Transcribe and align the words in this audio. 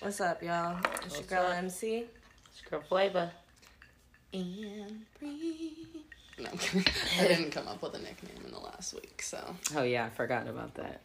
What's 0.00 0.20
up, 0.20 0.42
y'all? 0.42 0.78
It's 1.04 1.16
your 1.18 1.26
girl 1.26 1.46
up? 1.50 1.56
MC. 1.58 2.04
It's 2.48 2.62
your 2.62 2.80
girl 2.80 2.88
flavor. 2.88 3.30
And 4.32 5.04
breathe. 5.18 5.76
No, 6.38 6.48
I'm 6.50 6.58
kidding. 6.58 6.84
I 7.18 7.28
didn't 7.28 7.50
come 7.50 7.68
up 7.68 7.82
with 7.82 7.94
a 7.94 7.98
nickname 7.98 8.44
in 8.46 8.52
the 8.52 8.58
last 8.58 8.94
week, 8.94 9.20
so 9.22 9.38
Oh 9.76 9.82
yeah, 9.82 10.06
I 10.06 10.10
forgot 10.10 10.46
about 10.48 10.74
that. 10.76 11.00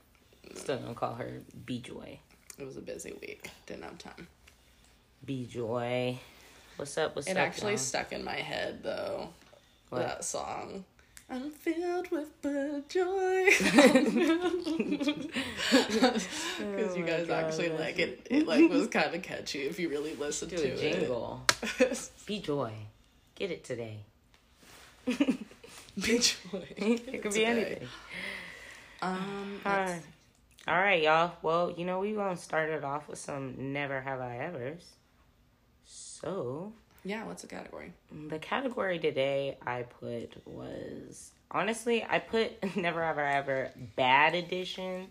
Still 0.56 0.78
gonna 0.78 0.94
call 0.94 1.16
her 1.16 1.42
B 1.66 1.80
Joy. 1.82 2.20
it 2.58 2.66
was 2.66 2.78
a 2.78 2.82
busy 2.82 3.14
week. 3.22 3.50
Didn't 3.66 3.84
have 3.84 3.98
time. 3.98 4.28
B 5.26 5.46
Joy. 5.46 6.18
What's 6.78 6.98
up? 6.98 7.16
What's 7.16 7.28
It 7.28 7.32
up? 7.38 7.38
actually 7.38 7.72
y'all? 7.74 7.78
stuck 7.80 8.12
in 8.14 8.24
my 8.24 8.36
head 8.36 8.82
though. 8.84 9.30
What? 9.90 10.00
That 10.00 10.24
song. 10.24 10.86
I'm 11.30 11.50
filled 11.50 12.12
with 12.12 12.88
joy. 12.90 13.50
Because 16.76 16.96
you 16.98 17.04
guys 17.04 17.28
God, 17.28 17.46
actually 17.46 17.70
that's 17.70 17.80
like 17.82 18.00
it. 18.00 18.28
It 18.30 18.48
like 18.48 18.70
was 18.70 18.88
kind 18.88 19.14
of 19.14 19.22
catchy 19.22 19.64
if 19.64 19.80
you 19.80 19.90
really 19.90 20.16
listen 20.16 20.50
to 20.50 20.56
a 20.56 20.76
jingle. 20.78 21.44
it. 21.80 22.10
B 22.26 22.40
Joy. 22.40 22.74
Get 23.36 23.52
it 23.52 23.64
today. 23.64 24.00
Be 25.06 26.20
joy. 26.20 26.66
it 26.78 27.22
could 27.22 27.34
be 27.34 27.46
anything. 27.46 27.88
Um. 29.02 29.60
All 29.66 29.72
right. 29.72 30.02
All 30.68 30.80
right, 30.80 31.04
y'all. 31.04 31.34
Well, 31.42 31.74
you 31.78 31.86
know, 31.86 32.00
we 32.00 32.14
gonna 32.14 32.38
start 32.38 32.70
it 32.70 32.84
off 32.84 33.08
with 33.08 33.20
some 33.20 33.74
never 33.74 34.02
have 34.02 34.20
I 34.20 34.38
ever's. 34.38 34.84
So, 35.86 36.74
Yeah. 37.06 37.24
What's 37.26 37.44
the 37.44 37.48
category? 37.48 37.94
the 38.30 38.40
category 38.40 38.98
today 39.00 39.58
I 39.66 39.84
put 39.84 40.34
was 40.46 41.32
honestly, 41.52 42.04
I 42.08 42.20
put 42.20 42.76
never 42.76 43.04
have 43.04 43.18
I 43.20 43.34
ever 43.34 43.72
bad 43.96 44.36
edition. 44.36 45.08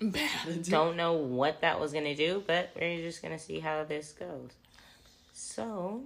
Bad. 0.00 0.30
edition. 0.48 0.72
Don't 0.72 0.96
know 0.96 1.12
what 1.14 1.60
that 1.60 1.78
was 1.80 1.92
gonna 1.92 2.14
do, 2.14 2.42
but 2.46 2.70
we're 2.78 3.02
just 3.02 3.22
gonna 3.22 3.38
see 3.38 3.58
how 3.58 3.84
this 3.84 4.12
goes. 4.12 4.50
So, 5.32 6.04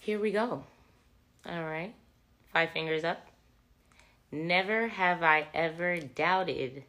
here 0.00 0.20
we 0.20 0.30
go. 0.30 0.62
All 1.48 1.64
right, 1.64 1.94
five 2.52 2.70
fingers 2.70 3.04
up. 3.04 3.26
Never 4.30 4.88
have 4.88 5.22
I 5.22 5.46
ever 5.54 5.98
doubted 5.98 6.84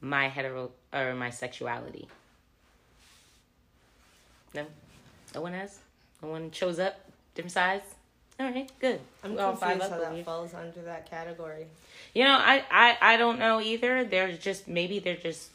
my 0.00 0.28
hetero 0.28 0.72
or 0.92 1.14
my 1.14 1.30
sexuality. 1.30 2.08
No, 4.54 4.66
no 5.34 5.40
one 5.40 5.52
has. 5.52 5.78
No 6.22 6.28
one 6.28 6.50
shows 6.50 6.78
up. 6.78 6.98
Different 7.34 7.52
size. 7.52 7.80
All 8.40 8.46
right, 8.50 8.70
good. 8.80 9.00
I'm 9.22 9.32
We 9.32 9.36
confused 9.36 9.60
five 9.60 9.80
up 9.80 9.92
over 9.92 10.00
that 10.02 10.14
here. 10.14 10.24
falls 10.24 10.54
under 10.54 10.82
that 10.82 11.08
category. 11.08 11.66
You 12.14 12.24
know, 12.24 12.36
I, 12.38 12.64
I 12.70 12.96
I 13.00 13.16
don't 13.16 13.38
know 13.38 13.60
either. 13.60 14.04
They're 14.04 14.32
just 14.32 14.66
maybe 14.68 14.98
they're 14.98 15.16
just 15.16 15.50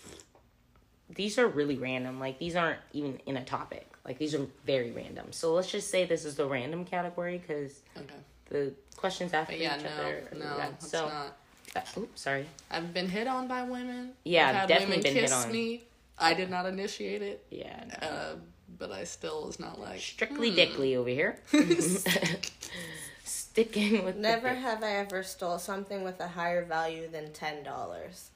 these 1.09 1.37
are 1.37 1.47
really 1.47 1.75
random. 1.77 2.19
Like 2.19 2.39
these 2.39 2.55
aren't 2.55 2.79
even 2.93 3.19
in 3.25 3.37
a 3.37 3.43
topic. 3.43 3.87
Like 4.05 4.17
these 4.17 4.33
are 4.35 4.45
very 4.65 4.91
random. 4.91 5.27
So 5.31 5.53
let's 5.53 5.71
just 5.71 5.89
say 5.89 6.05
this 6.05 6.25
is 6.25 6.35
the 6.35 6.45
random 6.45 6.85
category 6.85 7.37
because 7.39 7.79
Okay. 7.97 8.13
the 8.49 8.73
questions 8.95 9.33
after 9.33 9.53
But 9.53 9.59
yeah, 9.61 9.77
each 9.79 9.85
other. 9.85 10.23
no, 10.33 10.37
are 10.45 10.49
no, 10.51 10.57
random. 10.57 10.75
it's 10.79 10.89
so, 10.91 11.07
not. 11.07 11.37
uh, 11.75 11.99
oops, 11.99 12.21
sorry. 12.21 12.45
I've 12.71 12.93
been 12.93 13.09
hit 13.09 13.27
on 13.27 13.47
by 13.47 13.63
women. 13.63 14.11
Yeah, 14.23 14.49
I've 14.49 14.55
had 14.55 14.67
definitely 14.69 14.97
women 14.97 15.03
been 15.03 15.13
hit 15.15 15.21
kiss 15.23 15.45
on. 15.45 15.51
me. 15.51 15.83
I 16.19 16.33
did 16.33 16.49
not 16.49 16.65
initiate 16.65 17.21
it, 17.21 17.43
Yeah, 17.51 17.83
no. 18.01 18.07
uh, 18.07 18.35
but 18.79 18.91
I 18.91 19.03
still 19.03 19.45
was 19.45 19.59
not 19.59 19.79
like 19.79 19.99
strictly 19.99 20.49
hmm. 20.49 20.55
dickly 20.55 20.95
over 20.95 21.09
here. 21.09 21.39
Sticking 23.23 24.05
with 24.05 24.15
Never 24.17 24.49
dick. 24.49 24.59
have 24.59 24.83
I 24.83 24.97
ever 24.97 25.23
stole 25.23 25.57
something 25.57 26.03
with 26.03 26.19
a 26.19 26.27
higher 26.27 26.63
value 26.63 27.07
than 27.07 27.33
ten 27.33 27.63
dollars. 27.63 28.29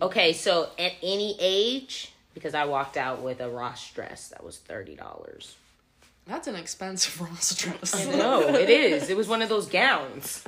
Okay, 0.00 0.32
so 0.32 0.70
at 0.78 0.92
any 1.02 1.36
age, 1.38 2.12
because 2.34 2.54
I 2.54 2.64
walked 2.64 2.96
out 2.96 3.22
with 3.22 3.40
a 3.40 3.48
Ross 3.48 3.90
dress 3.92 4.28
that 4.28 4.44
was 4.44 4.58
thirty 4.58 4.94
dollars. 4.94 5.56
That's 6.26 6.46
an 6.46 6.54
expensive 6.54 7.20
Ross 7.28 7.56
dress. 7.56 8.06
No, 8.06 8.48
it 8.54 8.70
is. 8.70 9.10
It 9.10 9.16
was 9.16 9.28
one 9.28 9.42
of 9.42 9.48
those 9.48 9.66
gowns. 9.66 10.44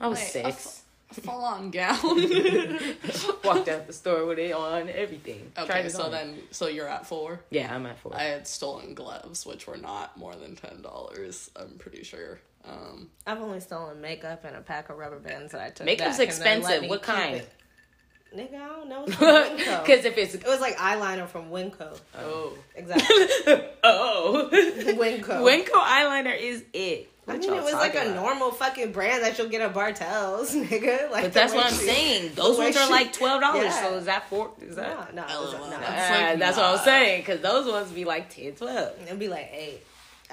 I 0.00 0.06
was 0.06 0.18
Wait, 0.18 0.26
a 0.26 0.52
six. 0.52 0.82
Full 1.22 1.44
on 1.44 1.70
gown. 1.70 1.98
Walked 3.44 3.68
out 3.68 3.86
the 3.86 3.92
store 3.92 4.26
with 4.26 4.38
it 4.38 4.52
on, 4.52 4.88
everything. 4.88 5.52
Okay, 5.56 5.88
so 5.88 6.04
on. 6.04 6.10
then 6.10 6.34
so 6.50 6.66
you're 6.68 6.88
at 6.88 7.06
four. 7.06 7.40
Yeah, 7.50 7.74
I'm 7.74 7.86
at 7.86 7.98
four. 7.98 8.14
I 8.14 8.24
had 8.24 8.46
stolen 8.46 8.94
gloves, 8.94 9.46
which 9.46 9.66
were 9.66 9.76
not 9.76 10.16
more 10.16 10.34
than 10.34 10.56
ten 10.56 10.82
dollars. 10.82 11.50
I'm 11.56 11.78
pretty 11.78 12.02
sure. 12.04 12.40
Um, 12.66 13.10
I've 13.26 13.40
only 13.40 13.60
stolen 13.60 14.00
makeup 14.00 14.44
and 14.44 14.56
a 14.56 14.60
pack 14.60 14.88
of 14.88 14.96
rubber 14.96 15.18
bands 15.18 15.52
that 15.52 15.60
I 15.60 15.70
took. 15.70 15.86
Makeup's 15.86 16.18
back 16.18 16.28
and 16.28 16.38
then 16.38 16.62
let 16.62 16.82
expensive. 16.82 16.90
What 16.90 17.02
kind? 17.02 17.36
it. 17.36 17.52
Nigga, 18.36 18.54
I 18.54 18.66
don't 18.68 18.88
know. 18.88 19.04
It's 19.06 19.14
from 19.14 19.26
Winco. 19.28 19.80
Because 19.86 20.04
if 20.04 20.18
it's 20.18 20.34
it 20.34 20.44
was 20.46 20.60
like 20.60 20.76
eyeliner 20.76 21.28
from 21.28 21.50
Winco. 21.50 21.96
oh, 22.18 22.52
Exactly. 22.74 23.06
oh, 23.84 24.48
Winco. 24.52 25.42
Winco 25.42 25.70
eyeliner 25.72 26.36
is 26.38 26.64
it. 26.72 27.10
I 27.26 27.38
mean, 27.38 27.54
it 27.54 27.62
was 27.62 27.72
like 27.72 27.94
a 27.94 28.12
normal 28.14 28.50
fucking 28.50 28.92
brand 28.92 29.22
that 29.22 29.38
you'll 29.38 29.48
get 29.48 29.62
at 29.62 29.72
Bartell's, 29.72 30.54
nigga. 30.54 31.10
Like, 31.10 31.22
But 31.24 31.32
that's 31.32 31.54
what 31.54 31.64
I'm 31.66 31.72
she- 31.72 31.86
saying. 31.86 32.32
Those 32.34 32.56
the 32.56 32.60
way 32.60 32.66
ones 32.66 32.76
are 32.76 32.90
like 32.90 33.12
twelve 33.14 33.40
dollars. 33.40 33.64
Yeah. 33.64 33.82
So 33.82 33.94
is 33.96 34.04
that 34.04 34.28
four? 34.28 34.50
Is 34.60 34.76
that? 34.76 35.14
No, 35.14 35.22
no, 35.26 35.28
it 35.32 35.40
was, 35.40 35.52
no. 35.54 35.70
That's 35.70 36.10
Uh, 36.10 36.24
like 36.30 36.38
that's 36.38 36.56
what 36.58 36.66
I'm 36.66 36.78
saying. 36.84 37.22
Because 37.22 37.40
those 37.40 37.66
ones 37.70 37.90
be 37.92 38.04
like 38.04 38.28
10, 38.28 38.52
12. 38.56 38.92
It'd 39.06 39.18
be 39.18 39.28
like 39.28 39.48
eight 39.54 39.80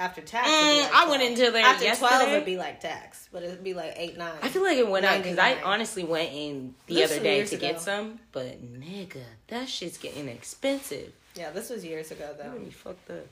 after 0.01 0.21
tax. 0.21 0.47
Mm, 0.49 0.83
like 0.83 0.93
I 0.93 1.09
went 1.09 1.23
into 1.23 1.51
there 1.51 1.65
after 1.65 1.95
twelve. 1.95 2.27
It'd 2.29 2.45
be 2.45 2.57
like 2.57 2.79
tax, 2.81 3.29
but 3.31 3.43
it'd 3.43 3.63
be 3.63 3.73
like 3.73 3.93
eight 3.95 4.17
nine. 4.17 4.33
I 4.41 4.49
feel 4.49 4.63
like 4.63 4.77
it 4.77 4.87
went 4.87 5.05
up 5.05 5.21
because 5.21 5.37
I 5.37 5.61
honestly 5.63 6.03
went 6.03 6.31
in 6.33 6.73
the 6.87 6.95
This 6.95 7.11
other 7.11 7.21
day 7.23 7.45
to 7.45 7.55
ago. 7.55 7.61
get 7.67 7.79
some, 7.81 8.19
but 8.31 8.61
nigga, 8.81 9.23
that 9.47 9.69
shit's 9.69 9.97
getting 9.97 10.27
expensive. 10.27 11.13
yeah, 11.35 11.51
this 11.51 11.69
was 11.69 11.85
years 11.85 12.11
ago 12.11 12.35
though. 12.37 12.53
You 12.63 12.71
fucked 12.71 13.09
up. 13.11 13.27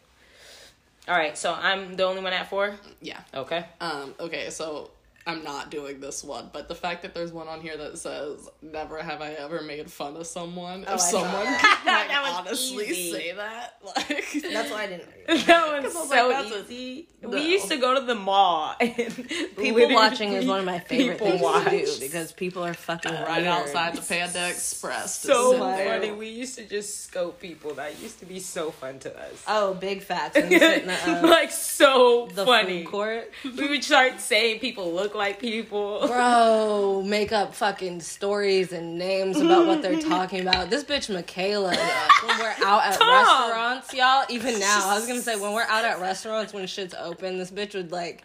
All 1.07 1.15
right, 1.15 1.35
so 1.37 1.53
I'm 1.53 1.95
the 1.95 2.03
only 2.03 2.21
one 2.21 2.33
at 2.33 2.49
four. 2.49 2.75
yeah. 3.01 3.19
Okay. 3.33 3.65
Um, 3.81 4.13
okay, 4.19 4.49
so 4.51 4.91
I'm 5.29 5.43
not 5.43 5.69
doing 5.71 5.99
this 5.99 6.23
one, 6.23 6.49
but 6.51 6.67
the 6.67 6.75
fact 6.75 7.01
that 7.03 7.13
there's 7.13 7.31
one 7.31 7.47
on 7.47 7.61
here 7.61 7.77
that 7.77 7.97
says 7.97 8.49
"Never 8.61 9.01
have 9.01 9.21
I 9.21 9.31
ever 9.33 9.61
made 9.61 9.91
fun 9.91 10.15
of 10.17 10.27
someone." 10.27 10.85
Oh, 10.87 10.91
I 10.91 10.95
if 10.95 11.01
saw 11.01 11.21
someone 11.23 11.45
that. 11.45 11.81
could 11.83 11.91
like, 12.23 12.39
honestly 12.47 12.87
easy. 12.87 13.11
say 13.11 13.31
that, 13.33 13.77
like 13.85 14.31
That's 14.51 14.71
why 14.71 14.83
I 14.83 14.87
didn't. 14.87 15.07
Read. 15.27 15.39
That 15.45 15.67
one's 15.67 15.85
'Cause 15.85 15.95
was 15.95 16.09
so 16.09 16.27
like, 16.29 16.49
that's 16.49 16.55
a- 16.69 16.73
easy. 16.73 17.07
no. 17.21 17.29
We 17.29 17.41
used 17.51 17.67
to 17.69 17.77
go 17.77 17.93
to 17.99 18.05
the 18.05 18.15
mall. 18.15 18.75
And 18.79 19.27
People 19.55 19.93
watching 19.93 20.33
is 20.33 20.45
one 20.45 20.59
of 20.59 20.65
my 20.65 20.79
favorite 20.79 21.13
people 21.19 21.27
things 21.27 21.41
watch. 21.41 21.65
to 21.69 21.85
do 21.85 21.99
because 21.99 22.31
people 22.31 22.63
are 22.65 22.73
fucking 22.73 23.11
right 23.13 23.37
weird. 23.43 23.47
outside 23.47 23.95
the 23.95 24.01
Panda 24.01 24.49
Express. 24.49 25.21
to 25.21 25.27
So 25.27 25.51
sit 25.51 25.59
much. 25.59 25.77
there. 25.77 25.99
funny. 25.99 26.11
We 26.13 26.29
used 26.29 26.57
to 26.57 26.65
just 26.65 27.03
scope 27.03 27.39
people. 27.39 27.73
That 27.75 27.99
used 28.01 28.19
to 28.19 28.25
be 28.25 28.39
so 28.39 28.71
fun 28.71 28.97
to 28.99 29.15
us. 29.19 29.43
Oh, 29.47 29.73
big 29.75 30.01
facts. 30.01 30.35
And 30.37 30.49
sit 30.49 30.85
the, 30.85 31.11
uh, 31.11 31.27
like 31.27 31.51
so 31.51 32.27
the 32.33 32.45
funny. 32.45 32.83
food 32.83 32.91
court. 32.91 33.31
We 33.43 33.69
would 33.69 33.83
start 33.83 34.19
saying 34.19 34.59
people 34.59 34.93
look 34.93 35.13
like 35.19 35.39
people. 35.39 36.07
Bro, 36.07 37.03
make 37.05 37.31
up 37.31 37.53
fucking 37.53 37.99
stories 38.01 38.71
and 38.71 38.97
names 38.97 39.39
about 39.39 39.67
what 39.67 39.81
they're 39.83 39.99
talking 40.01 40.41
about. 40.41 40.69
This 40.71 40.83
bitch 40.83 41.13
Michaela, 41.13 41.69
when 41.75 42.39
we're 42.39 42.55
out 42.65 42.83
at 42.85 42.97
Tom. 42.99 43.09
restaurants, 43.09 43.93
y'all, 43.93 44.25
even 44.29 44.59
now, 44.59 44.81
I 44.89 44.95
was 44.97 45.05
gonna 45.07 45.21
say 45.21 45.39
when 45.39 45.53
we're 45.53 45.61
out 45.63 45.85
at 45.85 45.99
restaurants 45.99 46.53
when 46.53 46.65
shit's 46.65 46.95
open, 46.95 47.37
this 47.37 47.51
bitch 47.51 47.75
would 47.75 47.91
like 47.91 48.23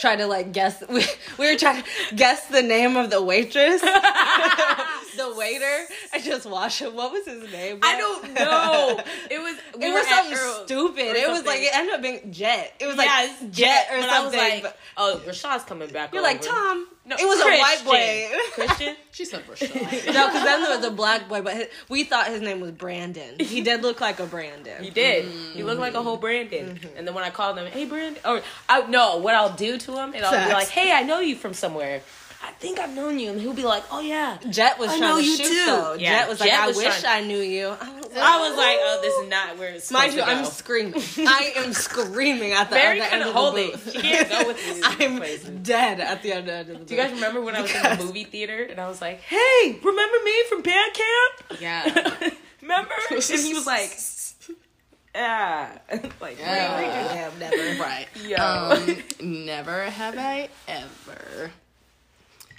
try 0.00 0.16
to 0.16 0.26
like 0.26 0.52
guess. 0.52 0.82
We, 0.88 1.04
we 1.38 1.52
were 1.52 1.58
trying 1.58 1.82
to 1.82 2.14
guess 2.14 2.46
the 2.46 2.62
name 2.62 2.96
of 2.96 3.10
the 3.10 3.20
waitress, 3.22 3.80
the 5.16 5.34
waiter, 5.36 5.84
and 6.14 6.22
just 6.22 6.46
watch 6.46 6.80
him. 6.80 6.94
What 6.94 7.12
was 7.12 7.26
his 7.26 7.50
name? 7.52 7.80
bro? 7.80 7.88
I 7.90 7.96
don't 7.96 8.34
know. 8.34 9.00
It 9.30 9.38
was 9.40 9.56
we 9.76 9.86
It 9.86 9.88
were 9.88 9.94
was 9.98 10.06
something 10.08 10.38
Earl- 10.38 10.64
stupid. 10.64 11.08
or 11.08 11.16
It 11.16 11.28
was 11.28 11.44
like 11.44 11.60
it 11.60 11.74
ended 11.74 11.94
up 11.94 12.02
being 12.02 12.32
Jet. 12.32 12.72
It 12.80 12.86
was 12.86 12.96
like 12.96 13.08
Jet 13.50 13.88
or 13.90 13.96
I 13.96 14.00
was 14.00 14.08
something. 14.32 14.62
like, 14.64 14.76
oh, 14.96 15.20
Rashad's 15.26 15.64
coming 15.64 15.88
back. 15.90 16.12
you're 16.14 16.22
like. 16.26 16.42
Tom. 16.42 16.86
No, 17.08 17.14
it 17.16 17.24
was 17.24 17.40
a 17.40 17.44
white 17.44 17.82
boy. 17.84 18.36
Christian. 18.52 18.56
Christian. 18.66 18.96
She 19.12 19.24
said 19.24 19.46
Rashad. 19.46 20.12
No, 20.12 20.26
because 20.26 20.42
then 20.42 20.62
there 20.62 20.76
was 20.76 20.84
a 20.84 20.90
black 20.90 21.28
boy, 21.28 21.40
but 21.40 21.54
his, 21.54 21.66
we 21.88 22.02
thought 22.02 22.26
his 22.26 22.40
name 22.40 22.58
was 22.58 22.72
Brandon. 22.72 23.36
He 23.38 23.60
did 23.60 23.82
look 23.82 24.00
like 24.00 24.18
a 24.18 24.26
Brandon. 24.26 24.82
He 24.82 24.90
did. 24.90 25.24
He 25.24 25.30
mm-hmm. 25.30 25.66
looked 25.66 25.80
like 25.80 25.94
a 25.94 26.02
whole 26.02 26.16
Brandon. 26.16 26.74
Mm-hmm. 26.74 26.98
And 26.98 27.06
then 27.06 27.14
when 27.14 27.22
I 27.22 27.30
called 27.30 27.58
him, 27.58 27.66
hey 27.66 27.84
Brandon, 27.84 28.20
or 28.24 28.42
I 28.68 28.84
no, 28.88 29.18
what 29.18 29.36
I'll 29.36 29.54
do 29.54 29.78
to 29.78 29.92
him, 29.92 30.14
and 30.14 30.24
I'll 30.24 30.48
be 30.48 30.52
like, 30.52 30.68
hey, 30.68 30.92
I 30.92 31.04
know 31.04 31.20
you 31.20 31.36
from 31.36 31.54
somewhere. 31.54 32.02
I 32.46 32.52
think 32.58 32.78
I've 32.78 32.94
known 32.94 33.18
you, 33.18 33.30
and 33.30 33.40
he'll 33.40 33.52
be 33.52 33.64
like, 33.64 33.82
oh 33.90 34.00
yeah. 34.00 34.38
Jet 34.48 34.78
was 34.78 34.88
I 34.90 34.98
trying 34.98 35.00
know 35.10 35.18
to 35.18 35.24
you 35.24 35.36
shoot 35.36 35.46
too. 35.46 35.66
though. 35.66 35.94
Yeah, 35.98 36.20
Jet 36.20 36.28
was 36.28 36.40
like, 36.40 36.50
Jet 36.50 36.60
I 36.60 36.66
was 36.68 36.76
wish 36.76 37.00
trying- 37.02 37.24
I 37.24 37.26
knew 37.26 37.38
you. 37.40 37.66
I 37.68 37.70
was 37.70 38.04
like, 38.12 38.16
I 38.22 38.48
was 38.48 38.56
like, 38.56 38.76
oh, 38.80 38.98
this 39.02 39.14
is 39.14 39.28
not 39.28 39.58
where 39.58 39.68
it's 39.74 39.90
Mind 39.90 40.12
supposed 40.12 40.28
you, 40.28 40.34
to 40.34 40.38
I'm 40.40 40.44
screaming. 40.46 40.94
I 41.28 41.52
am 41.56 41.72
screaming 41.74 42.52
at 42.52 42.70
the, 42.70 42.76
Very 42.76 43.00
at 43.00 43.10
the 43.10 43.14
end 43.14 43.22
of 43.24 43.28
the 43.34 43.38
hold 43.38 43.58
it. 43.58 43.72
booth. 43.72 43.92
She 43.92 44.00
can't 44.00 44.28
go 44.30 44.46
with 44.46 44.64
these 44.64 44.80
I'm 44.84 45.16
places. 45.18 45.48
dead 45.62 46.00
at 46.00 46.22
the 46.22 46.32
end 46.32 46.48
of 46.48 46.66
the 46.66 46.74
booth. 46.74 46.86
Do 46.86 46.94
you 46.94 47.00
guys 47.02 47.12
remember 47.12 47.40
when 47.42 47.54
I 47.56 47.60
was 47.62 47.74
in 47.74 47.82
the 47.98 48.04
movie 48.04 48.24
theater 48.24 48.62
and 48.62 48.80
I 48.80 48.88
was 48.88 49.00
like, 49.02 49.20
"Hey, 49.28 49.78
remember 49.82 50.16
me 50.24 50.34
from 50.48 50.62
band 50.62 50.92
camp? 50.94 51.60
yeah. 51.60 51.84
remember?" 52.62 52.90
And 53.10 53.22
he 53.22 53.52
was 53.54 53.66
like, 53.66 53.90
"Yeah, 55.14 55.78
like 56.20 56.38
Yeah. 56.38 56.80
really? 56.80 56.88
Damn, 57.14 57.38
never. 57.38 57.82
Right. 57.82 58.06
Yo. 58.24 58.36
Um, 58.36 59.44
never 59.44 59.84
have 59.84 60.16
I 60.18 60.48
ever 60.68 61.50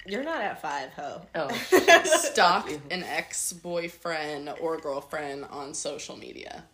You're 0.08 0.24
not 0.24 0.40
at 0.40 0.60
five, 0.62 0.90
ho. 0.94 1.20
Oh, 1.34 1.48
Stalk 2.04 2.70
an 2.90 3.02
ex 3.04 3.52
boyfriend 3.52 4.48
or 4.60 4.78
girlfriend 4.78 5.44
on 5.44 5.74
social 5.74 6.16
media. 6.16 6.64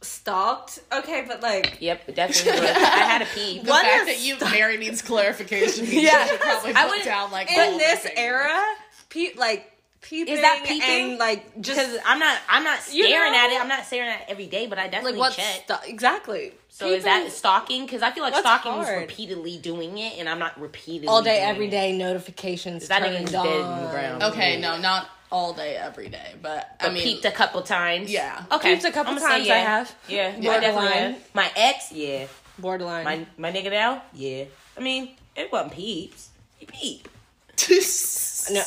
Stalked? 0.00 0.80
Okay, 0.92 1.24
but 1.26 1.42
like. 1.42 1.76
yep, 1.80 2.04
definitely. 2.14 2.60
would. 2.60 2.70
I 2.70 2.98
had 2.98 3.22
a 3.22 3.26
pee. 3.26 3.60
The 3.62 3.70
What 3.70 3.82
fact 3.84 4.08
is 4.08 4.16
that 4.18 4.26
you 4.26 4.36
stalk- 4.36 4.50
Mary 4.52 4.76
needs 4.76 5.00
clarification. 5.00 5.84
means 5.84 5.94
Yeah. 6.02 6.24
you 6.24 6.30
should 6.30 6.40
probably 6.40 6.74
I 6.74 6.82
put 6.82 6.90
would- 6.98 7.04
down 7.04 7.30
like 7.30 7.52
In 7.52 7.60
all 7.72 7.78
this 7.78 8.00
things. 8.00 8.14
era, 8.18 8.60
pe- 9.10 9.34
like, 9.36 9.71
peeping. 10.02 10.34
Is 10.34 10.40
that 10.42 10.62
peeping? 10.64 11.10
And, 11.12 11.18
like, 11.18 11.60
just. 11.60 11.78
Because 11.80 11.98
I'm 12.04 12.18
not, 12.18 12.38
I'm 12.48 12.64
not 12.64 12.78
You 12.92 13.04
staring 13.04 13.32
know? 13.32 13.38
at 13.38 13.50
it. 13.52 13.60
I'm 13.60 13.68
not 13.68 13.84
staring 13.86 14.10
at 14.10 14.20
it 14.22 14.26
every 14.28 14.46
day, 14.46 14.66
but 14.66 14.78
I 14.78 14.82
Like, 14.82 14.90
definitely 14.92 15.18
what? 15.18 15.32
check. 15.32 15.62
Sta- 15.64 15.80
exactly. 15.86 16.52
so 16.68 16.88
is 16.88 17.04
that 17.04 17.30
stalking? 17.32 17.84
Because 17.86 18.02
I 18.02 18.10
feel 18.10 18.22
like 18.22 18.32
What's 18.34 18.46
stalking 18.46 18.72
is 18.82 18.88
repeatedly 18.88 19.58
doing 19.58 19.98
it, 19.98 20.18
and 20.18 20.28
I'm 20.28 20.38
not 20.38 20.60
repeatedly 20.60 21.08
all 21.08 21.22
day, 21.22 21.36
doing 21.38 21.48
every 21.50 21.66
it. 21.68 21.70
day 21.70 21.96
notifications 21.96 22.88
That 22.88 23.00
turned 23.02 23.16
nigga's 23.16 23.32
dead 23.32 23.46
in 23.46 23.62
the 23.62 23.66
on. 23.86 23.90
ground. 23.90 24.22
Okay, 24.24 24.60
no, 24.60 24.76
not 24.78 25.08
all 25.30 25.54
day, 25.54 25.76
every 25.76 26.08
day, 26.08 26.34
but 26.42 26.76
I 26.78 26.84
But 26.84 26.92
mean, 26.94 27.02
peeped 27.04 27.24
a 27.24 27.30
couple 27.30 27.62
times. 27.62 28.10
Yeah. 28.10 28.44
Okay. 28.52 28.74
Peeped 28.74 28.84
a 28.84 28.92
couple 28.92 29.12
I'ma 29.14 29.20
times, 29.26 29.48
I 29.48 29.54
have. 29.56 29.94
Yeah. 30.06 30.34
I 30.36 30.40
Borderline. 30.42 31.16
My 31.32 31.50
ex, 31.56 31.90
yeah. 31.90 32.26
Borderline. 32.58 33.04
My 33.04 33.26
my 33.38 33.50
nigga 33.50 33.70
now, 33.70 34.02
yeah. 34.12 34.44
I 34.76 34.80
mean, 34.80 35.10
it 35.34 35.50
wasn't 35.50 35.72
peeps. 35.72 36.28
He 36.58 36.66
peep. 36.66 37.08
no, 38.50 38.62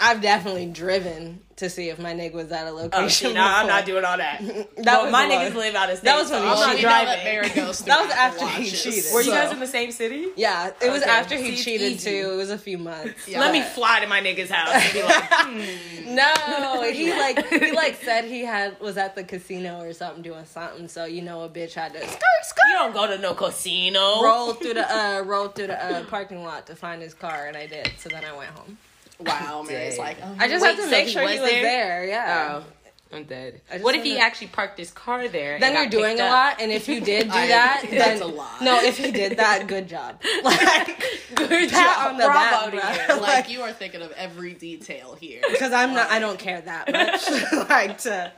I've 0.00 0.20
definitely 0.20 0.66
driven 0.66 1.40
to 1.56 1.70
see 1.70 1.88
if 1.88 2.00
my 2.00 2.12
nigga 2.12 2.32
was 2.34 2.50
at 2.50 2.66
a 2.66 2.70
Oh, 2.70 2.74
location. 2.74 3.28
see, 3.28 3.32
nah, 3.34 3.58
I'm 3.60 3.68
not 3.68 3.86
doing 3.86 4.04
all 4.04 4.16
that. 4.16 4.40
That 4.44 4.66
But 4.84 5.02
was 5.04 5.12
my 5.12 5.28
the 5.28 5.34
niggas 5.34 5.54
live 5.54 5.74
out 5.76 5.88
of 5.88 5.98
state. 5.98 6.04
That 6.10 6.18
was 6.18 6.28
so 6.28 6.40
when 6.40 6.48
I'm 6.48 6.56
he 6.56 6.60
not 6.60 6.68
we 6.68 6.74
cheated. 6.74 6.82
know 6.82 6.90
that 6.90 7.04
driving. 7.04 7.24
Mary 7.24 7.48
goes 7.50 7.78
That 7.84 8.00
was 8.00 8.10
after 8.10 8.46
he 8.48 8.70
cheated. 8.70 9.12
Were 9.14 9.20
you 9.22 9.30
guys 9.30 9.48
So- 9.48 9.54
in 9.54 9.60
the 9.60 9.66
same 9.68 9.92
city? 9.92 10.26
Yeah, 10.36 10.70
it 10.82 10.90
was 10.90 11.02
Okay. 11.02 11.10
after 11.10 11.36
he 11.36 11.50
it's 11.50 11.62
cheated 11.64 11.92
easy. 11.92 12.10
too. 12.22 12.32
It 12.32 12.36
was 12.36 12.50
a 12.50 12.58
few 12.58 12.76
months. 12.78 13.28
Yeah. 13.28 13.38
Let 13.38 13.52
me 13.52 13.62
fly 13.62 14.00
to 14.00 14.08
my 14.08 14.20
nigga's 14.20 14.50
house 14.50 14.74
and 14.74 14.92
be 14.92 15.02
like, 15.04 15.24
hmm. 15.30 16.14
No, 16.16 16.90
he 16.92 17.10
like 17.12 17.46
he 17.48 17.70
like 17.72 18.02
said 18.02 18.24
he 18.24 18.40
had 18.44 18.78
was 18.80 18.96
at 18.96 19.14
the 19.14 19.22
casino 19.22 19.80
or 19.80 19.92
something 19.92 20.22
doing 20.22 20.44
something. 20.46 20.88
So 20.88 21.04
you 21.04 21.22
know 21.22 21.42
a 21.42 21.48
bitch 21.48 21.74
had 21.74 21.92
to 21.92 22.00
skirt 22.00 22.18
skirt 22.42 22.64
you 22.68 22.74
don't 22.74 22.92
go 22.92 23.06
to 23.06 23.18
no 23.18 23.32
casino. 23.34 24.22
roll 24.22 24.54
through 24.54 24.74
the 24.74 24.90
uh 24.92 25.22
roll 25.24 25.48
through 25.48 25.68
the 25.68 25.82
uh, 25.84 26.04
parking 26.06 26.42
lot 26.42 26.66
to 26.66 26.74
find 26.74 27.00
his 27.00 27.14
car, 27.14 27.46
and 27.46 27.56
I 27.56 27.66
did. 27.68 27.92
So 27.98 28.08
then 28.08 28.24
I 28.24 28.36
went 28.36 28.50
home. 28.50 28.76
Wow, 29.20 29.62
Mary's 29.68 29.94
Dead. 29.96 29.98
like, 29.98 30.16
oh, 30.22 30.36
I 30.38 30.48
just 30.48 30.64
had 30.64 30.76
to 30.76 30.82
so 30.82 30.90
make 30.90 31.06
he 31.06 31.12
sure 31.12 31.22
was 31.22 31.32
he 31.34 31.40
was 31.40 31.50
there? 31.50 31.62
there. 31.62 32.06
Yeah. 32.06 32.60
Oh, 32.62 33.16
I'm 33.16 33.24
dead. 33.24 33.60
What 33.80 33.94
if 33.94 34.02
he 34.02 34.12
wanna- 34.14 34.24
actually 34.24 34.48
parked 34.48 34.76
his 34.76 34.90
car 34.90 35.28
there? 35.28 35.60
Then 35.60 35.74
you're 35.74 35.86
doing 35.88 36.18
a 36.18 36.24
lot, 36.24 36.60
and 36.60 36.72
if 36.72 36.88
you 36.88 37.00
did 37.00 37.28
do 37.30 37.32
I- 37.38 37.46
that, 37.46 37.84
then 37.88 37.98
that's 37.98 38.20
a 38.20 38.26
lot. 38.26 38.60
no. 38.60 38.82
If 38.82 38.98
he 38.98 39.12
did 39.12 39.36
that, 39.36 39.68
good 39.68 39.88
job. 39.88 40.20
Like 40.42 41.00
Good 41.36 41.70
job. 41.70 42.08
on 42.08 42.16
the 42.16 42.24
Bravo 42.24 42.76
back, 42.76 43.06
to 43.06 43.12
bro. 43.14 43.22
like 43.22 43.48
you 43.48 43.62
are 43.62 43.72
thinking 43.72 44.02
of 44.02 44.10
every 44.12 44.54
detail 44.54 45.14
here. 45.14 45.42
because 45.48 45.72
I'm 45.72 45.94
not. 45.94 46.10
I 46.10 46.16
um, 46.16 46.22
don't 46.22 46.38
care 46.40 46.60
that 46.62 46.90
much. 46.92 47.68
like 47.68 47.98
to. 47.98 48.32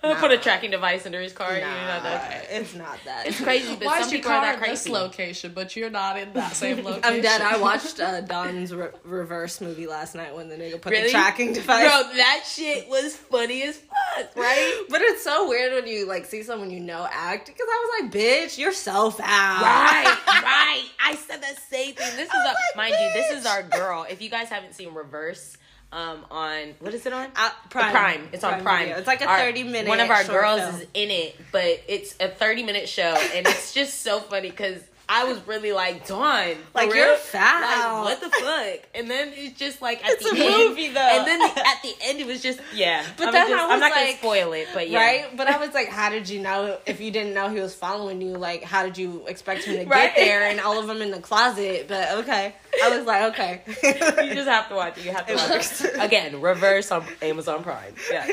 Put 0.00 0.30
a 0.30 0.38
tracking 0.38 0.70
device 0.70 1.06
under 1.06 1.20
his 1.20 1.32
car. 1.32 1.50
Nah, 1.50 1.56
you 1.56 1.60
know, 1.62 2.00
that- 2.02 2.46
it's 2.50 2.74
not 2.74 2.98
that. 3.04 3.26
It's 3.26 3.40
crazy, 3.40 3.74
but 3.74 3.86
Why 3.86 3.98
some 3.98 4.06
is 4.06 4.12
your 4.12 4.18
people 4.20 4.30
are 4.32 4.34
car 4.40 4.44
that 4.46 4.54
in 4.64 4.70
this 4.70 4.82
crazy. 4.84 4.92
location, 4.92 5.52
but 5.54 5.74
you're 5.74 5.90
not 5.90 6.16
in 6.18 6.32
that 6.34 6.52
same 6.54 6.76
location? 6.84 7.00
I'm 7.04 7.20
dead. 7.20 7.40
I 7.40 7.58
watched 7.58 7.98
uh, 7.98 8.20
Don's 8.22 8.72
re- 8.72 8.90
reverse 9.04 9.60
movie 9.60 9.86
last 9.88 10.14
night 10.14 10.34
when 10.36 10.48
the 10.48 10.54
nigga 10.56 10.80
put 10.80 10.92
Really? 10.92 11.04
the 11.06 11.10
tracking 11.10 11.52
device. 11.52 11.82
Bro, 11.88 12.10
that 12.16 12.44
shit 12.46 12.88
was 12.88 13.16
funny 13.16 13.62
as 13.64 13.76
fuck, 13.76 14.36
right? 14.36 14.74
But 14.88 15.00
it's 15.02 15.22
so 15.24 15.48
weird 15.48 15.72
when 15.72 15.86
you 15.92 16.06
like 16.06 16.26
see 16.26 16.42
someone 16.44 16.70
you 16.70 16.80
know 16.80 17.06
act 17.10 17.46
because 17.46 17.66
I 17.68 17.86
was 18.00 18.02
like, 18.04 18.12
bitch, 18.12 18.56
you're 18.56 18.72
so 18.72 19.10
foul. 19.10 19.24
Right, 19.62 20.16
right. 20.28 20.84
I 21.04 21.16
said 21.26 21.40
the 21.42 21.60
same 21.68 21.94
thing. 21.94 22.16
This 22.16 22.28
is 22.28 22.34
I 22.34 22.38
a 22.38 22.44
was 22.44 22.54
like, 22.54 22.76
mind 22.76 22.94
you, 23.00 23.10
this 23.20 23.38
is 23.38 23.46
our 23.46 23.62
girl. 23.64 24.06
If 24.08 24.22
you 24.22 24.30
guys 24.30 24.48
haven't 24.48 24.74
seen 24.74 24.94
Reverse, 24.94 25.56
um, 25.92 26.24
on 26.30 26.74
what 26.80 26.92
is 26.94 27.06
it 27.06 27.12
on? 27.12 27.28
Uh, 27.34 27.50
Prime. 27.70 27.90
Prime. 27.92 28.28
It's 28.32 28.44
on 28.44 28.52
Prime 28.54 28.62
Prime. 28.62 28.82
Video. 28.84 28.98
It's 28.98 29.06
like 29.06 29.22
a 29.22 29.26
Our- 29.28 29.38
30 29.38 29.62
minute 29.64 29.88
One 29.88 30.00
of 30.00 30.10
our 30.10 30.24
girls 30.24 30.60
film. 30.60 30.74
is 30.76 30.86
in 30.94 31.10
it, 31.10 31.36
but 31.52 31.82
it's 31.88 32.14
a 32.20 32.28
30 32.28 32.62
minute 32.64 32.88
show, 32.88 33.14
and 33.34 33.46
it's 33.46 33.72
just 33.72 34.02
so 34.02 34.20
funny 34.20 34.50
because 34.50 34.82
I 35.10 35.24
was 35.24 35.38
really 35.46 35.72
like, 35.72 36.06
Dawn, 36.06 36.54
Like, 36.74 36.92
real? 36.92 37.06
you're 37.06 37.16
foul. 37.16 38.04
Like, 38.04 38.20
what 38.20 38.20
the 38.20 38.28
fuck? 38.38 38.80
And 38.94 39.10
then 39.10 39.32
it's 39.34 39.58
just 39.58 39.80
like 39.80 40.04
at 40.04 40.12
It's 40.12 40.30
the 40.30 40.36
a 40.38 40.44
end, 40.44 40.68
movie, 40.70 40.88
though. 40.88 41.00
and 41.00 41.26
then 41.26 41.40
at 41.42 41.82
the 41.82 41.94
end 42.02 42.20
it 42.20 42.26
was 42.26 42.42
just 42.42 42.60
yeah. 42.74 43.04
But 43.16 43.28
I'm 43.28 43.32
then 43.32 43.48
just, 43.48 43.58
I 43.58 43.64
I'm 43.64 43.70
was 43.70 43.80
not 43.80 43.94
gonna 43.94 44.06
like- 44.06 44.18
spoil 44.18 44.52
it, 44.52 44.68
but 44.74 44.90
yeah. 44.90 44.98
Right? 44.98 45.36
But 45.36 45.48
I 45.48 45.56
was 45.58 45.72
like, 45.72 45.88
how 45.88 46.10
did 46.10 46.28
you 46.28 46.40
know 46.40 46.76
if 46.84 47.00
you 47.00 47.10
didn't 47.10 47.32
know 47.32 47.48
he 47.48 47.58
was 47.60 47.74
following 47.74 48.20
you? 48.20 48.36
Like, 48.36 48.62
how 48.64 48.82
did 48.84 48.98
you 48.98 49.24
expect 49.26 49.64
him 49.64 49.76
to 49.78 49.86
Right? 49.86 50.14
get 50.14 50.16
there 50.16 50.42
and 50.48 50.60
all 50.60 50.78
of 50.78 50.86
them 50.86 51.00
in 51.00 51.10
the 51.10 51.20
closet? 51.20 51.86
But 51.88 52.10
okay. 52.18 52.54
I 52.84 52.96
was 52.96 53.06
like, 53.06 53.32
okay. 53.32 53.62
You 54.28 54.34
just 54.34 54.48
have 54.48 54.68
to 54.68 54.74
watch 54.74 54.98
it. 54.98 55.04
You 55.06 55.12
have 55.12 55.26
to 55.26 55.32
It 55.32 55.36
watch 55.36 55.50
works. 55.50 55.84
it. 55.84 55.94
Again, 55.98 56.40
reverse 56.42 56.90
on 56.92 57.04
Amazon 57.22 57.62
Prime. 57.62 57.94
Yeah. 58.10 58.26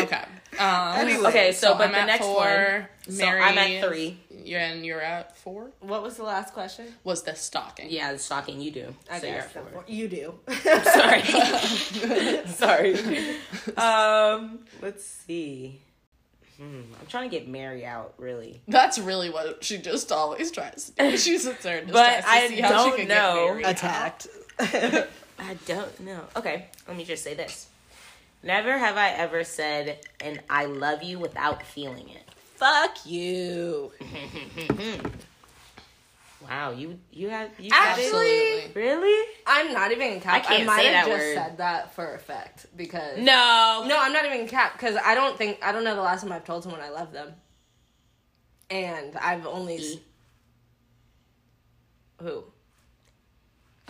Okay. 0.00 0.24
Um, 0.58 0.96
Anyway. 0.98 1.28
Okay, 1.28 1.52
so, 1.52 1.74
but 1.74 1.86
I'm 1.88 1.92
the 1.92 1.98
at 1.98 2.06
next 2.06 2.24
four. 2.24 2.36
one. 2.36 2.86
So 3.08 3.26
I'm 3.26 3.58
at 3.58 3.84
three. 3.88 4.18
You're 4.44 4.60
and 4.60 4.84
you're 4.84 5.00
at 5.00 5.36
four. 5.36 5.70
what 5.80 6.02
was 6.02 6.16
the 6.16 6.22
last 6.24 6.52
question? 6.54 6.86
Was 7.04 7.22
the 7.22 7.34
stocking? 7.34 7.86
Yeah, 7.90 8.12
the 8.12 8.18
stalking 8.18 8.60
you 8.60 8.70
do. 8.70 8.94
I 9.10 9.18
so 9.20 9.26
you're 9.26 9.36
at 9.36 9.50
four. 9.52 9.84
You 9.86 10.08
do. 10.08 10.34
Sorry. 10.84 11.22
Sorry. 12.46 13.36
Um, 13.76 14.60
let's 14.82 15.04
see. 15.04 15.80
Hmm, 16.56 16.82
I'm 17.00 17.06
trying 17.08 17.30
to 17.30 17.34
get 17.36 17.48
Mary 17.48 17.86
out, 17.86 18.14
really. 18.18 18.60
That's 18.68 18.98
really 18.98 19.30
what 19.30 19.64
she 19.64 19.78
just 19.78 20.12
always 20.12 20.50
tries 20.50 20.90
to 20.96 21.10
do. 21.10 21.16
She 21.16 21.38
sits 21.38 21.62
there 21.62 21.78
and 21.78 21.88
just 21.88 21.94
But 21.94 22.20
tries 22.20 22.24
to 22.24 22.28
I 22.30 22.48
see 22.48 22.60
how 22.60 22.68
she 22.68 22.74
don't 22.90 22.96
can 22.98 23.08
know. 23.08 23.34
get 23.34 23.46
Mary. 23.46 23.62
Attacked. 23.64 24.28
I 25.38 25.56
don't 25.66 26.00
know. 26.00 26.20
Okay, 26.36 26.66
let 26.86 26.96
me 26.96 27.04
just 27.04 27.24
say 27.24 27.32
this. 27.34 27.66
Never 28.42 28.76
have 28.78 28.96
I 28.96 29.10
ever 29.10 29.42
said 29.44 29.98
an 30.20 30.40
I 30.50 30.64
love 30.66 31.02
you 31.02 31.18
without 31.18 31.62
feeling 31.62 32.08
it. 32.10 32.22
Fuck 32.60 33.06
you. 33.06 33.90
Wow, 36.48 36.70
you 36.70 36.98
you 37.12 37.28
have 37.28 37.50
you 37.60 37.70
got 37.70 37.98
it? 37.98 38.02
Actually, 38.06 38.72
really? 38.74 39.28
I'm 39.46 39.72
not 39.74 39.92
even 39.92 40.20
cap. 40.20 40.36
I 40.36 40.40
can't 40.40 40.66
might 40.66 40.80
say 40.80 40.86
have 40.86 41.06
that 41.06 41.12
just 41.12 41.26
word. 41.26 41.34
said 41.34 41.58
that 41.58 41.94
for 41.94 42.14
effect 42.14 42.66
because 42.76 43.18
No. 43.18 43.84
No, 43.86 43.96
I'm 44.00 44.12
not 44.12 44.24
even 44.24 44.48
cap 44.48 44.72
because 44.72 44.96
I 44.96 45.14
don't 45.14 45.36
think 45.36 45.58
I 45.62 45.70
don't 45.70 45.84
know 45.84 45.94
the 45.94 46.00
last 46.00 46.22
time 46.22 46.32
I've 46.32 46.44
told 46.44 46.62
someone 46.62 46.80
I 46.80 46.88
love 46.88 47.12
them, 47.12 47.34
and 48.70 49.16
I've 49.18 49.46
only 49.46 49.76
E. 49.76 50.02
who 52.22 52.44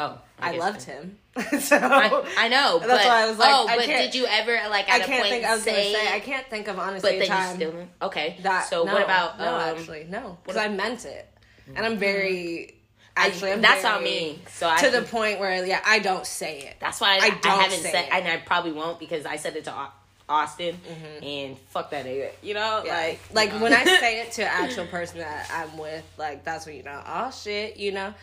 Oh, 0.00 0.19
I, 0.38 0.52
guess 0.52 0.61
loved 0.61 0.81
so. 0.81 0.93
him. 0.93 1.19
so 1.61 1.76
I, 1.76 2.25
I 2.38 2.49
know. 2.49 2.79
That's 2.79 2.91
but, 2.91 3.06
why 3.06 3.23
I 3.23 3.29
was 3.29 3.38
like, 3.38 3.49
oh, 3.50 3.67
I 3.69 3.76
but 3.76 3.87
did 3.87 4.14
you 4.14 4.26
ever 4.26 4.52
like 4.70 4.88
I 4.88 4.97
at 4.97 5.02
a 5.02 5.05
can't 5.05 5.20
point 5.23 5.31
think. 5.31 5.44
I 5.44 5.55
was 5.55 5.62
say, 5.62 5.93
gonna 5.93 6.05
say 6.06 6.15
I 6.15 6.20
can't 6.20 6.46
think 6.46 6.69
of 6.69 6.79
honestly 6.79 7.19
but 7.19 7.29
time 7.29 7.60
you 7.60 7.67
still 7.69 7.89
okay. 8.03 8.36
that. 8.43 8.69
so 8.69 8.84
no, 8.84 8.94
what 8.94 9.03
about 9.03 9.39
no? 9.39 9.55
um, 9.55 9.60
actually, 9.79 10.06
no, 10.08 10.39
because 10.43 10.56
I 10.56 10.69
meant 10.69 11.05
it, 11.05 11.29
and 11.74 11.84
I'm 11.84 11.98
very. 11.98 12.77
Actually, 13.17 13.53
I'm 13.53 13.60
that's 13.60 13.82
very, 13.82 13.94
on 13.96 14.05
me. 14.05 14.39
So 14.48 14.69
I 14.69 14.81
To 14.81 14.91
the 14.91 15.03
point 15.03 15.41
where 15.41 15.67
yeah, 15.67 15.82
I 15.84 15.98
don't 15.98 16.24
say 16.24 16.60
it. 16.60 16.77
That's 16.81 17.01
why 17.01 17.17
I, 17.17 17.19
I 17.19 17.27
I, 17.27 17.29
don't 17.31 17.60
haven't 17.60 17.81
say 17.81 17.93
said, 17.93 18.05
it. 18.06 18.13
and 18.15 18.29
I 18.29 18.36
probably 18.39 18.72
won't 18.72 18.98
because 18.98 19.27
I 19.27 19.36
said 19.36 19.56
it 19.56 19.65
to 19.65 19.72
Au- 19.74 19.93
Austin, 20.29 20.79
and 21.22 21.58
fuck 21.70 21.91
that 21.91 22.06
nigga. 22.06 22.31
You 22.41 22.55
know, 22.55 22.82
Yeah. 22.84 22.94
like 22.94 23.20
like 23.32 23.60
when 23.60 23.74
I 23.74 23.84
say 23.84 24.20
it 24.22 24.32
to 24.32 24.43
an 24.43 24.48
actual 24.65 24.86
person 24.86 25.19
that 25.19 25.51
I'm 25.53 25.77
with, 25.77 26.05
like 26.17 26.44
that's 26.44 26.65
when 26.67 26.77
you 26.77 26.82
know, 26.84 27.03
oh 27.06 27.31
shit, 27.31 27.77
you 27.77 27.93
know. 27.93 28.15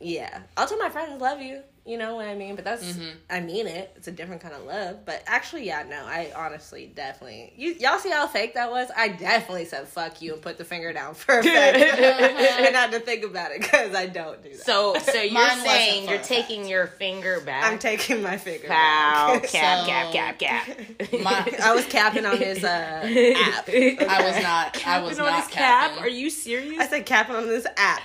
Yeah, 0.00 0.40
I'll 0.56 0.66
tell 0.68 0.78
my 0.78 0.90
friends 0.90 1.20
love 1.20 1.40
you. 1.40 1.60
You 1.84 1.96
know 1.96 2.16
what 2.16 2.28
I 2.28 2.34
mean? 2.34 2.54
But 2.54 2.66
that's 2.66 2.98
I 3.30 3.40
mean 3.40 3.66
it. 3.66 3.90
It's 3.96 4.08
a 4.08 4.12
different 4.12 4.42
kind 4.42 4.52
of 4.54 4.64
love. 4.64 5.06
But 5.06 5.22
actually, 5.26 5.64
yeah, 5.66 5.84
no, 5.88 5.96
I 6.04 6.30
honestly 6.36 6.92
definitely 6.94 7.54
you 7.56 7.72
y'all 7.80 7.98
see 7.98 8.10
how 8.10 8.26
fake 8.26 8.54
that 8.54 8.70
was. 8.70 8.90
I 8.94 9.08
definitely 9.08 9.64
said 9.64 9.88
fuck 9.88 10.20
you 10.20 10.34
and 10.34 10.42
put 10.42 10.58
the 10.58 10.66
finger 10.66 10.92
down 10.92 11.14
for 11.14 11.38
a 11.38 11.42
fact, 11.42 11.76
and 11.78 12.76
had 12.76 12.92
to 12.92 13.00
think 13.00 13.24
about 13.24 13.52
it 13.52 13.62
because 13.62 13.94
I 13.94 14.04
don't 14.04 14.42
do 14.42 14.50
that. 14.50 14.66
so. 14.66 14.96
So 14.98 15.18
you're 15.22 15.32
Mine 15.32 15.60
saying 15.60 16.08
you're 16.10 16.20
a 16.20 16.22
taking 16.22 16.68
your 16.68 16.88
finger 16.88 17.40
back? 17.40 17.64
I'm 17.72 17.78
taking 17.78 18.20
my 18.22 18.36
finger. 18.36 18.68
Pow, 18.68 19.38
back. 19.40 19.44
cap, 19.44 19.80
So- 19.86 19.90
cap, 19.90 20.38
cap, 20.38 20.38
cap. 20.38 21.20
My- 21.22 21.58
I 21.64 21.74
was 21.74 21.86
capping 21.86 22.26
on 22.26 22.36
his 22.36 22.62
uh, 22.64 22.68
app. 22.68 23.66
I 23.66 24.22
was 24.22 24.42
not. 24.42 24.86
I 24.86 25.00
was 25.00 25.16
Capping 25.16 25.20
on 25.20 25.26
not 25.32 25.44
his 25.44 25.54
cap? 25.54 25.90
capping. 25.92 26.04
Are 26.04 26.08
you 26.08 26.28
serious? 26.28 26.78
I 26.80 26.86
said 26.86 27.06
capping 27.06 27.34
on 27.34 27.46
this 27.48 27.66
app. 27.78 28.02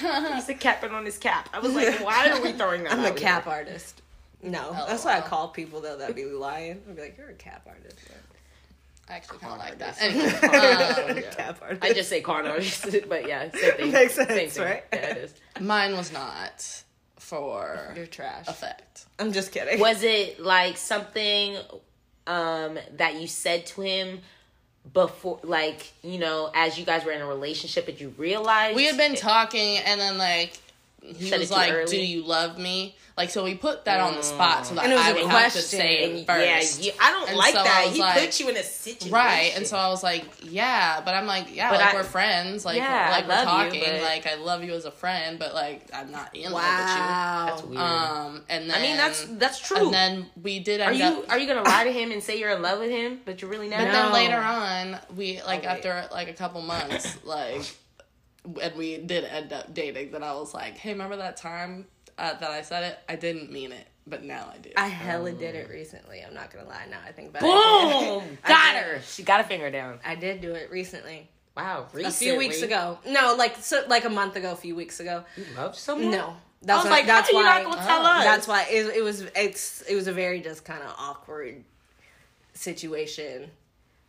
I 0.34 0.40
said 0.40 0.60
capping 0.60 0.92
on 0.92 1.04
his 1.04 1.18
cap. 1.18 1.48
I 1.52 1.60
was 1.60 1.74
like, 1.74 2.00
why 2.04 2.30
are 2.30 2.40
we 2.42 2.52
throwing 2.52 2.84
that? 2.84 2.92
I'm 2.92 3.04
a 3.04 3.08
out 3.08 3.16
cap 3.16 3.46
artist. 3.46 4.02
No, 4.42 4.72
that's 4.86 5.04
what 5.04 5.14
I 5.14 5.20
call 5.20 5.48
people 5.48 5.80
though 5.80 5.96
that 5.98 6.14
be 6.14 6.24
lying. 6.24 6.80
I'd 6.88 6.94
be 6.96 7.02
like, 7.02 7.18
"You're 7.18 7.30
a 7.30 7.34
cap 7.34 7.66
artist." 7.66 7.98
I 9.10 9.14
actually 9.14 9.38
kind 9.38 9.54
of 9.54 9.58
like 9.58 9.78
that. 9.78 9.96
Anyway, 10.00 10.26
um, 11.26 11.32
cap 11.32 11.58
artist. 11.62 11.82
I 11.82 11.92
just 11.92 12.08
say 12.08 12.20
con 12.20 12.46
artist, 12.46 12.86
but 13.08 13.26
yeah, 13.26 13.50
same 13.50 13.72
thing. 13.72 13.92
Makes 13.92 14.14
Same 14.14 14.26
sense, 14.28 14.52
thing. 14.54 14.64
right? 14.64 14.84
Yeah, 14.92 14.98
it 14.98 15.16
is. 15.16 15.34
mine 15.60 15.96
was 15.96 16.12
not 16.12 16.82
for 17.16 17.92
You're 17.96 18.06
trash. 18.06 18.46
effect. 18.48 19.06
I'm 19.18 19.32
just 19.32 19.50
kidding. 19.50 19.80
Was 19.80 20.02
it 20.02 20.40
like 20.40 20.76
something 20.76 21.56
um 22.26 22.78
that 22.96 23.20
you 23.20 23.26
said 23.26 23.66
to 23.66 23.80
him 23.80 24.20
before 24.92 25.40
like, 25.42 25.92
you 26.02 26.18
know, 26.18 26.50
as 26.54 26.78
you 26.78 26.84
guys 26.84 27.04
were 27.04 27.12
in 27.12 27.20
a 27.20 27.26
relationship 27.26 27.88
and 27.88 28.00
you 28.00 28.14
realized 28.16 28.76
We 28.76 28.84
had 28.84 28.96
been 28.96 29.14
talking, 29.14 29.78
and 29.78 30.00
then 30.00 30.18
like 30.18 30.58
he 31.02 31.28
Said 31.30 31.40
was 31.40 31.50
like, 31.50 31.72
early? 31.72 31.86
"Do 31.90 31.96
you 32.04 32.22
love 32.24 32.58
me?" 32.58 32.96
Like, 33.16 33.30
so 33.30 33.44
he 33.46 33.56
put 33.56 33.84
that 33.86 33.98
on 33.98 34.14
the 34.14 34.22
spot 34.22 34.64
so 34.64 34.76
that 34.76 34.84
And 34.84 34.92
it 34.92 34.96
was 34.96 35.04
I 35.04 35.10
a 35.10 35.14
would 35.14 35.22
have 35.26 35.46
to 35.52 35.58
question. 35.58 35.78
say 35.80 35.98
it 36.20 36.24
first. 36.26 36.80
yeah, 36.80 36.86
you, 36.86 36.92
I 37.00 37.10
don't 37.10 37.28
And 37.30 37.36
like 37.36 37.52
so 37.52 37.64
that. 37.64 37.88
He 37.92 37.98
like- 38.00 38.20
put 38.20 38.38
you 38.38 38.48
in 38.48 38.56
a 38.56 38.62
situation. 38.62 39.10
Right, 39.12 39.52
and 39.56 39.66
so 39.66 39.76
I 39.76 39.88
was 39.88 40.04
like, 40.04 40.24
"Yeah," 40.42 41.00
but 41.04 41.14
I'm 41.14 41.26
like, 41.26 41.52
"Yeah, 41.52 41.70
But 41.70 41.80
like 41.80 41.94
I- 41.94 41.96
we're 41.96 42.04
friends, 42.04 42.64
like 42.64 42.76
Yeah, 42.76 43.10
like 43.10 43.24
I 43.24 43.26
we're 43.28 43.34
love 43.34 43.40
you, 43.74 43.80
talking, 43.80 43.92
but- 43.94 44.02
like 44.02 44.26
I 44.28 44.34
love 44.36 44.62
you 44.62 44.72
as 44.74 44.84
a 44.84 44.92
friend, 44.92 45.36
but 45.38 45.52
like 45.52 45.88
I'm 45.92 46.12
not 46.12 46.32
in 46.36 46.52
Wow. 46.52 46.60
love 46.60 47.54
with 47.54 47.70
you." 47.72 47.78
That's 47.78 47.90
weird. 47.90 48.16
Um, 48.28 48.44
and 48.48 48.70
then 48.70 48.76
I 48.78 48.80
mean, 48.82 48.96
that's 48.96 49.24
that's 49.30 49.58
true. 49.58 49.86
and 49.86 49.92
then 49.94 50.26
we 50.40 50.60
did 50.60 50.80
are 50.80 50.92
you 50.92 51.04
up. 51.04 51.30
are 51.30 51.38
you 51.40 51.46
gonna 51.48 51.62
lie 51.68 51.84
to 51.84 51.92
him 51.92 52.12
and 52.12 52.22
say 52.22 52.38
you're 52.38 52.50
in 52.50 52.62
love 52.62 52.78
with 52.78 52.90
him, 52.90 53.20
but 53.24 53.40
you're 53.42 53.50
really 53.50 53.68
not? 53.68 53.78
But 53.80 53.86
No. 53.86 53.92
then 53.92 54.12
later 54.12 54.38
on, 54.38 54.96
we 55.16 55.40
like 55.42 55.62
wait. 55.62 55.68
after 55.68 56.08
like 56.12 56.28
a 56.28 56.34
couple 56.34 56.60
months, 56.62 57.16
like, 57.24 57.62
and 58.62 58.74
we 58.76 58.98
did 58.98 59.24
end 59.24 59.52
up 59.52 59.72
dating. 59.74 60.10
Then 60.12 60.22
I 60.22 60.32
was 60.34 60.54
like, 60.54 60.76
"Hey, 60.76 60.92
remember 60.92 61.16
that 61.16 61.36
time 61.36 61.86
uh, 62.18 62.34
that 62.34 62.50
I 62.50 62.62
said 62.62 62.84
it? 62.84 62.98
I 63.08 63.16
didn't 63.16 63.50
mean 63.52 63.72
it, 63.72 63.86
but 64.06 64.22
now 64.24 64.50
I 64.54 64.58
do." 64.58 64.70
I 64.76 64.88
hella 64.88 65.32
did 65.32 65.54
it 65.54 65.68
recently. 65.70 66.22
I'm 66.26 66.34
not 66.34 66.52
gonna 66.52 66.68
lie. 66.68 66.86
Now 66.90 66.98
I 67.06 67.12
think 67.12 67.30
about 67.30 67.42
Boom! 67.42 68.22
it. 68.32 68.38
I 68.44 68.48
Got 68.48 68.72
did. 68.74 68.82
her. 68.84 69.00
She 69.02 69.22
got 69.22 69.40
a 69.40 69.44
finger 69.44 69.70
down. 69.70 70.00
I 70.04 70.14
did 70.14 70.40
do 70.40 70.52
it 70.52 70.70
recently. 70.70 71.28
Wow, 71.56 71.88
A 72.04 72.10
few 72.12 72.36
weeks 72.38 72.62
ago. 72.62 72.98
No, 73.04 73.34
like 73.36 73.56
so, 73.56 73.82
like 73.88 74.04
a 74.04 74.08
month 74.10 74.36
ago, 74.36 74.52
a 74.52 74.56
few 74.56 74.76
weeks 74.76 75.00
ago. 75.00 75.24
You 75.36 75.44
love 75.56 75.76
someone? 75.76 76.12
No, 76.12 76.36
that's 76.62 76.70
I 76.70 76.76
was 76.76 76.84
what- 76.84 76.90
like, 76.92 77.06
that's 77.06 77.32
why. 77.32 77.38
you 77.40 77.44
not 77.44 77.64
gonna 77.64 77.86
tell 77.86 78.00
Oh. 78.06 78.10
us? 78.10 78.24
That's 78.24 78.46
why 78.48 78.62
it, 78.70 78.96
it 78.96 79.02
was. 79.02 79.22
It's 79.34 79.82
it 79.82 79.96
was 79.96 80.06
a 80.06 80.12
very 80.12 80.40
just 80.40 80.64
kind 80.64 80.82
of 80.84 80.94
awkward 80.96 81.64
situation, 82.54 83.50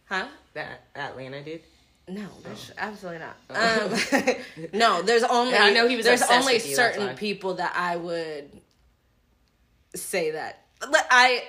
huh? 0.05 0.27
that 0.53 0.81
Atlanta 0.95 1.43
did. 1.43 1.61
No, 2.09 2.27
there's 2.43 2.71
absolutely 2.77 3.19
not. 3.19 3.37
Um, 3.49 4.65
no, 4.73 5.01
there's 5.01 5.23
only 5.23 5.53
Yeah, 5.53 5.65
I 5.65 5.69
know 5.71 5.87
he 5.87 5.95
was 5.95 6.05
there's 6.05 6.23
only 6.23 6.53
with 6.53 6.67
you, 6.67 6.75
certain 6.75 7.15
people 7.15 7.55
that 7.55 7.73
I 7.75 7.95
would 7.95 8.49
say 9.95 10.31
that. 10.31 10.63
I 10.81 11.43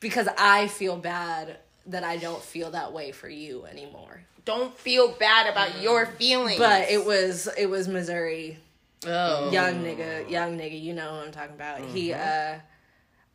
because 0.00 0.28
I 0.38 0.68
feel 0.68 0.96
bad 0.96 1.58
that 1.86 2.04
I 2.04 2.16
don't 2.16 2.42
feel 2.42 2.70
that 2.72 2.92
way 2.92 3.12
for 3.12 3.28
you 3.28 3.64
anymore. 3.66 4.22
Don't 4.44 4.76
feel 4.78 5.08
bad 5.08 5.50
about 5.50 5.82
your 5.82 6.06
feelings. 6.06 6.58
But 6.58 6.90
it 6.90 7.04
was 7.04 7.48
it 7.58 7.66
was 7.66 7.88
Missouri 7.88 8.58
oh, 9.06 9.50
young 9.50 9.82
nigga, 9.82 10.28
young 10.30 10.58
nigga, 10.58 10.80
you 10.80 10.94
know 10.94 11.12
what 11.12 11.26
I'm 11.26 11.32
talking 11.32 11.54
about. 11.54 11.80
He 11.80 12.10
Mm-hmm. 12.10 12.58
uh 12.58 12.60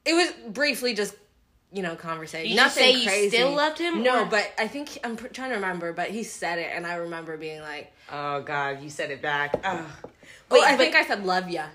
it 0.04 0.14
was 0.14 0.32
briefly 0.52 0.94
just 0.96 1.14
you 1.72 1.82
know 1.82 1.96
conversation. 1.96 2.50
You 2.50 2.56
Nothing 2.56 2.84
say 2.84 2.92
you 2.92 3.08
crazy. 3.08 3.30
still 3.38 3.54
loved 3.56 3.78
him, 3.80 4.04
No, 4.04 4.22
or- 4.24 4.26
but 4.26 4.52
I 4.58 4.68
think 4.68 4.98
I'm 5.04 5.16
pr- 5.18 5.28
trying 5.28 5.50
to 5.50 5.56
remember, 5.56 5.94
but 5.94 6.10
he 6.10 6.24
said 6.24 6.60
it 6.60 6.70
and 6.74 6.86
I 6.86 6.96
remember 6.96 7.38
being 7.38 7.62
like, 7.62 7.92
oh 8.12 8.42
god, 8.42 8.82
you 8.82 8.90
said 8.90 9.12
it 9.12 9.22
back. 9.22 9.60
Ugh. 9.64 9.86
"Well, 10.50 10.62
Wait, 10.62 10.68
I 10.68 10.76
think 10.78 10.96
I 10.96 11.06
said 11.06 11.26
love 11.26 11.50
ya." 11.50 11.66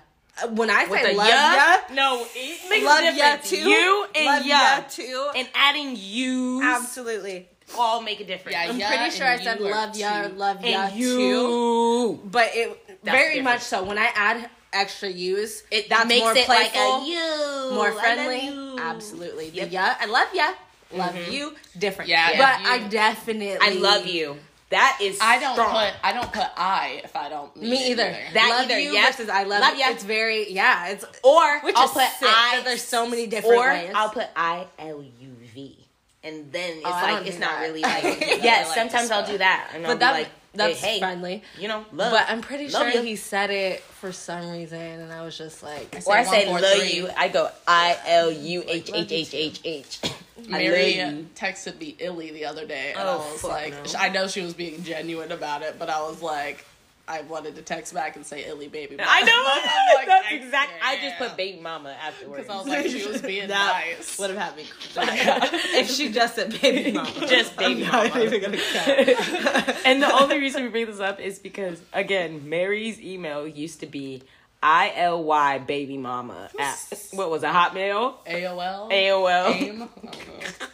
Uh, 0.41 0.47
When 0.49 0.69
I 0.69 0.85
say 0.85 1.15
love 1.15 1.27
ya? 1.27 1.55
ya, 1.55 1.77
No, 1.95 2.25
it 2.35 2.69
makes 2.69 2.85
love 2.85 2.99
a 3.01 3.05
ya 3.05 3.11
difference. 3.11 3.49
too. 3.49 3.57
You 3.69 4.05
and 4.15 4.25
love 4.25 4.45
ya. 4.45 4.59
ya 4.77 4.81
too. 4.87 5.29
And 5.35 5.47
adding 5.55 5.95
you 5.97 6.61
Absolutely. 6.63 7.49
all 7.75 8.01
make 8.01 8.19
a 8.19 8.23
difference. 8.23 8.53
Yeah, 8.55 8.87
I'm 8.87 8.97
pretty 8.97 9.17
sure 9.17 9.25
I 9.27 9.37
said 9.41 9.59
love 9.59 9.97
ya, 9.97 10.27
two. 10.27 10.33
love 10.35 10.63
ya 10.63 10.83
and 10.83 10.93
too. 10.93 10.99
you. 10.99 12.19
But 12.23 12.51
it 12.53 12.87
That's 13.03 13.17
very 13.17 13.35
different. 13.35 13.43
much 13.45 13.61
so. 13.61 13.83
When 13.83 13.97
I 13.97 14.11
add 14.13 14.47
extra 14.77 15.09
U's, 15.09 15.63
It 15.71 15.89
that's 15.89 16.07
makes 16.07 16.21
more 16.23 16.35
it 16.37 16.45
playful. 16.45 16.81
like 16.99 17.03
a 17.03 17.05
you. 17.05 17.71
more 17.73 17.87
I 17.87 17.91
love 17.91 17.99
friendly. 17.99 18.45
you. 18.47 18.77
Absolutely. 18.79 19.49
The 19.49 19.67
yeah, 19.67 19.97
I 19.99 20.05
love 20.05 20.27
ya. 20.33 20.51
Love 20.93 21.13
mm-hmm. 21.15 21.31
you. 21.31 21.55
Different. 21.77 22.09
Yeah, 22.09 22.37
But 22.37 22.61
you- 22.61 22.85
I 22.85 22.87
definitely 22.87 23.57
I 23.59 23.73
love 23.73 24.05
you. 24.07 24.37
That 24.69 24.99
is 25.01 25.17
I 25.21 25.39
don't 25.39 25.53
strong. 25.53 25.71
put 25.71 25.93
I 26.03 26.11
don't 26.13 26.31
put 26.33 26.45
I 26.57 27.01
if 27.03 27.15
I 27.15 27.29
don't 27.29 27.55
mean 27.55 27.69
Me 27.71 27.77
it 27.85 27.91
either. 27.91 28.17
That 28.33 28.49
love 28.49 28.65
either, 28.69 28.79
you 28.79 28.91
yes. 28.91 29.15
versus 29.15 29.29
I 29.29 29.43
love, 29.43 29.61
Love 29.61 29.75
you. 29.77 29.85
It's 29.87 30.03
very 30.03 30.51
yeah. 30.51 30.89
It's 30.89 31.05
or 31.23 31.59
which 31.61 31.75
I'll 31.77 31.85
is 31.85 31.91
put 31.91 32.03
sick 32.19 32.27
I 32.29 32.61
there's 32.65 32.81
so 32.83 33.07
many 33.07 33.27
different 33.27 33.55
or 33.57 33.69
ways. 33.69 33.91
I'll 33.95 34.09
put 34.09 34.27
I 34.35 34.67
L 34.77 35.01
U 35.01 35.31
V. 35.53 35.77
And 36.23 36.51
then 36.51 36.81
oh, 36.83 36.89
it's 36.89 36.97
Oh, 37.01 37.13
like 37.13 37.27
it's 37.27 37.35
do 37.37 37.41
not 37.41 37.51
that. 37.51 37.61
really 37.61 37.81
like 37.93 38.03
I 38.03 38.39
yes. 38.43 38.67
like 38.67 38.77
sometimes 38.77 39.09
I'll 39.11 39.25
do 39.25 39.37
that, 39.37 39.71
and 39.73 39.85
I'll 39.85 39.91
but 39.93 39.95
be 39.95 39.99
that 39.99 40.11
like, 40.11 40.27
that's 40.57 40.81
hey, 40.81 40.93
hey, 40.95 40.99
friendly. 40.99 41.43
you 41.59 41.67
know, 41.67 41.85
love. 41.91 42.11
But 42.11 42.25
I'm 42.29 42.41
pretty 42.41 42.67
Love 42.69 42.91
sure 42.91 43.01
you. 43.01 43.07
he 43.07 43.15
said 43.15 43.49
it 43.49 43.81
for 43.81 44.11
some 44.11 44.49
reason, 44.51 44.79
and 44.79 45.11
I 45.13 45.23
was 45.23 45.37
just 45.37 45.63
like, 45.63 45.95
I 45.95 46.01
or 46.05 46.17
I 46.17 46.23
Say 46.23 46.29
say 46.45 46.51
one, 46.51 46.61
four, 46.61 46.69
love 46.69 46.77
three. 46.79 46.93
you. 46.93 47.09
I 47.15 47.27
go 47.29 47.49
I 47.67 47.97
L 48.05 48.31
U 48.31 48.63
H 48.67 48.91
H 48.93 49.11
H 49.11 49.33
H 49.33 49.59
H. 49.63 49.99
Mary 50.47 51.25
texted 51.35 51.79
me 51.79 51.95
illy 51.99 52.31
the 52.31 52.45
other 52.45 52.65
day, 52.67 52.93
and 52.95 52.99
Oh, 53.07 53.25
I 53.27 53.31
was 53.31 53.43
like, 53.43 53.73
no. 53.73 53.99
I 53.99 54.09
know 54.09 54.27
she 54.27 54.41
was 54.41 54.53
being 54.53 54.83
genuine 54.83 55.31
about 55.31 55.63
it, 55.63 55.77
but 55.79 55.89
I 55.89 56.01
was 56.01 56.21
like, 56.21 56.63
I 57.09 57.21
wanted 57.21 57.55
to 57.55 57.61
text 57.61 57.93
back 57.93 58.15
and 58.17 58.25
say 58.25 58.45
illy 58.49 58.67
baby. 58.67 58.97
I 58.99 59.21
know. 59.23 59.31
I'm 59.33 59.95
like, 59.95 60.07
That's 60.07 60.27
I 60.29 60.35
exact. 60.35 60.71
I 60.83 60.97
just 61.01 61.17
put 61.17 61.37
baby 61.37 61.59
mama 61.61 61.95
afterwards. 62.01 62.43
because 62.47 62.53
I 62.53 62.57
was 62.57 62.67
like, 62.67 62.85
she 62.91 63.07
was 63.07 63.21
being 63.21 63.47
That 63.47 63.85
nice. 63.97 64.19
would 64.19 64.29
have 64.31 64.39
had 64.39 64.55
me 64.57 64.65
cry 64.93 65.49
if 65.79 65.89
she 65.89 66.11
just 66.11 66.35
said 66.35 66.59
baby 66.61 66.91
mama. 66.91 67.09
Just 67.27 67.55
baby 67.55 67.85
I'm 67.85 67.91
not 67.91 68.09
mama. 68.09 68.25
even 68.25 68.41
gonna 68.41 68.57
count. 68.57 69.77
and 69.85 70.03
the 70.03 70.11
only 70.13 70.37
reason 70.39 70.63
we 70.63 70.69
bring 70.69 70.85
this 70.87 70.99
up 70.99 71.19
is 71.21 71.39
because 71.39 71.81
again, 71.93 72.49
Mary's 72.49 72.99
email 72.99 73.47
used 73.47 73.79
to 73.79 73.85
be 73.87 74.23
I 74.61 74.91
L 74.95 75.23
Y 75.23 75.59
baby 75.59 75.97
mama 75.97 76.49
at 76.59 76.77
what 77.11 77.29
was 77.29 77.43
it, 77.43 77.47
Hotmail? 77.47 78.15
AOL. 78.25 78.91
AOL. 78.91 79.89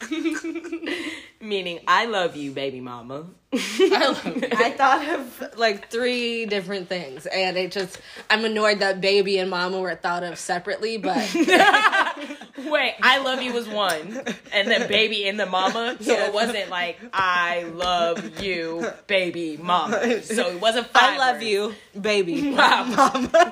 AIM? 0.09 0.95
Meaning 1.41 1.79
I 1.87 2.05
love 2.05 2.35
you, 2.35 2.51
baby 2.51 2.79
mama. 2.79 3.25
I 3.53 4.07
love 4.07 4.25
you. 4.37 4.47
I 4.53 4.71
thought 4.71 5.07
of 5.19 5.57
like 5.57 5.89
three 5.91 6.45
different 6.45 6.87
things, 6.87 7.25
and 7.25 7.57
it 7.57 7.71
just 7.71 7.99
I'm 8.29 8.45
annoyed 8.45 8.79
that 8.79 9.01
baby 9.01 9.37
and 9.39 9.49
mama 9.49 9.79
were 9.79 9.95
thought 9.95 10.23
of 10.23 10.39
separately, 10.39 10.97
but 10.97 11.17
Wait, 12.69 12.95
I 13.01 13.19
love 13.19 13.41
you 13.41 13.53
was 13.53 13.67
one, 13.67 14.21
and 14.53 14.67
then 14.67 14.87
baby 14.87 15.27
and 15.27 15.39
the 15.39 15.45
mama. 15.45 15.97
So 16.01 16.13
Yeah. 16.13 16.27
it 16.27 16.33
wasn't 16.33 16.69
like 16.69 16.99
I 17.13 17.63
love 17.73 18.41
you, 18.41 18.87
baby 19.07 19.57
mama. 19.57 20.21
So 20.23 20.49
it 20.49 20.59
wasn't 20.61 20.87
five. 20.87 21.15
I 21.15 21.17
love 21.17 21.35
words. 21.37 21.45
you, 21.45 21.75
baby. 21.99 22.51
Wow. 22.51 22.83
mama. 23.13 23.51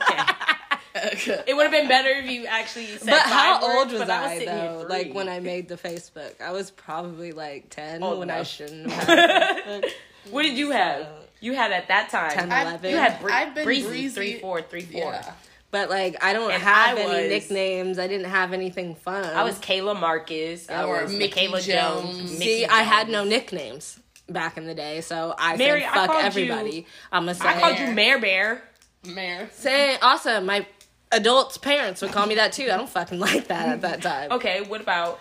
Okay. 1.13 1.41
It 1.47 1.55
would 1.55 1.63
have 1.63 1.71
been 1.71 1.87
better 1.87 2.09
if 2.09 2.25
you 2.29 2.45
actually 2.47 2.85
said. 2.87 3.05
But 3.07 3.21
how 3.21 3.59
five 3.59 3.63
words, 3.63 3.75
old 3.77 3.91
was 3.91 3.99
but 4.01 4.09
I, 4.09 4.37
sitting 4.37 4.53
here 4.53 4.71
though? 4.73 4.79
three. 4.81 4.89
Like 4.89 5.13
when 5.13 5.29
I 5.29 5.39
made 5.39 5.67
the 5.69 5.77
Facebook, 5.77 6.39
I 6.41 6.51
was 6.51 6.69
probably 6.71 7.31
like 7.31 7.69
ten 7.69 8.03
Old 8.03 8.19
when 8.19 8.29
I 8.29 8.43
shouldn't 8.43 8.91
have. 8.91 9.83
What 10.29 10.43
did 10.43 10.55
you 10.55 10.69
have? 10.69 11.07
You 11.39 11.55
had 11.55 11.71
at 11.71 11.87
that 11.87 12.09
time. 12.11 12.29
10, 12.29 12.51
I've- 12.51 12.69
11. 12.69 12.91
You 12.91 12.97
had 12.97 13.19
Bree- 13.19 13.33
I've 13.33 13.55
been 13.55 13.63
breezy, 13.63 13.87
breezy. 13.87 14.09
three 14.13 14.39
four 14.39 14.61
three 14.61 14.83
four. 14.83 15.13
Yeah. 15.13 15.33
But 15.71 15.89
like 15.89 16.21
I 16.23 16.33
don't 16.33 16.51
And 16.51 16.61
have 16.61 16.97
I 16.97 17.01
any 17.01 17.09
was- 17.23 17.29
nicknames. 17.29 17.97
I 17.97 18.07
didn't 18.07 18.29
have 18.29 18.51
anything 18.53 18.95
fun. 18.95 19.23
I 19.23 19.43
was 19.43 19.57
Kayla 19.59 19.97
Marcus. 19.99 20.69
I 20.69 20.83
Or 20.83 21.03
was 21.03 21.13
Mickey 21.13 21.47
Michaela 21.47 21.61
Jones. 21.61 22.17
Jones. 22.17 22.31
See, 22.37 22.61
Mickey 22.61 22.65
I 22.67 22.83
had 22.83 23.07
no 23.09 23.23
nicknames 23.23 23.97
back 24.29 24.57
in 24.57 24.65
the 24.65 24.73
day, 24.75 25.01
so 25.01 25.33
I 25.37 25.55
Mary, 25.57 25.81
said 25.81 25.91
fuck 25.93 26.07
called 26.07 26.19
you- 26.21 26.25
everybody. 26.27 26.85
I'm 27.11 27.23
gonna 27.23 27.35
say 27.35 27.47
I 27.47 27.59
called 27.59 27.79
you 27.79 27.87
Mare 27.93 28.19
Bear. 28.19 28.63
Mare. 29.05 29.49
Say 29.53 29.97
awesome. 30.01 30.45
My 30.45 30.65
adults' 31.11 31.57
parents 31.57 32.01
would 32.01 32.11
call 32.11 32.27
me 32.27 32.35
that 32.35 32.51
too. 32.53 32.63
I 32.65 32.77
don't 32.77 32.89
fucking 32.89 33.19
like 33.27 33.47
that 33.47 33.67
at 33.69 33.81
that 33.81 34.01
time. 34.01 34.31
Okay, 34.33 34.61
what 34.61 34.81
about 34.81 35.19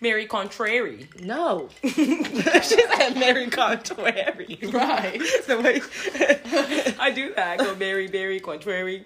Mary 0.00 0.26
Contrary? 0.26 1.08
No. 1.20 1.68
she 1.82 1.92
said 1.94 3.16
Mary 3.16 3.48
Contrary. 3.48 4.58
Right. 4.70 5.20
so 5.44 5.60
way- 5.60 5.80
I 6.98 7.10
do 7.14 7.34
that. 7.34 7.60
I 7.60 7.64
go 7.64 7.74
Mary, 7.74 8.08
Mary 8.08 8.38
Contrary. 8.40 9.04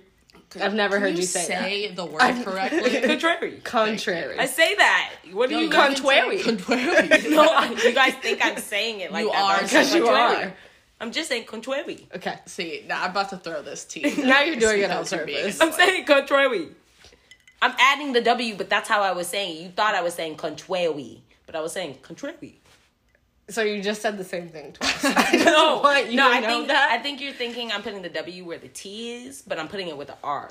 I've 0.61 0.75
never 0.75 0.99
heard 0.99 1.16
you 1.16 1.23
say, 1.23 1.45
say 1.45 1.92
the 1.92 2.04
word 2.07 2.21
correctly. 2.45 3.00
Contrary. 3.07 3.61
Contrary. 3.62 4.38
I 4.38 4.47
say 4.47 4.75
that. 4.75 5.11
What 5.33 5.49
do 5.49 5.54
No, 5.57 5.61
you 5.61 5.66
you 5.66 5.73
guys? 5.73 5.97
say 5.97 6.42
Contrary. 6.42 7.09
No, 7.30 7.42
I- 7.49 7.69
you 7.85 7.92
guys 7.92 8.14
think 8.14 8.45
I'm 8.45 8.57
saying 8.59 9.00
it 9.00 9.12
like 9.12 9.25
You 9.25 9.30
that. 9.30 9.42
are, 9.42 9.52
I'm 9.59 9.62
because 9.64 9.95
you 9.95 10.07
are. 10.09 10.52
I'm 11.02 11.12
just 11.12 11.28
saying 11.30 11.45
contrary. 11.45 12.07
Okay. 12.14 12.38
See, 12.45 12.85
now 12.87 13.04
I'm 13.04 13.11
about 13.11 13.30
to 13.30 13.38
throw 13.38 13.62
this 13.62 13.85
tea. 13.87 14.02
Now 14.23 14.42
you're 14.42 14.57
doing 14.57 14.83
it 14.83 14.90
on 14.90 15.04
Because 15.04 15.11
purpose. 15.12 15.61
I'm 15.61 15.73
saying 15.73 16.04
contrary. 16.04 16.69
I'm 17.62 17.75
adding 17.78 18.12
the 18.12 18.21
W, 18.21 18.54
but 18.57 18.69
that's 18.69 18.88
how 18.88 19.02
I 19.02 19.12
was 19.12 19.26
saying 19.28 19.57
it. 19.57 19.61
You 19.62 19.69
thought 19.71 19.95
I 19.95 20.02
was 20.02 20.14
saying 20.14 20.37
contrary, 20.37 21.23
but 21.47 21.54
I 21.57 21.61
was 21.61 21.73
saying 21.73 21.99
contrary. 22.02 22.59
So 23.50 23.62
you 23.62 23.83
just 23.83 24.00
said 24.02 24.16
the 24.19 24.25
same 24.25 24.49
thing 24.49 24.73
twice. 24.73 25.04
No, 25.45 25.80
want 25.83 26.11
you 26.11 26.16
no, 26.16 26.30
I 26.30 26.40
know 26.40 26.47
think 26.49 26.69
that. 26.69 26.90
I 26.90 26.99
think 26.99 27.21
you're 27.21 27.33
thinking 27.33 27.71
I'm 27.73 27.83
putting 27.83 28.02
the 28.02 28.09
W 28.09 28.45
where 28.45 28.59
the 28.59 28.69
T 28.69 29.25
is, 29.26 29.42
but 29.47 29.59
I'm 29.59 29.69
putting 29.69 29.88
it 29.88 29.97
with 29.97 30.09
the 30.09 30.16
R. 30.25 30.50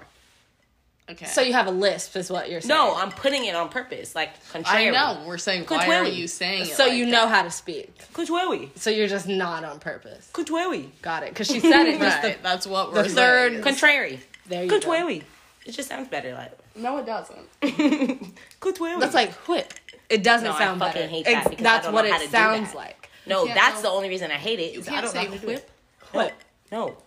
Okay. 1.10 1.26
So 1.26 1.42
you 1.42 1.54
have 1.54 1.66
a 1.66 1.72
lisp, 1.72 2.16
is 2.18 2.30
what 2.30 2.52
you're 2.52 2.62
saying. 2.62 2.68
No, 2.78 2.94
I'm 2.96 3.10
putting 3.10 3.46
it 3.46 3.56
on 3.56 3.70
purpose, 3.70 4.14
like 4.14 4.30
contrary. 4.52 4.90
I 4.90 4.92
contrary. 4.92 5.22
know. 5.24 5.28
We're 5.28 5.40
saying, 5.40 5.66
why 5.68 5.88
are 5.98 6.06
you 6.08 6.28
saying 6.28 6.64
it? 6.64 6.68
So 6.68 6.84
like 6.86 6.94
you 6.94 7.06
that? 7.06 7.12
know 7.12 7.28
how 7.28 7.42
to 7.42 7.50
speak. 7.50 7.92
Contrary, 8.14 8.70
So 8.76 8.92
you're 8.92 9.08
just 9.08 9.28
not 9.28 9.64
on 9.64 9.80
purpose. 9.80 10.30
contrary, 10.34 10.92
Got 11.02 11.24
it. 11.24 11.30
Because 11.30 11.48
she 11.48 11.60
said 11.62 11.88
it 11.88 12.00
just 12.00 12.24
Right. 12.24 12.38
the, 12.38 12.44
That's 12.44 12.68
what 12.68 12.94
the 12.94 13.02
we're 13.02 13.08
third- 13.08 13.52
saying. 13.54 13.64
contrary, 13.64 14.20
there 14.48 14.64
you 14.66 14.70
go. 14.70 14.80
contrary. 14.80 15.24
It 15.66 15.72
just 15.72 15.90
sounds 15.90 16.10
better, 16.10 16.34
like 16.34 16.52
No, 16.76 16.98
it 17.00 17.06
doesn't. 17.08 18.36
contrary. 18.60 19.00
That's 19.00 19.16
like 19.16 19.32
whip. 19.48 19.74
It 20.10 20.24
doesn't 20.24 20.48
No, 20.48 20.54
I 20.54 20.58
sound 20.60 20.80
fucking 20.80 20.94
better. 21.02 21.08
hate 21.08 21.26
that 21.26 21.32
It's- 21.32 21.48
because 21.50 21.66
I 21.66 21.70
that's 21.70 21.86
don't 21.86 21.94
what 21.94 22.06
know 22.06 22.12
how 22.14 22.20
it 22.22 22.26
to 22.26 22.30
sounds 22.32 22.74
like. 22.74 23.10
no, 23.28 23.46
that's 23.46 23.76
know- 23.78 23.82
the 23.84 23.90
only 23.90 24.10
reason 24.10 24.32
I 24.32 24.36
hate 24.36 24.60
it. 24.60 24.74
You 24.74 24.82
I 24.82 24.84
can't 24.84 24.96
don't 25.06 25.16
know 25.16 25.22
say 25.22 25.28
how 25.28 25.34
to 25.34 25.40
do 25.40 25.48
whip. 25.48 25.58
it. 25.58 26.16
Whip. 26.18 26.34
No, 26.72 26.98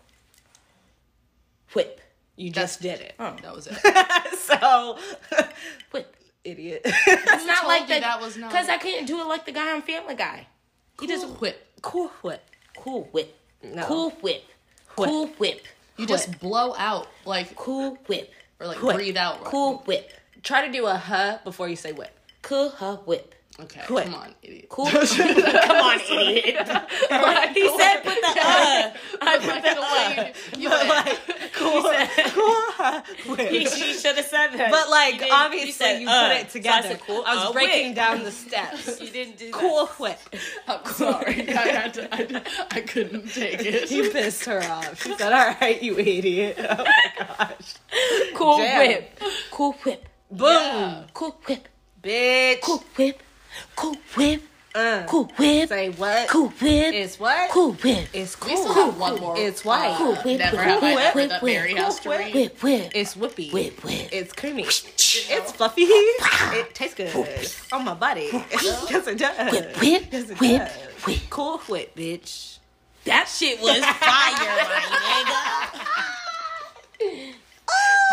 whip. 1.74 2.00
You 2.36 2.50
just 2.50 2.80
did 2.80 3.00
it. 3.00 3.14
Oh, 3.18 3.36
That 3.42 3.54
was 3.54 3.66
it. 3.66 3.76
so, 4.38 4.98
whip. 5.90 6.16
idiot. 6.44 6.82
It's 6.84 7.46
not 7.46 7.66
like 7.66 7.82
you 7.82 7.88
that. 7.88 8.00
that 8.00 8.20
was 8.20 8.36
not- 8.36 8.50
because 8.50 8.68
I 8.68 8.78
couldn't 8.78 9.06
do 9.06 9.20
it 9.20 9.24
like 9.26 9.44
the 9.46 9.52
guy 9.52 9.72
on 9.72 9.82
Family 9.82 10.14
Guy. 10.14 10.46
He 11.00 11.06
just 11.06 11.26
Whip. 11.40 11.66
cool 11.82 12.08
whip. 12.22 12.42
cool 12.76 13.08
whip, 13.12 13.36
No. 13.62 13.84
cool 13.84 14.10
whip, 14.20 14.44
Whip. 14.96 15.08
cool 15.08 15.26
whip, 15.38 15.62
You 15.96 16.06
just 16.06 16.38
blow 16.38 16.74
out 16.76 17.08
like 17.24 17.54
cool 17.56 17.96
whip, 18.06 18.32
or 18.60 18.66
like 18.68 18.80
Whip. 18.82 18.96
breathe 18.96 19.16
out. 19.16 19.36
Right? 19.42 19.44
cool 19.46 19.78
whip, 19.86 20.10
Try 20.42 20.66
to 20.66 20.72
do 20.72 20.86
a 20.86 20.96
huh 20.96 21.38
before 21.44 21.68
you 21.68 21.76
say 21.76 21.92
whip. 21.92 22.16
Cool 22.42 22.70
her 22.70 22.96
whip. 23.06 23.34
Okay, 23.60 23.82
come 23.86 24.14
on, 24.14 24.34
idiot. 24.42 24.66
Cool. 24.70 24.86
Come 24.86 24.96
on, 24.96 26.00
idiot. 26.00 26.66
he 27.54 27.68
said 27.78 28.00
put 28.02 28.18
the 28.20 28.40
uh. 28.42 28.90
I 29.20 29.38
put 29.38 29.62
the 29.62 29.76
uh. 29.78 30.58
You 30.58 30.68
But 30.70 30.88
like, 30.88 31.18
cool, 31.52 31.82
cool 32.32 32.62
huh, 32.72 33.02
whip. 33.28 33.50
He, 33.50 33.66
she 33.66 33.92
should 33.92 34.16
have 34.16 34.24
said 34.24 34.48
that. 34.54 34.70
But 34.70 34.88
like, 34.88 35.20
You 35.20 35.26
obviously, 35.30 35.72
said, 35.72 35.98
you 36.00 36.08
uh. 36.08 36.28
put 36.28 36.36
it 36.38 36.50
So 36.50 36.58
I 36.58 36.62
together. 36.62 36.88
said, 36.88 37.00
cool, 37.02 37.22
I 37.26 37.34
was 37.36 37.44
uh, 37.44 37.52
breaking 37.52 37.88
whip. 37.88 37.96
down 37.96 38.24
the 38.24 38.30
steps. 38.32 39.00
You 39.02 39.10
didn't 39.10 39.36
do 39.36 39.50
that. 39.52 39.60
cool 39.60 39.86
whip. 39.86 40.18
I'm 40.66 40.84
sorry. 40.86 41.48
I 41.50 41.52
had 41.68 41.94
to. 41.94 42.08
I, 42.14 42.42
I 42.70 42.80
couldn't 42.80 43.28
take 43.34 43.60
it. 43.60 43.88
He 43.90 44.08
pissed 44.08 44.46
her 44.46 44.62
off. 44.64 45.02
She 45.02 45.14
said, 45.14 45.30
"All 45.30 45.54
right, 45.60 45.80
you 45.82 45.98
idiot." 45.98 46.56
Oh 46.58 46.84
my 46.84 47.26
gosh. 47.38 47.74
Cool 48.34 48.56
Damn. 48.56 48.78
whip. 48.88 49.20
Cool 49.50 49.72
whip. 49.84 50.08
Boom, 50.30 50.48
Yeah. 50.48 51.02
Cool 51.12 51.36
whip. 51.46 51.68
Bitch. 52.02 52.60
Cool 52.62 52.84
whip. 52.96 53.22
Cool 53.76 53.96
whip. 54.16 54.42
Uh, 54.74 55.04
Cool 55.06 55.24
whip. 55.36 55.68
say 55.68 55.90
what? 55.90 56.28
Cool 56.28 56.48
whip. 56.48 56.94
It's 56.94 57.20
what? 57.20 57.50
Cool 57.50 57.72
whip. 57.74 58.08
It's 58.14 58.40
We 58.40 58.56
still 58.56 58.72
cool. 58.72 58.84
have 58.86 58.98
one 58.98 59.20
more. 59.20 59.38
It's 59.38 59.62
white. 59.66 59.94
Cool 59.98 60.14
whip. 60.16 60.38
Never 60.38 60.56
whip, 60.56 60.64
have 60.66 60.82
whip, 60.82 60.98
ever 60.98 61.18
whip, 61.18 61.28
that 61.28 61.42
whip, 61.42 61.54
Mary 61.54 61.74
whip, 61.74 62.04
whip. 62.06 62.34
Whip 62.34 62.62
whip. 62.62 62.90
It's 62.94 63.14
whippy. 63.14 63.52
Whip 63.52 63.84
whip. 63.84 64.08
It's 64.10 64.32
creamy. 64.32 64.62
It's 64.62 65.52
fluffy. 65.52 65.82
It 65.82 66.74
tastes 66.74 66.94
good 66.94 67.14
on 67.70 67.84
my 67.84 67.92
body. 67.92 68.30
yes, 68.32 69.06
it 69.06 69.18
does. 69.18 69.52
Whip 69.52 69.76
whip. 69.78 70.06
Yes, 70.10 70.30
it 70.30 70.40
Whip 70.40 70.60
does. 70.62 71.06
whip. 71.06 71.18
Cool 71.28 71.58
whip, 71.58 71.94
bitch. 71.94 72.56
That 73.04 73.28
shit 73.28 73.60
was 73.60 73.78
fire, 73.84 74.38
my 77.02 77.31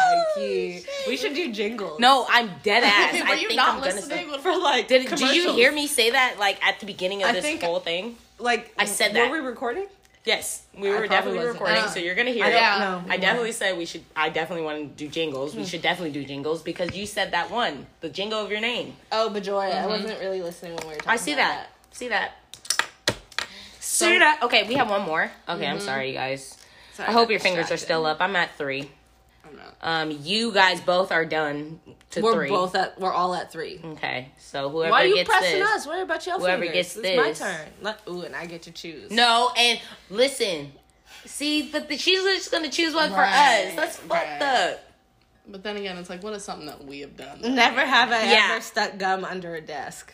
Hikey. 0.09 0.85
Oh, 0.87 1.09
we 1.09 1.17
should 1.17 1.33
do 1.33 1.51
jingles. 1.51 1.99
No, 1.99 2.25
I'm 2.29 2.49
dead 2.63 2.83
ass. 2.85 3.13
Were 3.13 3.27
I 3.27 3.33
you 3.35 3.47
think 3.47 3.57
not 3.57 3.75
I'm 3.75 3.79
gonna 3.79 3.93
listening? 3.95 4.29
say. 4.29 4.37
for 4.39 4.57
like. 4.57 4.87
Did, 4.87 5.07
did 5.09 5.19
you 5.19 5.53
hear 5.53 5.71
me 5.71 5.87
say 5.87 6.11
that 6.11 6.35
like 6.39 6.63
at 6.65 6.79
the 6.79 6.85
beginning 6.85 7.23
of 7.23 7.29
I 7.29 7.33
this 7.33 7.43
think- 7.43 7.61
whole 7.63 7.79
thing? 7.79 8.15
Like 8.37 8.73
I 8.77 8.85
said 8.85 9.13
that. 9.15 9.29
Were 9.29 9.37
that. 9.37 9.43
we 9.43 9.49
recording? 9.49 9.87
Yes, 10.25 10.63
we 10.77 10.89
I 10.89 10.99
were 10.99 11.07
definitely 11.07 11.39
wasn't. 11.39 11.53
recording, 11.55 11.83
Uh, 11.83 11.87
so 11.87 11.99
you're 11.99 12.13
gonna 12.13 12.31
hear 12.31 12.45
I 12.45 12.49
it. 12.49 12.51
don't 12.51 12.61
Yeah. 12.61 12.79
know. 12.79 13.03
I 13.09 13.17
definitely 13.17 13.51
said 13.53 13.77
we 13.77 13.85
should. 13.85 14.03
I 14.15 14.29
definitely 14.29 14.65
want 14.65 14.77
to 14.79 15.05
do 15.05 15.09
jingles. 15.09 15.55
We 15.55 15.61
hmm. 15.61 15.67
should 15.67 15.81
definitely 15.81 16.11
do 16.11 16.25
jingles 16.25 16.61
because 16.61 16.95
you 16.95 17.05
said 17.05 17.31
that 17.31 17.49
one, 17.49 17.87
the 18.01 18.09
jingle 18.09 18.39
of 18.39 18.51
your 18.51 18.59
name. 18.59 18.95
Oh, 19.11 19.31
Bejoy, 19.33 19.59
I 19.59 19.71
mm-hmm. 19.71 19.89
wasn't 19.89 20.19
really 20.19 20.41
listening 20.41 20.75
when 20.75 20.87
we 20.87 20.93
were 20.93 20.99
talking. 20.99 21.11
I 21.11 21.15
see 21.15 21.33
about 21.33 21.49
that. 21.49 21.69
See 21.91 22.09
that. 22.09 22.31
See 23.79 24.19
that. 24.19 24.43
Okay, 24.43 24.67
we 24.67 24.75
have 24.75 24.89
one 24.89 25.01
more. 25.01 25.31
Okay, 25.47 25.65
I'm 25.65 25.77
mm-hmm. 25.77 25.85
sorry, 25.85 26.09
you 26.09 26.13
guys. 26.13 26.57
Sorry, 26.93 27.09
I 27.09 27.11
hope 27.11 27.29
your 27.29 27.39
fingers 27.39 27.71
are 27.71 27.77
still 27.77 28.05
up. 28.05 28.17
I'm 28.21 28.35
at 28.35 28.55
three. 28.55 28.91
I'm 29.81 30.09
not. 30.09 30.15
Um, 30.15 30.19
you 30.23 30.51
guys 30.51 30.81
both 30.81 31.11
are 31.11 31.25
done 31.25 31.79
to 32.11 32.21
We're 32.21 32.33
three. 32.33 32.49
both 32.49 32.75
at. 32.75 32.99
We're 32.99 33.13
all 33.13 33.33
at 33.35 33.51
three. 33.51 33.79
Okay, 33.83 34.29
so 34.37 34.69
whoever 34.69 34.91
Why 34.91 35.03
are 35.03 35.05
you 35.05 35.15
gets 35.15 35.29
pressing 35.29 35.59
this. 35.59 35.69
us? 35.69 35.87
Worry 35.87 36.01
about 36.01 36.25
your 36.25 36.39
Whoever 36.39 36.61
fingers. 36.63 36.73
gets 36.75 36.95
it's 36.97 37.01
this. 37.03 37.41
my 37.41 37.47
turn. 37.47 37.67
Let, 37.81 38.01
ooh, 38.09 38.21
and 38.21 38.35
I 38.35 38.45
get 38.45 38.63
to 38.63 38.71
choose. 38.71 39.11
No, 39.11 39.51
and 39.57 39.79
listen. 40.09 40.71
See, 41.25 41.69
but 41.71 41.89
the, 41.89 41.97
she's 41.97 42.21
just 42.23 42.51
gonna 42.51 42.69
choose 42.69 42.93
one 42.95 43.09
for 43.11 43.19
us. 43.19 43.75
That's 43.75 43.97
fucked 43.97 44.11
right. 44.11 44.41
up. 44.41 44.79
But 45.47 45.63
then 45.63 45.77
again, 45.77 45.97
it's 45.97 46.09
like, 46.09 46.21
what 46.23 46.33
is 46.33 46.43
something 46.43 46.67
that 46.67 46.83
we 46.85 46.99
have 46.99 47.17
done? 47.17 47.41
Never 47.41 47.81
have 47.85 48.11
I 48.11 48.31
Yeah. 48.31 48.49
ever 48.51 48.61
stuck 48.61 48.97
gum 48.97 49.25
under 49.25 49.55
a 49.55 49.61
desk. 49.61 50.13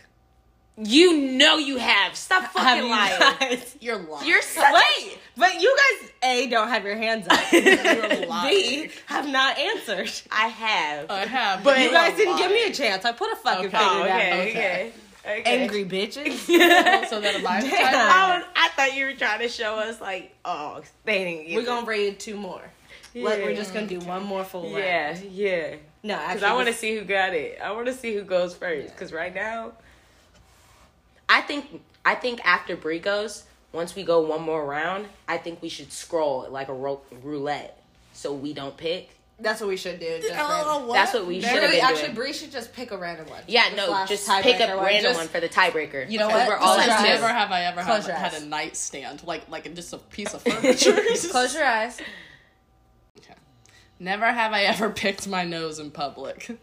You 0.77 1.17
know 1.38 1.58
you 1.58 1.77
have. 1.77 2.15
Stop 2.17 2.44
Have 2.44 2.51
fucking 2.51 2.83
you 2.83 2.90
lying. 2.90 3.20
guys? 3.40 3.75
You're 3.81 3.98
lying. 3.98 4.27
You're 4.27 4.42
such 4.42 4.74
Wait, 4.74 5.18
but 5.38 5.61
you 5.61 5.75
guys 6.01 6.09
a 6.24 6.48
don't 6.48 6.68
have 6.68 6.83
your 6.83 6.98
hands 6.98 7.27
up. 7.29 7.40
You're 7.53 8.25
lying. 8.27 8.51
B 8.88 8.90
have 9.05 9.27
not 9.29 9.57
answered. 9.57 10.11
I 10.31 10.48
have. 10.48 11.09
I 11.09 11.25
have. 11.25 11.64
But 11.64 11.79
You 11.79 11.88
are 11.90 11.92
guys 11.94 12.18
didn't 12.18 12.38
give 12.38 12.51
me 12.51 12.66
a 12.68 12.74
chance. 12.74 13.05
I 13.05 13.14
put 13.14 13.31
a 13.31 13.35
fucking 13.38 13.68
Okay. 13.68 13.77
finger 13.77 13.94
Oh, 14.01 14.05
down. 14.05 14.20
okay, 14.20 14.50
okay. 14.51 14.92
okay, 15.25 15.40
okay. 15.42 15.61
Angry 15.61 15.85
bitches. 15.85 17.07
So 17.09 17.22
then 17.22 17.35
am 17.35 17.48
I 17.48 17.61
the 17.61 17.70
Damn. 17.70 17.83
timer? 17.94 17.98
I, 18.11 18.38
was- 18.40 18.48
I 18.57 18.70
thought 18.75 18.98
you 18.98 19.05
were 19.05 19.14
trying 19.14 19.40
to 19.40 19.48
show 19.50 19.75
us 19.75 20.01
like, 20.01 20.35
oh, 20.44 20.81
they 21.05 21.24
didn't 21.24 21.55
We're 21.55 21.61
it. 21.61 21.66
gonna 21.68 21.85
raid 21.88 22.20
two 22.20 22.35
more. 22.35 22.61
Let, 23.16 23.42
we're 23.44 23.55
just 23.55 23.74
gonna 23.74 23.88
do 23.88 24.00
one 24.00 24.24
more 24.25 24.44
full 24.44 24.64
round. 24.74 24.75
Yeah, 24.77 25.18
yeah. 25.31 25.75
No, 26.03 26.18
Because 26.27 26.44
I 26.44 26.51
want 26.53 26.68
to 26.68 26.74
see 26.74 26.96
who 26.98 27.05
got 27.05 27.33
it. 27.33 27.59
I 27.64 27.72
want 27.72 27.88
to 27.88 27.94
see 27.94 28.14
who 28.14 28.24
goes 28.24 28.53
first. 28.53 28.92
Because 28.94 29.14
right 29.14 29.33
now, 29.33 29.72
I 31.29 31.42
think 31.42 31.81
I 32.03 32.16
think 32.16 32.40
after 32.46 32.75
Brie 32.75 33.00
goes, 33.00 33.44
once 33.72 33.96
we 33.96 34.03
go 34.03 34.22
one 34.22 34.42
more 34.42 34.66
round, 34.66 35.07
I 35.27 35.38
think 35.38 35.61
we 35.61 35.70
should 35.70 35.92
scroll 35.92 36.48
like 36.50 36.70
a 36.70 36.74
ro- 36.74 37.01
roulette, 37.24 37.81
so 38.14 38.33
we 38.33 38.53
don't 38.53 38.75
pick. 38.77 39.09
That's 39.38 39.59
what 39.59 39.68
we 39.68 39.75
should 39.75 40.00
do. 40.00 40.20
Just 40.22 40.33
Oh, 40.38 40.85
what? 40.88 40.94
That's 40.94 41.14
what 41.14 41.25
we 41.25 41.42
should 41.42 41.44
we 41.44 41.50
have 41.50 41.61
Really, 41.64 41.75
been 41.75 41.83
actually, 41.85 42.01
doing. 42.03 42.16
Bree 42.16 42.31
should 42.31 42.51
just 42.53 42.72
pick 42.72 42.92
a 42.92 42.98
random 42.98 43.27
one. 43.27 43.42
Yeah, 43.48 43.70
The 43.72 43.75
no, 43.75 44.05
just 44.07 44.29
pick 44.29 44.55
tiebreaker 44.57 44.74
a 44.74 44.77
one. 44.77 44.85
random 44.85 45.03
Just- 45.03 45.20
one 45.20 45.27
for 45.27 45.40
the 45.42 45.50
tiebreaker. 45.50 46.09
You 46.09 46.20
know 46.20 46.27
because 46.27 46.48
what? 46.48 46.59
We're 46.61 46.66
all 46.66 46.75
Close 46.75 46.88
at 46.88 46.88
your 46.88 46.98
two. 47.00 47.03
eyes. 47.16 47.22
Never 47.22 47.33
have 47.33 47.51
I 47.51 47.64
ever 47.66 47.81
had, 47.83 48.03
had 48.05 48.33
a 48.42 48.46
nightstand 48.46 49.24
like 49.25 49.50
like 49.50 49.74
just 49.75 49.92
a 49.92 49.98
piece 49.98 50.33
of 50.33 50.42
furniture. 50.44 50.98
Close 51.31 51.53
your 51.53 51.66
eyes. 51.66 52.00
Okay. 53.18 53.33
Never 54.00 54.25
have 54.31 54.53
I 54.53 54.61
ever 54.64 54.90
picked 55.03 55.27
my 55.27 55.44
nose 55.44 55.79
in 55.79 55.92
public. 55.92 56.57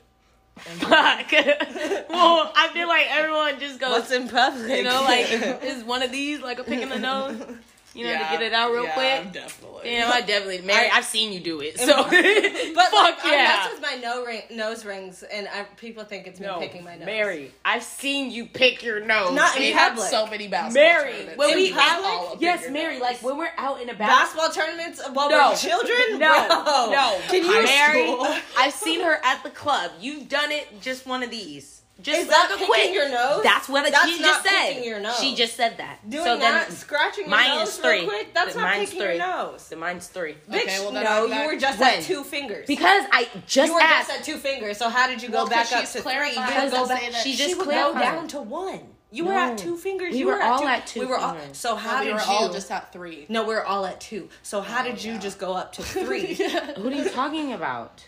Fuck. 0.63 1.33
well, 2.09 2.53
I 2.57 2.71
feel 2.73 2.89
like 2.89 3.07
everyone 3.11 3.59
just 3.59 3.81
goes, 3.81 3.91
What's 3.91 4.13
in 4.13 4.29
public? 4.29 4.77
you 4.79 4.85
know, 4.85 5.03
like 5.03 5.27
is 5.63 5.83
one 5.83 6.03
of 6.03 6.13
these 6.13 6.41
like 6.41 6.59
a 6.59 6.65
pick 6.65 6.81
in 6.81 6.89
the 6.89 6.99
nose, 6.99 7.41
you 7.95 8.05
know, 8.07 8.13
to 8.13 8.19
get 8.19 8.43
it 8.43 8.53
out 8.53 8.73
real 8.73 8.85
yeah, 8.85 8.95
quick. 9.23 9.33
Definitely. 9.33 9.83
Damn, 9.85 10.13
I 10.13 10.21
definitely, 10.21 10.63
Mary, 10.63 10.89
I- 10.91 10.97
I've 10.97 11.05
seen 11.05 11.33
you 11.33 11.41
do 11.41 11.61
it. 11.61 11.79
So, 11.79 11.87
But 11.97 12.05
fuck 12.11 12.93
like, 12.93 13.25
I 13.25 13.33
yeah. 13.33 13.45
mess 13.65 13.73
with 13.73 13.83
my 13.83 13.95
no 13.97 14.25
ring, 14.25 14.43
nose 14.51 14.85
rings, 14.85 15.23
and 15.25 15.49
I, 15.49 15.65
people 15.77 16.05
think 16.05 16.27
it's 16.27 16.39
me 16.41 16.47
No, 16.47 16.59
picking 16.59 16.85
my 16.85 16.97
nose. 16.97 17.07
Mary, 17.07 17.51
I've 17.65 17.83
seen 17.83 18.31
you 18.31 18.47
pick 18.47 18.83
your 18.83 19.01
nose. 19.01 19.35
Not 19.35 19.57
in 19.57 19.63
we 19.63 19.73
public. 19.75 20.09
so 20.09 20.27
many 20.27 20.49
basketball 20.49 20.83
Mary, 20.85 21.13
tournaments. 21.13 21.39
when 21.39 21.55
we 21.57 21.63
we 21.65 21.73
public? 21.73 22.07
all 22.11 22.27
up 22.29 22.35
in 22.37 22.41
yes, 22.41 22.71
Mary, 22.71 22.95
nose. 22.95 23.03
like 23.03 23.23
when 23.23 23.37
we're 23.39 23.51
out 23.59 23.81
in 23.83 23.89
a 23.91 23.95
basketball. 23.95 24.47
Basketball 24.49 24.65
tournaments 24.65 25.03
while 25.13 25.31
No. 25.31 25.51
we're 25.51 25.57
children? 25.57 26.19
No, 26.19 26.47
Bro. 26.65 26.91
no. 26.93 27.21
Can 27.29 27.45
you 27.45 27.63
Mary? 27.65 28.41
I've 28.59 28.73
seen 28.73 29.01
her 29.03 29.19
at 29.25 29.43
the 29.43 29.51
club. 29.51 29.91
You've 30.01 30.29
done 30.29 30.51
it. 30.53 30.81
Just 30.81 31.07
one 31.07 31.23
of 31.23 31.31
these. 31.31 31.82
Just 32.01 32.23
Is 32.23 32.29
that 32.29 32.47
like 32.49 32.59
picking 32.59 32.67
quick. 32.67 32.95
your 32.95 33.09
nose? 33.11 33.43
That's 33.45 33.69
what 33.69 33.89
That's 33.93 34.09
she 34.11 34.21
not 34.21 34.43
just 34.43 34.43
said. 34.49 34.69
picking 34.75 34.85
your 34.85 34.99
nose. 34.99 35.19
She 35.21 35.35
just 35.37 35.55
said 35.57 35.77
that. 35.77 35.99
Doing 36.09 36.25
so 36.25 36.37
that, 36.39 36.67
then 36.69 36.77
scratching 36.77 37.25
your 37.25 37.31
mine 37.31 37.51
nose 37.59 37.69
is 37.69 37.77
three. 37.77 38.01
real 38.01 38.09
quick, 38.09 38.35
that's 38.35 38.55
Then 38.55 38.63
not 38.63 38.71
mine's 38.71 38.91
picking 38.91 39.05
three. 39.07 39.17
your 39.19 39.27
nose. 39.29 39.61
So 39.63 39.77
mine's 39.77 40.07
three. 40.09 40.33
Bitch, 40.51 40.63
Okay, 40.63 40.79
well, 40.81 40.93
no, 40.93 41.27
you 41.27 41.47
were 41.47 41.57
just 41.61 41.79
When? 41.79 41.99
at 41.99 42.03
two 42.03 42.25
fingers. 42.25 42.67
Because 42.67 43.05
I 43.13 43.29
just 43.47 43.69
you 43.69 43.75
were 43.75 43.81
asked. 43.81 44.09
just 44.09 44.21
at 44.21 44.25
two 44.25 44.39
fingers, 44.39 44.79
so 44.79 44.89
how 44.89 45.07
did 45.07 45.23
you 45.23 45.29
go 45.29 45.35
Well, 45.45 45.47
'cause 45.47 45.55
back 45.71 45.73
up 45.73 45.81
she's 45.81 45.93
to 45.93 46.01
three? 46.01 46.03
clarifying 46.13 46.35
You 46.41 46.47
Because 46.47 46.71
didn't 46.71 46.83
go 46.83 46.89
back. 46.89 47.01
say 47.03 47.11
that 47.11 47.23
she 47.23 47.33
She 47.33 47.39
just 47.45 47.57
would 47.59 47.69
go 47.69 47.93
down 47.95 48.27
to 48.29 48.41
one. 48.41 48.81
You 49.15 49.27
were 49.27 49.35
at 49.35 49.59
two 49.59 49.77
fingers. 49.77 50.13
We 50.15 50.21
you 50.21 50.27
were 50.27 50.37
were, 50.37 50.43
all 50.43 50.67
at 50.67 50.79
at 50.81 50.87
two. 50.87 51.01
two 51.01 51.07
We 51.07 51.13
were 51.13 51.19
all. 51.19 51.37
So 51.53 51.77
how 51.77 52.01
we 52.01 52.07
did 52.07 52.15
were 52.15 52.21
you? 52.21 52.27
all 52.27 52.51
just 52.51 52.71
at 52.71 52.91
three. 52.95 53.27
no, 53.29 53.45
we 53.45 53.55
are 53.55 53.63
all 53.65 53.85
at 53.85 54.01
two. 54.01 54.31
So 54.43 54.63
how 54.63 54.81
Oh, 54.81 54.85
did 54.91 55.05
you 55.05 55.13
yeah. 55.13 55.19
just 55.19 55.39
go 55.39 55.53
up 55.53 55.75
to 55.75 55.83
three? 55.85 56.35
What 56.37 56.79
are 56.93 56.97
you 56.97 57.11
talking 57.11 57.53
about? 57.53 58.03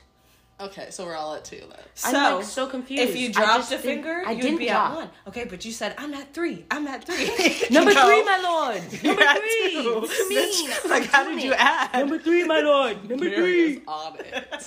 Okay, 0.61 0.87
so 0.91 1.05
we're 1.05 1.17
all 1.17 1.35
at 1.35 1.45
two 1.45 1.59
then. 1.59 1.81
So, 1.95 2.09
I'm 2.17 2.37
like 2.37 2.45
so 2.45 2.69
confused. 2.69 3.03
if 3.03 3.17
you 3.17 3.33
dropped 3.33 3.73
a 3.73 3.79
finger, 3.79 4.23
I 4.25 4.31
you'd 4.33 4.43
didn't 4.43 4.59
be 4.59 4.69
drop. 4.69 4.91
at 4.93 4.97
one. 4.97 5.11
Okay, 5.27 5.45
but 5.47 5.65
you 5.65 5.73
said 5.73 5.95
I'm 5.99 6.15
at 6.15 6.33
three. 6.33 6.65
I'm 6.71 6.87
at 6.87 7.05
three. 7.05 7.27
Number 7.71 7.91
You 7.91 7.97
know? 7.97 8.07
three, 8.07 8.25
my 8.25 8.39
lord. 8.41 8.83
You're 9.03 9.15
Number 9.15 9.23
at 9.25 9.39
three. 9.41 9.71
two. 9.83 10.01
What 10.01 10.11
you 10.19 10.29
mean? 10.29 10.71
like, 10.89 11.05
how 11.07 11.25
did 11.25 11.43
you 11.43 11.55
add? 11.55 11.93
Number 11.99 12.19
three, 12.21 12.45
my 12.45 12.61
lord. 12.61 13.05
Number 13.11 13.25
Mary 13.25 13.61
is 13.73 13.81
on 13.89 14.17
it. 14.21 14.67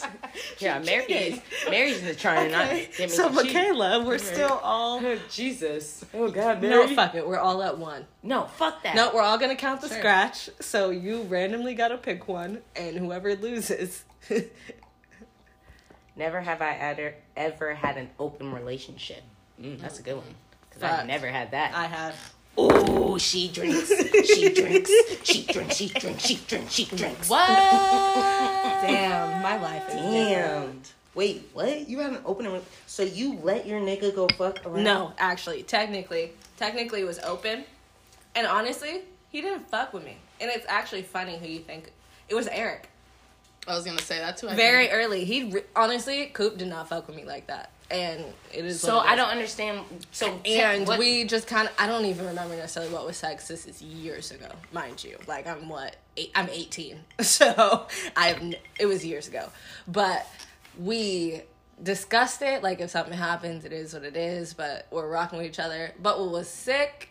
Yeah, 0.59 0.79
Mary 0.79 1.05
is. 1.05 1.39
Mary's 1.69 2.01
just 2.01 2.19
trying 2.19 2.47
to 2.49 2.51
not 2.57 2.65
Okay, 2.67 2.89
get 2.97 3.09
me 3.09 3.15
so 3.15 3.29
to 3.29 3.35
cheat. 3.43 3.53
Michaela, 3.53 4.03
we're 4.03 4.17
still 4.17 4.59
all. 4.61 4.99
Oh, 5.01 5.17
Jesus. 5.29 6.03
Oh 6.13 6.29
God, 6.29 6.61
Mary. 6.61 6.87
No, 6.87 6.95
fuck 6.95 7.15
it. 7.15 7.25
We're 7.25 7.39
all 7.39 7.63
at 7.63 7.77
one. 7.77 8.05
No, 8.23 8.43
fuck 8.57 8.83
that. 8.83 8.93
No, 8.93 9.11
we're 9.15 9.21
all 9.21 9.37
gonna 9.37 9.55
count 9.55 9.79
the 9.79 9.87
Sure. 9.87 9.97
scratch. 9.99 10.49
So 10.59 10.89
you 10.89 11.21
randomly 11.23 11.75
gotta 11.75 11.97
pick 11.97 12.27
one, 12.27 12.59
and 12.75 12.97
whoever 12.97 13.35
loses. 13.35 14.03
Never 16.17 16.41
have 16.41 16.61
I 16.61 16.73
ever 16.75 17.13
ever 17.35 17.75
had 17.75 17.97
an 17.97 18.09
open 18.19 18.51
relationship. 18.51 19.21
Mm, 19.61 19.79
that's 19.79 19.99
a 19.99 20.01
good 20.01 20.15
one. 20.15 20.35
Because 20.69 20.83
I've 20.83 21.07
never 21.07 21.27
had 21.27 21.51
that. 21.51 21.75
I 21.75 21.85
have. 21.85 22.33
Oh, 22.57 23.19
she 23.19 23.49
drinks. 23.49 23.87
She 24.25 24.51
drinks. 24.53 24.91
She 25.23 25.45
drinks. 25.45 25.75
She 25.75 25.89
drinks. 25.89 26.25
She 26.25 26.35
drinks. 26.47 26.73
She 26.73 26.85
drinks. 26.85 27.29
what? 27.29 27.47
Damn, 28.87 29.43
my 29.43 29.57
life 29.57 29.87
is 29.89 29.93
Damn. 29.95 30.81
Wait, 31.13 31.49
what? 31.53 31.87
You 31.87 31.99
have 31.99 32.13
an 32.13 32.21
open 32.25 32.47
it? 32.47 32.63
So 32.87 33.03
you 33.03 33.39
let 33.43 33.67
your 33.67 33.79
nigga 33.79 34.13
go 34.13 34.27
fuck 34.27 34.65
around? 34.65 34.83
No, 34.83 35.13
actually, 35.17 35.63
technically, 35.63 36.31
technically 36.57 37.01
it 37.01 37.07
was 37.07 37.19
open, 37.19 37.63
and 38.35 38.45
honestly, 38.45 39.01
he 39.29 39.41
didn't 39.41 39.67
fuck 39.69 39.93
with 39.93 40.05
me. 40.05 40.17
And 40.39 40.51
it's 40.51 40.65
actually 40.69 41.01
funny 41.01 41.37
who 41.37 41.47
you 41.47 41.59
think 41.59 41.91
it 42.29 42.35
was 42.35 42.47
Eric. 42.47 42.89
I 43.67 43.75
was 43.75 43.83
gonna 43.85 44.01
say 44.01 44.19
that 44.19 44.37
too. 44.37 44.49
I 44.49 44.55
very 44.55 44.87
think. 44.87 44.97
early. 44.97 45.25
He 45.25 45.51
re- 45.51 45.63
honestly, 45.75 46.27
Coop 46.27 46.57
did 46.57 46.67
not 46.67 46.87
fuck 46.89 47.07
with 47.07 47.15
me 47.15 47.25
like 47.25 47.47
that, 47.47 47.71
and 47.91 48.23
it 48.53 48.63
is. 48.65 48.79
So 48.81 48.99
I 48.99 49.15
don't 49.15 49.29
understand. 49.29 49.81
So 50.11 50.39
And 50.45 50.87
what- 50.87 50.99
we 50.99 51.25
just 51.25 51.47
kind 51.47 51.67
of, 51.67 51.73
I 51.77 51.85
don't 51.87 52.05
even 52.05 52.25
remember 52.27 52.55
necessarily 52.55 52.93
what 52.93 53.05
was 53.05 53.17
sex. 53.17 53.47
This 53.47 53.65
is 53.65 53.81
years 53.81 54.31
ago, 54.31 54.47
mind 54.71 55.03
you. 55.03 55.17
Like, 55.27 55.47
I'm 55.47 55.67
what? 55.69 55.95
Eight, 56.15 56.31
I'm 56.35 56.49
18. 56.49 56.99
So, 57.21 57.85
I've, 58.15 58.41
it 58.79 58.85
was 58.85 59.05
years 59.05 59.27
ago. 59.27 59.49
But 59.87 60.25
we 60.79 61.41
discussed 61.83 62.41
it. 62.41 62.63
Like, 62.63 62.79
if 62.79 62.89
something 62.89 63.13
happens, 63.17 63.65
it 63.65 63.73
is 63.73 63.93
what 63.93 64.03
it 64.03 64.15
is. 64.17 64.53
But 64.53 64.87
we're 64.91 65.07
rocking 65.09 65.37
with 65.39 65.47
each 65.47 65.59
other. 65.59 65.93
But 66.01 66.19
what 66.19 66.31
was 66.31 66.47
sick, 66.47 67.09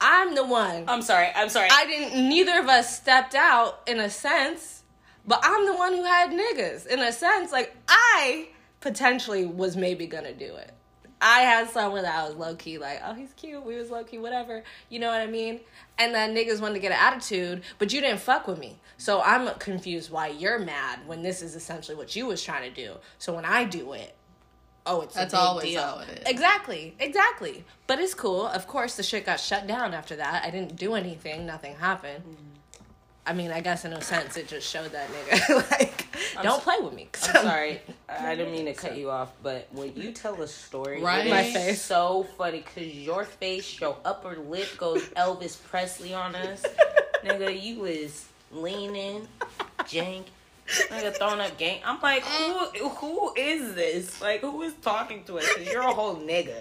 I'm 0.00 0.34
the 0.34 0.44
one. 0.44 0.84
I'm 0.88 1.02
sorry. 1.02 1.28
I'm 1.34 1.48
sorry. 1.48 1.68
I 1.70 1.86
didn't, 1.86 2.28
neither 2.28 2.58
of 2.60 2.68
us 2.68 2.96
stepped 2.96 3.34
out 3.34 3.80
in 3.86 3.98
a 4.00 4.10
sense, 4.10 4.82
but 5.26 5.40
I'm 5.42 5.66
the 5.66 5.74
one 5.74 5.92
who 5.94 6.04
had 6.04 6.30
niggas 6.30 6.86
in 6.86 7.00
a 7.00 7.12
sense. 7.12 7.52
Like, 7.52 7.76
I 7.88 8.48
potentially 8.80 9.44
was 9.44 9.76
maybe 9.76 10.06
gonna 10.06 10.32
do 10.32 10.54
it. 10.56 10.72
I 11.20 11.40
had 11.40 11.68
someone 11.68 12.02
that 12.02 12.16
I 12.16 12.28
was 12.28 12.36
low 12.36 12.54
key 12.54 12.78
like, 12.78 13.00
oh, 13.04 13.12
he's 13.12 13.32
cute. 13.32 13.64
We 13.64 13.74
was 13.74 13.90
low 13.90 14.04
key, 14.04 14.18
whatever. 14.18 14.62
You 14.88 15.00
know 15.00 15.08
what 15.08 15.20
I 15.20 15.26
mean? 15.26 15.60
And 15.98 16.14
then 16.14 16.34
niggas 16.34 16.60
wanted 16.60 16.74
to 16.74 16.80
get 16.80 16.92
an 16.92 16.98
attitude, 17.00 17.62
but 17.78 17.92
you 17.92 18.00
didn't 18.00 18.20
fuck 18.20 18.46
with 18.46 18.58
me. 18.58 18.78
So 18.98 19.20
I'm 19.20 19.52
confused 19.58 20.12
why 20.12 20.28
you're 20.28 20.60
mad 20.60 21.00
when 21.06 21.22
this 21.22 21.42
is 21.42 21.56
essentially 21.56 21.96
what 21.96 22.14
you 22.14 22.26
was 22.26 22.42
trying 22.42 22.72
to 22.72 22.82
do. 22.82 22.94
So 23.18 23.34
when 23.34 23.44
I 23.44 23.64
do 23.64 23.94
it, 23.94 24.14
oh, 24.88 25.02
it's 25.02 25.14
That's 25.14 25.32
a 25.32 25.36
big 25.36 25.40
always 25.44 25.64
deal. 25.70 25.82
how 25.82 25.98
it 26.00 26.08
is. 26.18 26.24
Exactly, 26.30 26.94
exactly. 26.98 27.64
But 27.86 28.00
it's 28.00 28.14
cool. 28.14 28.46
Of 28.48 28.66
course, 28.66 28.96
the 28.96 29.02
shit 29.02 29.24
got 29.26 29.38
shut 29.38 29.66
down 29.66 29.94
after 29.94 30.16
that. 30.16 30.44
I 30.44 30.50
didn't 30.50 30.76
do 30.76 30.94
anything. 30.94 31.46
Nothing 31.46 31.74
happened. 31.76 32.24
I 33.26 33.34
mean, 33.34 33.50
I 33.50 33.60
guess 33.60 33.84
in 33.84 33.92
a 33.92 34.00
sense, 34.00 34.38
it 34.38 34.48
just 34.48 34.66
showed 34.66 34.90
that 34.92 35.06
nigga 35.10 35.70
like, 35.70 36.06
don't 36.42 36.60
so- 36.60 36.64
play 36.64 36.76
with 36.80 36.94
me. 36.94 37.08
I'm 37.24 37.42
sorry. 37.44 37.80
I 38.08 38.34
didn't 38.34 38.52
mean 38.52 38.64
to 38.64 38.72
cut 38.72 38.96
you 38.96 39.10
off, 39.10 39.32
but 39.42 39.68
when 39.72 39.94
you 39.94 40.12
tell 40.12 40.40
a 40.40 40.48
story, 40.48 41.02
Right. 41.02 41.28
My 41.28 41.42
face. 41.44 41.82
so 41.82 42.26
funny 42.38 42.60
because 42.60 42.90
your 42.94 43.24
face, 43.26 43.78
your 43.80 43.98
upper 44.04 44.36
lip 44.36 44.68
goes 44.78 45.02
Elvis 45.16 45.62
Presley 45.62 46.14
on 46.14 46.34
us. 46.36 46.64
Nigga, 47.24 47.60
you 47.60 47.80
was 47.80 48.26
leaning, 48.50 49.28
jank, 49.80 50.24
nigga 50.68 51.16
thrown 51.16 51.40
up 51.40 51.56
gang. 51.58 51.80
I'm 51.84 52.00
like, 52.00 52.22
who 52.24 52.88
who 52.88 53.34
is 53.36 53.74
this? 53.74 54.20
Like, 54.20 54.40
who 54.40 54.62
is 54.62 54.72
talking 54.82 55.24
to 55.24 55.38
us? 55.38 55.46
Because 55.54 55.72
you're 55.72 55.82
a 55.82 55.92
whole 55.92 56.16
nigga. 56.16 56.56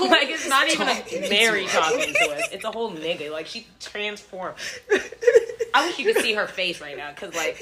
like, 0.10 0.28
it's 0.28 0.48
not 0.48 0.68
even 0.68 0.88
a 0.88 1.28
Mary 1.28 1.66
talking 1.66 2.12
to 2.14 2.30
us. 2.34 2.48
It's 2.52 2.64
a 2.64 2.70
whole 2.70 2.90
nigga. 2.92 3.30
Like, 3.30 3.46
she 3.46 3.66
transformed. 3.80 4.56
I 5.74 5.86
wish 5.86 5.98
you 5.98 6.06
could 6.12 6.22
see 6.22 6.32
her 6.32 6.46
face 6.46 6.80
right 6.80 6.96
now, 6.96 7.12
cause 7.12 7.34
like, 7.34 7.60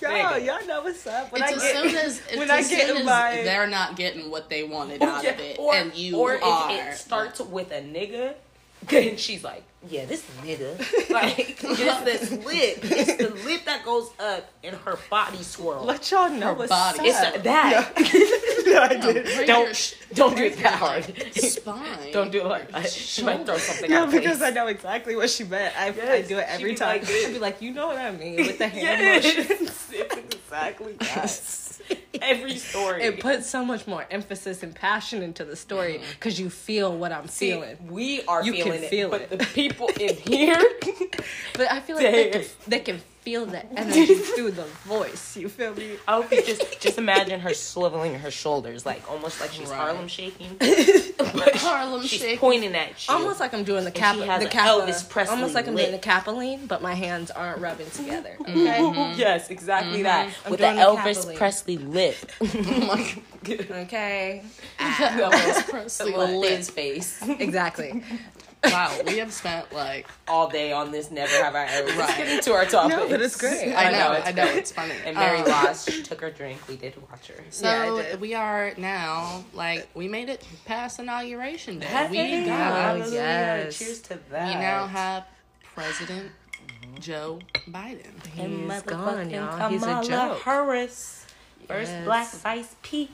Y'all, 0.00 0.10
Nigga. 0.10 0.44
y'all 0.46 0.66
know 0.66 0.80
what's 0.82 1.06
up. 1.06 1.30
When 1.32 1.42
It's 1.42 1.52
I 1.52 1.54
as 1.56 1.62
get, 1.62 1.74
soon 1.76 1.94
as 1.96 2.18
it's 2.30 2.36
when 2.38 2.50
I 2.50 2.58
as 2.60 2.68
get 2.70 2.86
soon 2.86 2.90
in 2.96 3.02
as 3.02 3.06
my- 3.06 3.42
they're 3.44 3.66
not 3.66 3.94
getting 3.96 4.30
what 4.30 4.48
they 4.48 4.62
wanted 4.62 5.02
out 5.02 5.18
of 5.26 5.38
it, 5.38 5.58
or, 5.58 5.74
and 5.74 5.94
you 5.94 6.16
or 6.18 6.42
are. 6.42 6.70
if 6.72 6.94
it 6.94 6.98
starts 6.98 7.40
with 7.40 7.70
a 7.72 7.82
nigga, 7.82 8.34
then 8.88 9.18
she's 9.18 9.44
like, 9.44 9.62
yeah, 9.88 10.04
this 10.06 10.24
nigga, 10.42 11.10
like, 11.10 11.56
it's 11.62 12.00
this 12.02 12.30
lip, 12.32 12.78
it's 12.82 13.16
the 13.16 13.28
lip 13.44 13.64
that 13.66 13.84
goes 13.84 14.10
up 14.18 14.50
in 14.62 14.74
her 14.74 14.98
body 15.10 15.42
swirl. 15.42 15.84
let 15.84 16.10
y'all 16.10 16.28
know 16.30 16.48
Her 16.48 16.54
what's 16.54 16.70
body. 16.70 16.98
up. 17.00 17.04
it's 17.06 17.36
a, 17.36 17.42
that. 17.42 17.92
no, 18.66 18.80
I 18.82 18.88
did. 19.12 19.24
bring 19.24 19.46
Don't- 19.46 19.64
your 19.66 19.74
sh- 19.74 19.94
Don't 20.14 20.36
do 20.36 20.44
it 20.44 20.56
that 20.58 20.74
hard. 20.74 21.06
like, 21.08 21.32
Spine. 21.34 22.12
Don't 22.12 22.30
do 22.32 22.40
it 22.40 22.46
like 22.46 22.70
that. 22.72 22.88
She 22.90 23.22
might 23.22 23.44
throw 23.46 23.56
something 23.58 23.90
No, 23.90 24.04
out. 24.04 24.10
because 24.10 24.42
I 24.42 24.50
know 24.50 24.66
exactly 24.68 25.16
what 25.16 25.30
she 25.30 25.44
meant. 25.44 25.74
I, 25.78 25.88
I 25.88 26.22
do 26.22 26.38
it 26.38 26.46
every 26.48 26.74
time. 26.74 27.00
Like, 27.00 27.08
I'd 27.08 27.32
be 27.32 27.38
like, 27.38 27.60
you 27.62 27.72
know 27.72 27.88
what 27.88 27.98
I 27.98 28.10
mean 28.12 28.36
with 28.36 28.58
the 28.58 28.68
hand 28.68 29.00
Yes. 29.00 29.24
motions. 29.24 29.88
it's 29.92 30.34
exactly 30.34 30.92
that. 31.00 31.28
Every 32.22 32.56
story. 32.56 33.02
It 33.02 33.20
puts 33.20 33.46
so 33.48 33.64
much 33.64 33.86
more 33.86 34.06
emphasis 34.10 34.62
and 34.62 34.74
passion 34.74 35.22
into 35.22 35.44
the 35.44 35.56
story 35.56 35.94
mm-hmm. 35.94 36.10
because 36.12 36.40
you 36.40 36.50
feel 36.50 36.96
what 36.96 37.12
I'm 37.12 37.28
See, 37.28 37.52
feeling. 37.52 37.76
we 37.88 38.22
are 38.24 38.44
You 38.44 38.52
can 38.52 38.64
feeling 38.64 38.82
it, 38.82 38.90
feel 38.90 39.10
but 39.10 39.22
it. 39.22 39.30
the 39.30 39.44
people 39.46 39.88
in 40.00 40.16
here, 40.16 40.56
But 41.54 41.70
I 41.72 41.80
feel 41.80 41.96
like 41.96 42.04
they 42.12 42.30
can, 42.30 42.44
they 42.66 42.80
can 42.80 43.00
feel 43.26 43.44
the 43.44 43.66
energy 43.76 44.14
through 44.14 44.52
the 44.52 44.62
voice. 44.84 45.36
You 45.36 45.48
feel 45.48 45.74
me? 45.74 45.96
I 46.06 46.14
hope 46.14 46.30
you 46.30 46.42
just 46.42 46.80
just 46.80 46.96
imagine 46.96 47.40
her 47.40 47.50
swiveling 47.50 48.16
her 48.20 48.30
shoulders, 48.30 48.86
like 48.86 49.02
almost 49.10 49.40
like 49.40 49.50
she's 49.50 49.68
Right. 49.68 49.78
Harlem 49.78 50.06
shaking. 50.06 50.56
But 51.18 51.56
Harlem 51.56 52.02
she's 52.02 52.20
shaking. 52.20 52.38
pointing 52.38 52.74
at 52.76 53.08
you. 53.08 53.14
Almost 53.14 53.40
like 53.40 53.52
I'm 53.52 53.64
doing 53.64 53.82
the 53.82 53.86
And 53.88 53.94
cap, 53.96 54.14
she 54.14 54.22
has 54.22 54.38
the 54.40 54.46
an 54.46 54.52
kappa, 54.52 54.70
Elvis 54.70 55.08
Presley 55.10 55.34
almost 55.34 55.54
like 55.54 55.66
I'm 55.66 55.74
lip. 55.74 55.86
doing 55.86 55.96
the 56.00 56.02
capaline, 56.02 56.66
but 56.66 56.82
my 56.82 56.94
hands 56.94 57.30
aren't 57.32 57.60
rubbing 57.60 57.90
together. 57.90 58.36
Okay, 58.40 58.52
mm-hmm. 58.54 59.18
Yes, 59.18 59.50
exactly 59.50 59.94
mm-hmm. 59.94 60.02
that. 60.04 60.32
I'm 60.44 60.50
With 60.52 60.60
the 60.60 60.66
the 60.72 60.80
Elvis 60.80 61.14
Kathleen. 61.16 61.36
Presley 61.36 61.78
lip. 61.78 62.16
Oh 62.40 63.14
okay, 63.82 64.44
ah. 64.78 65.16
Elvis 65.18 65.68
Presley 65.68 66.12
Little 66.12 66.40
lip. 66.40 66.50
Liz 66.58 66.70
face. 66.70 67.20
exactly. 67.28 68.02
Wow, 68.64 68.98
we 69.06 69.18
have 69.18 69.32
spent 69.32 69.72
like 69.72 70.06
All 70.26 70.48
day 70.48 70.72
on 70.72 70.90
this 70.90 71.10
never 71.10 71.32
have 71.42 71.54
I 71.54 71.66
ever. 71.66 71.86
Let's 71.88 71.98
Right. 71.98 72.16
get 72.18 72.28
into 72.28 72.52
our 72.52 72.64
topic. 72.64 72.96
No, 72.96 73.08
but 73.08 73.20
it's 73.22 73.36
great. 73.36 73.74
I 73.74 73.90
know, 73.92 74.12
it's 74.12 74.26
I 74.28 74.32
know, 74.32 74.44
it's 74.44 74.72
funny. 74.72 74.94
And 75.04 75.16
Mary 75.16 75.38
Um, 75.38 75.48
lost. 75.48 75.90
She 75.90 76.02
took 76.02 76.20
her 76.20 76.30
drink. 76.30 76.58
We 76.68 76.76
did 76.76 76.94
watch 77.10 77.28
her. 77.28 77.44
So 77.50 77.66
Yeah, 77.66 78.12
I 78.12 78.16
we 78.16 78.34
are 78.34 78.72
now 78.76 79.44
like 79.52 79.88
we 79.94 80.08
made 80.08 80.28
it 80.28 80.44
past 80.64 80.98
inauguration 80.98 81.78
day. 81.78 82.08
we 82.10 82.44
got 82.46 82.56
Hallelujah. 82.72 83.12
yes. 83.12 83.64
yes. 83.66 83.78
Cheers 83.78 84.00
to 84.02 84.18
that. 84.30 84.46
we 84.48 84.54
now 84.54 84.86
have 84.86 85.24
President 85.74 86.30
Joe 86.98 87.38
Biden. 87.68 88.06
and 88.38 88.70
He's 88.72 88.82
gone, 88.82 89.28
motherfucking 89.28 89.30
y'all. 89.32 89.68
He's 89.70 89.82
a 89.82 89.86
Kamala 89.86 90.04
joke. 90.08 90.42
Harris. 90.42 91.26
First 91.68 91.90
Yes. 91.90 92.04
black 92.04 92.28
vice 92.30 92.76
P. 92.82 93.10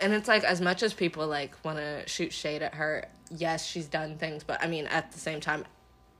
And 0.00 0.12
it's 0.12 0.28
like 0.28 0.44
as 0.44 0.60
much 0.60 0.82
as 0.82 0.92
people 0.92 1.26
like 1.26 1.52
want 1.64 1.78
to 1.78 2.06
shoot 2.08 2.32
shade 2.32 2.60
at 2.62 2.74
her, 2.74 3.06
yes, 3.36 3.64
she's 3.66 3.86
done 3.86 4.16
things, 4.18 4.44
but 4.44 4.62
I 4.62 4.66
mean 4.68 4.86
at 4.86 5.12
the 5.12 5.18
same 5.18 5.40
time, 5.40 5.64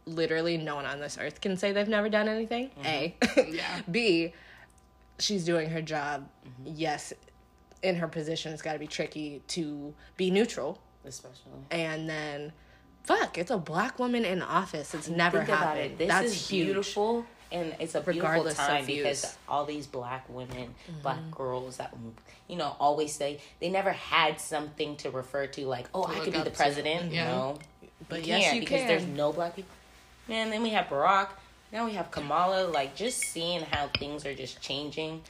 literally 0.07 0.57
no 0.57 0.75
one 0.77 0.87
on 0.87 0.99
this 1.01 1.17
earth 1.21 1.41
can 1.41 1.57
say 1.57 1.73
they've 1.73 1.89
never 1.89 2.09
done 2.09 2.29
anything. 2.29 2.71
Mm-hmm. 2.83 2.87
A, 2.87 3.15
Yeah. 3.55 3.81
B, 3.91 4.33
she's 5.19 5.45
doing 5.45 5.71
her 5.71 5.83
job. 5.83 6.29
Mm-hmm. 6.47 6.73
Yes, 6.77 7.13
in 7.83 7.97
her 7.97 8.09
position, 8.09 8.53
it's 8.53 8.63
got 8.63 8.73
to 8.75 8.79
be 8.79 8.87
tricky 8.87 9.43
to 9.49 9.95
be 10.17 10.31
neutral. 10.31 10.79
Especially. 11.05 11.53
And 11.71 12.09
then, 12.09 12.53
fuck, 13.05 13.37
it's 13.39 13.51
a 13.51 13.59
black 13.59 13.99
woman 13.99 14.25
in 14.25 14.41
office. 14.43 14.95
It's 14.95 15.09
never 15.09 15.43
happened. 15.43 15.81
it. 15.81 15.99
This 15.99 16.09
That's 16.09 16.27
is 16.33 16.49
huge. 16.49 16.67
beautiful. 16.67 17.27
And 17.53 17.77
it's 17.79 17.95
a 17.95 18.01
beautiful 18.01 18.29
Regardless 18.31 18.57
time 18.57 18.87
because 18.87 19.37
all 19.49 19.65
these 19.67 19.87
black 19.87 20.27
women, 20.29 20.75
black 21.03 21.19
Mm-hmm. 21.19 21.31
girls 21.31 21.77
that 21.77 21.95
you 22.49 22.57
know 22.57 22.75
always 22.81 23.13
say 23.15 23.41
they 23.61 23.69
never 23.69 23.93
had 23.93 24.41
something 24.41 24.97
to 24.97 25.11
refer 25.11 25.47
to 25.49 25.67
like, 25.67 25.87
oh, 25.95 26.05
I 26.07 26.21
could 26.21 26.33
be 26.33 26.39
the 26.39 26.45
to. 26.47 26.51
president. 26.51 27.13
Yeah. 27.13 27.27
No, 27.31 27.59
But 28.09 28.21
you 28.23 28.29
yes, 28.29 28.45
can't 28.45 28.55
you 28.57 28.61
because 28.63 28.79
can. 28.81 28.89
there's 28.89 29.07
no 29.07 29.33
black 29.33 29.55
people. 29.57 29.71
Man, 30.29 30.51
then 30.51 30.63
we 30.63 30.71
have 30.71 30.87
Barack. 30.87 31.29
Now 31.73 31.85
we 31.85 31.93
have 31.93 32.11
Kamala. 32.11 32.67
Like 32.69 32.95
just 32.97 33.19
seeing 33.21 33.61
how 33.63 33.89
things 33.89 34.25
are 34.25 34.35
just 34.35 34.61
changing. 34.63 35.23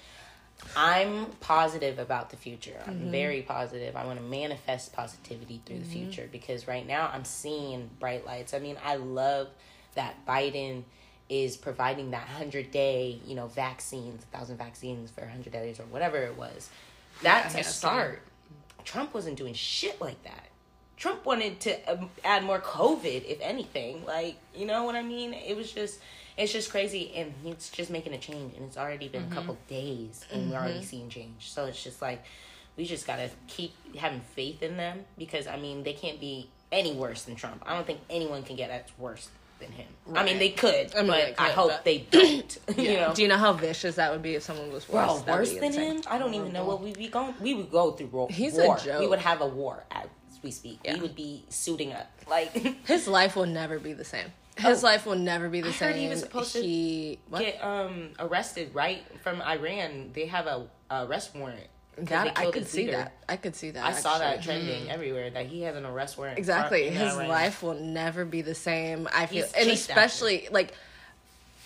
I'm 0.76 1.26
positive 1.40 1.98
about 1.98 2.30
the 2.30 2.37
future. 2.37 2.78
I'm 2.87 2.94
Mm-hmm. 2.94 3.11
very 3.11 3.42
positive. 3.42 3.96
I 3.96 4.04
want 4.06 4.18
to 4.20 4.24
manifest 4.24 4.92
positivity 4.92 5.61
through 5.66 5.80
the 5.80 5.85
future 5.85 6.28
because 6.30 6.68
right 6.68 6.87
now 6.87 7.11
I'm 7.12 7.24
seeing 7.24 7.90
bright 7.98 8.24
lights. 8.24 8.54
I 8.54 8.61
mean, 8.61 8.76
I 8.85 8.94
love 8.96 9.48
that 9.96 10.24
Biden 10.24 10.85
is 11.32 11.56
providing 11.56 12.10
that 12.10 12.28
100 12.28 12.70
day, 12.70 13.18
you 13.26 13.34
know, 13.34 13.46
vaccines, 13.46 14.26
1,000 14.32 14.58
vaccines 14.58 15.10
for 15.10 15.22
100 15.22 15.50
days 15.50 15.80
or 15.80 15.84
whatever 15.84 16.18
it 16.18 16.36
was. 16.36 16.68
That's 17.22 17.54
Yeah, 17.54 17.60
a 17.62 17.64
start. 17.64 18.22
Trump 18.84 19.14
wasn't 19.14 19.38
doing 19.38 19.54
shit 19.54 19.98
like 19.98 20.22
that. 20.24 20.48
Trump 20.98 21.24
wanted 21.24 21.58
to 21.60 21.90
um, 21.90 22.10
add 22.22 22.44
more 22.44 22.60
COVID, 22.60 23.24
if 23.24 23.40
anything. 23.40 24.04
Like, 24.04 24.36
you 24.54 24.66
know 24.66 24.84
what 24.84 24.94
I 24.94 25.02
mean? 25.02 25.32
It 25.32 25.56
was 25.56 25.72
just, 25.72 26.00
it's 26.36 26.52
just 26.52 26.70
crazy, 26.70 27.10
and 27.16 27.32
he's 27.42 27.70
just 27.70 27.90
making 27.90 28.12
a 28.12 28.18
change, 28.18 28.54
and 28.54 28.66
it's 28.66 28.76
already 28.76 29.08
been 29.08 29.24
a 29.24 29.34
couple 29.34 29.56
days, 29.68 30.26
and 30.30 30.50
we're 30.50 30.58
already 30.58 30.82
seeing 30.84 31.08
change. 31.08 31.50
So 31.50 31.64
it's 31.64 31.82
just 31.82 32.02
like, 32.02 32.22
we 32.76 32.84
just 32.84 33.06
gotta 33.06 33.30
keep 33.48 33.72
having 33.96 34.20
faith 34.20 34.62
in 34.62 34.76
them 34.76 35.04
because 35.18 35.46
I 35.46 35.56
mean, 35.56 35.82
they 35.82 35.92
can't 35.94 36.20
be 36.20 36.50
any 36.70 36.94
worse 36.94 37.22
than 37.22 37.36
Trump. 37.36 37.62
I 37.66 37.74
don't 37.74 37.86
think 37.86 38.00
anyone 38.10 38.42
can 38.42 38.56
get 38.56 38.70
as 38.70 38.82
worse 38.98 39.28
than 39.62 39.72
him. 39.72 39.87
I 40.14 40.25
mean, 40.25 40.38
they 40.38 40.51
could, 40.51 40.94
I 40.94 40.98
mean, 41.03 41.07
but 41.09 41.16
they 41.16 41.35
I 41.38 41.51
hope 41.51 41.70
but- 41.70 41.85
they 41.85 41.98
don't. 42.11 42.59
you 42.77 42.94
know. 42.96 43.14
Do 43.14 43.22
you 43.22 43.29
know 43.29 43.38
how 43.38 43.53
vicious 43.55 43.94
that 43.96 44.12
would 44.12 44.22
be 44.22 44.35
if 44.35 44.42
someone 44.42 44.70
was 44.72 44.88
worse? 44.88 45.22
Bro, 45.22 45.35
worse 45.35 45.53
than 45.55 45.64
insane. 45.64 45.96
him? 45.96 46.03
I 46.07 46.18
don't 46.18 46.35
even 46.35 46.53
know 46.53 46.64
what 46.64 46.83
we'd 46.83 46.98
be 46.98 47.09
going. 47.09 47.35
We 47.40 47.55
would 47.55 47.70
go 47.70 47.92
through 47.92 48.09
war. 48.09 48.29
He's 48.31 48.59
a 48.59 48.66
joke. 48.85 49.01
We 49.01 49.07
would 49.07 49.20
have 49.20 49.40
a 49.40 49.46
war 49.46 49.85
as 49.90 50.07
we 50.42 50.51
speak. 50.51 50.81
Yeah. 50.85 50.94
We 50.94 51.01
would 51.01 51.14
be 51.16 51.44
suiting 51.48 51.92
up. 51.92 52.11
Like 52.29 52.53
His 52.87 53.07
life 53.09 53.37
will 53.37 53.46
never 53.46 53.79
be 53.79 53.92
the 53.92 54.05
same. 54.05 54.27
His 54.57 54.83
Oh. 54.85 54.87
life 54.87 55.07
will 55.07 55.16
never 55.16 55.48
be 55.48 55.61
the 55.62 55.68
I 55.68 55.72
same. 55.72 55.88
heard 55.92 55.96
he 55.96 56.09
was 56.09 56.20
supposed 56.20 56.53
to 56.53 56.61
He 56.62 57.18
what? 57.31 57.40
get 57.40 57.62
um 57.64 58.11
arrested 58.18 58.75
right 58.75 59.03
from 59.22 59.40
Iran. 59.40 60.11
They 60.12 60.27
have 60.27 60.46
a, 60.46 60.66
a 60.90 61.07
arrest 61.07 61.35
warrant. 61.35 61.68
That, 61.96 62.38
I 62.38 62.50
could 62.50 62.66
see 62.66 62.87
leader. 62.87 62.92
that. 62.92 63.12
I 63.28 63.37
could 63.37 63.55
see 63.55 63.70
that. 63.70 63.85
I 63.85 63.92
saw 63.92 64.18
that 64.18 64.38
actually. 64.38 64.61
trending 64.61 64.87
mm. 64.87 64.90
everywhere 64.90 65.31
that 65.31 65.46
he 65.46 65.62
has 65.62 65.76
an 65.76 65.85
arrest 65.85 66.16
warrant. 66.16 66.38
Exactly. 66.38 66.88
His 66.88 67.16
life 67.16 67.62
will 67.62 67.74
never 67.74 68.24
be 68.24 68.40
the 68.40 68.55
same. 68.55 69.09
I 69.12 69.26
feel, 69.26 69.44
He's 69.44 69.52
and 69.52 69.70
especially 69.70 70.48
like 70.50 70.72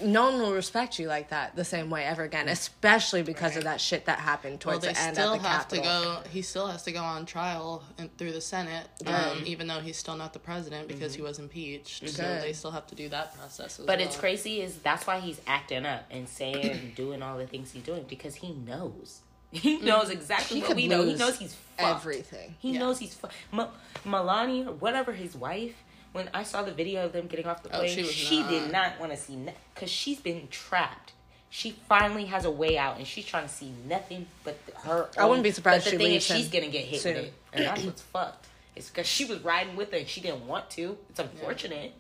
no 0.00 0.30
one 0.30 0.40
will 0.40 0.52
respect 0.52 0.98
you 0.98 1.08
like 1.08 1.30
that 1.30 1.56
the 1.56 1.64
same 1.64 1.88
way 1.90 2.04
ever 2.04 2.22
again, 2.22 2.46
mm. 2.46 2.50
especially 2.50 3.22
because 3.22 3.56
of 3.56 3.64
that 3.64 3.80
shit 3.80 4.06
that 4.06 4.18
happened 4.18 4.60
towards 4.60 4.80
they 4.80 4.92
the 4.92 5.00
end 5.00 5.16
still 5.16 5.34
at 5.34 5.42
the 5.42 5.48
have 5.48 5.68
to 5.68 5.78
go. 5.78 6.18
He 6.30 6.42
still 6.42 6.66
has 6.66 6.82
to 6.84 6.92
go 6.92 7.02
on 7.02 7.24
trial 7.24 7.82
through 8.18 8.32
the 8.32 8.40
Senate, 8.40 8.88
um, 9.06 9.42
even 9.44 9.66
though 9.66 9.80
he's 9.80 9.96
still 9.96 10.16
not 10.16 10.32
the 10.32 10.38
president 10.38 10.88
because 10.88 11.14
he 11.14 11.20
mm-hmm. 11.20 11.28
was 11.28 11.38
impeached. 11.38 12.08
So 12.08 12.22
they 12.22 12.52
still 12.52 12.72
have 12.72 12.86
to 12.88 12.94
do 12.94 13.08
that 13.10 13.36
process. 13.38 13.78
But 13.78 13.98
well. 13.98 14.00
it's 14.00 14.16
crazy 14.16 14.60
is 14.60 14.76
that's 14.78 15.06
why 15.06 15.20
he's 15.20 15.40
acting 15.46 15.86
up 15.86 16.04
and 16.10 16.28
saying 16.28 16.70
and 16.70 16.94
doing 16.94 17.22
all 17.22 17.38
the 17.38 17.46
things 17.46 17.72
he's 17.72 17.82
doing 17.82 18.04
because 18.08 18.34
he 18.34 18.52
knows. 18.52 19.20
He 19.52 19.78
mm. 19.78 19.82
knows 19.84 20.10
exactly 20.10 20.60
He 20.60 20.66
what 20.66 20.76
we 20.76 20.88
know. 20.88 21.04
He 21.04 21.14
knows 21.14 21.38
he's 21.38 21.54
fucked. 21.54 22.00
everything. 22.00 22.56
He 22.58 22.72
Yeah. 22.72 22.80
knows 22.80 22.98
he's 22.98 23.14
fu- 23.14 23.28
Ma- 23.52 23.68
Melania 24.04 24.68
or 24.68 24.74
whatever 24.74 25.12
his 25.12 25.34
wife. 25.34 25.74
When 26.12 26.30
I 26.32 26.42
saw 26.44 26.62
the 26.62 26.72
video 26.72 27.04
of 27.04 27.12
them 27.12 27.26
getting 27.26 27.46
off 27.46 27.62
the 27.62 27.68
Oh, 27.74 27.80
plane, 27.80 27.90
she 27.94 28.04
she, 28.04 28.38
was 28.40 28.48
did 28.48 28.62
not. 28.64 28.72
not 28.72 29.00
want 29.00 29.12
to 29.12 29.18
see 29.18 29.36
because 29.74 29.90
she's 29.90 30.18
been 30.20 30.48
trapped. 30.48 31.12
She 31.50 31.72
finally 31.88 32.24
has 32.26 32.44
a 32.44 32.50
way 32.50 32.76
out, 32.76 32.96
and 32.98 33.06
she's 33.06 33.24
trying 33.24 33.46
to 33.46 33.52
see 33.52 33.72
nothing 33.86 34.26
but 34.42 34.58
her. 34.84 35.08
I 35.16 35.26
wouldn't 35.26 35.44
be 35.44 35.50
surprised 35.52 35.84
But 35.84 35.92
the 35.92 35.98
she 35.98 36.04
thing 36.04 36.14
is, 36.16 36.22
she's 36.24 36.48
gonna 36.48 36.68
get 36.68 36.84
hit 36.86 37.00
soon. 37.00 37.14
with 37.14 37.24
it, 37.26 37.32
and 37.52 37.64
that's 37.66 37.82
what's 37.82 38.02
fucked. 38.02 38.46
It's 38.74 38.88
because 38.90 39.06
she 39.06 39.24
was 39.26 39.40
riding 39.40 39.76
with 39.76 39.90
her 39.92 39.98
and 39.98 40.08
she 40.08 40.20
didn't 40.20 40.46
want 40.46 40.68
to. 40.70 40.98
It's 41.10 41.18
unfortunate. 41.18 41.92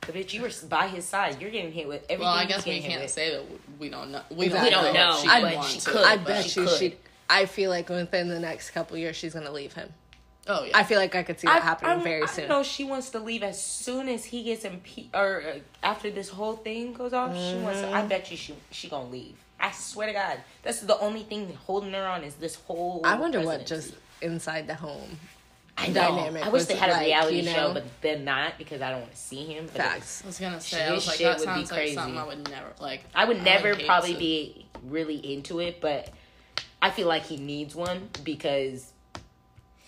But 0.00 0.14
bitch, 0.14 0.32
you 0.32 0.42
were 0.42 0.50
by 0.68 0.88
his 0.88 1.04
side. 1.04 1.40
You're 1.40 1.50
getting 1.50 1.72
hit 1.72 1.86
with 1.86 2.02
everything. 2.04 2.20
well, 2.24 2.34
I 2.34 2.44
guess 2.46 2.64
we 2.64 2.72
getting 2.72 2.90
hit 2.90 2.98
can't 2.98 3.10
say 3.10 3.30
that 3.34 3.44
we 3.78 3.88
don't 3.90 4.10
know. 4.10 4.22
We 4.30 4.46
Exactly. 4.46 4.70
don't, 4.70 4.84
We 4.84 4.92
don't 4.92 4.94
know. 4.94 5.10
know, 5.12 5.20
She 5.22 5.28
I 5.28 5.40
would 5.40 5.48
bet 5.48 5.56
want 5.56 5.68
she 5.68 5.80
to. 5.80 5.90
could. 5.90 6.04
I 6.04 6.16
bet 6.16 6.44
she 6.44 6.60
you 6.60 6.66
could. 6.66 6.78
she. 6.78 6.96
I 7.28 7.46
feel 7.46 7.70
like 7.70 7.88
within 7.88 8.28
the 8.28 8.40
next 8.40 8.70
couple 8.70 8.96
years, 8.96 9.14
she's 9.16 9.34
gonna 9.34 9.52
leave 9.52 9.74
him. 9.74 9.92
Oh 10.48 10.64
yeah. 10.64 10.76
I 10.76 10.84
feel 10.84 10.98
like 10.98 11.14
I 11.14 11.22
could 11.22 11.38
see 11.38 11.46
that 11.46 11.62
happening 11.62 11.90
I'm- 11.92 12.02
very 12.02 12.22
I 12.22 12.26
soon. 12.26 12.48
know 12.48 12.62
she 12.62 12.82
wants 12.84 13.10
to 13.10 13.18
leave 13.20 13.42
as 13.42 13.62
soon 13.62 14.08
as 14.08 14.24
he 14.24 14.42
gets 14.42 14.64
impeached, 14.64 15.14
or 15.14 15.42
uh, 15.46 15.58
after 15.82 16.10
this 16.10 16.30
whole 16.30 16.56
thing 16.56 16.92
goes 16.94 17.12
off. 17.12 17.36
She 17.36 17.54
wants. 17.56 17.80
To, 17.80 17.86
Mm-hmm. 17.86 17.94
I 17.94 18.02
bet 18.06 18.30
you 18.30 18.36
she 18.36 18.54
she 18.70 18.88
gonna 18.88 19.08
leave. 19.10 19.36
I 19.60 19.70
swear 19.72 20.06
to 20.06 20.12
God, 20.14 20.38
that's 20.62 20.80
the 20.80 20.98
only 20.98 21.22
thing 21.22 21.52
holding 21.66 21.92
her 21.92 22.06
on 22.06 22.24
is 22.24 22.34
this 22.36 22.54
whole. 22.54 23.02
I 23.04 23.16
wonder 23.16 23.42
what 23.42 23.66
just 23.66 23.94
inside 24.22 24.66
the 24.66 24.74
home. 24.74 25.18
I 25.80 25.86
know. 25.88 25.92
dynamic 26.16 26.46
I 26.46 26.48
wish 26.50 26.64
they 26.66 26.76
had 26.76 26.90
a 26.90 27.00
reality 27.04 27.36
you 27.38 27.42
know? 27.44 27.52
show, 27.52 27.74
but 27.74 27.84
then 28.02 28.24
not 28.24 28.58
because 28.58 28.82
I 28.82 28.90
don't 28.90 29.00
want 29.00 29.12
to 29.12 29.16
see 29.18 29.44
him. 29.46 29.66
But 29.66 29.82
Facts. 29.82 30.22
I 30.22 30.26
was 30.26 30.38
gonna 30.38 30.60
say, 30.60 30.86
I 30.86 30.90
This 30.90 30.94
was 30.96 31.06
like, 31.08 31.16
shit 31.16 31.26
that 31.26 31.38
would 31.38 31.44
be 31.44 31.44
sounds 31.46 31.70
like 31.70 31.78
crazy. 31.80 31.94
something 31.94 32.18
I 32.18 32.26
would 32.26 32.50
never 32.50 32.66
like. 32.80 33.04
I 33.14 33.24
would 33.24 33.42
never 33.42 33.74
hate 33.74 33.86
probably 33.86 34.12
to- 34.14 34.18
be 34.18 34.66
really 34.84 35.16
into 35.34 35.60
it, 35.60 35.80
but 35.80 36.10
I 36.82 36.90
feel 36.90 37.08
like 37.08 37.22
he 37.24 37.36
needs 37.36 37.74
one 37.74 38.08
because 38.24 38.92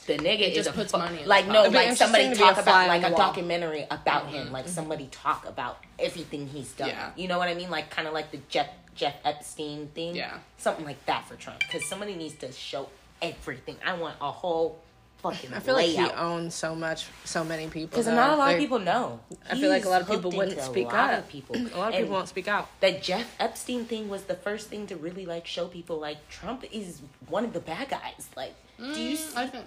the 0.07 0.15
nigga 0.15 0.41
It 0.41 0.51
is 0.51 0.55
just 0.57 0.71
a 0.71 0.73
puts 0.73 0.93
fu- 0.93 0.99
money 0.99 1.25
like 1.25 1.45
his 1.45 1.53
no 1.53 1.61
pocket. 1.63 1.69
It'd 1.69 1.73
be 1.73 1.87
like 1.89 1.97
somebody 1.97 2.25
interesting 2.25 2.47
to 2.49 2.51
be 2.51 2.55
talk 2.57 2.63
about 2.65 2.89
like 2.89 3.03
a 3.03 3.05
the 3.07 3.11
wall. 3.13 3.19
documentary 3.19 3.87
about 3.91 4.27
him, 4.27 4.45
mm-hmm. 4.47 4.53
like 4.53 4.69
somebody 4.69 5.09
talk 5.13 5.47
about 5.49 5.79
everything 5.99 6.49
he's 6.49 6.73
done. 6.73 6.89
Yeah. 6.89 7.11
You 7.17 7.29
know 7.29 7.39
what 7.39 7.49
I 7.49 7.55
mean? 7.55 7.71
Like 7.71 7.91
kind 7.91 8.09
of 8.09 8.15
like 8.15 8.31
the 8.33 8.41
Jeff 8.49 8.69
Jeff 8.95 9.15
Epstein 9.25 9.89
thing. 9.95 10.17
Yeah. 10.17 10.39
something 10.59 10.85
like 10.85 11.05
that 11.07 11.27
for 11.27 11.37
Trump 11.37 11.61
because 11.61 11.87
somebody 11.87 12.15
needs 12.15 12.35
to 12.37 12.51
show 12.53 12.89
everything. 13.23 13.77
I 13.87 13.95
want 13.95 14.17
a 14.21 14.31
whole 14.31 14.82
fucking 15.23 15.55
I 15.55 15.61
feel 15.61 15.75
like 15.75 15.87
he 15.87 15.99
owns 16.11 16.55
so 16.55 16.75
much, 16.75 17.07
so 17.25 17.45
many 17.45 17.69
people. 17.69 17.89
because 17.89 18.07
not 18.07 18.35
a 18.35 18.37
lot 18.37 18.53
of 18.55 18.59
people 18.59 18.79
know. 18.79 19.21
I 19.51 19.55
feel 19.57 19.71
like 19.71 19.85
a 19.85 19.89
lot 19.89 20.03
of 20.03 20.09
people 20.09 20.31
wouldn't 20.31 20.53
into 20.59 20.65
speak 20.65 20.87
a 20.87 20.95
lot 20.95 21.15
up. 21.15 21.19
Of 21.21 21.29
people. 21.29 21.57
A 21.75 21.79
lot 21.79 21.93
of 21.93 21.99
people 21.99 22.13
won't 22.13 22.29
speak 22.29 22.49
out. 22.49 22.69
that 22.81 23.03
Jeff 23.03 23.35
Epstein 23.41 23.85
thing 23.85 24.09
was 24.09 24.25
the 24.25 24.35
first 24.35 24.69
thing 24.69 24.87
to 24.89 24.97
really 24.97 25.25
like 25.27 25.47
show 25.47 25.67
people 25.69 25.99
like 25.99 26.29
Trump 26.29 26.65
is 26.73 27.01
one 27.29 27.45
of 27.45 27.53
the 27.53 27.61
bad 27.61 27.89
guys. 27.89 28.29
Like, 28.37 28.55
do 28.79 28.85
you? 29.01 29.17
Mm, 29.17 29.37
I 29.37 29.47
think. 29.47 29.65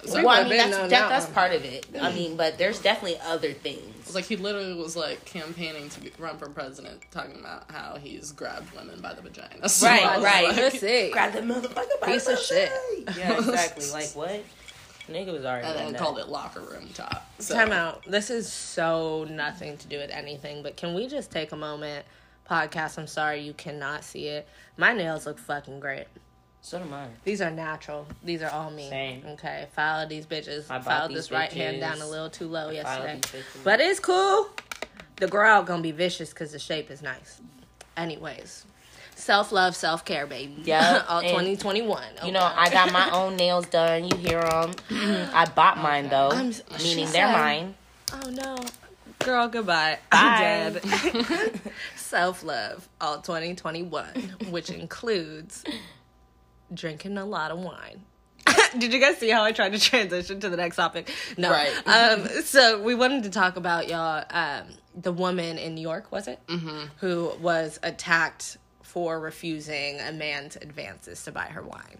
It's 0.00 0.12
well, 0.14 0.28
I 0.28 0.44
mean, 0.44 0.56
that's 0.58 0.76
that 0.76 0.90
that's 1.08 1.26
part 1.26 1.52
of 1.52 1.64
it. 1.64 1.84
I 2.00 2.12
mean, 2.12 2.36
but 2.36 2.56
there's 2.56 2.80
definitely 2.80 3.18
other 3.18 3.48
it's 3.48 3.58
things. 3.60 4.14
like 4.14 4.26
he 4.26 4.36
literally 4.36 4.74
was 4.74 4.94
like 4.94 5.24
campaigning 5.24 5.88
to 5.88 6.00
run 6.20 6.38
for 6.38 6.48
president, 6.48 7.02
talking 7.10 7.34
about 7.40 7.68
how 7.68 7.96
he's 8.00 8.30
grabbed 8.30 8.72
women 8.76 9.00
by 9.00 9.14
the 9.14 9.22
vagina. 9.22 9.68
So 9.68 9.88
Right, 9.88 10.04
right. 10.22 10.44
like- 10.46 10.56
Let's 10.56 10.78
see. 10.78 11.10
Grab 11.10 11.32
the 11.32 11.40
motherfucker 11.40 12.00
by 12.00 12.06
Piece 12.12 12.26
the 12.26 12.34
of 12.34 12.38
shit. 12.38 12.70
Yeah, 13.18 13.38
exactly. 13.38 13.90
like 13.92 14.10
what? 14.14 14.44
Nigga 15.08 15.32
was 15.32 15.44
already 15.44 15.66
and 15.66 15.78
then 15.78 15.92
that. 15.92 16.00
called 16.00 16.18
it 16.18 16.28
locker 16.28 16.60
room 16.60 16.88
talk. 16.94 17.24
So. 17.38 17.54
Time 17.54 17.72
out. 17.72 18.04
This 18.04 18.30
is 18.30 18.50
so 18.50 19.24
nothing 19.30 19.76
to 19.78 19.86
do 19.88 19.98
with 19.98 20.10
anything, 20.10 20.62
but 20.62 20.76
can 20.76 20.94
we 20.94 21.06
just 21.06 21.30
take 21.30 21.52
a 21.52 21.56
moment? 21.56 22.04
Podcast, 22.48 22.98
I'm 22.98 23.06
sorry 23.06 23.40
you 23.40 23.52
cannot 23.52 24.04
see 24.04 24.28
it. 24.28 24.48
My 24.76 24.92
nails 24.92 25.26
look 25.26 25.38
fucking 25.38 25.80
great. 25.80 26.06
So 26.60 26.78
do 26.78 26.84
mine. 26.86 27.10
These 27.24 27.40
are 27.40 27.50
natural. 27.50 28.06
These 28.22 28.42
are 28.42 28.50
all 28.50 28.70
me. 28.70 28.88
Same. 28.88 29.24
Okay, 29.26 29.68
filed 29.74 30.08
these 30.08 30.26
bitches. 30.26 30.70
I 30.70 30.78
bought 30.78 30.84
filed 30.84 31.10
these 31.10 31.16
this 31.16 31.30
right 31.30 31.52
hand 31.52 31.80
down 31.80 32.00
a 32.00 32.06
little 32.06 32.30
too 32.30 32.46
low 32.46 32.72
filed 32.72 32.74
yesterday. 32.74 33.42
But 33.64 33.80
it's 33.80 34.00
cool. 34.00 34.48
The 35.16 35.28
growl 35.28 35.62
gonna 35.62 35.82
be 35.82 35.92
vicious 35.92 36.30
because 36.30 36.52
the 36.52 36.58
shape 36.58 36.90
is 36.90 37.02
nice. 37.02 37.40
Anyways, 37.96 38.64
self 39.18 39.52
love, 39.52 39.76
self 39.76 40.04
care, 40.04 40.26
baby. 40.26 40.62
Yeah, 40.64 41.04
all 41.08 41.20
and 41.20 41.28
2021. 41.28 42.02
You 42.24 42.32
know, 42.32 42.40
I 42.40 42.70
got 42.70 42.92
my 42.92 43.10
own 43.10 43.36
nails 43.36 43.66
done. 43.66 44.04
You 44.04 44.16
hear 44.16 44.40
them. 44.42 44.72
I 44.90 45.46
bought 45.54 45.78
mine 45.78 46.08
though, 46.08 46.30
I'm- 46.30 46.54
meaning 46.82 47.04
they're 47.06 47.26
said- 47.26 47.32
mine. 47.32 47.74
Oh 48.12 48.30
no. 48.30 48.56
Girl, 49.18 49.48
goodbye. 49.48 49.98
Bye. 50.10 50.70
I'm 50.70 50.72
dead. 50.74 51.60
Self 51.96 52.44
love, 52.44 52.88
all 53.00 53.20
2021, 53.20 54.06
which 54.50 54.70
includes 54.70 55.64
drinking 56.72 57.18
a 57.18 57.24
lot 57.24 57.50
of 57.50 57.58
wine. 57.58 58.02
Did 58.78 58.92
you 58.92 59.00
guys 59.00 59.18
see 59.18 59.28
how 59.28 59.42
I 59.42 59.52
tried 59.52 59.72
to 59.72 59.78
transition 59.80 60.40
to 60.40 60.48
the 60.48 60.56
next 60.56 60.76
topic? 60.76 61.10
No. 61.36 61.50
Right. 61.50 61.72
Um, 61.86 62.26
so 62.44 62.80
we 62.80 62.94
wanted 62.94 63.24
to 63.24 63.30
talk 63.30 63.56
about 63.56 63.88
y'all, 63.88 64.24
um, 64.30 64.66
the 64.94 65.12
woman 65.12 65.58
in 65.58 65.74
New 65.74 65.82
York, 65.82 66.10
was 66.12 66.28
it? 66.28 66.38
Mm-hmm. 66.46 66.86
Who 67.00 67.32
was 67.40 67.78
attacked 67.82 68.56
for 68.88 69.20
refusing 69.20 70.00
a 70.00 70.10
man's 70.12 70.56
advances 70.56 71.22
to 71.24 71.30
buy 71.30 71.44
her 71.44 71.62
wine. 71.62 71.98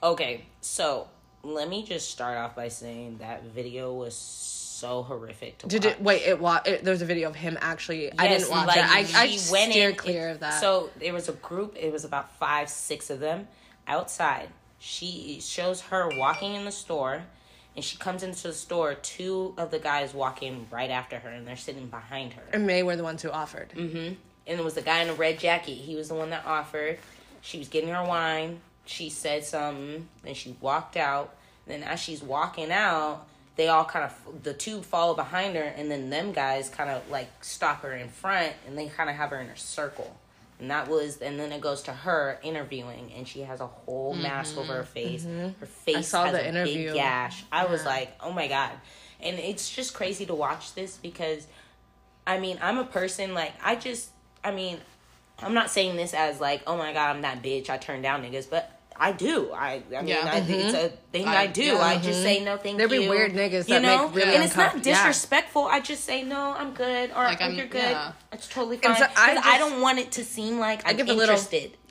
Okay, 0.00 0.44
so 0.60 1.08
let 1.42 1.68
me 1.68 1.82
just 1.84 2.08
start 2.10 2.38
off 2.38 2.54
by 2.54 2.68
saying 2.68 3.18
that 3.18 3.42
video 3.44 3.92
was 3.92 4.14
so 4.14 5.02
horrific 5.02 5.58
to 5.58 5.66
Did 5.66 5.84
watch. 5.84 5.92
it? 5.94 6.02
Wait, 6.02 6.22
it, 6.22 6.40
wa- 6.40 6.60
it. 6.64 6.84
There 6.84 6.92
was 6.92 7.02
a 7.02 7.06
video 7.06 7.28
of 7.30 7.34
him 7.34 7.58
actually. 7.60 8.12
I 8.16 8.28
didn't 8.28 8.48
watch 8.48 8.68
like, 8.68 8.76
it. 8.76 8.84
I, 9.16 9.22
I 9.22 9.28
steered 9.36 9.94
in- 9.94 9.96
clear 9.96 10.28
of 10.28 10.40
that. 10.40 10.60
So 10.60 10.90
there 11.00 11.12
was 11.12 11.28
a 11.28 11.32
group. 11.32 11.74
It 11.76 11.92
was 11.92 12.04
about 12.04 12.30
five, 12.36 12.68
six 12.68 13.10
of 13.10 13.18
them 13.18 13.48
outside. 13.88 14.48
She 14.78 15.40
shows 15.40 15.80
her 15.82 16.10
walking 16.16 16.54
in 16.54 16.64
the 16.64 16.70
store, 16.72 17.22
and 17.74 17.84
she 17.84 17.96
comes 17.96 18.22
into 18.22 18.44
the 18.48 18.52
store. 18.52 18.94
Two 18.94 19.54
of 19.56 19.70
the 19.72 19.78
guys 19.80 20.14
walking 20.14 20.68
right 20.70 20.90
after 20.90 21.18
her, 21.18 21.28
and 21.30 21.44
they're 21.46 21.56
sitting 21.56 21.88
behind 21.88 22.34
her. 22.34 22.42
and 22.52 22.66
May 22.66 22.84
were 22.84 22.94
the 22.94 23.02
ones 23.02 23.22
who 23.22 23.30
offered. 23.30 23.70
Mm-hmm. 23.74 24.14
And 24.46 24.58
it 24.58 24.64
was 24.64 24.74
the 24.74 24.82
guy 24.82 25.02
in 25.02 25.08
a 25.08 25.14
red 25.14 25.38
jacket. 25.38 25.74
He 25.74 25.96
was 25.96 26.08
the 26.08 26.14
one 26.14 26.30
that 26.30 26.44
offered. 26.46 26.98
She 27.40 27.58
was 27.58 27.68
getting 27.68 27.90
her 27.90 28.04
wine. 28.04 28.60
She 28.86 29.10
said 29.10 29.44
something, 29.44 30.08
and 30.24 30.36
she 30.36 30.56
walked 30.60 30.96
out. 30.96 31.34
Then 31.66 31.82
as 31.82 32.00
she's 32.00 32.22
walking 32.22 32.70
out, 32.70 33.26
they 33.56 33.68
all 33.68 33.84
kind 33.84 34.04
of 34.04 34.42
the 34.42 34.52
two 34.52 34.82
follow 34.82 35.14
behind 35.14 35.56
her, 35.56 35.62
and 35.62 35.90
then 35.90 36.10
them 36.10 36.32
guys 36.32 36.68
kind 36.68 36.90
of 36.90 37.08
like 37.10 37.28
stop 37.42 37.82
her 37.82 37.92
in 37.92 38.08
front, 38.08 38.52
and 38.66 38.76
they 38.76 38.88
kind 38.88 39.08
of 39.08 39.16
have 39.16 39.30
her 39.30 39.40
in 39.40 39.48
a 39.48 39.56
circle. 39.56 40.16
And 40.60 40.70
that 40.70 40.88
was, 40.88 41.18
and 41.18 41.38
then 41.38 41.50
it 41.50 41.60
goes 41.60 41.82
to 41.82 41.92
her 41.92 42.38
interviewing, 42.42 43.12
and 43.16 43.26
she 43.26 43.40
has 43.40 43.60
a 43.60 43.66
whole 43.66 44.12
mm-hmm. 44.12 44.22
mask 44.22 44.56
over 44.56 44.74
her 44.74 44.84
face. 44.84 45.24
Mm-hmm. 45.24 45.58
Her 45.60 45.66
face 45.66 46.08
saw 46.08 46.24
has 46.24 46.32
the 46.32 46.44
a 46.44 46.48
interview. 46.48 46.86
big 46.86 46.94
gash. 46.94 47.44
I 47.50 47.66
was 47.66 47.84
like, 47.84 48.14
oh 48.20 48.32
my 48.32 48.48
god, 48.48 48.72
and 49.20 49.38
it's 49.38 49.70
just 49.70 49.94
crazy 49.94 50.26
to 50.26 50.34
watch 50.34 50.74
this 50.74 50.96
because 50.98 51.46
I 52.26 52.38
mean, 52.38 52.58
I'm 52.62 52.78
a 52.78 52.84
person 52.84 53.34
like 53.34 53.52
I 53.62 53.76
just 53.76 54.10
I 54.44 54.52
mean, 54.52 54.78
I'm 55.40 55.54
not 55.54 55.70
saying 55.70 55.96
this 55.96 56.14
as 56.14 56.40
like, 56.40 56.62
oh 56.66 56.76
my 56.76 56.92
god, 56.92 57.16
I'm 57.16 57.22
that 57.22 57.42
bitch. 57.42 57.70
I 57.70 57.78
turn 57.78 58.02
down 58.02 58.22
niggas, 58.22 58.48
but 58.48 58.70
I 58.96 59.12
do. 59.12 59.52
I 59.52 59.82
I 59.96 60.00
mean, 60.00 60.08
Yeah. 60.08 60.30
I, 60.32 60.38
it's 60.38 60.74
a 60.74 60.88
mm-hmm. 60.88 60.96
thing 61.10 61.26
I, 61.28 61.36
I- 61.42 61.46
do. 61.48 61.62
yeah. 61.62 61.78
I 61.78 61.96
just 61.96 62.08
mm-hmm. 62.08 62.22
say 62.22 62.44
no, 62.44 62.56
thank 62.56 62.78
There'd 62.78 62.90
be 62.90 63.08
weird 63.08 63.32
niggas 63.32 63.68
you 63.68 63.74
that 63.74 63.82
know, 63.82 64.06
make 64.08 64.16
really 64.16 64.34
and 64.34 64.44
it's 64.44 64.56
not 64.56 64.82
disrespectful. 64.82 65.64
I 65.64 65.80
just 65.80 66.04
say 66.04 66.22
no, 66.22 66.54
I'm 66.56 66.74
good, 66.74 67.10
or 67.10 67.24
Like, 67.24 67.40
I'm- 67.40 67.54
you're 67.54 67.66
good. 67.66 67.96
It's 68.32 68.48
totally 68.48 68.76
fine. 68.76 68.96
So 68.96 69.06
I 69.16 69.40
I, 69.42 69.58
don't 69.58 69.80
want 69.80 69.98
it 69.98 70.12
to 70.12 70.24
seem 70.24 70.58
like 70.58 70.82
I'm 70.84 71.00
a 71.00 71.12
little 71.12 71.36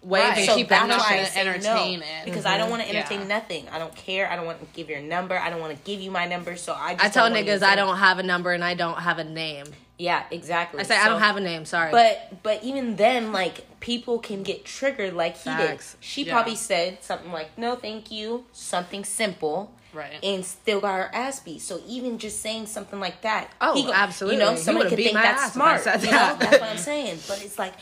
wave 0.03 0.33
and 0.35 0.45
so 0.45 0.55
keep 0.55 0.67
it 0.67 0.69
that's 0.69 0.81
moving. 0.83 0.97
why 0.97 1.13
I 1.13 1.21
Not 1.21 1.27
say 1.31 1.43
gonna 1.63 1.97
no. 1.97 2.03
it. 2.03 2.25
Because 2.25 2.45
I 2.45 2.57
don't 2.57 2.69
want 2.69 2.81
mm-hmm. 2.81 2.91
to 2.91 2.95
Yeah. 2.97 2.99
entertain 3.01 3.27
nothing. 3.27 3.69
I 3.69 3.79
don't 3.79 3.95
care. 3.95 4.29
I 4.29 4.35
don't 4.35 4.45
want 4.45 4.59
to 4.59 4.65
give 4.75 4.89
your 4.89 5.01
number. 5.01 5.37
I 5.37 5.49
don't 5.49 5.59
want 5.61 5.75
to 5.77 5.83
give 5.83 6.01
you 6.01 6.11
my 6.11 6.25
number. 6.25 6.55
So 6.55 6.73
I. 6.73 6.93
Just 6.93 7.05
I 7.05 7.09
tell 7.09 7.25
don't 7.25 7.33
want 7.33 7.45
you 7.45 7.53
niggas 7.53 7.63
I 7.63 7.75
don't 7.75 7.97
have 7.97 8.19
a 8.19 8.23
number 8.23 8.51
and 8.51 8.63
I 8.63 8.73
don't 8.73 8.97
have 8.99 9.19
a 9.19 9.23
name. 9.23 9.65
Yeah, 9.97 10.23
exactly. 10.31 10.79
I 10.79 10.83
say 10.83 10.97
I 10.97 11.07
don't 11.07 11.21
have 11.21 11.37
a 11.37 11.39
name. 11.41 11.65
Sorry. 11.65 11.91
But 11.91 12.41
but 12.43 12.63
even 12.63 12.95
then, 12.95 13.31
like 13.31 13.79
people 13.79 14.19
can 14.19 14.43
get 14.43 14.65
triggered, 14.65 15.13
like 15.13 15.35
he 15.37 15.43
Facts. 15.49 15.93
did. 15.93 16.03
She 16.03 16.23
Yeah. 16.23 16.33
probably 16.33 16.55
said 16.55 17.03
something 17.03 17.31
like 17.31 17.57
"No, 17.57 17.75
thank 17.75 18.09
you," 18.11 18.45
something 18.51 19.05
simple, 19.05 19.71
Right. 19.93 20.17
and 20.23 20.43
still 20.43 20.81
got 20.81 20.95
her 20.95 21.11
ass 21.13 21.39
beat. 21.41 21.61
So 21.61 21.79
even 21.87 22.17
just 22.17 22.41
saying 22.41 22.65
something 22.65 22.99
like 22.99 23.21
that, 23.21 23.51
Oh, 23.61 23.75
he 23.75 23.91
absolutely. 23.91 24.39
You 24.39 24.45
know, 24.45 24.51
He 24.53 24.57
somebody 24.57 24.89
could 24.89 24.97
think 24.97 25.13
that's 25.13 25.41
ass 25.43 25.49
if 25.55 25.61
I 25.61 25.77
smart. 25.77 25.81
said 25.83 26.03
you 26.03 26.11
know, 26.11 26.35
that's 26.39 26.59
what 26.59 26.63
I'm 26.63 26.77
saying. 26.91 27.19
But 27.27 27.43
it's 27.43 27.59
like 27.59 27.73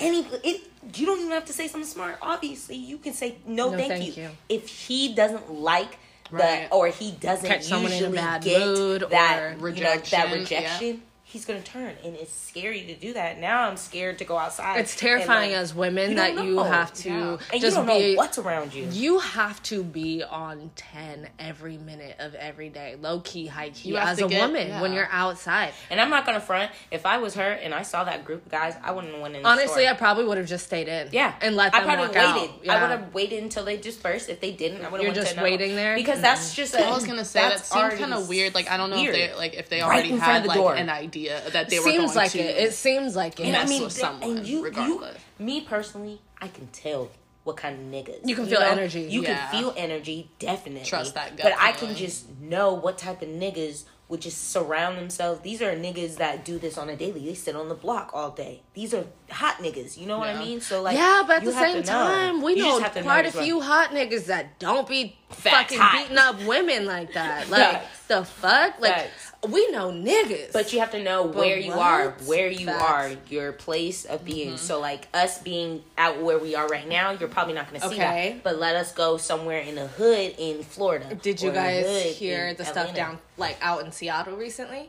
any 0.00 0.20
it. 0.42 0.62
You 0.94 1.06
don't 1.06 1.18
even 1.18 1.32
have 1.32 1.46
to 1.46 1.52
say 1.52 1.68
something 1.68 1.88
smart. 1.88 2.18
Obviously, 2.20 2.76
you 2.76 2.98
can 2.98 3.12
say 3.14 3.36
no, 3.46 3.70
No, 3.70 3.76
thank, 3.76 3.88
thank 3.88 4.16
you. 4.16 4.24
you. 4.24 4.30
If 4.48 4.68
he 4.68 5.14
doesn't 5.14 5.52
like. 5.52 5.98
Right. 6.30 6.68
The, 6.70 6.74
or 6.74 6.88
he 6.88 7.12
doesn't 7.12 7.46
Catch 7.46 7.64
someone 7.64 7.92
in 7.92 7.98
a 7.98 8.08
usually 8.08 8.40
get 8.40 9.10
that 9.10 9.56
or 9.60 9.68
you 9.68 9.84
know, 9.84 9.96
that 9.98 10.32
rejection, 10.32 10.86
yeah. 10.86 10.96
Rejection 11.34 11.44
he's 11.44 11.44
gonna 11.44 11.60
turn, 11.60 11.96
and 12.04 12.14
it's 12.16 12.32
scary 12.32 12.82
to 12.82 12.94
do 12.94 13.12
that. 13.14 13.38
Now 13.38 13.68
I'm 13.68 13.76
scared 13.76 14.18
to 14.18 14.24
go 14.24 14.36
outside. 14.36 14.78
It's 14.80 14.96
terrifying 14.96 15.50
like, 15.50 15.58
as 15.60 15.74
women 15.74 16.10
you 16.10 16.16
that 16.16 16.36
don't 16.36 16.46
you 16.46 16.58
have 16.58 16.92
to 16.94 17.08
Yeah. 17.08 17.36
and 17.52 17.60
just 17.60 17.76
you 17.76 17.84
don't 17.84 17.86
be 17.86 18.14
know 18.14 18.18
what's 18.18 18.38
around 18.38 18.74
you. 18.74 18.88
you 18.90 19.18
have 19.18 19.62
to 19.64 19.82
be 19.82 20.22
on 20.22 20.70
10 20.76 21.28
every 21.38 21.76
minute 21.78 22.16
of 22.18 22.34
every 22.34 22.68
day 22.68 22.96
low 23.00 23.20
key 23.20 23.46
high 23.46 23.70
key 23.70 23.90
You 23.90 23.96
as 23.96 24.20
a 24.20 24.28
get- 24.28 24.40
woman 24.40 24.68
yeah. 24.68 24.80
when 24.82 24.92
you're 24.92 25.08
outside 25.10 25.72
And 25.90 26.00
I'm 26.00 26.10
not 26.10 26.24
gonna 26.26 26.40
front. 26.40 26.70
If 26.90 27.06
I 27.06 27.18
was 27.18 27.34
her 27.34 27.50
and 27.50 27.74
I 27.74 27.82
saw 27.82 28.04
that 28.04 28.24
group 28.24 28.46
of 28.46 28.52
guys, 28.52 28.74
I 28.82 28.92
wouldn't 28.92 29.12
have 29.12 29.22
went 29.22 29.36
in. 29.36 29.42
The 29.42 29.48
honestly 29.48 29.84
store. 29.84 29.94
i 29.94 29.96
probably 29.96 30.24
would 30.24 30.38
have 30.38 30.46
just 30.46 30.66
stayed 30.66 30.88
in 30.88 31.08
Yeah, 31.12 31.34
and 31.40 31.56
let 31.56 31.74
I 31.74 31.80
them 31.80 31.88
probably 31.88 32.06
walk 32.06 32.14
waited. 32.14 32.50
out 32.50 32.60
I 32.62 32.64
Yeah. 32.64 32.80
would 32.82 32.90
have 32.90 33.14
waited 33.14 33.42
until 33.42 33.64
they 33.64 33.76
dispersed. 33.76 34.28
If 34.28 34.40
they 34.40 34.52
didn't, 34.52 34.84
I 34.84 34.88
would 34.88 35.00
have. 35.00 35.14
You're 35.14 35.24
to 35.24 35.32
just 35.32 35.36
waiting 35.42 35.74
there? 35.74 35.96
because 35.96 36.20
that's 36.20 36.50
mm-hmm. 36.50 36.56
just. 36.56 36.76
I 36.76 36.90
was 36.90 37.06
gonna 37.06 37.24
say 37.24 37.40
that 37.40 37.50
that's 37.50 37.70
seemed 37.70 37.92
kind 37.98 38.14
of 38.14 38.28
weird. 38.28 38.54
Like 38.54 38.70
I 38.70 38.76
don't 38.76 38.90
know 38.90 38.96
weird. 38.96 39.14
if 39.14 39.30
they 39.30 39.36
like 39.36 39.54
if 39.54 39.68
they 39.68 39.82
already 39.82 40.10
in 40.10 40.18
front 40.18 40.30
of 40.30 40.34
had 40.34 40.44
the 40.44 40.48
like 40.48 40.58
door. 40.58 40.74
an 40.74 40.90
idea 40.90 41.23
that 41.28 41.68
they 41.70 41.78
were 41.78 41.84
seems 41.84 42.06
going 42.12 42.16
like 42.16 42.30
to. 42.32 42.38
it 42.38 42.56
it 42.68 42.72
seems 42.74 43.16
like 43.16 43.40
it 43.40 43.46
And 43.46 43.56
I 43.56 43.66
mean, 43.66 43.82
with 43.82 43.92
someone, 43.92 44.38
and 44.38 44.46
you, 44.46 44.66
you, 44.70 45.04
me 45.38 45.60
personally, 45.62 46.20
I 46.40 46.48
can 46.48 46.66
tell 46.68 47.10
what 47.44 47.56
kind 47.58 47.74
of 47.78 47.84
niggas. 48.06 48.26
You 48.26 48.34
can 48.36 48.46
feel 48.46 48.60
energy. 48.60 49.02
You 49.02 49.22
Yeah. 49.22 49.36
can 49.50 49.60
feel 49.60 49.74
energy, 49.76 50.30
definitely. 50.38 50.88
Trust 50.88 51.14
that 51.14 51.36
gut 51.36 51.44
But 51.44 51.54
I 51.60 51.72
can 51.72 51.94
just 51.94 52.28
know 52.40 52.72
what 52.72 52.96
type 52.96 53.20
of 53.20 53.28
niggas 53.28 53.84
would 54.08 54.20
just 54.20 54.50
surround 54.50 54.96
themselves. 54.98 55.40
These 55.40 55.60
are 55.62 55.74
niggas 55.74 56.16
that 56.16 56.44
do 56.44 56.58
this 56.58 56.76
on 56.78 56.88
a 56.90 56.96
daily. 56.96 57.24
They 57.26 57.34
sit 57.34 57.56
on 57.56 57.68
the 57.70 57.74
block 57.74 58.10
all 58.14 58.30
day. 58.30 58.62
These 58.74 58.92
are 58.94 59.04
hot 59.30 59.56
niggas. 59.58 59.96
You 59.98 60.06
know 60.06 60.18
what 60.18 60.28
I 60.28 60.38
mean? 60.38 60.60
So 60.62 60.80
like, 60.82 60.96
yeah, 60.96 61.22
but 61.26 61.36
at 61.38 61.44
the 61.44 61.52
same 61.52 61.82
to 61.82 61.90
know. 61.90 62.04
time, 62.04 62.42
we 62.42 62.52
You 62.56 62.62
know 62.62 62.68
just 62.70 62.82
have 62.82 62.92
to 62.94 63.00
know 63.00 63.04
quite 63.06 63.26
a 63.26 63.36
well. 63.36 63.44
few 63.44 63.60
hot 63.60 63.90
niggas 63.90 64.26
that 64.26 64.58
don't 64.58 64.86
be 64.88 65.16
Facts, 65.30 65.72
fucking 65.74 65.78
hot. 65.78 66.02
beating 66.02 66.18
up 66.18 66.42
women 66.46 66.84
like 66.86 67.12
that. 67.14 67.48
Like 67.50 67.60
Facts. 67.60 68.06
the 68.08 68.24
fuck, 68.24 68.80
like 68.80 68.94
Facts. 68.94 69.32
We 69.50 69.70
know 69.70 69.90
niggas. 69.90 70.52
But 70.52 70.72
you 70.72 70.80
have 70.80 70.90
to 70.92 71.02
know 71.02 71.22
where 71.24 71.58
you 71.58 71.70
what? 71.70 71.78
are, 71.78 72.10
where 72.26 72.48
you 72.50 72.66
Facts. 72.66 72.82
are, 72.82 73.10
your 73.28 73.52
place 73.52 74.04
of 74.04 74.24
being. 74.24 74.48
Mm-hmm. 74.48 74.56
So, 74.56 74.80
like 74.80 75.08
us 75.14 75.38
being 75.42 75.82
out 75.98 76.20
where 76.22 76.38
we 76.38 76.54
are 76.54 76.66
right 76.66 76.86
now, 76.88 77.10
you're 77.12 77.28
probably 77.28 77.54
not 77.54 77.68
going 77.70 77.80
to 77.80 77.88
see 77.88 77.94
Okay. 77.94 78.32
that. 78.34 78.42
But 78.44 78.58
let 78.58 78.76
us 78.76 78.92
go 78.92 79.16
somewhere 79.16 79.60
in 79.60 79.74
the 79.74 79.86
hood 79.86 80.34
in 80.38 80.62
Florida. 80.62 81.14
Did 81.14 81.40
you 81.42 81.48
or 81.48 81.52
in 81.52 81.54
the 81.56 81.60
guys 81.82 82.16
hear 82.16 82.54
the 82.54 82.64
stuff 82.64 82.94
down 82.94 83.18
like 83.36 83.56
out 83.60 83.84
in 83.84 83.92
Seattle 83.92 84.36
recently 84.36 84.88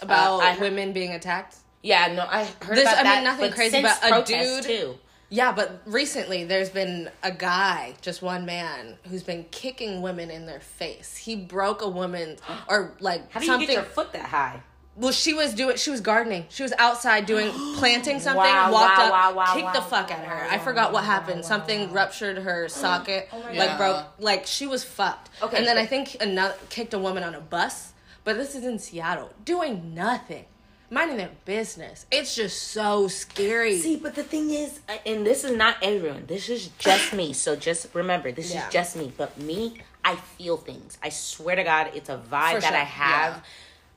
about 0.00 0.40
I 0.40 0.52
heard- 0.52 0.60
women 0.60 0.92
being 0.92 1.12
attacked? 1.12 1.56
Yeah, 1.82 2.14
no, 2.14 2.24
I 2.28 2.44
heard 2.62 2.76
This- 2.76 2.84
about 2.84 2.98
I 2.98 3.02
mean, 3.02 3.04
that. 3.04 3.24
nothing 3.24 3.48
but 3.48 3.54
crazy, 3.56 3.82
but 3.82 3.98
a 4.04 4.22
dude- 4.22 4.62
too. 4.62 4.98
Yeah, 5.32 5.52
but 5.52 5.80
recently 5.86 6.44
there's 6.44 6.68
been 6.68 7.10
a 7.22 7.32
guy, 7.32 7.94
just 8.02 8.20
one 8.20 8.44
man, 8.44 8.98
who's 9.08 9.22
been 9.22 9.46
kicking 9.50 10.02
women 10.02 10.30
in 10.30 10.44
their 10.44 10.60
face. 10.60 11.16
He 11.16 11.36
broke 11.36 11.80
a 11.80 11.88
woman 11.88 12.36
or 12.68 12.94
like 13.00 13.32
How 13.32 13.40
do 13.40 13.46
you 13.46 13.52
something. 13.52 13.66
get 13.66 13.74
your 13.76 13.84
foot 13.84 14.12
that 14.12 14.26
high? 14.26 14.62
well, 14.94 15.12
she 15.12 15.32
was 15.32 15.54
doing. 15.54 15.76
She 15.76 15.90
was 15.90 16.02
gardening. 16.02 16.44
She 16.50 16.62
was 16.62 16.72
outside 16.78 17.24
doing 17.24 17.50
planting 17.76 18.20
something. 18.20 18.42
Wow, 18.42 18.72
walked 18.72 18.98
wow, 18.98 19.30
up, 19.30 19.36
wow, 19.36 19.54
kicked 19.54 19.72
the 19.72 19.80
fuck 19.80 20.10
wow, 20.10 20.16
at 20.16 20.24
her. 20.26 20.48
I 20.50 20.58
forgot 20.58 20.92
what 20.92 21.04
happened. 21.04 21.44
something 21.44 21.92
ruptured 21.92 22.36
her 22.38 22.64
oh 22.64 22.68
socket. 22.68 23.28
Oh 23.32 23.40
my 23.40 23.52
like 23.52 23.68
God. 23.68 23.78
broke. 23.78 24.06
Like 24.18 24.46
she 24.46 24.66
was 24.66 24.84
fucked. 24.84 25.30
Okay, 25.42 25.56
and 25.56 25.66
then 25.66 25.78
I 25.78 25.86
think 25.86 26.16
another 26.20 26.54
kicked 26.68 26.92
a 26.92 26.98
woman 26.98 27.22
on 27.22 27.34
a 27.34 27.40
bus. 27.40 27.92
But 28.24 28.36
this 28.36 28.54
is 28.54 28.64
in 28.64 28.78
Seattle, 28.78 29.32
doing 29.44 29.94
nothing, 29.94 30.44
minding 30.92 31.16
their 31.16 31.30
business. 31.46 32.06
It's 32.12 32.34
just 32.36 32.62
so 32.68 33.08
scary. 33.08 33.78
See, 33.78 33.96
but 33.96 34.14
the 34.14 34.22
thing 34.22 34.50
is, 34.50 34.80
and 35.06 35.26
this 35.26 35.42
is 35.42 35.56
not 35.56 35.76
everyone. 35.82 36.24
This 36.26 36.48
is 36.48 36.68
just 36.78 37.12
me. 37.14 37.32
So 37.32 37.56
just 37.56 37.92
remember, 37.94 38.30
this 38.30 38.52
Yeah. 38.52 38.66
is 38.66 38.72
just 38.72 38.96
me. 38.96 39.10
But 39.16 39.38
me, 39.38 39.80
I 40.04 40.16
feel 40.16 40.58
things. 40.58 40.98
I 41.02 41.08
swear 41.08 41.56
to 41.56 41.64
God, 41.64 41.90
it's 41.94 42.10
a 42.10 42.16
vibe 42.18 42.54
For 42.54 42.60
that 42.60 42.68
sure, 42.68 42.76
I 42.76 42.84
have. 42.84 43.34
yeah. 43.36 43.40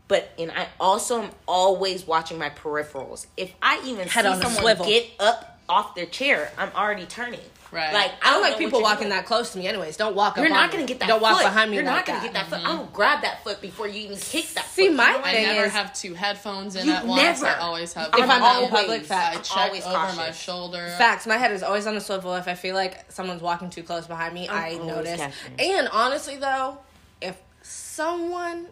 But 0.08 0.30
and 0.38 0.52
I 0.52 0.68
also 0.80 1.24
am 1.24 1.32
always 1.48 2.06
watching 2.08 2.38
my 2.38 2.50
peripherals. 2.52 3.26
If 3.36 3.52
I 3.62 3.82
even 3.86 4.08
Head 4.08 4.24
see 4.24 4.30
on 4.30 4.42
someone 4.42 4.78
get 4.88 5.08
up 5.20 5.60
off 5.68 5.96
their 5.96 6.06
chair, 6.06 6.52
I'm 6.58 6.72
already 6.76 7.06
turning. 7.08 7.40
Right. 7.76 7.94
Like 7.94 8.12
I 8.22 8.32
don't 8.32 8.42
know 8.42 8.50
like 8.50 8.58
people 8.58 8.82
walking 8.82 9.00
doing. 9.00 9.10
that 9.10 9.26
close 9.26 9.52
to 9.52 9.58
me. 9.60 9.68
Anyways, 9.68 9.98
don't 9.98 10.16
walk. 10.16 10.38
You're 10.38 10.48
not 10.48 10.64
on 10.66 10.70
gonna 10.70 10.84
me. 10.84 10.88
get 10.88 11.00
that. 11.02 11.08
Don't 11.10 11.22
walk 11.22 11.42
behind 11.44 11.70
me. 11.72 11.76
You're 11.78 11.86
like 11.86 11.96
not 11.96 12.06
gonna 12.06 12.20
that. 12.20 12.24
get 12.24 12.34
that 12.34 12.48
foot. 12.48 12.68
I'm 12.68 12.78
gonna 12.78 12.90
grab 12.94 13.22
that 13.24 13.44
foot 13.44 13.60
before 13.62 13.88
you 13.88 14.00
even 14.02 14.18
kick 14.18 14.48
that. 14.54 14.66
See, 14.68 14.88
foot. 14.88 14.96
my 14.96 15.08
You 15.08 15.12
know 15.12 15.18
what 15.20 15.28
I 15.28 15.42
never 15.44 15.66
is- 15.66 15.72
have 15.74 15.94
two 15.94 16.14
headphones 16.14 16.76
in 16.78 16.86
You 16.88 16.94
at 16.94 17.06
once. 17.06 17.22
never. 17.42 17.48
I 17.48 17.60
always 17.60 17.92
have. 17.94 18.08
If 18.16 18.22
I'm 18.30 18.30
out 18.42 18.64
in 18.64 18.70
public, 18.70 19.02
I 19.02 19.04
facts, 19.04 19.50
check 19.50 19.58
always 19.58 19.86
over 19.86 20.16
my 20.16 20.32
shoulder. 20.32 20.88
Facts. 20.98 21.28
My 21.28 21.36
head 21.38 21.52
is 21.52 21.64
always 21.64 21.86
on 21.86 21.96
the 21.96 22.02
swivel. 22.02 22.34
If 22.36 22.48
I 22.48 22.54
feel 22.56 22.76
like 22.76 23.12
someone's 23.12 23.42
walking 23.42 23.70
too 23.70 23.84
close 23.84 24.08
behind 24.08 24.34
me, 24.34 24.48
I'm 24.48 24.82
I 24.82 24.86
notice. 24.86 25.20
catching. 25.20 25.60
And 25.60 25.90
honestly, 25.90 26.38
though, 26.38 26.78
if 27.22 27.38
someone 27.62 28.68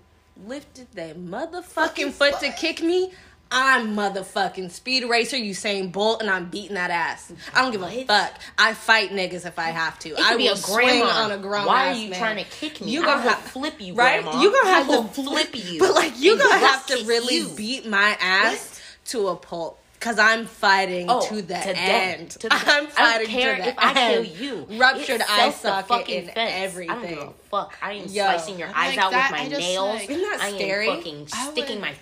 lifted 0.47 0.87
their 0.93 1.13
motherfucking 1.15 2.11
foot 2.11 2.39
to 2.39 2.51
kick 2.53 2.81
me, 2.81 3.11
I'm 3.51 3.95
motherfucking 3.95 4.71
speed 4.71 5.03
racer 5.07 5.37
Usain 5.37 5.91
Bolt, 5.91 6.21
and 6.21 6.29
I'm 6.29 6.49
beating 6.49 6.73
that 6.73 6.89
ass. 6.89 7.31
I 7.53 7.61
don't 7.61 7.71
give 7.71 7.83
a 7.83 8.03
fuck. 8.05 8.33
I 8.57 8.73
fight 8.73 9.11
niggas 9.11 9.45
if 9.45 9.59
I 9.59 9.69
have 9.69 9.99
to. 9.99 10.15
I 10.19 10.35
be 10.37 10.45
will 10.45 10.53
a 10.53 10.57
swing 10.57 10.87
grandma. 10.87 11.05
on 11.05 11.31
a 11.31 11.37
grown 11.37 11.67
Why 11.67 11.87
ass 11.89 11.95
are 11.95 11.99
you 11.99 12.09
man. 12.09 12.19
trying 12.19 12.37
to 12.43 12.49
kick 12.49 12.81
me? 12.81 12.89
You 12.89 13.03
I 13.03 13.05
gonna 13.05 13.21
will 13.21 13.29
have- 13.29 13.39
flip 13.43 13.79
you, 13.79 13.93
right? 13.93 14.23
grandma. 14.23 14.41
You 14.41 14.51
gonna 14.51 14.69
have 14.69 14.85
I 14.87 14.89
will 14.89 15.03
to 15.03 15.09
flip 15.09 15.49
you. 15.55 15.79
But 15.79 15.93
like 15.93 16.19
you 16.19 16.31
And 16.31 16.41
gonna 16.41 16.57
have 16.65 16.85
to 16.87 16.95
kick 16.97 17.07
really 17.07 17.35
you. 17.37 17.49
beat 17.49 17.85
my 17.87 18.17
ass 18.19 18.81
to 19.09 19.27
a 19.27 19.35
pulp. 19.35 19.79
Cause 19.99 20.19
I'm 20.19 20.47
fighting 20.47 21.05
Oh, 21.09 21.25
to 21.27 21.35
the 21.35 21.41
death. 21.43 21.75
end. 21.77 22.31
To 22.31 22.39
the- 22.49 22.53
I'm 22.55 22.59
I 22.61 22.65
don't 22.65 22.91
fighting 22.91 23.27
care 23.27 23.55
to 23.55 23.61
the 23.61 23.67
if 23.69 23.75
I 23.77 23.93
end. 23.93 24.25
kill 24.25 24.35
you. 24.41 24.67
Ruptured 24.79 25.21
eye 25.29 25.49
the 25.49 25.55
socket 25.55 25.87
fucking 25.87 26.17
and 26.23 26.31
fence. 26.31 26.37
I 26.37 26.43
don't 26.55 26.63
everything. 26.63 27.09
give 27.19 27.19
a 27.19 27.31
fuck. 27.51 27.77
I 27.81 27.91
am 27.93 28.07
Yo. 28.07 28.23
slicing 28.25 28.59
your 28.59 28.67
eyes 28.69 28.95
Like 28.95 28.97
out 28.97 29.11
that, 29.11 29.31
with 29.31 29.39
my 29.39 29.45
I 29.45 29.49
just, 29.49 29.61
nails. 29.61 29.95
like- 30.01 30.09
Isn't 30.09 30.21
that 30.23 30.39
I 30.41 30.47
am 30.49 30.95
fucking 30.97 31.27
I 31.33 31.51
sticking 31.51 31.75
would- 31.75 31.81
my. 31.81 31.93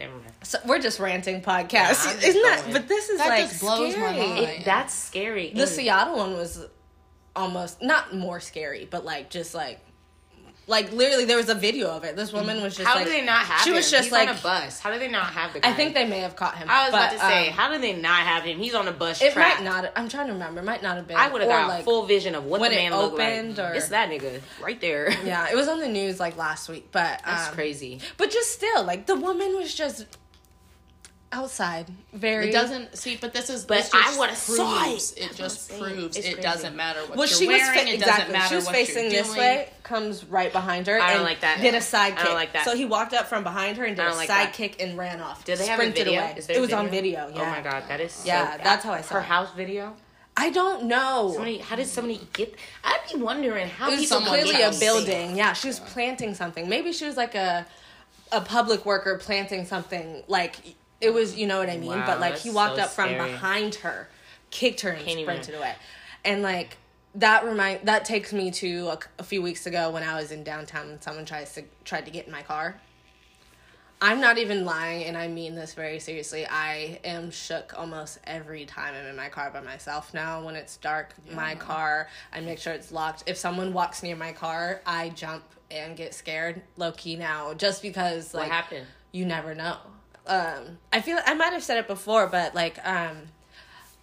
Never 0.00 0.14
mind. 0.14 0.32
So 0.42 0.58
we're 0.66 0.80
just 0.80 0.98
ranting 0.98 1.42
podcast. 1.42 1.70
Yeah, 1.72 1.94
just 1.94 2.22
Isn't 2.26 2.42
that? 2.42 2.64
But 2.72 2.88
this 2.88 3.08
is 3.10 3.18
That 3.18 3.28
like 3.28 3.48
just 3.48 3.60
blows 3.60 3.96
my 3.96 4.12
mind. 4.12 4.38
It, 4.38 4.64
that's 4.64 4.94
scary. 4.94 5.52
The 5.54 5.62
And- 5.62 5.70
Seattle 5.70 6.16
one 6.16 6.32
was 6.32 6.66
almost 7.36 7.80
not 7.82 8.14
more 8.14 8.40
scary, 8.40 8.88
but 8.90 9.04
like 9.04 9.30
just 9.30 9.54
like. 9.54 9.80
Like 10.66 10.92
literally, 10.92 11.24
there 11.24 11.36
was 11.36 11.48
a 11.48 11.54
video 11.54 11.88
of 11.90 12.04
it. 12.04 12.14
This 12.14 12.32
woman 12.32 12.62
was 12.62 12.76
just 12.76 12.88
How 12.88 12.94
like, 12.94 13.04
do 13.06 13.10
they 13.10 13.24
not 13.24 13.42
have 13.44 13.62
She 13.62 13.70
him? 13.70 13.76
was 13.76 13.90
just 13.90 14.04
He's 14.04 14.12
like, 14.12 14.28
on 14.28 14.36
a 14.36 14.38
bus. 14.40 14.78
How 14.78 14.92
do 14.92 14.98
they 15.00 15.08
not 15.08 15.26
have 15.26 15.52
the 15.52 15.60
guy? 15.60 15.70
I 15.70 15.72
think 15.72 15.94
they 15.94 16.06
may 16.06 16.20
have 16.20 16.36
caught 16.36 16.56
him. 16.56 16.68
I 16.70 16.84
was 16.84 16.90
about 16.94 17.10
to 17.12 17.18
say, 17.18 17.48
um, 17.48 17.54
how 17.54 17.72
do 17.72 17.80
they 17.80 17.92
not 17.94 18.20
have 18.20 18.44
him? 18.44 18.58
He's 18.58 18.74
on 18.74 18.86
a 18.86 18.92
bus. 18.92 19.20
it 19.20 19.32
trapped. 19.32 19.62
might 19.62 19.64
not. 19.64 19.92
I'm 19.96 20.08
trying 20.08 20.28
to 20.28 20.32
remember. 20.34 20.60
It 20.60 20.64
might 20.64 20.82
not 20.82 20.96
have 20.96 21.08
been. 21.08 21.16
I 21.16 21.28
would 21.28 21.40
have 21.40 21.50
got 21.50 21.68
like, 21.68 21.84
full 21.84 22.06
vision 22.06 22.34
of 22.36 22.44
what 22.44 22.60
the 22.62 22.68
man 22.70 22.92
looked 22.94 23.18
like. 23.18 23.32
opened 23.32 23.58
or- 23.58 23.72
It's 23.74 23.88
that 23.88 24.10
nigga 24.10 24.40
right 24.62 24.80
there. 24.80 25.10
Yeah, 25.24 25.48
it 25.50 25.56
was 25.56 25.66
on 25.66 25.80
the 25.80 25.88
news 25.88 26.20
like 26.20 26.36
last 26.36 26.68
week, 26.68 26.88
but 26.92 27.20
That's 27.26 27.48
um, 27.48 27.54
crazy. 27.54 28.00
But 28.16 28.30
just 28.30 28.52
still, 28.52 28.84
like 28.84 29.06
the 29.06 29.16
woman 29.16 29.56
was 29.56 29.74
just 29.74 30.06
outside. 31.32 31.86
Very. 32.12 32.48
It 32.48 32.52
doesn't 32.52 32.96
see, 32.96 33.16
but 33.16 33.32
this 33.32 33.50
is. 33.50 33.64
But 33.64 33.78
this 33.78 33.90
I 33.94 34.16
would've 34.18 34.36
saw 34.36 34.84
it. 34.86 35.14
It 35.16 35.34
just 35.36 35.70
what 35.72 35.80
I'm 35.82 35.86
saying. 35.88 35.94
proves 35.94 36.16
It's 36.16 36.26
it 36.26 36.32
crazy. 36.34 36.42
doesn't 36.42 36.76
matter 36.76 37.00
what 37.00 37.10
Well, 37.16 37.28
you're 37.28 37.36
she 37.38 37.46
was 37.46 37.58
wearing. 37.60 37.78
fa- 37.86 37.92
it 37.94 38.00
doesn't 38.00 38.10
exactly. 38.10 38.32
matter 38.32 38.48
She 38.48 38.54
was 38.56 38.66
what 38.66 38.74
facing 38.74 39.02
you're 39.04 39.10
this 39.12 39.26
doing. 39.28 39.38
way, 39.38 39.68
comes 39.82 40.24
right 40.24 40.52
behind 40.52 40.86
her. 40.88 41.00
I 41.00 41.08
don't 41.08 41.16
and 41.16 41.24
like 41.24 41.40
that. 41.40 41.60
Did 41.60 41.74
a 41.74 41.80
side 41.80 42.14
I 42.18 42.24
don't 42.24 42.34
like 42.34 42.52
that. 42.54 42.64
So 42.64 42.74
he 42.76 42.84
walked 42.84 43.14
up 43.14 43.26
from 43.26 43.42
behind 43.44 43.76
her 43.78 43.84
and 43.84 43.96
did 43.96 44.02
I 44.02 44.06
a 44.06 44.08
don't 44.10 44.18
like 44.18 44.28
side 44.28 44.46
that. 44.48 44.52
kick 44.54 44.82
and 44.82 44.98
ran 44.98 45.20
off. 45.20 45.44
Did 45.44 45.58
they 45.58 45.66
have 45.66 45.80
a 45.80 45.90
video? 45.90 46.20
Away. 46.20 46.34
Is 46.36 46.46
there 46.46 46.56
it 46.56 46.58
a 46.58 46.62
was 46.62 46.72
on 46.72 46.88
video. 46.88 47.30
Oh 47.34 47.44
my 47.46 47.60
god, 47.60 47.84
that 47.88 48.00
is 48.00 48.12
so 48.12 48.26
Yeah, 48.26 48.56
that's 48.58 48.84
how 48.84 48.92
I 48.92 49.00
saw 49.02 49.14
her 49.14 49.20
it. 49.20 49.24
house 49.24 49.52
video. 49.54 49.94
I 50.36 50.50
don't 50.50 50.84
know. 50.84 51.30
Somebody, 51.34 51.58
how 51.58 51.76
did 51.76 51.86
somebody 51.86 52.20
get? 52.32 52.54
I'd 52.84 53.00
be 53.12 53.20
wondering 53.20 53.68
how 53.68 53.88
it 53.88 53.98
was 53.98 54.00
people 54.08 54.20
clearly 54.22 54.62
a 54.62 54.72
building. 54.72 55.36
Yeah, 55.36 55.52
she 55.52 55.66
was 55.68 55.80
planting 55.80 56.34
something. 56.34 56.68
Maybe 56.68 56.92
she 56.92 57.04
was 57.04 57.16
like 57.16 57.34
a 57.34 57.66
a 58.32 58.40
public 58.40 58.86
worker 58.86 59.18
planting 59.18 59.64
something. 59.66 60.22
Like 60.28 60.56
it 61.00 61.12
was, 61.14 61.36
you 61.36 61.46
know 61.46 61.58
what 61.58 61.70
I 61.70 61.76
mean. 61.78 61.90
Wow, 61.90 62.06
but 62.06 62.20
like 62.20 62.36
he 62.38 62.50
walked 62.50 62.76
so 62.76 62.82
up 62.82 62.90
from 62.90 63.08
scary. 63.10 63.30
behind 63.32 63.74
her, 63.76 64.08
kicked 64.50 64.82
her, 64.82 64.90
and 64.90 64.98
Can't 65.04 65.18
even- 65.18 65.24
sprinted 65.42 65.54
away. 65.54 65.74
And 66.24 66.42
like 66.42 66.76
that 67.14 67.44
remind 67.44 67.86
that 67.88 68.04
takes 68.04 68.32
me 68.32 68.50
to 68.52 68.88
a, 68.88 68.98
a 69.18 69.22
few 69.24 69.42
weeks 69.42 69.66
ago 69.66 69.90
when 69.90 70.02
I 70.02 70.20
was 70.20 70.30
in 70.30 70.44
downtown 70.44 70.88
and 70.90 71.02
someone 71.02 71.24
tries 71.24 71.52
to 71.54 71.64
tried 71.84 72.04
to 72.04 72.10
get 72.10 72.26
in 72.26 72.32
my 72.32 72.42
car. 72.42 72.76
I'm 74.02 74.18
not 74.20 74.38
even 74.38 74.64
lying, 74.64 75.04
and 75.04 75.14
I 75.16 75.28
mean 75.28 75.54
this 75.54 75.74
very 75.74 75.98
seriously. 75.98 76.46
I 76.46 77.00
am 77.04 77.30
shook 77.30 77.74
almost 77.78 78.18
every 78.24 78.64
time 78.64 78.94
I'm 78.94 79.04
in 79.06 79.14
my 79.14 79.28
car 79.28 79.50
by 79.50 79.60
myself 79.60 80.14
now. 80.14 80.42
When 80.42 80.56
it's 80.56 80.78
dark, 80.78 81.12
my 81.34 81.54
car, 81.54 82.08
I 82.32 82.40
make 82.40 82.58
sure 82.58 82.72
it's 82.72 82.90
locked. 82.90 83.24
If 83.26 83.36
someone 83.36 83.74
walks 83.74 84.02
near 84.02 84.16
my 84.16 84.32
car, 84.32 84.80
I 84.86 85.10
jump 85.10 85.44
and 85.70 85.98
get 85.98 86.14
scared, 86.14 86.62
low 86.78 86.92
key 86.92 87.16
now, 87.16 87.52
just 87.52 87.82
because 87.82 88.32
What 88.32 88.44
like 88.44 88.50
happened? 88.52 88.86
you 89.12 89.26
never 89.26 89.54
know. 89.54 89.76
Um, 90.30 90.78
I 90.92 91.00
feel 91.00 91.18
I 91.26 91.34
might 91.34 91.52
have 91.52 91.64
said 91.64 91.78
it 91.78 91.88
before, 91.88 92.28
but 92.28 92.54
like 92.54 92.78
um, 92.86 93.16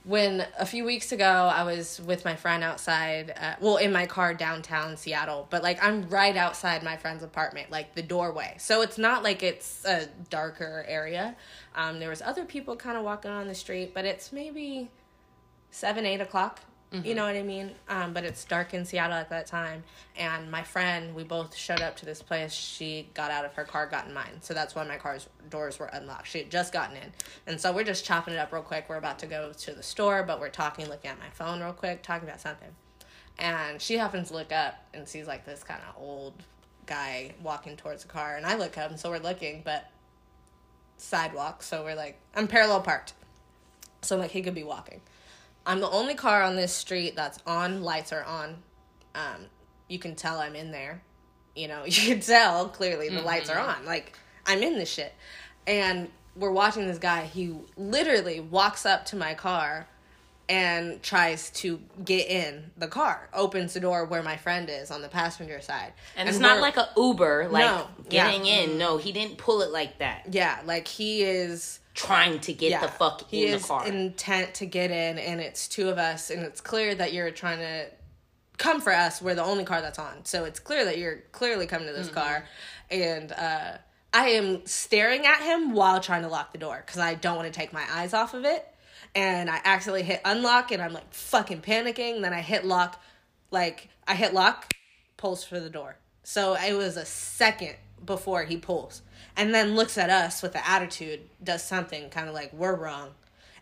when 0.03 0.45
a 0.59 0.65
few 0.65 0.83
weeks 0.83 1.13
ago 1.13 1.23
I 1.25 1.63
was 1.63 2.01
with 2.01 2.25
my 2.25 2.35
friend 2.35 2.65
outside, 2.65 3.33
uh, 3.39 3.55
well, 3.61 3.77
in 3.77 3.93
my 3.93 4.05
car 4.07 4.33
downtown 4.33 4.97
Seattle, 4.97 5.47
but 5.49 5.63
like 5.63 5.81
I'm 5.81 6.09
right 6.09 6.35
outside 6.35 6.83
my 6.83 6.97
friend's 6.97 7.23
apartment, 7.23 7.71
like 7.71 7.95
the 7.95 8.01
doorway. 8.01 8.55
So 8.59 8.81
it's 8.81 8.97
not 8.97 9.23
like 9.23 9.41
it's 9.41 9.85
a 9.85 10.07
darker 10.29 10.83
area. 10.85 11.37
Um, 11.75 11.99
there 11.99 12.09
was 12.09 12.21
other 12.21 12.43
people 12.43 12.75
kind 12.75 12.97
of 12.97 13.05
walking 13.05 13.31
on 13.31 13.47
the 13.47 13.55
street, 13.55 13.93
but 13.93 14.03
it's 14.03 14.33
maybe 14.33 14.89
seven, 15.71 16.05
eight 16.05 16.19
o'clock 16.19 16.59
You 16.91 17.15
know 17.15 17.25
what 17.25 17.35
I 17.35 17.43
mean? 17.43 17.71
Um, 17.89 18.13
but 18.13 18.23
it's 18.23 18.45
dark 18.45 18.73
in 18.73 18.85
Seattle 18.85 19.17
at 19.17 19.29
that 19.29 19.45
time. 19.45 19.83
And 20.15 20.49
my 20.49 20.63
friend, 20.63 21.13
we 21.13 21.25
both 21.25 21.53
showed 21.53 21.81
up 21.81 21.97
to 21.97 22.05
this 22.05 22.21
place. 22.21 22.53
She 22.53 23.09
got 23.13 23.29
out 23.29 23.43
of 23.43 23.53
her 23.55 23.65
car, 23.65 23.87
got 23.87 24.07
in 24.07 24.13
mine. 24.13 24.39
So 24.39 24.53
that's 24.53 24.73
why 24.73 24.85
my 24.85 24.95
car's 24.95 25.27
doors 25.49 25.79
were 25.79 25.87
unlocked. 25.87 26.27
She 26.27 26.39
had 26.39 26.49
just 26.49 26.71
gotten 26.71 26.95
in. 26.95 27.11
And 27.45 27.59
so 27.59 27.73
we're 27.73 27.83
just 27.83 28.05
chopping 28.05 28.35
it 28.35 28.37
up 28.37 28.53
real 28.53 28.61
quick. 28.61 28.85
We're 28.87 28.97
about 28.97 29.19
to 29.19 29.27
go 29.27 29.51
to 29.51 29.73
the 29.73 29.83
store, 29.83 30.23
but 30.23 30.39
we're 30.39 30.47
talking, 30.47 30.87
looking 30.87 31.11
at 31.11 31.19
my 31.19 31.29
phone 31.29 31.59
real 31.59 31.73
quick, 31.73 32.03
talking 32.03 32.25
about 32.25 32.39
something. 32.39 32.69
And 33.37 33.81
she 33.81 33.97
happens 33.97 34.29
to 34.29 34.35
look 34.35 34.53
up 34.53 34.75
and 34.93 35.05
sees 35.05 35.27
like 35.27 35.45
this 35.45 35.63
kind 35.63 35.81
of 35.89 36.01
old 36.01 36.35
guy 36.85 37.33
walking 37.43 37.75
towards 37.75 38.03
the 38.03 38.09
car. 38.09 38.37
And 38.37 38.45
I 38.45 38.55
look 38.55 38.77
up, 38.77 38.91
and 38.91 38.99
so 38.99 39.09
we're 39.09 39.19
looking, 39.19 39.61
but 39.65 39.91
sidewalk. 40.97 41.63
So 41.63 41.83
we're 41.83 41.95
like, 41.95 42.17
I'm 42.33 42.47
parallel 42.47 42.79
parked. 42.79 43.13
So 44.01 44.15
like 44.15 44.31
he 44.31 44.41
could 44.41 44.55
be 44.55 44.63
walking. 44.63 45.01
I'm 45.67 45.79
the 45.81 45.89
only 45.89 46.15
car 46.15 46.41
on 46.41 46.55
this 46.55 46.73
street 46.73 47.15
that's 47.15 47.37
on. 47.45 47.83
Lights 47.83 48.11
are 48.13 48.23
on. 48.23 48.55
Um, 49.13 49.45
you 49.87 49.99
can 49.99 50.15
tell 50.15 50.39
I'm 50.39 50.55
in 50.55 50.71
there. 50.71 51.01
You 51.55 51.67
know, 51.67 51.83
you 51.85 52.13
can 52.13 52.19
tell 52.21 52.69
clearly 52.69 53.09
the 53.09 53.21
lights 53.21 53.49
are 53.49 53.59
on. 53.59 53.85
Like 53.85 54.17
I'm 54.45 54.63
in 54.63 54.75
this 54.79 54.89
shit, 54.89 55.13
and 55.67 56.09
we're 56.35 56.51
watching 56.51 56.87
this 56.87 56.97
guy. 56.99 57.25
He 57.25 57.53
literally 57.75 58.39
walks 58.39 58.85
up 58.85 59.05
to 59.07 59.15
my 59.15 59.33
car 59.33 59.87
and 60.49 61.03
tries 61.03 61.49
to 61.49 61.77
get 62.05 62.27
in 62.29 62.71
the 62.77 62.87
car. 62.87 63.27
Opens 63.33 63.73
the 63.73 63.81
door 63.81 64.05
where 64.05 64.23
my 64.23 64.37
friend 64.37 64.69
is 64.69 64.91
on 64.91 65.01
the 65.01 65.09
passenger 65.09 65.59
side, 65.59 65.91
And 66.15 66.29
it's 66.29 66.39
not 66.39 66.61
like 66.61 66.77
a 66.77 66.87
Uber, 66.95 67.49
like 67.51 67.65
No, 67.65 67.87
getting 68.07 68.45
yeah. 68.45 68.59
in. 68.61 68.77
No, 68.77 68.97
he 68.97 69.11
didn't 69.11 69.37
pull 69.37 69.61
it 69.61 69.71
like 69.71 69.97
that. 69.97 70.27
yeah, 70.31 70.59
like 70.63 70.87
he 70.87 71.23
is. 71.23 71.79
Trying 71.97 72.39
to 72.41 72.53
get 72.53 72.81
the 72.81 72.87
fuck 72.87 73.29
he 73.29 73.47
in 73.47 73.53
is 73.55 73.61
the 73.63 73.67
car. 73.67 73.87
intent 73.87 74.53
to 74.55 74.65
get 74.65 74.91
in 74.91 75.17
and 75.17 75.41
it's 75.41 75.67
two 75.67 75.89
of 75.89 75.97
us 75.97 76.29
and 76.29 76.43
it's 76.43 76.61
clear 76.61 76.93
that 76.95 77.11
you're 77.11 77.31
trying 77.31 77.59
to 77.59 77.87
come 78.57 78.81
for 78.81 78.93
us. 78.93 79.21
We're 79.21 79.35
the 79.35 79.43
only 79.43 79.65
car 79.65 79.81
that's 79.81 79.99
on. 79.99 80.23
So 80.25 80.45
it's 80.45 80.59
clear 80.59 80.85
that 80.85 80.97
you're 80.99 81.17
clearly 81.31 81.65
coming 81.67 81.87
to 81.87 81.93
this 81.93 82.07
Mm-hmm. 82.07 82.15
car. 82.19 82.45
And 82.91 83.31
uh 83.31 83.77
i 84.13 84.29
am 84.29 84.65
staring 84.65 85.25
at 85.25 85.41
him 85.41 85.73
while 85.73 85.99
trying 85.99 86.21
to 86.21 86.29
lock 86.29 86.53
the 86.53 86.57
door 86.57 86.81
because 86.85 86.97
i 86.99 87.13
don't 87.13 87.35
want 87.35 87.51
to 87.53 87.59
take 87.59 87.73
my 87.73 87.83
eyes 87.91 88.13
off 88.13 88.33
of 88.33 88.45
it. 88.45 88.65
And 89.15 89.49
i 89.49 89.59
accidentally 89.65 90.03
hit 90.03 90.21
unlock 90.23 90.71
and 90.71 90.81
i'm 90.81 90.93
like 90.93 91.11
fucking 91.13 91.61
panicking. 91.61 92.21
Then 92.21 92.33
i 92.33 92.41
hit 92.41 92.63
lock 92.63 93.01
like 93.51 93.89
i 94.07 94.13
hit 94.15 94.33
lock 94.33 94.71
pulls 95.17 95.43
for 95.43 95.59
the 95.59 95.69
door. 95.69 95.97
So 96.23 96.53
it 96.55 96.73
was 96.73 96.95
a 96.95 97.05
second 97.05 97.75
before 98.05 98.43
he 98.43 98.57
pulls 98.57 99.01
and 99.37 99.53
then 99.53 99.75
looks 99.75 99.97
at 99.97 100.09
us 100.09 100.41
with 100.41 100.53
the 100.53 100.67
attitude 100.67 101.21
does 101.43 101.63
something 101.63 102.09
kind 102.09 102.27
of 102.27 102.33
like 102.33 102.51
we're 102.51 102.75
wrong 102.75 103.11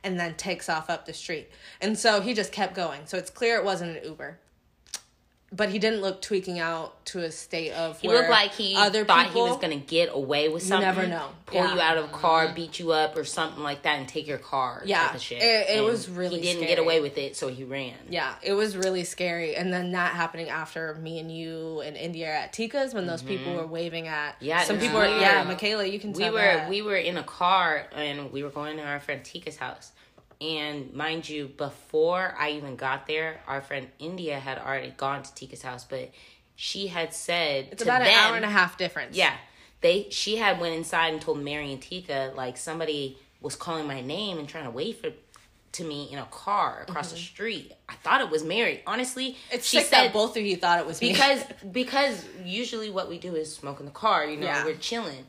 and 0.04 0.20
then 0.20 0.34
takes 0.36 0.70
off 0.70 0.90
up 0.90 1.06
the 1.06 1.14
street. 1.14 1.50
And 1.82 1.98
so 1.98 2.22
he 2.22 2.34
just 2.34 2.52
kept 2.52 2.74
going. 2.74 3.02
So 3.06 3.18
it's 3.18 3.30
clear 3.30 3.58
it 3.58 3.66
wasn't 3.66 3.98
an 3.98 4.04
uber 4.04 4.40
but 5.56 5.70
he 5.70 5.80
didn't 5.80 6.02
look 6.02 6.22
tweaking 6.22 6.60
out 6.60 7.06
to 7.06 7.20
a 7.20 7.32
state 7.32 7.72
of 7.72 8.00
He 8.02 8.08
looked 8.08 8.30
like 8.30 8.52
he 8.54 8.76
other 8.76 9.06
thought 9.06 9.28
he 9.32 9.40
was 9.40 9.58
gonna 9.58 9.76
get 9.78 10.10
away 10.12 10.50
with 10.50 10.64
something. 10.64 10.82
never 10.86 11.06
know. 11.08 11.30
Pull 11.46 11.60
Yeah. 11.62 11.74
you 11.76 11.80
out 11.80 11.98
of 11.98 12.06
a 12.06 12.08
car, 12.10 12.50
beat 12.56 12.80
you 12.80 12.92
up, 12.92 13.16
or 13.16 13.24
something 13.24 13.62
like 13.64 13.84
that, 13.84 14.00
and 14.00 14.08
take 14.08 14.26
your 14.28 14.40
car. 14.40 14.82
Yeah. 14.86 15.06
type 15.08 15.16
of 15.16 15.22
shit. 15.22 15.42
It- 15.42 15.78
it 15.78 15.84
was 15.84 16.10
really 16.10 16.38
He 16.38 16.42
didn't 16.42 16.58
scary. 16.64 16.68
get 16.76 16.80
away 16.80 17.00
with 17.00 17.18
it, 17.18 17.38
so 17.38 17.48
he 17.48 17.64
ran. 17.64 17.94
Yeah, 18.10 18.34
it 18.42 18.54
was 18.54 18.76
really 18.76 19.04
scary. 19.04 19.56
And 19.56 19.72
then 19.72 19.92
that 19.92 20.16
happening 20.16 20.50
after 20.50 20.96
me 20.96 21.20
and 21.20 21.32
you 21.36 21.82
and 21.82 21.96
India 21.96 22.28
at 22.28 22.52
Tika's 22.54 22.94
when 22.94 23.06
those 23.08 23.22
people 23.22 23.54
were 23.54 23.68
waving 23.68 24.08
at. 24.08 24.36
Mm-hmm. 24.38 24.46
Yeah, 24.46 24.64
some 24.64 24.80
people 24.80 24.98
were. 25.00 25.06
Yeah, 25.06 25.44
Michaela, 25.44 25.86
you 25.86 26.00
can 26.00 26.14
we 26.14 26.30
were 26.32 26.40
that. 26.40 26.70
we 26.70 26.82
were 26.82 26.98
in 26.98 27.18
a 27.18 27.24
car 27.24 27.88
and 27.96 28.32
we 28.32 28.44
were 28.44 28.50
going 28.50 28.78
to 28.78 28.84
our 28.84 29.00
friend 29.00 29.24
Tika's 29.24 29.58
house. 29.58 29.92
And 30.42 30.94
mind 30.94 31.28
you, 31.30 31.48
before 31.48 32.36
I 32.38 32.52
even 32.52 32.76
got 32.76 33.08
there, 33.08 33.40
our 33.48 33.62
friend 33.62 33.88
India 34.00 34.40
had 34.40 34.58
already 34.60 34.94
gone 34.96 35.24
to 35.24 35.34
Tika's 35.36 35.62
house, 35.62 35.86
but 35.86 36.12
she 36.56 36.88
had 36.88 37.14
said 37.14 37.70
it's 37.72 37.84
to 37.84 37.90
about 37.90 38.02
an 38.02 38.08
hour 38.10 38.36
and 38.36 38.46
a 38.46 38.50
half 38.50 38.78
difference. 38.78 39.16
Yeah. 39.16 39.34
They 39.82 40.08
she 40.10 40.38
had 40.38 40.60
went 40.60 40.76
inside 40.76 41.14
and 41.14 41.22
told 41.22 41.40
Mary 41.40 41.72
and 41.72 41.82
Tika 41.82 42.34
like 42.36 42.58
somebody 42.58 43.18
was 43.42 43.56
calling 43.56 43.88
my 43.88 44.02
name 44.02 44.38
and 44.40 44.48
trying 44.50 44.64
to 44.66 44.72
wait 44.72 45.00
for 45.02 45.10
to 45.74 45.84
me 45.84 46.08
in 46.12 46.18
a 46.18 46.26
car 46.26 46.86
across 46.88 47.12
the 47.12 47.18
street. 47.18 47.74
I 47.90 47.96
thought 47.96 48.22
it 48.22 48.30
was 48.30 48.44
Mary. 48.44 48.82
Honestly, 48.88 49.32
Mm-hmm. 49.32 49.56
It's 49.56 49.68
she 49.68 49.82
said 49.82 50.06
that 50.06 50.14
both 50.14 50.38
of 50.38 50.44
you 50.44 50.56
thought 50.56 50.80
it 50.80 50.86
was 50.86 51.02
me. 51.02 51.12
because 51.12 51.44
because 51.72 52.26
usually 52.44 52.90
what 52.90 53.10
we 53.10 53.18
do 53.20 53.36
is 53.36 53.54
smoke 53.54 53.80
in 53.82 53.86
the 53.86 53.92
car. 53.92 54.26
You 54.26 54.38
know, 54.38 54.48
Yeah. 54.48 54.66
we're 54.66 54.76
chilling, 54.76 55.26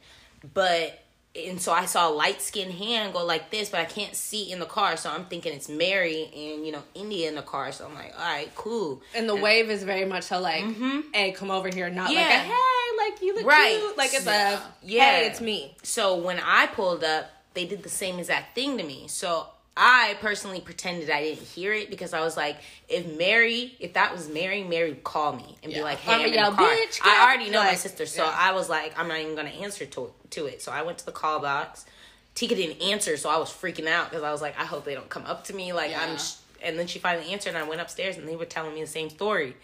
but. 0.54 1.00
And 1.36 1.60
so 1.60 1.72
I 1.72 1.84
saw 1.84 2.08
a 2.08 2.12
light 2.12 2.40
skinned 2.40 2.72
hand 2.72 3.12
go 3.12 3.24
like 3.24 3.50
this, 3.50 3.68
but 3.68 3.80
I 3.80 3.84
can't 3.84 4.14
see 4.14 4.50
in 4.50 4.58
the 4.58 4.64
car. 4.66 4.96
So 4.96 5.10
I'm 5.10 5.26
thinking 5.26 5.52
it's 5.52 5.68
Mary 5.68 6.30
and, 6.34 6.64
you 6.64 6.72
know, 6.72 6.82
India 6.94 7.28
in 7.28 7.34
the 7.34 7.42
car. 7.42 7.72
So 7.72 7.84
I'm 7.86 7.94
like, 7.94 8.12
all 8.18 8.24
right, 8.24 8.50
cool. 8.54 9.02
and 9.14 9.28
the 9.28 9.36
wave 9.36 9.70
is 9.70 9.82
very 9.82 10.04
much 10.06 10.24
so 10.24 10.40
like, 10.40 10.64
hey, 11.12 11.32
come 11.32 11.50
over 11.50 11.68
here, 11.68 11.90
not 11.90 12.12
like 12.12 12.16
a 12.26 12.28
Mm-hmm. 12.32 12.44
Hey, 12.50 13.10
like 13.10 13.22
you 13.22 13.34
look 13.34 13.46
Right. 13.46 13.76
cute. 13.78 13.96
Like 13.98 14.14
it's 14.14 14.24
Yeah. 14.26 14.58
a 14.58 14.62
Yeah. 14.82 15.04
hey, 15.16 15.26
it's 15.26 15.40
me. 15.40 15.76
So 15.82 16.16
when 16.16 16.38
I 16.40 16.66
pulled 16.68 17.04
up, 17.04 17.30
they 17.54 17.66
did 17.66 17.82
the 17.82 17.88
same 17.88 18.18
exact 18.18 18.54
thing 18.54 18.78
to 18.78 18.84
me. 18.84 19.06
So 19.08 19.46
I 19.76 20.16
personally 20.20 20.60
pretended 20.60 21.10
I 21.10 21.20
didn't 21.22 21.42
hear 21.46 21.74
it 21.74 21.90
because 21.90 22.14
I 22.14 22.20
was 22.20 22.34
like, 22.36 22.56
if 22.88 23.06
Mary, 23.18 23.74
if 23.78 23.92
that 23.92 24.12
was 24.12 24.28
Mary, 24.28 24.64
Mary 24.64 24.90
would 24.90 25.04
call 25.04 25.34
me 25.34 25.56
and 25.62 25.70
be 25.72 25.82
like, 25.82 25.98
hey, 25.98 26.12
I'ma 26.14 26.22
I'm 26.22 26.28
in 26.28 26.32
the 26.32 26.56
car. 26.56 26.66
"Bitch, 26.70 27.00
I 27.04 27.24
already 27.26 27.50
know 27.50 27.62
my 27.62 27.74
sister, 27.74 28.06
so 28.06 28.24
yeah. 28.24 28.34
I 28.34 28.52
was 28.52 28.70
like, 28.70 28.98
I'm 28.98 29.06
not 29.08 29.18
even 29.20 29.34
gonna 29.36 29.50
answer 29.50 29.84
to 29.84 30.12
to 30.30 30.46
it. 30.46 30.62
So 30.62 30.72
I 30.72 30.82
went 30.82 30.98
to 30.98 31.06
the 31.06 31.12
call 31.12 31.40
box. 31.40 31.84
Tika 32.34 32.54
didn't 32.54 32.82
answer, 32.82 33.16
so 33.18 33.28
I 33.28 33.36
was 33.38 33.50
freaking 33.50 33.86
out 33.86 34.10
because 34.10 34.22
I 34.22 34.32
was 34.32 34.40
like, 34.42 34.58
I 34.58 34.64
hope 34.64 34.84
they 34.84 34.94
don't 34.94 35.08
come 35.10 35.24
up 35.26 35.44
to 35.44 35.54
me. 35.54 35.72
Like 35.72 35.90
I'm, 35.96 36.16
sh- 36.18 36.34
and 36.62 36.78
then 36.78 36.86
she 36.86 36.98
finally 36.98 37.32
answered, 37.32 37.50
and 37.50 37.58
I 37.58 37.62
went 37.68 37.80
upstairs, 37.82 38.16
and 38.16 38.26
they 38.26 38.36
were 38.36 38.44
telling 38.46 38.74
me 38.74 38.80
the 38.80 38.86
same 38.86 39.10
story. 39.10 39.56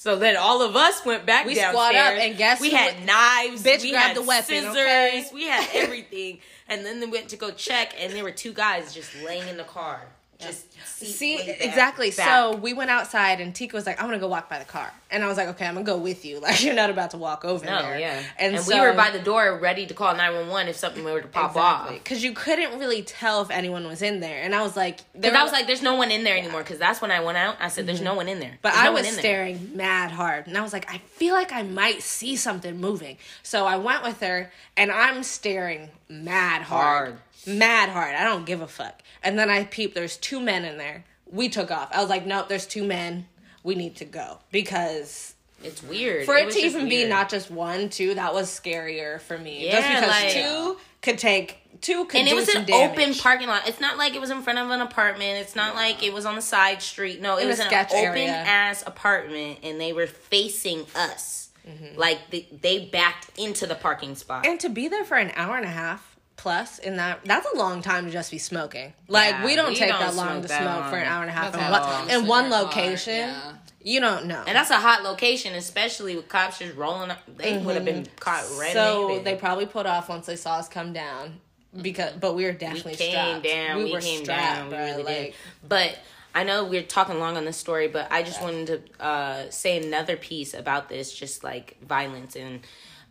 So 0.00 0.16
then 0.16 0.34
all 0.34 0.62
of 0.62 0.76
us 0.76 1.04
went 1.04 1.26
back 1.26 1.44
We 1.44 1.56
downstairs. 1.56 1.72
squad 1.74 1.94
up, 1.94 2.14
and 2.14 2.34
guess 2.38 2.58
what? 2.58 2.70
we 2.70 2.74
had 2.74 3.04
knives. 3.04 3.62
Bitch 3.62 3.82
we 3.82 3.90
grabbed 3.90 4.06
had 4.06 4.16
the 4.16 4.22
weapon, 4.22 4.44
scissors. 4.46 4.74
okay? 4.78 5.26
We 5.34 5.44
had 5.44 5.68
everything. 5.74 6.38
and 6.68 6.86
then 6.86 7.00
they 7.00 7.06
went 7.06 7.28
to 7.28 7.36
go 7.36 7.50
check, 7.50 7.92
and 8.00 8.10
there 8.14 8.24
were 8.24 8.30
two 8.30 8.54
guys 8.54 8.94
just 8.94 9.14
laying 9.22 9.46
in 9.46 9.58
the 9.58 9.64
car. 9.64 10.06
Just 10.40 10.66
See, 10.86 11.38
exactly. 11.40 12.10
back. 12.10 12.26
So 12.28 12.56
we 12.56 12.72
went 12.72 12.90
outside, 12.90 13.40
and 13.40 13.54
Tika 13.54 13.74
was 13.74 13.86
like, 13.86 13.98
"I'm 14.00 14.06
gonna 14.06 14.18
go 14.18 14.28
walk 14.28 14.48
by 14.50 14.58
the 14.58 14.64
car," 14.64 14.92
and 15.10 15.22
I 15.24 15.28
was 15.28 15.36
like, 15.36 15.48
"Okay, 15.48 15.66
I'm 15.66 15.74
gonna 15.74 15.84
go 15.86 15.96
with 15.96 16.24
you. 16.24 16.40
Like 16.50 16.62
you're 16.62 16.74
not 16.74 16.90
about 16.90 17.10
to 17.12 17.16
walk 17.16 17.44
over 17.44 17.64
no, 17.64 17.82
there." 17.82 17.98
yeah. 17.98 18.22
And, 18.38 18.56
And, 18.56 18.64
so, 18.64 18.74
we 18.74 18.80
were 18.80 18.92
by 18.94 19.10
the 19.10 19.18
door 19.18 19.58
ready 19.58 19.86
to 19.86 19.94
call 19.94 20.14
911 20.14 20.68
if 20.68 20.76
something 20.76 21.02
were 21.04 21.20
to 21.20 21.28
pop 21.28 21.56
off. 21.56 21.88
because 21.90 22.22
you 22.24 22.32
couldn't 22.32 22.78
really 22.78 23.02
tell 23.02 23.40
if 23.42 23.50
anyone 23.50 23.86
was 23.86 24.02
in 24.02 24.20
there, 24.20 24.42
and 24.42 24.54
I 24.54 24.62
was 24.62 24.76
like, 24.76 25.00
Because 25.14 25.34
I 25.34 25.42
was 25.42 25.52
like, 25.52 25.66
there's 25.66 25.82
no 25.82 25.94
one 25.94 26.10
in 26.10 26.24
there 26.24 26.36
anymore. 26.36 26.62
Because 26.62 26.78
that's 26.78 27.00
when 27.00 27.10
I 27.10 27.20
went 27.20 27.38
out. 27.38 27.56
I 27.60 27.68
said, 27.68 27.86
there's 27.86 28.00
no 28.02 28.14
one 28.14 28.28
in 28.28 28.40
there. 28.40 28.50
Mm-hmm. 28.50 28.58
But 28.62 28.72
There's 28.72 28.82
I 28.82 28.88
no 28.88 28.92
was 28.92 29.06
in 29.06 29.12
there. 29.14 29.20
staring 29.20 29.70
mad 29.76 30.10
hard, 30.10 30.46
and 30.46 30.56
I 30.58 30.62
was 30.62 30.72
like, 30.72 30.90
I 30.92 30.98
feel 30.98 31.34
like 31.34 31.52
I 31.52 31.62
might 31.62 32.02
see 32.02 32.36
something 32.36 32.78
moving. 32.78 33.16
So 33.42 33.66
I 33.66 33.76
went 33.76 34.02
with 34.02 34.20
her, 34.20 34.50
and 34.76 34.90
I'm 34.90 35.22
staring 35.22 35.90
mad 36.08 36.62
hard, 36.62 37.08
Hard. 37.12 37.18
Mad 37.46 37.88
hard. 37.90 38.14
I 38.14 38.24
don't 38.24 38.46
give 38.46 38.60
a 38.60 38.66
fuck. 38.68 39.02
And 39.22 39.38
then 39.38 39.50
I 39.50 39.64
peep. 39.64 39.94
There's 39.94 40.16
two 40.16 40.40
men 40.40 40.64
in 40.64 40.78
there. 40.78 41.04
We 41.26 41.48
took 41.48 41.70
off. 41.70 41.90
I 41.92 42.00
was 42.00 42.10
like, 42.10 42.26
nope. 42.26 42.48
There's 42.48 42.66
two 42.66 42.84
men. 42.84 43.26
We 43.62 43.74
need 43.74 43.96
to 43.96 44.04
go 44.06 44.38
because 44.50 45.34
It's 45.62 45.82
weird. 45.82 46.24
for 46.24 46.34
it, 46.36 46.46
was 46.46 46.54
to 46.54 46.60
even 46.62 46.88
be 46.88 47.06
not 47.06 47.28
just 47.28 47.50
one, 47.50 47.88
two, 47.90 48.14
that 48.14 48.32
was 48.32 48.48
scarier 48.48 49.20
for 49.20 49.36
me. 49.36 49.66
Yeah, 49.66 49.80
just 49.80 49.88
because 49.88 50.22
like- 50.22 50.32
two 50.32 50.76
could 51.02 51.18
take 51.18 51.56
two 51.80 52.04
could 52.06 52.20
and 52.20 52.28
it 52.28 52.34
was 52.34 52.48
an 52.50 52.64
damage. 52.66 52.98
open 52.98 53.14
parking 53.14 53.48
lot. 53.48 53.66
It's 53.68 53.80
not 53.80 53.96
like 53.96 54.14
it 54.14 54.20
was 54.20 54.30
in 54.30 54.42
front 54.42 54.58
of 54.58 54.68
an 54.70 54.80
apartment. 54.82 55.38
It's 55.38 55.56
not 55.56 55.74
like 55.74 56.02
it 56.02 56.12
was 56.12 56.26
on 56.26 56.34
the 56.36 56.42
side 56.42 56.82
street. 56.82 57.20
No, 57.22 57.36
it 57.38 57.42
In 57.42 57.48
was 57.48 57.58
an 57.58 57.66
open 57.68 57.96
area. 57.96 58.28
ass 58.30 58.82
apartment, 58.86 59.60
and 59.62 59.80
they 59.80 59.92
were 59.94 60.06
facing 60.06 60.84
us. 60.94 61.48
Mm-hmm. 61.68 61.98
Like 61.98 62.18
they, 62.30 62.48
they 62.60 62.86
backed 62.86 63.38
into 63.38 63.66
the 63.66 63.74
parking 63.74 64.14
spot. 64.14 64.46
And 64.46 64.58
to 64.60 64.68
be 64.68 64.88
there 64.88 65.04
for 65.04 65.16
an 65.16 65.32
hour 65.36 65.56
and 65.56 65.64
a 65.64 65.70
half 65.70 66.09
plus 66.40 66.78
in 66.78 66.96
that 66.96 67.20
that's 67.24 67.46
a 67.54 67.56
long 67.58 67.82
time 67.82 68.06
to 68.06 68.10
just 68.10 68.30
be 68.30 68.38
smoking. 68.38 68.92
Like 69.08 69.30
Yeah, 69.32 69.44
we 69.44 69.56
don't 69.56 69.68
we 69.70 69.76
take 69.76 69.90
don't 69.90 70.00
that 70.00 70.14
long 70.14 70.40
to 70.42 70.48
smoke 70.48 70.88
for 70.90 70.96
an 70.96 71.06
hour 71.06 71.20
and 71.22 71.30
a 71.30 71.32
half 71.32 71.54
in 71.54 71.60
one, 71.70 72.10
in 72.10 72.26
one 72.26 72.50
location. 72.50 73.14
yeah. 73.14 73.52
You 73.82 74.00
don't 74.00 74.26
know. 74.26 74.42
And 74.46 74.54
that's 74.56 74.68
a 74.70 74.76
hot 74.78 75.02
location, 75.04 75.54
especially 75.54 76.14
with 76.16 76.28
cops 76.28 76.58
just 76.58 76.76
rolling 76.76 77.10
up. 77.10 77.18
They 77.38 77.56
would 77.56 77.76
have 77.76 77.84
been 77.84 78.06
caught 78.18 78.44
red 78.58 78.74
Mm-hmm. 78.76 79.16
so 79.18 79.20
they 79.22 79.36
probably 79.36 79.66
pulled 79.66 79.86
off 79.86 80.08
once 80.08 80.26
they 80.26 80.36
saw 80.36 80.56
us 80.56 80.68
come 80.68 80.92
down 80.92 81.40
because 81.80 82.12
but 82.20 82.34
we 82.34 82.44
were 82.44 82.50
we 82.52 82.56
definitely 82.58 82.94
came 82.96 83.10
strapped. 83.12 83.44
down. 83.44 83.78
We, 83.78 83.84
We, 83.84 83.92
were 83.92 84.00
came 84.00 84.22
strapped, 84.24 84.56
down. 84.56 84.64
We 84.66 84.70
bro. 84.76 84.84
really 84.86 85.02
like, 85.04 85.16
did. 85.16 85.34
But 85.68 85.98
I 86.34 86.44
know 86.44 86.64
we're 86.64 86.82
talking 86.82 87.18
long 87.18 87.36
on 87.36 87.44
this 87.44 87.56
story, 87.56 87.88
but 87.88 88.10
I 88.12 88.22
just 88.22 88.40
wanted 88.42 88.66
to 88.98 89.04
uh, 89.04 89.50
say 89.50 89.82
another 89.82 90.16
piece 90.16 90.52
about 90.54 90.88
this, 90.88 91.12
just 91.12 91.42
like 91.44 91.76
violence. 91.86 92.36
And 92.36 92.60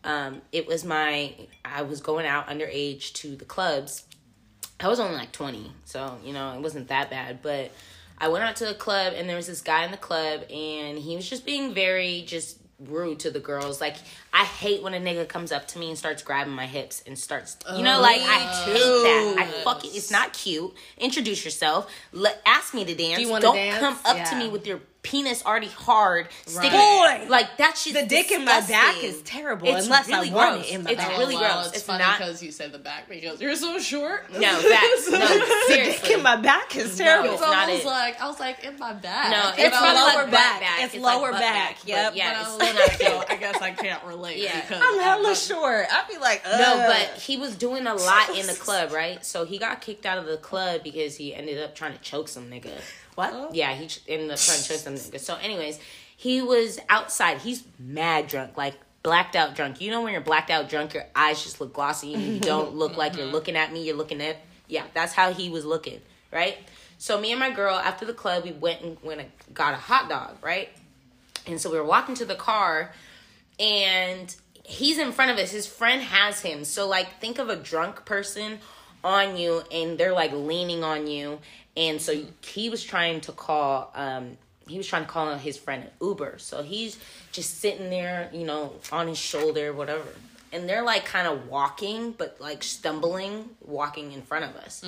um, 0.04 0.42
it 0.52 0.68
was 0.68 0.86
my, 0.86 1.34
I 1.66 1.82
was 1.82 2.02
going 2.02 2.26
out 2.26 2.48
underage 2.48 3.14
to 3.14 3.36
the 3.36 3.46
clubs. 3.46 4.06
I 4.80 4.88
was 4.88 5.00
only 5.00 5.18
like 5.18 5.32
20, 5.32 5.72
so, 5.86 6.18
you 6.24 6.34
know, 6.34 6.54
it 6.54 6.62
wasn't 6.62 6.88
that 6.88 7.10
bad. 7.10 7.42
But 7.42 7.72
I 8.18 8.30
went 8.30 8.44
out 8.44 8.56
to 8.58 8.70
a 8.70 8.74
club, 8.74 9.14
and 9.16 9.28
there 9.28 9.36
was 9.36 9.48
this 9.48 9.62
guy 9.62 9.84
in 9.84 9.92
the 9.92 9.98
club, 9.98 10.42
and 10.50 10.98
he 10.98 11.16
was 11.16 11.30
just 11.30 11.46
being 11.46 11.74
very, 11.74 12.24
just 12.26 12.60
rude 12.80 13.20
to 13.20 13.32
the 13.32 13.40
girls. 13.40 13.82
Like 13.82 13.96
I 14.32 14.44
hate 14.46 14.84
when 14.84 14.94
a 14.94 15.00
nigga 15.00 15.28
comes 15.28 15.52
up 15.52 15.68
to 15.70 15.80
me 15.80 15.90
and 15.90 15.98
starts 15.98 16.22
grabbing 16.22 16.54
my 16.54 16.68
hips 16.68 17.04
and 17.08 17.18
starts, 17.18 17.58
you 17.76 17.84
know, 17.84 18.00
like 18.00 18.22
I 18.22 18.38
oh. 18.52 18.66
hate 18.66 18.76
that. 18.78 19.36
I 19.40 19.64
fuck 19.64 19.84
it. 19.84 19.90
It's 19.90 20.12
not 20.12 20.34
cute. 20.34 20.74
Introduce 20.98 21.44
yourself. 21.44 21.92
Let 22.14 22.40
ask 22.46 22.74
me 22.74 22.86
to 22.86 22.96
dance. 22.96 23.20
you 23.20 23.28
Don't 23.40 23.56
dance? 23.56 23.80
come 23.80 23.98
up 24.06 24.30
to 24.30 24.36
me 24.36 24.48
with 24.50 24.68
your 24.68 24.82
penis 25.02 25.46
already 25.46 25.68
hard, 25.70 26.28
sticking 26.46 26.72
Boy! 26.72 27.26
like 27.30 27.56
that 27.58 27.78
shit. 27.78 27.94
The 27.94 28.06
dick 28.06 28.32
in 28.32 28.44
my 28.44 28.60
back 28.60 29.02
is 29.02 29.22
terrible 29.22 29.70
It's 29.70 29.86
unless 29.86 30.10
really 30.10 30.30
I 30.30 30.34
want 30.36 30.56
gross. 30.58 30.70
it 30.70 30.74
in 30.76 30.84
my 30.84 30.90
It's 30.92 31.02
back. 31.02 31.18
really 31.18 31.36
Oh, 31.36 31.40
well, 31.40 31.54
gross. 31.54 31.68
It's, 31.68 31.78
It's 31.78 31.86
funny 31.86 32.04
not- 32.04 32.18
because 32.20 32.44
you 32.44 32.52
said 32.52 32.74
the 32.74 32.80
back 32.80 33.08
because 33.08 33.40
you're 33.42 33.56
so 33.56 33.80
short. 33.80 34.30
No, 34.34 34.40
facts. 34.60 35.10
No, 35.10 35.18
the 35.20 35.64
seriously. 35.70 36.08
dick 36.10 36.18
in 36.18 36.22
my 36.22 36.36
back 36.36 36.76
is 36.76 36.98
terrible. 36.98 37.32
it's 37.32 37.40
So 37.42 37.48
not 37.48 37.70
I 37.70 37.72
was 37.72 37.82
it. 37.82 37.86
like, 37.88 38.22
I 38.22 38.28
was 38.28 38.40
like 38.42 38.64
in 38.66 38.78
my 38.78 38.92
back. 38.94 39.32
No, 39.32 39.64
You 39.64 39.70
it's 39.70 39.82
know, 39.82 39.88
lower 39.88 40.24
butt 40.26 40.32
back. 40.32 40.82
It's 40.84 40.94
like 40.96 41.02
lower 41.16 41.32
butt 41.32 41.40
back. 41.40 41.78
but 41.80 41.88
Yep. 41.88 42.14
Yeah, 42.16 42.34
but 42.34 42.42
it's 42.42 42.50
I 42.50 42.52
was 42.52 43.00
like, 43.00 43.02
so 43.02 43.24
I 43.30 43.36
guess 43.38 43.62
I 43.62 43.72
can't 43.72 44.04
relate. 44.04 44.19
Yeah. 44.28 44.64
I'm 44.72 45.00
hella 45.00 45.28
I'm- 45.28 45.36
short. 45.36 45.86
I'd 45.92 46.08
be 46.08 46.18
like, 46.18 46.42
Ugh. 46.46 46.60
No, 46.60 46.78
but 46.88 47.22
he 47.22 47.38
was 47.38 47.56
doing 47.56 47.88
a 47.88 47.94
lot 48.10 48.30
in 48.38 48.46
the 48.48 48.54
club, 48.54 48.92
right? 48.92 49.24
So 49.26 49.46
he 49.46 49.58
got 49.58 49.82
kicked 49.82 50.06
out 50.06 50.18
of 50.18 50.26
the 50.26 50.38
club 50.38 50.84
because 50.84 51.16
he 51.16 51.34
ended 51.34 51.62
up 51.62 51.76
trying 51.76 51.94
to 51.94 52.00
choke 52.00 52.28
some 52.28 52.50
nigga. 52.50 52.72
what? 53.16 53.54
Yeah, 53.56 53.74
he 53.74 53.88
ch- 53.88 54.02
ended 54.08 54.32
up 54.32 54.40
trying 54.40 54.60
to 54.60 54.68
choke 54.68 54.78
some 54.78 54.94
nigga. 54.96 55.20
So, 55.20 55.36
anyways, 55.36 55.80
he 56.16 56.42
was 56.42 56.80
outside. 56.90 57.38
He's 57.40 57.64
mad 57.80 58.28
drunk, 58.28 58.58
like 58.58 58.76
blacked 59.04 59.36
out 59.36 59.56
drunk. 59.56 59.80
You 59.82 59.92
know 59.92 60.02
when 60.02 60.12
you're 60.12 60.22
blacked 60.22 60.50
out 60.52 60.68
drunk, 60.70 60.94
your 60.94 61.06
eyes 61.16 61.42
just 61.44 61.62
look 61.62 61.74
glossy 61.74 62.14
and 62.14 62.24
you 62.24 62.40
don't 62.40 62.76
look 62.82 62.98
like 62.98 63.16
you're 63.16 63.26
looking 63.26 63.56
at 63.56 63.72
me. 63.72 63.84
You're 63.86 63.96
looking 63.96 64.22
at 64.22 64.38
yeah. 64.68 64.84
That's 64.94 65.14
how 65.14 65.32
he 65.34 65.50
was 65.50 65.64
looking, 65.66 66.02
right? 66.34 66.58
So 66.98 67.20
me 67.20 67.32
and 67.32 67.40
my 67.40 67.50
girl 67.50 67.76
after 67.76 68.06
the 68.06 68.14
club, 68.14 68.44
we 68.44 68.52
went 68.52 68.82
and 68.82 68.98
went 69.02 69.22
and 69.22 69.32
got 69.54 69.74
a 69.74 69.78
hot 69.78 70.10
dog, 70.10 70.36
right? 70.44 70.68
And 71.48 71.60
so 71.62 71.72
we 71.72 71.78
were 71.78 71.86
walking 71.86 72.14
to 72.16 72.26
the 72.26 72.36
car, 72.36 72.92
and 73.60 74.36
he's 74.64 74.98
in 74.98 75.12
front 75.12 75.32
of 75.32 75.38
us. 75.38 75.52
His 75.52 75.68
friend 75.68 76.02
has 76.02 76.42
him. 76.42 76.64
So 76.64 76.88
like 76.88 77.20
think 77.20 77.40
of 77.40 77.50
a 77.50 77.56
drunk 77.56 78.06
person 78.06 78.60
on 79.04 79.38
you 79.38 79.64
and 79.72 79.98
they're 79.98 80.14
like 80.14 80.32
leaning 80.32 80.84
on 80.84 81.08
you. 81.08 81.40
And 81.76 82.02
so 82.02 82.24
he 82.42 82.70
was 82.70 82.84
trying 82.84 83.22
to 83.22 83.32
call 83.32 83.92
um 83.96 84.38
he 84.68 84.78
was 84.78 84.86
trying 84.86 85.04
to 85.04 85.10
call 85.10 85.34
his 85.36 85.58
friend 85.58 85.90
Uber. 86.00 86.36
So 86.38 86.62
he's 86.62 87.00
just 87.32 87.60
sitting 87.60 87.90
there, 87.90 88.30
you 88.32 88.46
know, 88.46 88.74
on 88.92 89.08
his 89.08 89.18
shoulder, 89.18 89.74
whatever. 89.74 90.06
And 90.52 90.70
they're 90.70 90.84
like 90.84 91.06
kind 91.06 91.28
of 91.28 91.48
walking, 91.48 92.12
but 92.12 92.38
like 92.40 92.62
stumbling, 92.64 93.50
walking 93.62 94.12
in 94.12 94.22
front 94.22 94.46
of 94.46 94.56
us. 94.58 94.84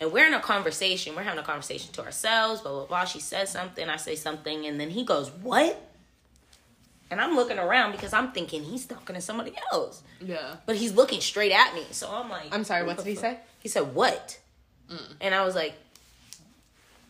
And 0.00 0.12
we're 0.12 0.26
in 0.26 0.34
a 0.34 0.40
conversation. 0.40 1.14
We're 1.14 1.22
having 1.22 1.38
a 1.38 1.44
conversation 1.44 1.92
to 1.94 2.04
ourselves, 2.04 2.60
blah, 2.60 2.72
blah, 2.72 2.86
blah. 2.86 3.04
She 3.04 3.20
says 3.20 3.50
something, 3.50 3.88
I 3.88 3.96
say 3.96 4.16
something, 4.16 4.66
and 4.66 4.80
then 4.80 4.90
he 4.90 5.04
goes, 5.04 5.30
What? 5.30 5.89
And 7.10 7.20
I'm 7.20 7.34
looking 7.34 7.58
around 7.58 7.92
because 7.92 8.12
I'm 8.12 8.30
thinking 8.32 8.62
he's 8.62 8.86
talking 8.86 9.16
to 9.16 9.20
somebody 9.20 9.54
else. 9.72 10.02
Yeah. 10.20 10.56
But 10.66 10.76
he's 10.76 10.92
looking 10.92 11.20
straight 11.20 11.52
at 11.52 11.74
me. 11.74 11.84
So 11.90 12.08
I'm 12.10 12.30
like, 12.30 12.54
I'm 12.54 12.64
sorry, 12.64 12.86
what 12.86 12.98
did 12.98 13.06
he 13.06 13.16
say? 13.16 13.38
He 13.58 13.68
said, 13.68 13.94
What? 13.94 14.38
Mm. 14.90 15.14
And 15.20 15.34
I 15.34 15.44
was 15.44 15.54
like, 15.54 15.74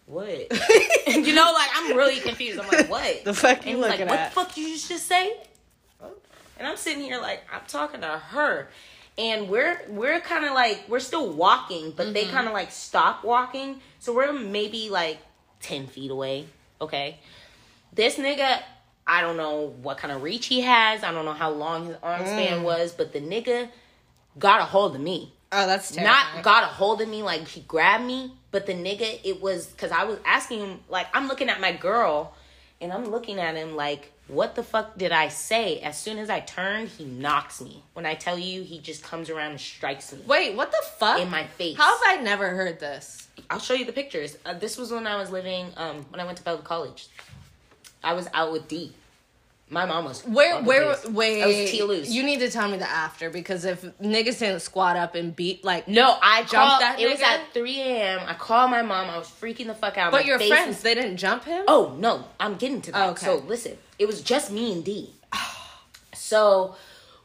What? 0.06 0.28
you 1.06 1.34
know, 1.34 1.52
like 1.52 1.70
I'm 1.74 1.96
really 1.96 2.20
confused. 2.20 2.58
I'm 2.58 2.68
like, 2.68 2.90
What? 2.90 3.20
The 3.24 3.34
fuck 3.34 3.58
and 3.58 3.66
you 3.66 3.76
he's 3.76 3.86
like, 3.86 4.00
What 4.00 4.18
at? 4.18 4.30
the 4.30 4.34
fuck 4.34 4.54
did 4.54 4.68
you 4.68 4.76
just 4.76 5.06
say? 5.06 5.34
And 6.60 6.68
I'm 6.68 6.76
sitting 6.76 7.02
here 7.02 7.20
like 7.20 7.42
I'm 7.52 7.62
talking 7.66 8.02
to 8.02 8.06
her. 8.06 8.68
And 9.18 9.48
we're 9.48 9.82
we're 9.88 10.20
kind 10.20 10.44
of 10.44 10.52
like 10.52 10.84
we're 10.88 11.00
still 11.00 11.30
walking, 11.30 11.90
but 11.90 12.14
they 12.14 12.24
mm-hmm. 12.24 12.32
kind 12.32 12.46
of 12.46 12.52
like 12.52 12.70
stop 12.70 13.24
walking. 13.24 13.80
So 13.98 14.14
we're 14.14 14.32
maybe 14.32 14.88
like 14.90 15.18
ten 15.60 15.86
feet 15.86 16.10
away. 16.10 16.46
Okay. 16.80 17.18
This 17.92 18.16
nigga, 18.16 18.62
I 19.10 19.22
don't 19.22 19.36
know 19.36 19.74
what 19.82 19.98
kind 19.98 20.12
of 20.12 20.22
reach 20.22 20.46
he 20.46 20.60
has. 20.60 21.02
I 21.02 21.10
don't 21.10 21.24
know 21.24 21.32
how 21.32 21.50
long 21.50 21.86
his 21.86 21.96
arm 22.00 22.20
span 22.20 22.62
was, 22.62 22.92
but 22.92 23.12
the 23.12 23.20
nigga 23.20 23.68
got 24.38 24.60
a 24.60 24.64
hold 24.64 24.94
of 24.94 25.00
me. 25.00 25.32
Oh, 25.50 25.66
that's 25.66 25.90
terrible. 25.90 26.14
Not 26.14 26.44
got 26.44 26.62
a 26.62 26.66
hold 26.66 27.02
of 27.02 27.08
me 27.08 27.24
like 27.24 27.48
he 27.48 27.62
grabbed 27.62 28.04
me, 28.04 28.32
but 28.52 28.66
the 28.66 28.72
nigga 28.72 29.18
it 29.24 29.42
was 29.42 29.66
because 29.66 29.90
I 29.90 30.04
was 30.04 30.20
asking 30.24 30.60
him 30.60 30.80
like 30.88 31.08
I'm 31.12 31.26
looking 31.26 31.48
at 31.48 31.60
my 31.60 31.72
girl, 31.72 32.36
and 32.80 32.92
I'm 32.92 33.04
looking 33.04 33.40
at 33.40 33.56
him 33.56 33.74
like 33.74 34.12
what 34.28 34.54
the 34.54 34.62
fuck 34.62 34.96
did 34.96 35.10
I 35.10 35.26
say? 35.26 35.80
As 35.80 35.98
soon 35.98 36.16
as 36.18 36.30
I 36.30 36.38
turned, 36.38 36.88
he 36.90 37.04
knocks 37.04 37.60
me. 37.60 37.82
When 37.94 38.06
I 38.06 38.14
tell 38.14 38.38
you, 38.38 38.62
he 38.62 38.78
just 38.78 39.02
comes 39.02 39.28
around 39.28 39.50
and 39.50 39.60
strikes 39.60 40.12
me 40.12 40.20
Wait, 40.24 40.54
what 40.54 40.70
the 40.70 40.84
fuck? 40.98 41.20
in 41.20 41.28
my 41.28 41.48
face. 41.48 41.76
How 41.76 41.98
have 41.98 42.20
I 42.20 42.22
never 42.22 42.50
heard 42.50 42.78
this? 42.78 43.26
I'll 43.50 43.58
show 43.58 43.74
you 43.74 43.84
the 43.84 43.92
pictures. 43.92 44.38
Uh, 44.46 44.54
this 44.54 44.78
was 44.78 44.92
when 44.92 45.08
I 45.08 45.16
was 45.16 45.32
living 45.32 45.66
um 45.76 46.06
when 46.10 46.20
I 46.20 46.24
went 46.24 46.38
to 46.38 46.44
Bellevue 46.44 46.62
College. 46.62 47.08
I 48.04 48.12
was 48.14 48.28
out 48.32 48.52
with 48.52 48.68
D. 48.68 48.94
My 49.72 49.86
mom 49.86 50.04
was 50.04 50.26
Where, 50.26 50.60
where, 50.64 50.96
wait. 51.08 51.42
I 51.42 51.46
was 51.46 51.80
Luz. 51.88 52.10
You 52.10 52.24
need 52.24 52.40
to 52.40 52.50
tell 52.50 52.68
me 52.68 52.76
the 52.76 52.90
after 52.90 53.30
because 53.30 53.64
if 53.64 53.82
niggas 54.02 54.40
didn't 54.40 54.60
squat 54.62 54.96
up 54.96 55.14
and 55.14 55.34
beat 55.34 55.64
like, 55.64 55.86
No, 55.86 56.18
I 56.20 56.40
Jumped 56.40 56.52
called. 56.54 56.80
that 56.82 56.98
It 56.98 57.08
was 57.08 57.20
at 57.20 57.54
3 57.54 57.80
a.m. 57.80 58.20
I 58.26 58.34
called 58.34 58.72
my 58.72 58.82
mom. 58.82 59.08
I 59.08 59.16
was 59.16 59.28
freaking 59.28 59.66
the 59.68 59.74
fuck 59.74 59.96
out. 59.96 60.10
but 60.10 60.22
My 60.22 60.26
your 60.26 60.38
friends 60.40 60.68
was- 60.68 60.82
they 60.82 60.94
didn't 60.96 61.18
jump 61.18 61.44
him. 61.44 61.64
Oh 61.68 61.94
no, 61.98 62.24
I'm 62.40 62.56
getting 62.56 62.82
to 62.82 62.92
that. 62.92 63.06
Oh, 63.08 63.10
okay. 63.12 63.26
So 63.26 63.36
listen, 63.46 63.78
it 63.98 64.06
was 64.06 64.22
just 64.22 64.50
me 64.50 64.72
and 64.72 64.84
D. 64.84 65.10
So 66.12 66.74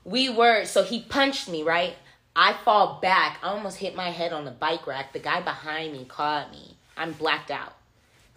we 0.03 0.29
were. 0.29 0.65
So 0.65 0.83
he 0.83 1.01
punched 1.01 1.49
me 1.49 1.63
right. 1.63 1.95
I 2.35 2.53
fall 2.53 2.99
back. 3.01 3.39
I 3.43 3.49
almost 3.49 3.77
hit 3.77 3.95
my 3.95 4.09
head 4.11 4.33
on 4.33 4.45
the 4.45 4.51
bike 4.51 4.85
rack. 4.87 5.13
The 5.13 5.19
guy 5.19 5.41
behind 5.41 5.93
me 5.93 6.05
caught 6.07 6.51
me. 6.51 6.75
I'm 6.97 7.13
blacked 7.13 7.49
out. 7.51 7.73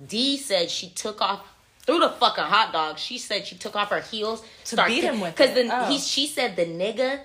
D 0.05 0.37
said 0.37 0.71
she 0.71 0.89
took 0.91 1.21
off 1.21 1.43
through 1.89 2.01
the 2.01 2.11
fucking 2.11 2.45
hot 2.45 2.71
dog. 2.73 2.99
She 2.99 3.17
said 3.17 3.47
she 3.47 3.57
took 3.57 3.75
off 3.75 3.89
her 3.89 4.01
heels 4.01 4.45
To 4.67 4.85
beat 4.87 5.03
him 5.03 5.21
with 5.21 5.35
because 5.35 5.57
it. 5.57 5.67
the 5.69 5.75
Oh. 5.75 5.85
he 5.91 5.99
she 5.99 6.27
said 6.27 6.55
the 6.55 6.67
nigga. 6.67 7.21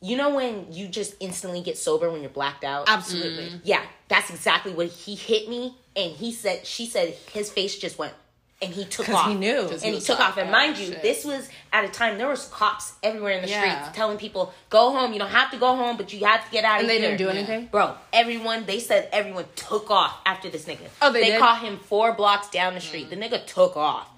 You 0.00 0.16
know 0.16 0.34
when 0.34 0.72
you 0.72 0.88
just 0.88 1.14
instantly 1.20 1.60
get 1.60 1.76
sober 1.76 2.10
when 2.10 2.22
you're 2.22 2.30
blacked 2.30 2.64
out? 2.64 2.88
Absolutely. 2.88 3.48
Mm-hmm. 3.48 3.56
Yeah, 3.64 3.82
that's 4.08 4.30
exactly 4.30 4.72
what 4.72 4.86
he 4.86 5.14
hit 5.14 5.46
me, 5.50 5.76
and 5.94 6.12
he 6.12 6.32
said 6.32 6.66
she 6.66 6.86
said 6.86 7.08
his 7.34 7.50
face 7.52 7.76
just 7.78 7.98
went, 7.98 8.14
and 8.62 8.72
he 8.72 8.84
took 8.84 9.08
off. 9.08 9.28
he 9.28 9.34
knew. 9.34 9.68
And 9.68 9.80
he 9.80 9.92
was 9.92 10.06
took 10.06 10.20
off. 10.20 10.36
And 10.36 10.48
"Oh, 10.48 10.52
mind 10.52 10.76
you, 10.76 10.86
shit." 10.86 11.02
this 11.02 11.24
was 11.24 11.48
at 11.72 11.84
a 11.84 11.88
time 11.88 12.18
there 12.18 12.28
was 12.28 12.46
cops 12.48 12.92
everywhere 13.02 13.32
in 13.32 13.42
the 13.42 13.48
Yeah. 13.48 13.60
streets 13.82 13.96
telling 13.96 14.18
people 14.18 14.52
go 14.68 14.92
home. 14.92 15.12
You 15.12 15.18
don't 15.18 15.30
have 15.30 15.50
to 15.52 15.56
go 15.56 15.74
home, 15.76 15.96
but 15.96 16.12
you 16.12 16.24
have 16.26 16.44
to 16.44 16.50
get 16.50 16.64
out 16.64 16.76
of 16.76 16.80
And 16.82 16.90
they 16.90 16.98
here. 16.98 17.16
didn't 17.16 17.18
do 17.18 17.28
anything? 17.30 17.66
Bro, 17.66 17.94
everyone 18.12 18.66
they 18.66 18.80
said 18.80 19.08
everyone 19.12 19.46
took 19.56 19.90
off 19.90 20.18
after 20.26 20.50
this 20.50 20.64
nigga. 20.66 20.88
Oh, 21.00 21.10
they 21.12 21.24
did? 21.26 21.38
caught 21.40 21.60
him 21.62 21.78
four 21.78 22.12
blocks 22.12 22.50
down 22.50 22.74
the 22.74 22.80
street. 22.80 23.08
The 23.10 23.16
mm. 23.16 23.30
nigga 23.30 23.46
took 23.46 23.76
off. 23.76 24.08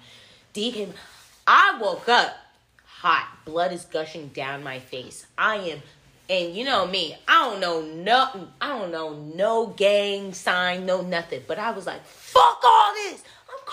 D 0.53 0.71
came. 0.71 0.93
I 1.47 1.77
woke 1.81 2.07
up 2.09 2.35
hot. 2.85 3.27
Blood 3.45 3.73
is 3.73 3.85
gushing 3.85 4.29
down 4.29 4.63
my 4.63 4.79
face. 4.79 5.25
I 5.37 5.55
am, 5.55 5.81
and 6.29 6.55
you 6.55 6.63
know 6.63 6.85
me. 6.87 7.17
I 7.27 7.49
don't 7.49 7.59
know 7.59 7.81
no. 7.81 8.47
I 8.61 8.69
don't 8.77 8.91
know 8.91 9.13
no 9.13 9.67
gang 9.67 10.33
sign, 10.33 10.85
no 10.85 11.01
nothing. 11.01 11.41
But 11.47 11.59
I 11.59 11.71
was 11.71 11.85
like, 11.85 12.05
fuck 12.05 12.61
all 12.63 12.93
this. 12.93 13.23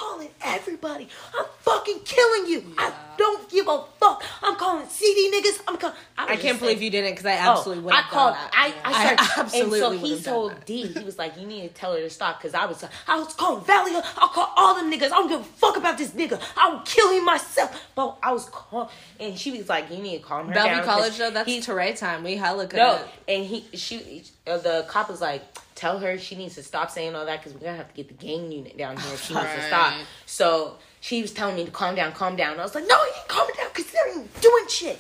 I'm 0.01 0.09
calling 0.09 0.29
everybody. 0.43 1.09
I'm 1.39 1.45
fucking 1.61 2.01
killing 2.05 2.47
you. 2.51 2.75
I 2.79 2.93
don't 3.17 3.49
give 3.51 3.69
a 3.69 3.83
fuck. 3.99 4.23
I'm 4.43 4.57
calling 4.57 4.87
CD 4.89 5.31
niggas. 5.35 5.61
I'm 5.69 5.77
calling. 5.77 5.97
I 6.17 6.37
can't 6.37 6.59
believe 6.59 6.81
you 6.81 6.91
didn't 6.91 7.11
because 7.13 7.27
I 7.27 7.33
absolutely 7.33 7.85
would 7.85 7.95
Oh, 7.95 7.97
I 7.97 8.03
called. 8.03 8.37
I, 8.53 8.69
Yeah. 8.69 8.75
I, 8.85 8.93
started, 8.93 9.41
absolutely 9.41 9.81
And 9.81 10.01
so 10.01 10.07
he 10.07 10.21
told 10.23 10.51
that. 10.53 10.67
D, 10.67 10.87
he 10.87 11.05
was 11.05 11.19
like, 11.19 11.39
"You 11.39 11.47
need 11.47 11.63
to 11.63 11.69
tell 11.69 11.93
her 11.93 12.01
to 12.01 12.11
stop," 12.11 12.39
because 12.39 12.55
I 12.55 12.67
was, 12.67 12.85
I 13.07 13.19
was 13.19 13.35
calling 13.35 13.65
Valley. 13.65 13.93
I'll 14.17 14.29
call 14.29 14.53
all 14.57 14.75
them 14.75 14.91
niggas. 14.91 15.07
I 15.07 15.09
don't 15.09 15.29
give 15.29 15.41
a 15.41 15.45
fuck 15.45 15.77
about 15.77 15.99
this 15.99 16.11
nigga. 16.11 16.41
I 16.57 16.71
will 16.71 16.81
kill 16.81 17.11
him 17.11 17.25
myself. 17.25 17.89
But 17.95 18.17
I 18.23 18.33
was 18.33 18.47
calling, 18.47 18.89
and 19.19 19.39
she 19.39 19.51
was 19.57 19.69
like, 19.69 19.91
"You 19.91 19.99
need 19.99 20.19
to 20.19 20.25
calm 20.25 20.49
her 20.49 20.55
down." 20.55 20.65
Bellevue 20.67 20.85
'cause 20.85 20.97
College 20.97 21.19
though, 21.19 21.31
that's 21.31 21.49
he, 21.49 21.61
Teray 21.61 21.99
time. 21.99 22.25
We 22.25 22.37
hella 22.37 22.67
could 22.67 22.79
no, 22.79 23.01
and 23.29 23.45
he, 23.45 23.67
she, 23.77 24.25
uh, 24.47 24.59
the 24.59 24.85
cop 24.89 25.11
was 25.11 25.21
like, 25.21 25.43
"Tell 25.81 25.99
her 25.99 26.19
she 26.19 26.37
needs 26.37 26.57
to 26.57 26.63
stop 26.63 26.91
saying 26.91 27.15
all 27.15 27.25
that 27.25 27.39
because 27.41 27.55
we're 27.55 27.65
gonna 27.65 27.79
have 27.79 27.89
to 27.89 27.95
get 27.95 28.09
the 28.09 28.27
gang 28.27 28.53
unit 28.53 28.77
down 28.77 28.99
here. 28.99 29.17
She 29.17 29.33
needs 29.33 29.55
to 29.55 29.67
stop." 29.67 29.95
So 30.27 30.77
she 31.01 31.23
was 31.23 31.33
telling 31.33 31.57
me 31.57 31.65
to 31.65 31.71
calm 31.71 31.95
down, 31.95 32.13
calm 32.13 32.37
down. 32.37 32.61
I 32.61 32.63
was 32.63 32.75
like, 32.75 32.87
"No, 32.87 33.03
you 33.03 33.13
calming 33.29 33.55
down 33.57 33.69
because 33.75 33.91
they're 33.91 34.25
doing 34.43 34.69
shit." 34.69 34.99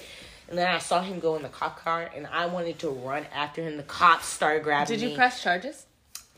And 0.48 0.58
then 0.58 0.66
I 0.66 0.78
saw 0.78 1.02
him 1.02 1.20
go 1.20 1.36
in 1.36 1.42
the 1.42 1.50
cop 1.50 1.78
car, 1.78 2.10
and 2.16 2.26
I 2.26 2.46
wanted 2.46 2.78
to 2.78 2.88
run 2.88 3.26
after 3.34 3.62
him. 3.62 3.76
The 3.76 3.82
cops 3.82 4.24
started 4.26 4.64
grabbing 4.64 4.88
Did 4.94 5.02
you 5.02 5.10
me. 5.10 5.16
press 5.16 5.42
charges? 5.42 5.84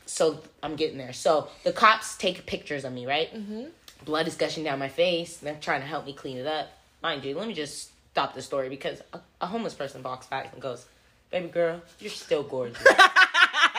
So 0.07 0.43
I'm 0.61 0.74
getting 0.74 0.99
there. 0.99 1.12
So 1.12 1.49
the 1.62 1.72
cops 1.72 2.16
take 2.16 2.45
pictures 2.45 2.84
of 2.84 2.93
me, 2.93 3.07
right? 3.07 3.32
Mm-hmm. 3.32 3.66
Blood 4.05 4.26
is 4.26 4.34
gushing 4.34 4.64
down 4.64 4.80
my 4.80 4.88
face. 4.88 5.36
They're 5.36 5.55
trying 5.55 5.82
to 5.82 5.86
help 5.86 6.05
me 6.05 6.12
clean 6.12 6.36
it 6.36 6.47
up. 6.49 6.68
Mind 7.01 7.24
you, 7.24 7.38
let 7.38 7.47
me 7.47 7.55
just 7.55 7.90
stop 8.11 8.34
the 8.34 8.43
story 8.43 8.68
because 8.68 9.01
a, 9.12 9.20
a 9.40 9.47
homeless 9.47 9.74
person 9.74 10.03
walks 10.03 10.26
by 10.26 10.43
and 10.53 10.61
goes, 10.61 10.84
"Baby 11.30 11.49
girl, 11.49 11.80
you're 12.01 12.11
still 12.11 12.43
gorgeous." 12.43 12.84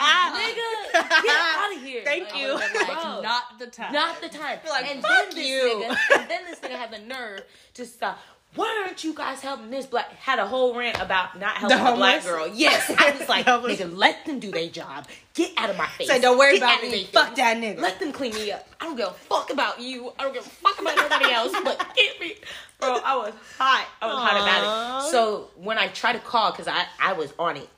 Nigga, 0.04 1.22
get 1.22 1.36
out 1.36 1.76
of 1.76 1.82
here. 1.82 2.02
Thank 2.04 2.32
Like, 2.32 2.42
you. 2.42 2.48
I 2.50 2.54
like, 2.54 2.74
Like, 2.88 3.22
not 3.22 3.58
the 3.58 3.66
time. 3.66 3.92
not 3.92 4.20
the 4.20 4.28
time. 4.28 4.58
like, 4.68 4.90
and 4.90 5.02
"Fuck 5.02 5.30
then 5.30 5.34
this. 5.34 5.46
Nigga, 5.74 5.96
and 6.20 6.30
then 6.30 6.44
this 6.48 6.60
nigga 6.60 6.76
had 6.78 6.90
the 6.90 6.98
nerve 7.00 7.42
to 7.74 7.84
stop. 7.86 8.18
why 8.54 8.84
aren't 8.86 9.02
you 9.02 9.12
guys 9.14 9.40
helping 9.40 9.70
this 9.70 9.84
black? 9.86 10.10
Had 10.12 10.38
a 10.38 10.46
whole 10.46 10.76
rant 10.76 11.00
about 11.00 11.38
not 11.40 11.56
helping 11.56 11.76
The 11.78 11.90
the, 11.90 11.96
black 11.96 12.22
girl. 12.24 12.46
Yes, 12.46 12.88
I 12.96 13.10
was 13.18 13.28
like, 13.28 13.44
The 13.46 13.50
nigga, 13.84 13.96
let 13.96 14.24
them 14.26 14.38
do 14.38 14.50
their 14.52 14.68
job. 14.68 15.08
Get 15.34 15.50
out 15.56 15.70
of 15.70 15.76
my 15.76 15.86
face. 15.88 16.06
Say, 16.08 16.20
don't 16.20 16.38
worry 16.38 16.58
Get 16.60 16.78
about 16.80 16.82
me. 16.90 17.04
Fuck 17.04 17.34
that 17.34 17.56
nigga. 17.56 17.80
Let 17.80 17.98
them 17.98 18.12
clean 18.12 18.32
me 18.34 18.52
up. 18.52 18.64
I 18.80 18.84
don't 18.84 18.96
give 18.96 19.08
a 19.08 19.12
fuck 19.12 19.52
about 19.52 19.80
you. 19.80 20.12
I 20.18 20.22
don't 20.22 20.34
give 20.34 20.46
a 20.46 20.48
fuck 20.48 20.80
about 20.80 20.96
nobody 20.96 21.32
else. 21.32 21.52
But 21.64 21.78
get 21.96 22.20
me, 22.20 22.34
bro. 22.78 23.00
I 23.04 23.16
was 23.16 23.32
hot. 23.58 23.88
I 24.00 24.06
was 24.06 24.16
hot 24.16 24.36
about 24.40 25.06
it. 25.06 25.10
So 25.10 25.50
when 25.56 25.76
I 25.78 25.88
tried 25.88 26.12
to 26.12 26.20
call, 26.20 26.52
cause 26.52 26.68
I 26.68 26.86
I 27.02 27.14
was 27.14 27.32
on 27.40 27.56
it 27.56 27.68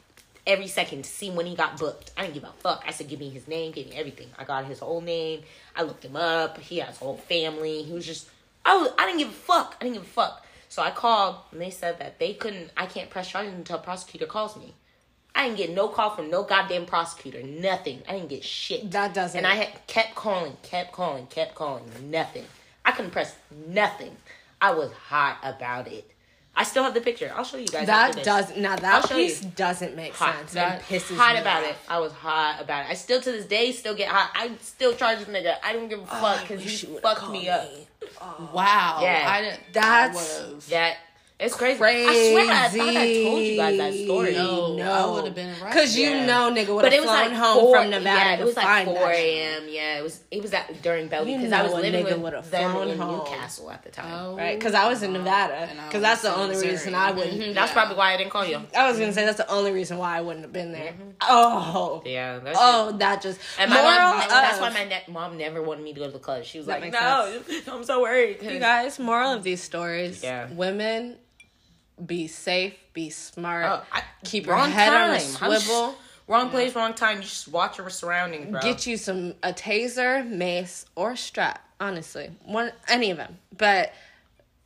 every 0.47 0.67
second 0.69 1.03
to 1.05 1.11
see 1.11 1.31
when 1.31 1.47
he 1.47 1.55
got 1.55 1.79
booked. 1.79 2.13
I 2.17 2.23
didn't 2.23 2.35
give 2.35 2.45
a 2.45 2.53
fuck. 2.61 2.85
I 2.87 2.91
said, 2.93 3.09
give 3.09 3.21
me 3.21 3.31
his 3.31 3.49
name, 3.49 3.73
give 3.73 3.87
me 3.89 3.97
everything. 3.97 4.29
I 4.39 4.45
got 4.45 4.65
his 4.67 4.79
whole 4.79 5.01
name. 5.01 5.43
I 5.75 5.83
looked 5.83 6.05
him 6.05 6.17
up. 6.17 6.59
He 6.59 6.79
has 6.79 6.97
a 6.97 7.05
whole 7.05 7.17
family. 7.17 7.83
He 7.83 7.93
was 7.93 8.07
just, 8.07 8.29
I 8.65 8.77
was, 8.77 8.91
I 8.99 9.07
didn't 9.07 9.19
give 9.19 9.29
a 9.29 9.33
fuck. 9.33 9.77
I 9.81 9.85
didn't 9.85 9.97
give 9.97 10.05
a 10.05 10.07
fuck. 10.07 10.47
So 10.69 10.83
I 10.83 10.91
called 10.91 11.37
and 11.53 11.61
they 11.61 11.71
said 11.71 11.99
that 11.99 12.19
they 12.19 12.35
couldn't, 12.35 12.71
I 12.77 12.87
can't 12.87 13.11
press 13.11 13.29
charges 13.31 13.55
until 13.55 13.77
a 13.77 13.81
prosecutor 13.81 14.27
calls 14.27 14.57
me. 14.57 14.75
I 15.35 15.45
didn't 15.47 15.59
get 15.59 15.71
no 15.71 15.89
call 15.89 16.11
from 16.11 16.31
no 16.31 16.45
goddamn 16.45 16.87
prosecutor. 16.87 17.43
Nothing. 17.43 18.03
I 18.09 18.13
didn't 18.13 18.31
get 18.31 18.43
shit. 18.43 18.91
That 18.91 19.13
doesn't- 19.15 19.37
And 19.37 19.47
I 19.47 19.55
had 19.55 19.87
kept 19.87 20.15
calling, 20.15 20.57
kept 20.63 20.93
calling, 20.93 21.27
kept 21.27 21.55
calling. 21.55 21.85
Nothing. 22.11 22.47
I 22.85 22.93
couldn't 22.93 23.11
press 23.11 23.35
nothing. 23.67 24.17
I 24.61 24.71
was 24.73 24.91
hot 24.93 25.39
about 25.43 25.89
it. 25.89 26.11
I 26.59 26.65
still 26.65 26.83
have 26.85 26.95
the 26.95 27.01
picture. 27.03 27.31
I'll 27.37 27.45
show 27.45 27.59
you 27.59 27.67
guys. 27.67 27.87
That 27.87 28.15
this. 28.15 28.25
does 28.25 28.57
now 28.57 28.77
that 28.77 29.07
show 29.09 29.15
piece 29.15 29.43
you. 29.43 29.51
doesn't 29.57 29.95
make 29.95 30.15
Hot. 30.15 30.35
sense 30.37 30.53
That- 30.55 30.73
and 30.79 30.83
pisses 30.85 31.17
hot 31.17 31.35
me 31.35 31.41
about 31.43 31.65
off. 31.65 31.71
it. 31.71 31.77
I 31.89 31.99
was 31.99 32.13
hot 32.13 32.57
about 32.61 32.87
it. 32.87 32.91
I 32.91 32.95
still 32.95 33.21
to 33.21 33.31
this 33.33 33.45
day 33.45 33.73
still 33.73 33.95
get 33.95 34.09
hot. 34.09 34.31
I 34.35 34.53
still 34.63 34.95
charge 34.95 35.19
this 35.19 35.29
nigga. 35.29 35.57
I 35.63 35.75
don't 35.75 35.89
give 35.89 35.99
a 35.99 36.03
oh, 36.03 36.07
fuck 36.07 36.41
because 36.43 36.65
wish 36.65 36.81
he 36.81 36.87
fucked 36.99 37.29
me 37.31 37.47
called 37.47 37.61
up. 37.61 37.73
me. 37.75 37.87
Wow. 38.55 39.01
Yeah. 39.03 39.27
I 39.29 39.41
didn't. 39.43 39.61
That's- 39.73 40.17
I 40.41 40.45
would've- 40.49 40.69
That 40.71 40.97
it's 41.39 41.55
crazy. 41.55 41.83
I 41.83 42.31
swear 42.31 42.51
I 42.51 42.69
thought 42.69 42.97
I 42.97 43.23
told 43.23 43.43
you 43.43 43.57
guys 43.57 43.77
that 43.77 43.93
story. 43.95 44.33
No, 44.33 44.77
No, 44.77 44.91
I 44.91 45.13
would've 45.13 45.35
been 45.35 45.55
right. 45.61 45.73
Cause 45.73 45.95
you 45.97 46.09
Yeah. 46.09 46.25
know, 46.27 46.51
nigga 46.51 46.75
would 46.75 46.83
But 46.83 46.93
have 46.93 46.95
it 46.95 47.01
was 47.03 47.11
flown 47.11 47.29
like 47.29 47.33
home 47.33 47.61
four, 47.61 47.77
from 47.77 47.91
Nevada 47.91 48.07
yeah, 48.31 48.35
it 48.41 48.45
was 48.45 48.57
like 48.57 48.85
four 48.87 49.11
a.m. 49.11 49.63
Yeah, 49.69 49.99
it 49.99 50.03
was. 50.03 50.21
It 50.31 50.41
was 50.43 50.53
at 50.55 50.81
during 50.83 51.09
Bellevue 51.09 51.37
because 51.37 51.53
I 51.53 51.63
was 51.63 51.73
a 51.73 51.77
living 51.77 52.05
nigga 52.05 52.13
with 52.13 52.23
would've 52.23 52.51
them 52.51 52.89
in 52.89 52.99
home. 52.99 53.19
Newcastle 53.19 53.71
at 53.71 53.83
the 53.83 53.91
time. 53.91 54.07
Oh, 54.11 54.37
Right, 54.37 54.59
because 54.59 54.73
I 54.75 54.89
was 54.89 55.03
in 55.03 55.13
Nevada. 55.13 55.69
Because 55.87 56.01
that's 56.03 56.23
the 56.23 56.35
only 56.35 56.49
Missouri. 56.55 56.71
reason 56.71 56.95
I 56.95 57.11
wouldn't. 57.11 57.41
Mhm, 57.41 57.55
That's 57.55 57.69
Yeah. 57.71 57.75
probably 57.75 57.97
why 57.97 58.15
I 58.15 58.17
didn't 58.17 58.31
call 58.31 58.45
you. 58.47 58.61
I 58.75 58.89
was 58.89 58.99
gonna 58.99 59.13
say 59.13 59.25
that's 59.27 59.37
the 59.37 59.51
only 59.51 59.73
reason 59.73 59.99
why 59.99 60.17
I 60.17 60.21
wouldn't 60.23 60.45
have 60.45 60.53
been 60.55 60.73
there. 60.73 60.95
Oh, 61.21 62.03
Yeah, 62.07 62.39
that's 62.39 62.59
oh, 62.61 62.93
that 62.99 63.21
just 63.21 63.41
And 63.59 63.71
my 63.71 63.83
moral 63.83 63.99
mom, 63.99 64.29
that's 64.29 64.61
why 64.61 64.71
my 64.71 64.85
ne- 64.85 65.05
mom 65.09 65.37
never 65.37 65.63
wanted 65.63 65.83
me 65.85 65.93
to 65.93 66.01
go 66.01 66.07
to 66.07 66.13
the 66.13 66.19
club. 66.19 66.45
She 66.45 66.59
was 66.59 66.67
like, 66.67 66.91
"No, 66.93 67.41
I'm 67.73 67.85
so 67.85 68.01
worried." 68.01 68.39
You 68.47 68.59
guys, 68.59 68.99
moral 68.99 69.33
of 69.33 69.43
these 69.43 69.63
stories: 69.63 70.23
Yeah. 70.23 70.49
women, 70.53 71.17
be 72.05 72.27
safe, 72.27 72.75
be 72.93 73.11
smart, 73.11 73.65
Oh, 73.65 73.83
I- 73.93 74.03
keep 74.25 74.47
your 74.47 74.57
head 74.57 74.93
on 74.93 75.11
a 75.15 75.19
time. 75.21 75.37
I 75.41 75.49
was- 75.49 75.65
swivel. 75.65 75.97
Wrong 76.29 76.51
place, 76.51 76.75
wrong 76.75 76.93
time. 76.93 77.19
You 77.19 77.23
just 77.23 77.47
watch 77.47 77.79
your 77.79 77.89
surroundings, 77.89 78.51
bro. 78.51 78.61
Get 78.61 78.85
you 78.85 78.97
some 78.97 79.37
a 79.45 79.53
taser, 79.53 80.29
mace, 80.29 80.85
or 80.97 81.15
strap. 81.15 81.65
Honestly, 81.79 82.31
one 82.45 82.73
any 82.89 83.13
of 83.13 83.17
them. 83.17 83.39
But 83.57 83.93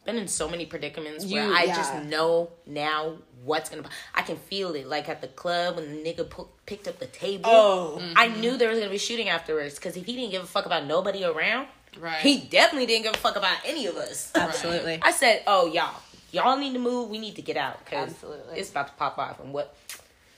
been 0.07 0.16
in 0.16 0.26
so 0.26 0.49
many 0.49 0.64
predicaments 0.64 1.26
where 1.26 1.47
You- 1.47 1.55
I 1.55 1.64
yeah. 1.64 1.76
just 1.76 1.95
know 2.07 2.49
now 2.64 3.18
what's 3.45 3.68
gonna. 3.68 3.87
I 4.14 4.22
can 4.22 4.39
feel 4.39 4.74
it, 4.74 4.87
like 4.87 5.11
at 5.11 5.20
the 5.20 5.28
club 5.28 5.76
when 5.76 6.03
the 6.03 6.03
nigga 6.14 6.47
picked 6.64 6.89
up 6.89 6.99
the 6.99 7.07
table. 7.07 7.51
Oh. 7.51 8.03
I 8.16 8.28
knew 8.28 8.57
there 8.57 8.70
was 8.70 8.78
gonna 8.78 8.91
be 8.91 8.97
shooting 8.97 9.28
afterwards 9.28 9.74
because 9.74 9.97
if 9.99 10.07
he 10.07 10.16
didn't 10.16 10.31
give 10.31 10.43
a 10.43 10.47
fuck 10.47 10.64
about 10.64 10.87
nobody 10.87 11.24
around, 11.24 11.68
Right. 11.99 12.20
he 12.22 12.39
definitely 12.39 12.87
didn't 12.87 13.03
give 13.03 13.14
a 13.14 13.18
fuck 13.18 13.37
about 13.37 13.59
any 13.66 13.85
of 13.87 13.97
us. 13.99 14.31
absolutely, 14.35 14.99
I 15.03 15.11
said, 15.12 15.43
"Oh 15.47 15.66
y'all, 15.66 16.01
y'all 16.33 16.57
need 16.57 16.72
to 16.74 16.78
move. 16.78 17.11
We 17.11 17.18
need 17.18 17.37
to 17.37 17.43
get 17.43 17.57
out 17.57 17.85
because 17.85 18.14
it's 18.55 18.70
about 18.70 18.89
to 18.89 18.93
pop 18.95 19.18
off." 19.18 19.41
And 19.41 19.53
what? 19.53 19.74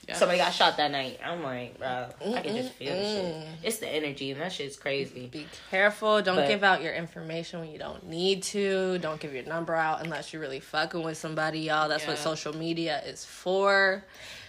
Yeah. 0.07 0.15
Somebody 0.15 0.37
got 0.39 0.51
shot 0.51 0.75
that 0.75 0.91
night. 0.91 1.17
I'm 1.23 1.41
like, 1.43 1.77
bro, 1.79 2.09
I 2.35 2.41
can 2.41 2.57
just 2.57 2.73
feel 2.73 2.93
the 2.93 3.01
shit. 3.01 3.47
It's 3.63 3.77
the 3.77 3.87
energy, 3.87 4.31
and 4.31 4.41
that 4.41 4.51
shit's 4.51 4.75
crazy. 4.75 5.27
be 5.27 5.47
careful. 5.71 6.21
Don't 6.21 6.35
But- 6.35 6.49
give 6.49 6.61
out 6.61 6.81
your 6.81 6.93
information 6.93 7.61
when 7.61 7.71
you 7.71 7.79
don't 7.79 8.05
need 8.09 8.43
to. 8.43 8.97
Don't 8.97 9.21
give 9.21 9.33
your 9.33 9.45
number 9.45 9.73
out 9.73 10.01
unless 10.03 10.33
you're 10.33 10.41
really 10.41 10.59
fucking 10.59 11.01
with 11.03 11.17
somebody, 11.17 11.61
y'all. 11.61 11.87
That's 11.87 12.05
what 12.05 12.17
social 12.17 12.53
media 12.53 13.01
is 13.05 13.23
for. 13.23 14.03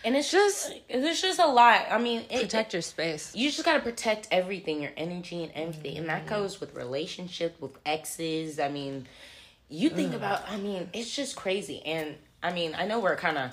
And 0.04 0.16
it's 0.16 0.30
just, 0.32 0.72
it's 0.88 1.22
just 1.22 1.38
a 1.38 1.46
lot. 1.46 1.86
I 1.88 1.98
mean, 1.98 2.24
it, 2.30 2.42
Protect 2.42 2.72
your 2.72 2.82
space. 2.82 3.32
you 3.34 3.48
just 3.48 3.64
gotta 3.64 3.78
protect 3.80 4.26
everything, 4.32 4.82
your 4.82 4.92
energy 4.96 5.44
and 5.44 5.52
everything, 5.54 5.98
and 5.98 6.08
that 6.08 6.26
goes 6.26 6.60
with 6.60 6.74
relationships, 6.74 7.60
with 7.60 7.78
exes. 7.86 8.58
I 8.58 8.68
mean, 8.70 9.06
you 9.68 9.90
think 9.90 10.14
about. 10.14 10.48
I 10.48 10.56
mean, 10.56 10.88
it's 10.92 11.14
just 11.14 11.36
crazy. 11.36 11.84
And 11.84 12.16
I 12.42 12.52
mean, 12.52 12.74
I 12.76 12.86
know 12.86 13.00
we're 13.00 13.16
kind 13.16 13.38
of 13.38 13.50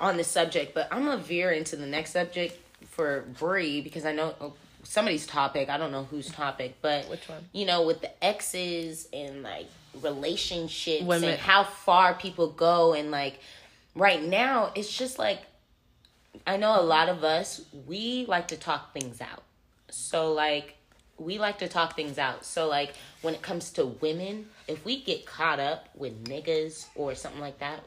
on 0.00 0.16
this 0.16 0.28
subject, 0.28 0.74
but 0.74 0.88
I'm 0.90 1.04
gonna 1.04 1.22
veer 1.22 1.50
into 1.50 1.76
the 1.76 1.86
next 1.86 2.12
subject 2.12 2.58
for 2.88 3.24
Bree 3.38 3.80
because 3.80 4.04
I 4.04 4.12
know 4.12 4.34
oh, 4.40 4.54
somebody's 4.82 5.26
topic. 5.26 5.68
I 5.68 5.78
don't 5.78 5.92
know 5.92 6.04
whose 6.04 6.28
topic, 6.30 6.76
but 6.82 7.08
Which 7.08 7.28
one? 7.28 7.44
You 7.52 7.66
know, 7.66 7.86
with 7.86 8.00
the 8.00 8.24
exes 8.24 9.08
and 9.12 9.42
like 9.42 9.66
relationships 10.00 11.04
Women. 11.04 11.30
and 11.30 11.38
how 11.38 11.64
far 11.64 12.14
people 12.14 12.48
go, 12.48 12.94
and 12.94 13.10
like 13.10 13.40
right 13.94 14.22
now, 14.22 14.72
it's 14.74 14.96
just 14.96 15.18
like 15.18 15.40
I 16.46 16.56
know 16.56 16.80
a 16.80 16.82
lot 16.82 17.08
of 17.08 17.24
us, 17.24 17.62
we 17.86 18.24
like 18.26 18.48
to 18.48 18.56
talk 18.56 18.92
things 18.92 19.20
out. 19.20 19.42
So, 19.90 20.32
like, 20.32 20.76
we 21.18 21.38
like 21.38 21.58
to 21.58 21.68
talk 21.68 21.94
things 21.96 22.18
out. 22.18 22.44
So, 22.44 22.68
like, 22.68 22.94
when 23.22 23.34
it 23.34 23.42
comes 23.42 23.70
to 23.72 23.86
women, 23.86 24.46
if 24.66 24.84
we 24.84 25.00
get 25.02 25.26
caught 25.26 25.60
up 25.60 25.88
with 25.94 26.24
niggas 26.24 26.86
or 26.94 27.14
something 27.14 27.40
like 27.40 27.58
that, 27.60 27.80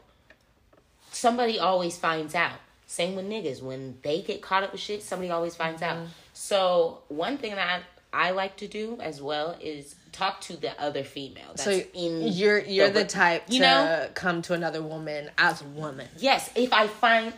somebody 1.12 1.58
always 1.58 1.96
finds 1.96 2.34
out. 2.34 2.58
Same 2.86 3.16
with 3.16 3.26
niggas. 3.26 3.62
When 3.62 3.98
they 4.02 4.22
get 4.22 4.42
caught 4.42 4.62
up 4.62 4.72
with 4.72 4.80
shit, 4.80 5.02
somebody 5.02 5.30
always 5.30 5.56
finds 5.56 5.82
out. 5.82 6.06
So, 6.32 7.00
one 7.08 7.36
thing 7.38 7.54
that 7.56 7.82
I, 8.12 8.28
I 8.28 8.30
like 8.30 8.56
to 8.58 8.68
do 8.68 8.98
as 9.00 9.20
well 9.20 9.56
is 9.60 9.96
talk 10.12 10.40
to 10.42 10.56
the 10.56 10.80
other 10.80 11.02
female. 11.02 11.48
That's 11.56 11.64
So 11.64 11.82
in 11.94 12.28
you're 12.28 12.60
you're 12.60 12.88
the 12.90 13.00
re- 13.02 13.06
type 13.06 13.44
you 13.48 13.58
to 13.58 13.64
know? 13.64 14.08
come 14.14 14.40
to 14.42 14.54
another 14.54 14.82
woman 14.82 15.30
as 15.36 15.62
a 15.62 15.64
woman. 15.66 16.08
Yes, 16.16 16.48
if 16.54 16.72
I 16.72 16.86
find 16.86 17.32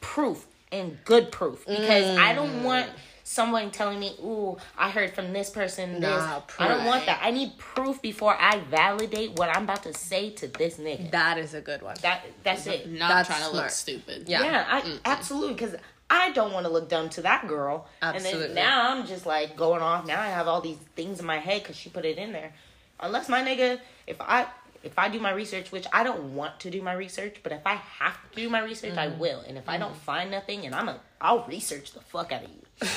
proof 0.00 0.46
and 0.72 0.98
good 1.04 1.30
proof, 1.30 1.64
because 1.66 2.18
I 2.18 2.32
don't 2.32 2.60
Mm. 2.60 2.64
want 2.64 2.90
someone 3.34 3.70
telling 3.70 3.98
me, 3.98 4.14
"Ooh, 4.20 4.56
I 4.78 4.90
heard 4.90 5.12
from 5.14 5.32
this 5.32 5.50
person 5.50 6.00
this." 6.00 6.02
Nah, 6.02 6.40
I 6.58 6.68
don't 6.68 6.84
want 6.84 7.06
that. 7.06 7.20
I 7.22 7.30
need 7.30 7.58
proof 7.58 8.00
before 8.00 8.36
I 8.38 8.60
validate 8.60 9.32
what 9.32 9.48
I'm 9.54 9.64
about 9.64 9.82
to 9.82 9.94
say 9.94 10.30
to 10.30 10.48
this 10.48 10.76
nigga. 10.76 11.10
That 11.10 11.38
is 11.38 11.54
a 11.54 11.60
good 11.60 11.82
one. 11.82 11.96
That 12.02 12.24
that's 12.42 12.66
it. 12.66 12.88
Not 12.88 13.08
That's 13.08 13.28
trying 13.28 13.50
to 13.50 13.56
look 13.56 13.70
stupid. 13.70 14.28
Yeah. 14.28 14.42
Yeah, 14.42 14.64
I 14.68 14.98
absolutely 15.04 15.54
because 15.54 15.76
I 16.10 16.30
don't 16.32 16.52
want 16.52 16.66
to 16.66 16.72
look 16.72 16.88
dumb 16.88 17.08
to 17.10 17.22
that 17.22 17.48
girl. 17.48 17.86
And 18.02 18.16
Absolutely. 18.16 18.46
then 18.48 18.54
now 18.54 18.92
I'm 18.92 19.06
just 19.06 19.26
like 19.26 19.56
going 19.56 19.82
off. 19.82 20.06
Now 20.06 20.20
I 20.20 20.28
have 20.28 20.46
all 20.48 20.60
these 20.60 20.76
things 20.94 21.18
in 21.18 21.26
my 21.26 21.38
head 21.38 21.62
because 21.62 21.76
she 21.76 21.88
put 21.90 22.04
it 22.04 22.18
in 22.18 22.32
there. 22.32 22.52
Unless 23.00 23.28
my 23.28 23.42
nigga, 23.42 23.80
if 24.06 24.20
I 24.20 24.46
if 24.84 24.98
I 24.98 25.08
do 25.08 25.18
my 25.18 25.32
research, 25.32 25.72
which 25.72 25.86
I 25.92 26.04
don't 26.04 26.34
want 26.34 26.60
to 26.60 26.70
do 26.70 26.82
my 26.82 26.92
research, 26.92 27.36
but 27.42 27.52
if 27.52 27.66
I 27.66 27.74
have 27.74 28.16
to 28.30 28.36
do 28.36 28.48
my 28.48 28.60
research, 28.60 28.96
I 28.96 29.08
mm. 29.08 29.18
will. 29.18 29.40
And 29.40 29.56
if 29.56 29.68
I 29.68 29.78
don't 29.78 29.94
mm. 29.94 29.98
find 29.98 30.30
nothing, 30.30 30.66
and 30.66 30.74
I'm 30.74 30.88
a, 30.88 31.00
I'll 31.20 31.44
research 31.46 31.92
the 31.92 32.00
fuck 32.00 32.32
out 32.32 32.44
of 32.44 32.50
you. 32.50 32.60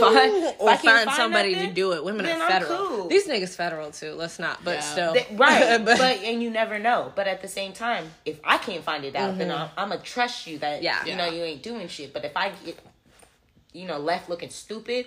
If 0.00 0.02
I- 0.02 0.26
if 0.28 0.60
or 0.60 0.70
I 0.70 0.76
can't 0.76 1.06
find 1.06 1.16
somebody 1.16 1.54
to 1.54 1.66
do 1.72 1.92
it. 1.92 2.04
Women 2.04 2.26
are 2.26 2.48
federal. 2.48 2.86
cool. 2.86 3.08
These 3.08 3.26
niggas 3.26 3.56
federal 3.56 3.90
too. 3.90 4.12
Let's 4.12 4.38
not, 4.38 4.62
but 4.64 4.76
Yeah. 4.76 4.80
still, 4.80 5.12
Th- 5.12 5.26
right, 5.32 5.78
but, 5.84 5.98
but, 5.98 6.18
and 6.22 6.42
you 6.42 6.50
never 6.50 6.78
know. 6.78 7.12
But 7.14 7.26
at 7.26 7.42
the 7.42 7.48
same 7.48 7.72
time, 7.72 8.10
if 8.24 8.38
I 8.44 8.58
can't 8.58 8.84
find 8.84 9.04
it 9.04 9.16
out, 9.16 9.36
then 9.38 9.48
mm-hmm. 9.48 9.62
I'm, 9.62 9.70
I'm 9.76 9.88
gonna 9.90 10.00
trust 10.02 10.46
you 10.46 10.58
that 10.58 10.82
Yeah. 10.82 11.04
you 11.04 11.16
know 11.16 11.26
you 11.26 11.42
ain't 11.42 11.62
doing 11.62 11.88
shit. 11.88 12.12
But 12.12 12.24
if 12.24 12.36
I 12.36 12.52
get 12.64 12.78
you 13.72 13.86
know 13.86 13.98
left 13.98 14.28
looking 14.28 14.50
stupid, 14.50 15.06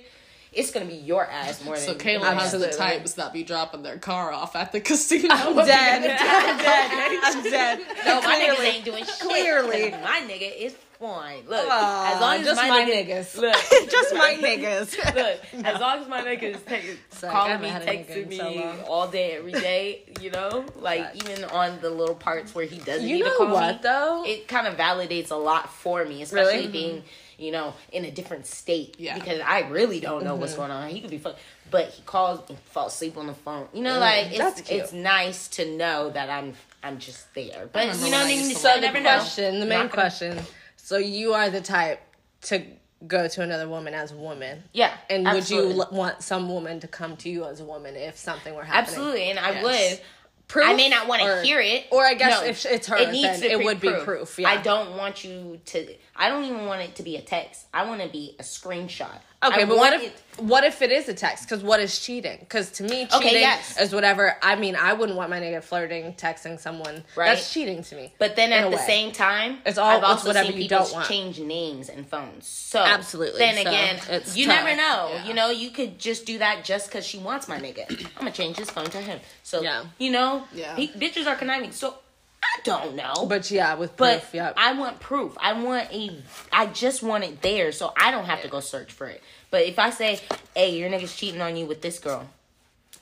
it's 0.53 0.71
gonna 0.71 0.85
be 0.85 0.95
your 0.95 1.25
ass 1.25 1.63
more 1.63 1.77
So 1.77 1.91
than 1.93 1.99
So 1.99 2.05
Kayla 2.05 2.21
mine. 2.21 2.37
has 2.37 2.51
the 2.51 2.67
types 2.69 3.13
that 3.13 3.31
be 3.33 3.43
dropping 3.43 3.83
their 3.83 3.97
car 3.97 4.31
off 4.33 4.55
at 4.55 4.71
the 4.71 4.81
casino. 4.81 5.27
I'm 5.33 5.55
dead. 5.55 6.01
I'm 6.19 6.57
dead. 6.57 7.19
I'm 7.23 7.43
dead. 7.51 7.79
No, 8.05 8.21
my 8.21 8.35
niggas 8.35 8.63
ain't 8.63 8.85
doing 8.85 9.05
shit. 9.05 9.19
Clearly. 9.19 9.91
my 9.91 10.21
nigga 10.27 10.55
is 10.57 10.75
fine. 10.99 11.43
Look, 11.47 11.65
Aw, 11.67 12.13
as 12.15 12.21
long 12.21 12.35
as 12.41 12.45
just 12.45 12.61
my, 12.61 12.69
my 12.69 12.81
nigga, 12.85 13.07
niggas. 13.07 13.37
look, 13.41 13.89
Just 13.91 14.13
my 14.13 14.37
niggas. 14.39 15.15
Look, 15.15 15.65
as 15.65 15.79
long 15.81 15.99
as 15.99 16.07
my 16.07 16.21
nigga 16.21 16.43
is 16.43 16.61
taking, 16.61 16.97
Sorry, 17.09 17.31
calling 17.33 17.61
me, 17.61 17.69
had 17.69 17.81
texting 17.83 18.27
me 18.27 18.37
so 18.37 18.83
all 18.87 19.07
day, 19.07 19.31
every 19.31 19.51
day, 19.53 20.03
you 20.21 20.29
know, 20.29 20.63
like 20.75 21.01
Facts. 21.15 21.29
even 21.29 21.43
on 21.45 21.79
the 21.81 21.89
little 21.89 22.13
parts 22.13 22.53
where 22.53 22.65
he 22.65 22.77
doesn't 22.77 23.07
You 23.07 23.15
need 23.15 23.23
to 23.23 23.29
know 23.29 23.37
call 23.37 23.47
what 23.53 23.75
me, 23.75 23.79
though? 23.81 24.23
it 24.27 24.47
kind 24.47 24.67
of 24.67 24.75
validates 24.77 25.31
a 25.31 25.35
lot 25.35 25.73
for 25.73 26.05
me, 26.05 26.21
especially 26.21 26.57
Really? 26.57 26.67
being, 26.67 26.95
mm-hmm. 26.97 27.07
You 27.41 27.51
know, 27.51 27.73
in 27.91 28.05
a 28.05 28.11
different 28.11 28.45
state. 28.45 28.95
Yeah. 28.99 29.15
Because 29.17 29.39
I 29.41 29.61
really 29.67 29.99
don't 29.99 30.23
know 30.23 30.31
Mm-hmm. 30.33 30.41
what's 30.41 30.55
going 30.55 30.71
on. 30.71 30.89
He 30.89 31.01
could 31.01 31.09
be 31.09 31.17
fuck, 31.17 31.37
but 31.69 31.87
he 31.89 32.01
calls 32.03 32.47
and 32.49 32.57
falls 32.59 32.93
asleep 32.93 33.17
on 33.17 33.27
the 33.27 33.33
phone. 33.33 33.67
You 33.73 33.81
know, 33.81 33.99
like 33.99 34.27
it's 34.27 34.35
Mm, 34.35 34.37
that's 34.37 34.61
cute. 34.61 34.81
it's 34.81 34.93
nice 34.93 35.47
to 35.49 35.75
know 35.75 36.09
that 36.11 36.29
I'm 36.29 36.53
I'm 36.83 36.99
just 36.99 37.33
there. 37.33 37.67
But 37.71 37.87
you 37.99 38.09
know, 38.11 38.17
what 38.17 38.25
I 38.25 38.27
mean? 38.27 38.55
So 38.55 38.79
the 38.79 38.91
know. 38.91 39.01
question, 39.01 39.59
the 39.59 39.65
main 39.65 39.89
question. 39.89 40.39
So 40.77 40.97
you 40.97 41.33
are 41.33 41.49
the 41.49 41.61
type 41.61 41.99
to 42.43 42.63
go 43.07 43.27
to 43.27 43.41
another 43.41 43.67
woman 43.67 43.93
as 43.95 44.11
a 44.11 44.15
woman. 44.15 44.63
Yeah, 44.73 44.93
And 45.09 45.27
absolutely. 45.27 45.75
would 45.77 45.89
you 45.91 45.97
want 45.97 46.21
some 46.21 46.47
woman 46.49 46.79
to 46.81 46.87
come 46.87 47.17
to 47.17 47.29
you 47.29 47.45
as 47.45 47.59
a 47.59 47.63
woman 47.65 47.95
if 47.95 48.17
something 48.17 48.53
were 48.53 48.63
happening? 48.63 48.95
Absolutely, 48.95 49.29
and 49.31 49.39
I 49.39 49.51
Yes. 49.53 49.63
would. 49.63 50.01
proof. 50.47 50.65
I 50.67 50.73
may 50.73 50.89
not 50.89 51.07
want 51.07 51.21
to 51.21 51.41
hear 51.43 51.61
it. 51.61 51.85
Or 51.91 52.05
I 52.05 52.13
guess 52.13 52.41
No, 52.41 52.45
if 52.47 52.65
it's 52.65 52.87
her, 52.87 52.97
it 52.97 53.11
needs 53.11 53.41
it 53.41 53.57
be 53.57 53.63
would 53.63 53.79
be 53.79 53.91
proof. 54.03 54.37
Yeah. 54.37 54.49
I 54.49 54.57
don't 54.57 54.97
want 54.97 55.23
you 55.23 55.59
to. 55.65 55.95
I 56.21 56.29
don't 56.29 56.43
even 56.43 56.65
want 56.67 56.81
it 56.81 56.95
to 56.97 57.03
be 57.03 57.15
a 57.17 57.21
text. 57.21 57.65
I 57.73 57.83
want 57.85 57.99
to 58.01 58.07
be 58.07 58.35
a 58.39 58.43
screenshot. 58.43 59.09
Okay, 59.43 59.63
I 59.63 59.65
but 59.65 59.75
what 59.75 59.93
if 59.93 60.03
it- 60.03 60.21
what 60.37 60.63
if 60.63 60.81
it 60.83 60.91
is 60.91 61.09
a 61.09 61.13
text? 61.15 61.43
Because 61.49 61.63
what 61.63 61.79
is 61.79 61.99
cheating? 61.99 62.37
Because 62.39 62.69
to 62.73 62.83
me, 62.83 63.05
cheating 63.07 63.17
Okay, 63.27 63.39
yes. 63.41 63.77
is 63.79 63.93
whatever. 63.93 64.37
I 64.41 64.55
mean, 64.55 64.75
I 64.75 64.93
wouldn't 64.93 65.17
want 65.17 65.29
my 65.31 65.39
nigga 65.39 65.63
flirting, 65.63 66.13
texting 66.13 66.59
someone. 66.59 67.03
Right. 67.15 67.25
That's 67.35 67.51
cheating 67.51 67.83
to 67.83 67.95
me. 67.95 68.13
But 68.19 68.35
then 68.35 68.53
at 68.53 68.69
the 68.69 68.77
way. 68.77 68.83
same 68.85 69.11
time, 69.11 69.59
It's 69.65 69.77
all- 69.79 69.89
I've 69.89 69.97
it's 69.97 70.07
also 70.07 70.27
whatever 70.27 70.47
seen 70.49 70.57
you 70.57 70.63
people 70.63 70.77
don't 70.85 70.93
want. 70.93 71.07
change 71.07 71.39
names 71.39 71.89
and 71.89 72.07
phones. 72.07 72.47
So 72.47 72.79
Absolutely. 72.79 73.39
Then 73.39 73.55
So, 73.55 73.61
again, 73.61 73.99
it's 74.09 74.37
you 74.37 74.45
tough. 74.45 74.63
never 74.63 74.75
know. 74.77 75.09
Yeah. 75.13 75.25
You 75.25 75.33
know, 75.33 75.49
you 75.49 75.71
could 75.71 75.97
just 75.99 76.25
do 76.27 76.37
that 76.37 76.63
just 76.63 76.85
because 76.87 77.05
she 77.05 77.17
wants 77.17 77.47
my 77.47 77.57
nigga. 77.59 77.89
I'm 78.15 78.19
gonna 78.19 78.31
change 78.31 78.57
his 78.57 78.69
phone 78.69 78.85
to 78.91 78.99
him. 79.01 79.19
So 79.43 79.61
Yeah. 79.63 79.85
you 79.97 80.11
know, 80.11 80.45
Yeah. 80.53 80.75
pe- 80.75 80.87
bitches 80.89 81.25
are 81.27 81.35
conniving. 81.35 81.71
So 81.71 81.95
I 82.43 82.59
don't 82.63 82.95
know. 82.95 83.25
But 83.27 83.49
yeah, 83.51 83.75
with 83.75 83.95
But 83.97 84.21
proof, 84.21 84.33
yep. 84.33 84.53
I 84.57 84.73
want 84.73 84.99
proof. 84.99 85.37
I 85.39 85.53
want 85.53 85.91
a. 85.91 86.21
I 86.51 86.67
just 86.67 87.03
want 87.03 87.23
it 87.23 87.41
there, 87.41 87.71
so 87.71 87.93
I 87.97 88.11
don't 88.11 88.25
have 88.25 88.41
to 88.41 88.47
go 88.47 88.59
search 88.59 88.91
for 88.91 89.07
it. 89.07 89.21
But 89.51 89.63
if 89.63 89.79
I 89.79 89.89
say, 89.89 90.19
"Hey, 90.55 90.77
your 90.77 90.89
nigga's 90.89 91.15
cheating 91.15 91.41
on 91.41 91.55
you 91.55 91.65
with 91.65 91.81
this 91.81 91.99
girl," 91.99 92.27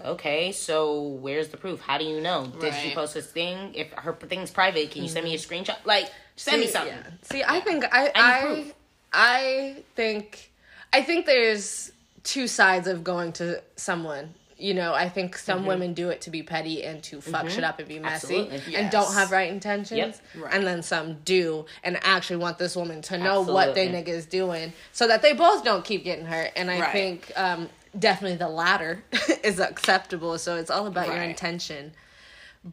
okay, 0.03 0.51
so 0.51 1.01
where's 1.01 1.49
the 1.49 1.57
proof? 1.57 1.79
How 1.81 1.97
do 1.97 2.05
you 2.05 2.21
know? 2.21 2.51
Did 2.59 2.73
she 2.75 2.93
post 2.93 3.13
this 3.13 3.27
thing? 3.27 3.73
If 3.75 3.91
her 3.93 4.13
thing's 4.13 4.51
private, 4.51 4.91
can 4.91 5.03
you 5.03 5.09
send 5.09 5.25
me 5.25 5.33
a 5.33 5.37
mm-hmm. 5.37 5.53
screenshot? 5.53 5.77
Like, 5.85 6.09
send 6.35 6.61
me 6.61 6.67
something. 6.67 6.93
yeah. 6.93 7.11
See, 7.23 7.43
I 7.43 7.59
think 7.61 7.85
I 7.91 8.11
I, 8.15 8.73
I 9.13 9.75
think 9.95 10.51
I 10.91 11.01
think 11.01 11.25
there's 11.25 11.91
two 12.23 12.47
sides 12.47 12.87
of 12.87 13.03
going 13.03 13.33
to 13.33 13.61
someone. 13.75 14.33
You 14.59 14.73
know, 14.73 14.93
I 14.93 15.07
think 15.07 15.37
some 15.37 15.65
women 15.65 15.93
do 15.93 16.09
it 16.09 16.19
to 16.21 16.29
be 16.29 16.43
petty 16.43 16.83
and 16.83 17.01
to 17.03 17.21
fuck 17.21 17.49
shit 17.49 17.63
up 17.63 17.79
and 17.79 17.87
be 17.87 17.97
messy 17.97 18.41
Absolutely. 18.41 18.75
and 18.75 18.91
don't 18.91 19.13
have 19.13 19.31
right 19.31 19.49
intentions. 19.49 19.97
Yep. 20.35 20.43
Right. 20.43 20.53
And 20.53 20.67
then 20.67 20.83
some 20.83 21.19
do 21.23 21.65
and 21.81 21.97
actually 22.03 22.35
want 22.37 22.57
this 22.57 22.75
woman 22.75 23.01
to 23.03 23.17
know 23.17 23.41
what 23.41 23.73
they 23.73 23.87
Absolutely. 23.87 24.11
nigga 24.13 24.15
is 24.17 24.25
doing 24.25 24.73
so 24.91 25.07
that 25.07 25.21
they 25.21 25.31
both 25.31 25.63
don't 25.63 25.85
keep 25.85 26.03
getting 26.03 26.25
hurt. 26.25 26.51
And 26.57 26.69
I 26.69 26.81
Right. 26.81 26.91
think 26.91 27.31
um, 27.37 27.69
definitely 27.97 28.37
the 28.37 28.49
latter 28.49 29.01
is 29.45 29.61
acceptable. 29.61 30.37
So 30.37 30.57
it's 30.57 30.69
all 30.69 30.87
about 30.87 31.07
your 31.07 31.23
intention. 31.23 31.93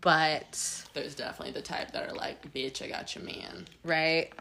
But 0.01 0.85
There's 0.93 1.15
definitely 1.15 1.53
the 1.53 1.63
type 1.63 1.93
that 1.93 2.09
are 2.11 2.15
like, 2.15 2.53
bitch, 2.53 2.83
I 2.83 2.89
got 2.89 3.15
your 3.15 3.23
man. 3.23 3.67
right. 3.85 4.33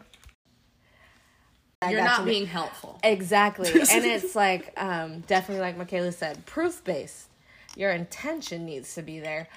I 1.82 1.90
You're 1.92 2.02
not 2.02 2.18
to- 2.20 2.24
being 2.24 2.46
helpful. 2.46 2.98
Exactly. 3.04 3.68
and 3.92 4.04
it's 4.04 4.34
like 4.34 4.72
um 4.76 5.20
definitely 5.20 5.60
like 5.60 5.76
Michaela 5.76 6.10
said, 6.10 6.44
proof 6.46 6.82
based. 6.82 7.28
Your 7.76 7.90
intention 7.92 8.64
needs 8.66 8.94
to 8.94 9.02
be 9.02 9.20
there. 9.20 9.48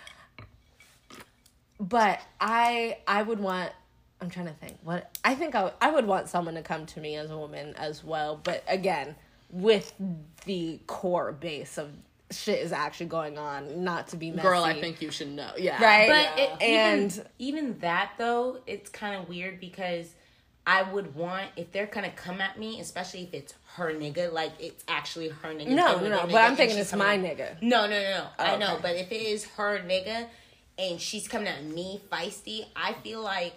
But 1.80 2.20
I 2.40 2.98
I 3.08 3.24
would 3.24 3.40
want 3.40 3.72
I'm 4.22 4.30
trying 4.30 4.48
to 4.48 4.54
think. 4.54 4.78
What 4.84 5.18
I 5.24 5.34
think 5.34 5.56
I, 5.56 5.64
would- 5.64 5.74
I 5.82 5.92
would 5.92 6.06
want 6.06 6.28
someone 6.28 6.56
to 6.56 6.62
come 6.62 6.86
to 6.88 7.00
me 7.00 7.16
as 7.16 7.32
a 7.32 7.38
woman 7.38 7.74
as 7.78 8.04
well, 8.04 8.40
but 8.44 8.64
again, 8.68 9.16
with 9.50 9.94
the 10.46 10.80
core 10.88 11.32
base 11.32 11.78
of 11.78 11.90
shit 12.32 12.60
is 12.60 12.74
actually 12.74 13.06
going 13.08 13.38
on, 13.38 13.84
not 13.84 14.10
to 14.10 14.18
be 14.18 14.30
messy. 14.30 14.48
Girl, 14.48 14.64
I 14.64 14.80
think 14.80 15.02
you 15.02 15.10
should 15.10 15.30
know. 15.32 15.52
Yeah. 15.58 15.82
Right. 15.82 16.08
But 16.10 16.40
it, 16.40 16.62
And- 16.62 17.12
even, 17.14 17.26
even 17.40 17.80
that 17.80 18.12
though, 18.18 18.60
it's 18.68 18.90
kind 18.90 19.16
of 19.16 19.30
weird 19.30 19.62
because 19.62 20.14
I 20.70 20.84
would 20.84 21.16
want 21.16 21.48
if 21.56 21.72
they're 21.72 21.88
gonna 21.88 22.12
come 22.12 22.40
at 22.42 22.60
me, 22.60 22.80
especially 22.80 23.24
if 23.24 23.34
it's 23.34 23.56
her 23.74 23.92
nigga, 23.92 24.32
like 24.32 24.52
it's 24.60 24.84
actually 24.88 25.30
her 25.30 25.50
nigga. 25.50 25.70
No, 25.70 25.98
no, 26.00 26.22
with 26.22 26.32
but 26.32 26.36
I'm 26.36 26.56
thinking 26.56 26.78
it's 26.78 26.94
my 26.94 27.16
at- 27.16 27.22
nigga. 27.22 27.60
No, 27.60 27.88
no, 27.88 27.90
no, 27.90 28.10
no. 28.10 28.28
Oh, 28.38 28.44
I 28.44 28.56
know, 28.56 28.74
okay. 28.74 28.82
but 28.84 28.96
if 28.96 29.12
it 29.12 29.16
is 29.16 29.46
her 29.56 29.80
nigga 29.80 30.28
and 30.78 31.02
she's 31.02 31.28
coming 31.28 31.48
at 31.48 31.64
me 31.64 32.00
feisty, 32.12 32.68
I 32.76 32.94
feel 32.94 33.24
like 33.24 33.56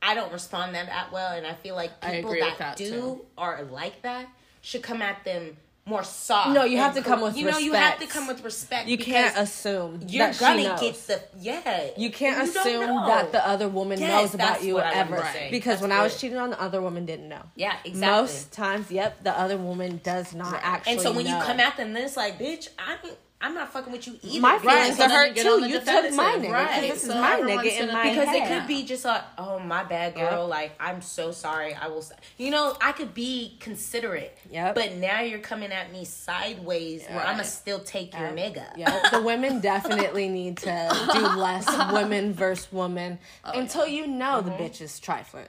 I 0.00 0.14
don't 0.14 0.32
respond 0.32 0.76
that 0.76 0.86
that 0.86 1.10
well, 1.10 1.36
and 1.36 1.44
I 1.44 1.54
feel 1.54 1.74
like 1.74 2.00
people 2.00 2.30
that, 2.30 2.58
that, 2.58 2.76
do 2.76 2.90
too. 2.90 3.26
are 3.36 3.64
like 3.64 4.02
that 4.02 4.28
should 4.60 4.84
come 4.84 5.02
at 5.02 5.24
them 5.24 5.56
more 5.84 6.04
soft. 6.04 6.50
No, 6.50 6.64
you 6.64 6.76
have 6.76 6.94
to 6.94 7.02
come 7.02 7.20
with 7.20 7.36
You 7.36 7.50
know, 7.50 7.58
you 7.58 7.72
have 7.72 7.98
to 7.98 8.06
come 8.06 8.26
with 8.28 8.44
respect. 8.44 8.88
You 8.88 8.96
can't 8.98 9.36
assume 9.36 10.00
You're 10.06 10.26
that 10.26 10.34
she 10.36 10.40
gonna 10.40 10.62
knows. 10.62 10.80
get 10.80 11.06
the 11.08 11.22
yeah. 11.40 11.90
You 11.96 12.10
can't 12.10 12.36
You 12.36 12.60
assume 12.60 13.06
that 13.06 13.32
the 13.32 13.46
other 13.46 13.68
woman 13.68 13.98
Yes, 13.98 14.10
knows 14.10 14.34
about 14.34 14.62
you 14.62 14.78
ever. 14.78 15.26
Because 15.50 15.80
That's 15.80 15.82
when 15.82 15.92
I 15.92 16.02
was 16.02 16.20
cheating 16.20 16.38
on, 16.38 16.50
the 16.50 16.62
other 16.62 16.80
woman 16.80 17.04
didn't 17.04 17.28
know. 17.28 17.42
Yeah, 17.56 17.76
exactly. 17.84 18.00
Most 18.00 18.52
times, 18.52 18.90
yep, 18.90 19.22
the 19.24 19.36
other 19.36 19.56
woman 19.56 20.00
does 20.04 20.34
not 20.34 20.60
actually. 20.62 20.92
and 20.92 21.00
so 21.00 21.12
when 21.12 21.26
you 21.26 21.36
come 21.38 21.58
at 21.58 21.76
them, 21.76 21.92
then 21.92 22.04
it's 22.04 22.16
like, 22.16 22.38
bitch, 22.38 22.68
I 22.78 22.96
ain't, 23.04 23.16
I'm 23.42 23.54
not 23.54 23.72
fucking 23.72 23.92
with 23.92 24.06
you 24.06 24.18
either. 24.22 24.40
my 24.40 24.52
Right, 24.58 24.60
feelings 24.94 24.96
so 24.98 25.04
are 25.04 25.08
hurt 25.10 25.28
you 25.28 25.34
get 25.34 25.42
too. 25.42 25.66
You 25.66 25.74
took 25.74 25.84
defensive, 25.84 26.14
my 26.16 26.36
nigga 26.36 26.52
right, 26.52 26.80
because 26.82 27.02
this 27.02 27.02
is 27.04 27.08
my 27.10 27.40
nigga 27.40 27.64
in 27.64 27.80
gonna- 27.86 27.92
my 27.92 28.08
because 28.10 28.28
head. 28.28 28.36
it 28.36 28.48
could 28.60 28.68
be 28.68 28.84
just 28.84 29.04
like, 29.04 29.22
oh 29.36 29.58
my 29.58 29.82
bad, 29.84 30.14
girl. 30.14 30.42
Yep. 30.42 30.48
Like 30.48 30.72
I'm 30.78 31.02
so 31.02 31.32
sorry. 31.32 31.74
I 31.74 31.88
will. 31.88 31.98
s- 31.98 32.12
You 32.38 32.50
know, 32.50 32.76
I 32.80 32.92
could 32.92 33.12
be 33.14 33.56
considerate. 33.60 34.38
Yeah. 34.50 34.72
But 34.72 34.94
now 34.94 35.20
you're 35.20 35.40
coming 35.40 35.72
at 35.72 35.92
me 35.92 36.04
sideways, 36.04 37.04
where 37.08 37.20
I'm 37.20 37.32
gonna 37.36 37.44
still 37.44 37.80
take 37.80 38.12
your 38.18 38.28
nigga. 38.30 38.64
Yeah, 38.76 39.08
the 39.10 39.20
women 39.20 39.60
definitely 39.60 40.28
need 40.28 40.58
to 40.58 41.08
do 41.12 41.20
less 41.20 41.66
women 41.92 42.32
versus 42.32 42.70
woman 42.72 43.18
Oh, 43.44 43.58
until 43.58 43.86
you 43.86 44.06
know 44.06 44.40
the 44.40 44.50
Mm-hmm. 44.52 44.62
bitch 44.62 44.80
is 44.80 45.00
trifling. 45.00 45.46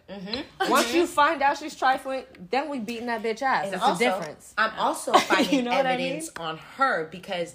Once 0.70 0.94
you 0.94 1.06
find 1.06 1.42
out 1.42 1.58
she's 1.58 1.76
trifling, 1.76 2.24
then 2.50 2.70
we 2.70 2.80
beating 2.80 3.08
that 3.08 3.22
bitch 3.22 3.42
ass. 3.42 3.66
And 3.66 3.76
It's 3.76 3.84
also, 3.84 3.96
a 4.06 4.10
difference. 4.20 4.54
I'm 4.58 4.72
also 4.80 5.12
finding 5.30 5.66
know 5.66 5.72
what 5.72 5.86
I 5.86 5.94
evidence 5.94 6.30
on 6.38 6.58
her 6.78 7.08
because 7.12 7.54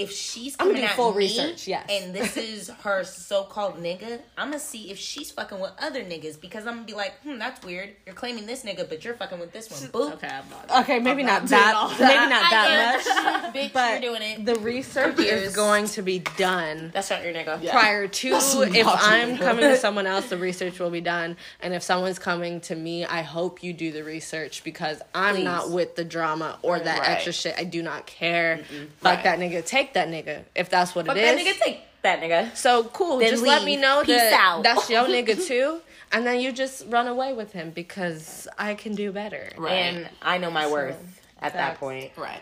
if 0.00 0.12
she's 0.12 0.56
coming 0.56 0.76
I'm 0.76 0.80
gonna 0.82 0.88
coming 0.88 0.88
do 0.88 0.90
at 0.90 0.96
full 0.96 1.12
me 1.12 1.18
research, 1.26 1.66
yes. 1.68 1.86
and 1.90 2.14
this 2.14 2.36
is 2.36 2.68
her 2.82 3.04
so-called 3.04 3.82
nigga, 3.82 4.20
I'm 4.36 4.48
gonna 4.48 4.58
see 4.60 4.90
if 4.90 4.98
she's 4.98 5.30
fucking 5.30 5.58
with 5.60 5.72
other 5.80 6.02
niggas 6.04 6.40
because 6.40 6.66
I'm 6.66 6.74
gonna 6.76 6.86
be 6.86 6.94
like, 6.94 7.14
hmm, 7.22 7.38
that's 7.38 7.64
weird. 7.64 7.90
You're 8.06 8.14
claiming 8.14 8.46
this 8.46 8.62
nigga, 8.64 8.88
but 8.88 9.04
you're 9.04 9.14
fucking 9.14 9.38
with 9.38 9.52
this 9.52 9.70
one. 9.70 9.90
Boop. 9.90 10.12
Okay, 10.14 10.28
I'm 10.28 10.44
not. 10.50 10.82
Okay, 10.84 10.98
maybe 11.00 11.22
I'm 11.22 11.26
not 11.26 11.50
not 11.50 11.96
doing 11.98 11.98
that. 11.98 12.08
Maybe 12.08 12.30
not 12.30 12.50
that 12.50 12.70
am. 12.70 13.42
much. 13.42 13.54
Bitch, 13.54 13.72
But 13.72 14.02
you're 14.02 14.12
doing 14.18 14.22
it. 14.22 14.44
the 14.44 14.56
research 14.60 15.18
is 15.18 15.54
going 15.56 15.86
to 15.88 16.02
be 16.02 16.18
done 16.36 16.90
That's 16.92 17.10
not 17.10 17.24
your 17.24 17.32
nigga. 17.32 17.62
Yeah. 17.62 17.72
prior 17.72 18.06
to 18.18 18.28
if 18.28 18.86
I'm 18.86 19.36
true. 19.36 19.46
coming 19.46 19.62
to 19.64 19.76
someone 19.86 20.06
else, 20.06 20.28
the 20.28 20.36
research 20.36 20.78
will 20.78 20.90
be 20.90 21.00
done. 21.00 21.36
And 21.60 21.74
if 21.74 21.82
someone's 21.82 22.18
coming 22.18 22.60
to 22.62 22.74
me, 22.76 23.04
I 23.04 23.22
hope 23.22 23.62
you 23.62 23.72
do 23.72 23.90
the 23.92 24.04
research 24.04 24.62
because 24.64 25.00
I'm 25.14 25.36
Please. 25.36 25.44
not 25.44 25.70
with 25.70 25.96
the 25.96 26.04
drama 26.04 26.58
or 26.62 26.78
that 26.78 26.98
Right. 27.00 27.08
extra 27.10 27.32
shit. 27.32 27.54
I 27.58 27.64
do 27.64 27.82
not 27.82 28.06
care. 28.06 28.58
Fuck 29.00 29.14
Right. 29.16 29.24
that 29.24 29.38
nigga. 29.38 29.64
Take 29.64 29.87
that 29.94 30.08
nigga 30.08 30.44
if 30.54 30.68
that's 30.70 30.94
what 30.94 31.06
Fuck 31.06 31.16
it 31.16 31.20
that 31.22 31.38
is. 31.38 31.46
nigga, 31.46 31.58
take 31.60 31.80
that 32.02 32.20
nigga. 32.20 32.54
so 32.56 32.84
cool. 32.84 33.18
Then 33.18 33.30
just 33.30 33.42
let 33.44 33.64
me 33.64 33.76
know 33.76 34.02
Peace 34.04 34.16
that 34.20 34.32
out. 34.40 34.62
that's 34.62 34.88
your 34.90 35.04
nigga 35.06 35.44
too. 35.48 35.80
And 36.12 36.26
then 36.26 36.40
you 36.40 36.52
just 36.52 36.86
run 36.88 37.06
away 37.06 37.34
with 37.34 37.52
him 37.52 37.70
because 37.70 38.48
I 38.58 38.74
can 38.74 38.94
do 38.94 39.12
better. 39.12 39.50
Right. 39.58 39.72
And 39.72 40.08
I 40.22 40.38
know 40.38 40.50
my 40.50 40.70
worth 40.70 40.96
at 41.42 41.52
that 41.52 41.78
point. 41.78 42.12
Right. 42.16 42.40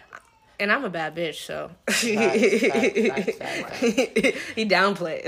And 0.61 0.71
I'm 0.73 0.85
a 0.85 0.89
bad 0.91 1.15
bitch, 1.15 1.45
so 1.45 1.71
Facts, 1.87 2.03
facts, 2.07 3.37
facts, 3.37 3.79
facts. 3.79 3.81
he 4.55 4.65
downplayed. 4.67 5.27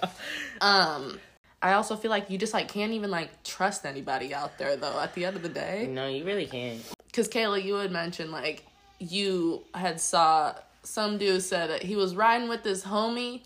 Um, 0.60 1.18
I 1.62 1.72
also 1.72 1.96
feel 1.96 2.10
like 2.10 2.30
you 2.30 2.38
just 2.38 2.52
like 2.54 2.68
can't 2.68 2.92
even 2.92 3.10
like 3.10 3.42
trust 3.42 3.84
anybody 3.86 4.34
out 4.34 4.58
there 4.58 4.76
though. 4.76 5.00
At 5.00 5.14
the 5.14 5.24
end 5.24 5.36
of 5.36 5.42
the 5.42 5.48
day, 5.48 5.88
No, 5.90 6.06
you 6.08 6.24
really 6.24 6.46
can't. 6.46 6.80
because 7.06 7.28
Kayla, 7.28 7.62
you 7.64 7.74
had 7.74 7.90
mentioned 7.90 8.30
like 8.30 8.64
you 9.12 9.64
had 9.74 10.00
saw 10.00 10.54
some 10.82 11.16
dude 11.18 11.42
said 11.42 11.70
that 11.70 11.82
he 11.82 11.96
was 11.96 12.14
riding 12.14 12.48
with 12.48 12.62
his 12.64 12.84
homie 12.84 13.42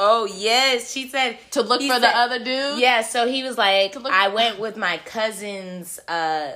Oh 0.00 0.26
yes, 0.26 0.92
she 0.92 1.08
said 1.08 1.38
to 1.50 1.60
look 1.62 1.80
for 1.80 1.88
said- 1.88 1.98
the 2.02 2.16
other 2.16 2.38
dude. 2.38 2.78
Yeah, 2.78 3.02
so 3.02 3.26
he 3.26 3.42
was 3.42 3.58
like, 3.58 3.96
I 4.06 4.28
went 4.28 4.60
with 4.64 4.76
my 4.76 4.98
cousin's. 4.98 5.98
Uh, 6.06 6.52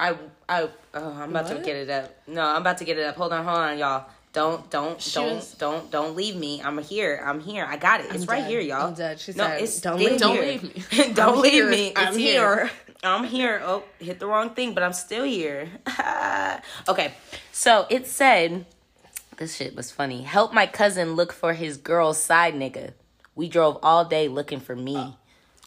I 0.00 0.16
I 0.48 0.68
oh, 0.94 1.12
I'm 1.12 1.28
about 1.28 1.48
to 1.48 1.56
get 1.56 1.76
it 1.76 1.90
up. 1.90 2.14
No, 2.26 2.40
I'm 2.42 2.62
about 2.62 2.78
to 2.78 2.84
get 2.84 2.96
it 2.96 3.04
up. 3.04 3.16
Hold 3.16 3.34
on, 3.34 3.44
hold 3.44 3.58
on, 3.58 3.76
y'all. 3.78 4.06
Don't 4.32 4.70
don't 4.70 4.98
She 5.00 5.14
don't 5.14 5.34
was- 5.36 5.52
don't 5.54 5.90
don't 5.90 6.16
leave 6.16 6.36
me. 6.36 6.62
I'm 6.62 6.78
here. 6.78 7.22
I'm 7.22 7.38
here. 7.40 7.66
I 7.68 7.76
got 7.76 8.00
it. 8.00 8.06
It's 8.14 8.26
right 8.26 8.40
dead. 8.40 8.50
here, 8.50 8.60
y'all. 8.60 8.86
I'm 8.88 8.94
dead. 8.94 9.20
She 9.20 9.32
no, 9.32 9.44
said, 9.44 9.60
it's 9.60 9.78
"Don't 9.82 9.98
leave 9.98 10.18
Don't 10.18 10.32
here. 10.36 10.42
leave 10.46 10.62
me. 10.62 11.12
don't 11.14 11.18
I'm 11.36 11.40
leave 11.42 11.52
here. 11.52 11.68
me. 11.70 11.86
It's 11.88 12.00
I'm 12.00 12.16
here. 12.16 12.56
here. 12.66 12.70
I'm 13.02 13.24
here. 13.24 13.60
Oh, 13.64 13.84
hit 13.98 14.18
the 14.18 14.26
wrong 14.26 14.50
thing, 14.50 14.74
but 14.74 14.82
I'm 14.82 14.92
still 14.92 15.24
here. 15.24 15.68
okay, 16.88 17.14
so 17.52 17.86
it 17.90 18.06
said 18.06 18.66
this 19.36 19.56
shit 19.56 19.76
was 19.76 19.90
funny. 19.90 20.22
Help 20.22 20.52
my 20.52 20.66
cousin 20.66 21.14
look 21.14 21.32
for 21.32 21.52
his 21.52 21.76
girl's 21.76 22.22
side 22.22 22.54
nigga. 22.54 22.92
We 23.34 23.48
drove 23.48 23.78
all 23.82 24.04
day 24.04 24.28
looking 24.28 24.60
for 24.60 24.74
me. 24.74 25.16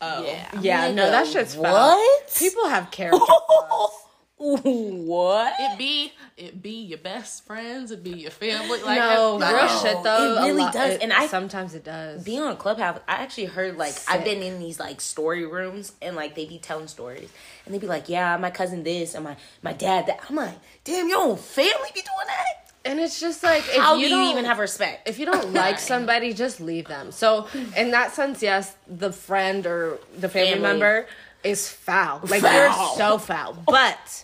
Oh. 0.02 0.24
Yeah. 0.24 0.50
yeah, 0.62 0.92
no, 0.92 1.12
that 1.12 1.28
shit's 1.28 1.56
foul. 1.56 1.98
What? 1.98 2.36
People 2.38 2.68
have 2.70 2.90
character 2.90 3.20
flaws. 3.26 3.92
what? 4.40 5.54
It 5.60 5.78
be 5.78 6.14
it 6.38 6.62
be 6.62 6.72
your 6.72 6.98
best 7.00 7.46
friends. 7.46 7.92
It 7.92 8.04
be 8.04 8.12
your 8.12 8.32
family. 8.32 8.82
Like 8.82 9.00
no, 9.00 9.36
like, 9.36 9.54
real 9.56 9.68
shit 9.82 10.04
though. 10.04 10.34
it 10.36 10.38
a 10.38 10.46
really 10.46 10.54
lot- 10.64 10.74
does, 10.74 10.94
it- 10.96 11.02
and 11.02 11.12
I- 11.12 11.28
sometimes 11.28 11.76
it 11.76 11.84
does. 11.84 12.24
Being 12.24 12.42
on 12.42 12.54
a 12.54 12.56
Clubhouse, 12.56 13.00
I 13.08 13.16
actually 13.16 13.46
heard 13.46 13.78
like 13.78 13.96
I've 14.08 14.24
been 14.24 14.42
in 14.42 14.60
these 14.60 14.80
like 14.80 15.02
story 15.02 15.46
rooms 15.46 15.92
and 16.02 16.16
like 16.16 16.36
they 16.36 16.46
be 16.46 16.58
telling 16.58 16.88
stories 16.88 17.30
and 17.66 17.74
they 17.76 17.80
be 17.80 17.88
like, 17.88 18.08
yeah, 18.08 18.38
my 18.38 18.50
cousin 18.50 18.84
this 18.84 19.14
and 19.14 19.24
my 19.26 19.36
my 19.62 19.74
dad 19.74 20.08
that. 20.08 20.22
I'm 20.30 20.36
like, 20.38 20.56
damn, 20.86 21.10
your 21.10 21.20
own 21.20 21.36
family 21.38 21.90
be 21.94 22.02
doing 22.02 22.28
that. 22.28 22.72
and 22.86 23.00
it's 23.02 23.20
just 23.20 23.44
like 23.44 23.64
if 23.68 23.76
How 23.76 23.96
you 23.96 24.08
do 24.08 24.16
you 24.16 24.22
don't 24.22 24.32
even 24.32 24.46
have 24.46 24.60
respect? 24.60 25.10
if 25.10 25.20
you 25.20 25.26
don't 25.26 25.52
like 25.64 25.80
somebody, 25.80 26.34
just 26.34 26.62
leave 26.62 26.88
them. 26.88 27.12
So 27.12 27.48
in 27.76 27.92
that 27.92 28.14
sense, 28.14 28.42
yes, 28.42 28.74
the 28.88 29.12
friend 29.12 29.66
or 29.68 30.00
the 30.18 30.30
family, 30.30 30.52
Family. 30.54 30.68
member 30.70 31.08
is 31.44 31.70
foul. 31.70 32.22
Like 32.28 32.42
Foul. 32.42 32.54
you're 32.54 32.98
so 32.98 33.18
foul. 33.18 33.54
But 33.66 34.24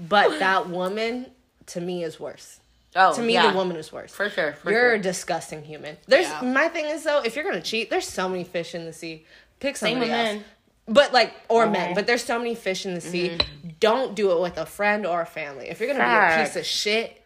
but 0.00 0.38
that 0.38 0.68
woman 0.68 1.26
to 1.66 1.80
me 1.80 2.04
is 2.04 2.18
worse. 2.18 2.60
oh, 2.96 3.14
To 3.14 3.20
me, 3.22 3.34
yeah. 3.34 3.50
the 3.50 3.56
woman 3.56 3.76
is 3.76 3.92
worse. 3.92 4.12
for 4.14 4.30
sure. 4.30 4.52
For 4.54 4.70
you're 4.70 4.80
sure. 4.90 4.94
a 4.94 4.98
disgusting 5.00 5.62
human. 5.62 5.96
There's 6.06 6.26
Yeah. 6.28 6.42
my 6.42 6.68
thing 6.68 6.86
is 6.86 7.04
though, 7.04 7.20
if 7.22 7.34
you're 7.36 7.44
gonna 7.44 7.60
cheat, 7.60 7.90
there's 7.90 8.06
so 8.08 8.28
many 8.28 8.44
fish 8.44 8.74
in 8.74 8.84
the 8.86 8.92
sea. 8.92 9.24
Pick 9.60 9.76
somebody 9.76 10.00
with 10.06 10.10
else. 10.10 10.24
men. 10.36 10.44
But 10.90 11.12
like 11.12 11.34
or 11.48 11.66
men, 11.66 11.94
but 11.94 12.06
there's 12.06 12.24
so 12.24 12.38
many 12.38 12.54
fish 12.54 12.86
in 12.86 12.94
the 12.94 13.00
sea. 13.02 13.30
Mm-hmm. 13.30 13.68
Don't 13.80 14.14
do 14.14 14.32
it 14.32 14.40
with 14.40 14.56
a 14.56 14.64
friend 14.64 15.04
or 15.06 15.20
a 15.20 15.26
family. 15.26 15.68
If 15.68 15.80
you're 15.80 15.92
gonna 15.92 15.98
be 16.04 16.42
a 16.42 16.44
piece 16.46 16.56
of 16.56 16.64
shit, 16.64 17.17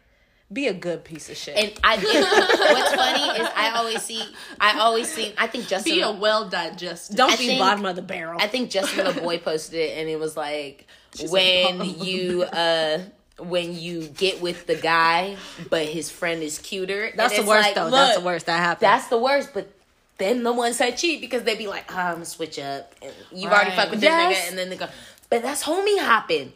be 0.52 0.66
a 0.68 0.74
good 0.74 1.04
piece 1.04 1.30
of 1.30 1.36
shit. 1.36 1.56
And 1.56 1.72
I, 1.82 1.96
it, 1.96 2.02
what's 2.02 2.94
funny 2.94 3.40
is 3.40 3.48
I 3.56 3.72
always 3.76 4.02
see, 4.02 4.22
I 4.60 4.78
always 4.80 5.08
see, 5.12 5.32
I 5.38 5.46
think 5.46 5.68
Justin, 5.68 5.94
Be 5.94 6.00
a 6.02 6.10
well 6.12 6.48
digested. 6.48 7.16
Don't 7.16 7.32
I 7.32 7.36
be 7.36 7.46
think- 7.46 7.58
bottom 7.60 7.86
of 7.86 7.96
the 7.96 8.02
barrel. 8.02 8.38
I 8.40 8.46
think 8.48 8.70
Justin 8.70 9.06
LaBoy 9.06 9.42
posted 9.42 9.78
it, 9.80 9.98
and 9.98 10.08
it 10.08 10.18
was 10.18 10.36
like 10.36 10.86
said 11.14 11.30
when 11.30 11.78
bottom. 11.78 11.94
you, 12.06 12.42
uh, 12.44 12.98
when 13.38 13.74
you 13.78 14.06
get 14.08 14.40
with 14.42 14.66
the 14.66 14.76
guy, 14.76 15.36
but 15.70 15.86
his 15.86 16.10
friend 16.10 16.42
is 16.42 16.58
cuter. 16.58 17.12
That's 17.16 17.36
the 17.36 17.44
worst 17.44 17.66
like, 17.68 17.74
though. 17.74 17.90
That's 17.90 18.18
the 18.18 18.24
worst 18.24 18.46
that 18.46 18.58
happened. 18.58 18.86
That's 18.86 19.08
the 19.08 19.18
worst, 19.18 19.50
but. 19.54 19.70
Then 20.18 20.44
the 20.44 20.52
ones 20.52 20.78
that 20.78 20.98
cheat 20.98 21.20
because 21.20 21.42
they 21.42 21.56
be 21.56 21.66
like, 21.66 21.90
oh, 21.92 21.96
I'm 21.98 22.12
gonna 22.12 22.24
switch 22.26 22.56
up. 22.58 22.94
And 23.02 23.12
you've 23.32 23.50
already 23.50 23.70
Right. 23.70 23.76
fucked 23.76 23.90
with 23.92 24.02
Yes. 24.02 24.28
this 24.28 24.38
nigga, 24.44 24.48
and 24.50 24.58
then 24.58 24.70
they 24.70 24.76
go, 24.76 24.86
but 25.30 25.42
that's 25.42 25.64
homie 25.64 25.98
hopping. 25.98 26.52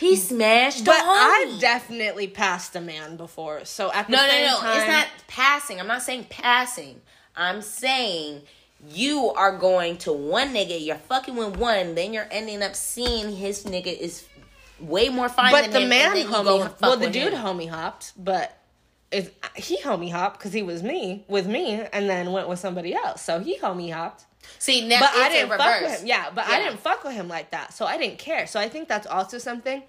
He 0.00 0.14
mm. 0.14 0.18
smashed 0.18 0.84
but. 0.86 0.96
I've 0.98 1.60
definitely 1.60 2.26
passed 2.26 2.74
a 2.74 2.80
man 2.80 3.16
before. 3.16 3.64
So 3.66 3.92
at 3.92 4.06
the 4.06 4.12
No, 4.12 4.18
no, 4.24 4.30
same 4.30 4.46
no. 4.46 4.58
time, 4.58 4.76
It's 4.78 4.88
not 4.88 5.06
passing. 5.28 5.78
I'm 5.80 5.86
not 5.86 6.02
saying 6.02 6.26
passing. 6.30 7.00
I'm 7.36 7.60
saying 7.62 8.42
you 8.88 9.30
are 9.30 9.56
going 9.56 9.98
to 9.98 10.12
one 10.12 10.54
nigga, 10.54 10.84
you're 10.84 10.96
fucking 10.96 11.36
with 11.36 11.56
one, 11.58 11.94
then 11.94 12.12
you're 12.14 12.28
ending 12.30 12.62
up 12.62 12.74
seeing 12.74 13.36
his 13.36 13.64
nigga 13.64 13.96
is 13.98 14.26
way 14.80 15.10
more 15.10 15.28
fine 15.28 15.52
But 15.52 15.64
than 15.64 15.72
the 15.72 15.80
him, 15.82 15.88
man 15.90 16.06
and 16.06 16.16
then 16.16 16.26
you 16.26 16.32
go 16.32 16.58
homie, 16.60 16.80
well, 16.80 16.96
the 16.96 17.10
dude 17.10 17.34
him. 17.34 17.42
homie 17.44 17.68
hopped, 17.68 18.12
but 18.16 18.56
is 19.10 19.30
he 19.54 19.76
homie 19.78 20.10
hopped 20.10 20.38
because 20.38 20.52
he 20.54 20.62
was 20.62 20.82
me 20.82 21.24
with 21.28 21.46
me, 21.46 21.74
and 21.92 22.08
then 22.08 22.32
went 22.32 22.48
with 22.48 22.58
somebody 22.58 22.94
else. 22.94 23.20
So 23.22 23.40
he 23.40 23.58
homie 23.58 23.92
hopped, 23.92 24.24
See, 24.58 24.86
now 24.86 25.00
but 25.00 25.10
I 25.14 25.28
didn't 25.28 25.56
fuck 25.56 25.82
with 25.82 26.00
him. 26.00 26.06
Yeah, 26.06 26.30
but 26.34 26.46
I 26.46 26.58
didn't 26.62 26.80
fuck 26.80 27.04
with 27.04 27.14
him 27.14 27.28
like 27.28 27.50
that, 27.50 27.72
so 27.72 27.86
I 27.86 27.98
didn't 27.98 28.18
care. 28.18 28.46
So 28.46 28.60
I 28.60 28.68
think 28.68 28.88
that's 28.88 29.06
also 29.06 29.38
something. 29.38 29.82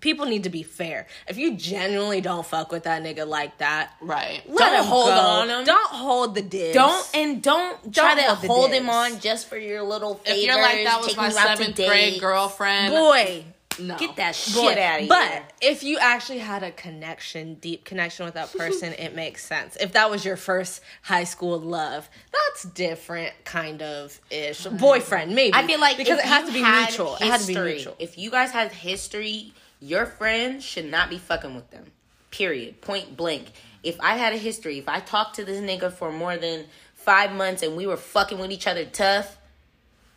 People 0.00 0.26
need 0.26 0.42
to 0.42 0.50
be 0.50 0.62
fair. 0.62 1.06
If 1.28 1.38
you 1.38 1.56
genuinely 1.56 2.20
don't 2.20 2.44
fuck 2.44 2.72
with 2.72 2.82
that 2.82 3.02
nigga 3.02 3.26
like 3.26 3.58
that, 3.58 3.94
right. 4.00 4.42
let 4.48 4.70
Don't 4.70 4.80
him 4.80 4.84
hold 4.84 5.06
go. 5.06 5.12
on 5.12 5.48
him. 5.48 5.64
Don't 5.64 5.90
hold 5.90 6.34
the 6.34 6.42
dibs. 6.42 6.74
Don't 6.74 7.10
and 7.14 7.42
don't, 7.42 7.94
try 7.94 8.14
to 8.16 8.22
hold 8.34 8.50
hold 8.50 8.70
him 8.72 8.90
on 8.90 9.20
just 9.20 9.48
for 9.48 9.56
your 9.56 9.82
little 9.82 10.16
favors. 10.16 10.40
If 10.40 10.46
you're 10.46 10.60
like 10.60 10.84
that 10.84 11.00
was 11.00 11.16
my 11.16 11.30
you 11.30 11.38
out 11.38 11.56
to 11.56 11.64
seventh 11.64 11.76
grade 11.76 12.20
girlfriend, 12.20 12.92
boy. 12.92 13.44
No. 13.78 13.96
Get 13.96 14.16
that 14.16 14.34
shit 14.34 14.78
out 14.78 15.02
of 15.02 15.08
but 15.08 15.28
here. 15.28 15.42
But 15.46 15.52
if 15.60 15.82
you 15.82 15.98
actually 15.98 16.38
had 16.38 16.62
a 16.62 16.70
connection, 16.70 17.54
deep 17.54 17.84
connection 17.84 18.24
with 18.24 18.34
that 18.34 18.52
person, 18.52 18.92
it 18.98 19.14
makes 19.14 19.44
sense. 19.44 19.76
If 19.76 19.92
that 19.92 20.10
was 20.10 20.24
your 20.24 20.36
first 20.36 20.82
high 21.02 21.24
school 21.24 21.58
love, 21.58 22.08
that's 22.32 22.64
different, 22.64 23.32
kind 23.44 23.82
of 23.82 24.18
ish. 24.30 24.64
Boyfriend, 24.66 25.34
maybe. 25.34 25.54
I 25.54 25.66
feel 25.66 25.80
like 25.80 25.96
because 25.96 26.18
it 26.18 26.24
has 26.24 26.46
to 26.46 26.52
be 26.52 26.62
mutual. 26.62 27.16
It 27.16 27.22
has 27.22 27.46
to 27.46 27.54
be 27.54 27.60
mutual. 27.60 27.96
If 27.98 28.18
you 28.18 28.30
guys 28.30 28.50
had 28.50 28.72
history, 28.72 29.52
your 29.80 30.06
friend 30.06 30.62
should 30.62 30.90
not 30.90 31.10
be 31.10 31.18
fucking 31.18 31.54
with 31.54 31.70
them. 31.70 31.84
Period. 32.30 32.80
Point 32.80 33.16
blank. 33.16 33.52
If 33.82 34.00
I 34.00 34.16
had 34.16 34.32
a 34.32 34.38
history, 34.38 34.78
if 34.78 34.88
I 34.88 35.00
talked 35.00 35.36
to 35.36 35.44
this 35.44 35.60
nigga 35.60 35.92
for 35.92 36.10
more 36.10 36.36
than 36.36 36.64
five 36.94 37.32
months 37.32 37.62
and 37.62 37.76
we 37.76 37.86
were 37.86 37.98
fucking 37.98 38.38
with 38.38 38.50
each 38.50 38.66
other 38.66 38.84
tough, 38.86 39.36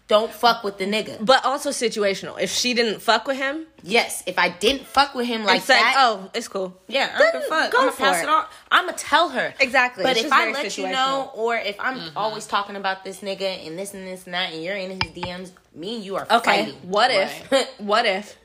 don't 0.08 0.32
fuck 0.32 0.64
with 0.64 0.78
the 0.78 0.86
nigga. 0.86 1.24
But 1.26 1.44
also 1.46 1.70
situational. 1.72 2.40
If 2.40 2.50
she 2.52 2.74
didn't 2.74 3.02
fuck 3.02 3.28
with 3.28 3.38
him, 3.38 3.66
Yes, 3.84 4.24
if 4.26 4.40
I 4.40 4.50
didn't 4.50 4.86
fuck 4.88 5.14
with 5.16 5.28
him 5.28 5.44
like 5.46 5.62
said, 5.62 5.76
that, 5.76 5.96
"Oh, 5.98 6.30
it's 6.34 6.48
cool." 6.48 6.76
yeah, 6.88 7.12
I 7.14 7.18
then 7.20 7.34
don't 7.34 7.46
fuck. 7.46 7.72
go 7.72 7.78
I'm 7.80 7.86
gonna 7.86 7.98
pass 7.98 8.22
it. 8.22 8.24
it 8.24 8.30
on. 8.30 8.46
I'm 8.72 8.86
gonna 8.86 8.98
tell 8.98 9.30
her 9.30 9.54
Exactly. 9.60 10.04
But 10.04 10.18
It's 10.18 10.26
if 10.26 10.32
I 10.34 10.52
let 10.52 10.78
you 10.78 10.88
know, 10.90 11.32
or 11.36 11.56
if 11.56 11.76
I'm 11.80 12.00
Mm-hmm. 12.00 12.18
always 12.18 12.46
talking 12.48 12.76
about 12.76 13.04
this 13.04 13.20
nigga 13.22 13.66
and 13.68 13.78
this 13.78 13.94
and 13.94 14.08
this 14.08 14.26
and 14.26 14.34
that, 14.34 14.54
and 14.54 14.64
you're 14.64 14.76
in 14.76 14.92
his 14.92 15.12
DMs, 15.12 15.52
me 15.74 15.96
and 15.98 16.04
you 16.06 16.16
are 16.16 16.28
Okay. 16.30 16.66
fighting. 16.66 16.76
What 16.84 17.12
if? 17.12 17.70
what 17.80 18.06
if? 18.06 18.36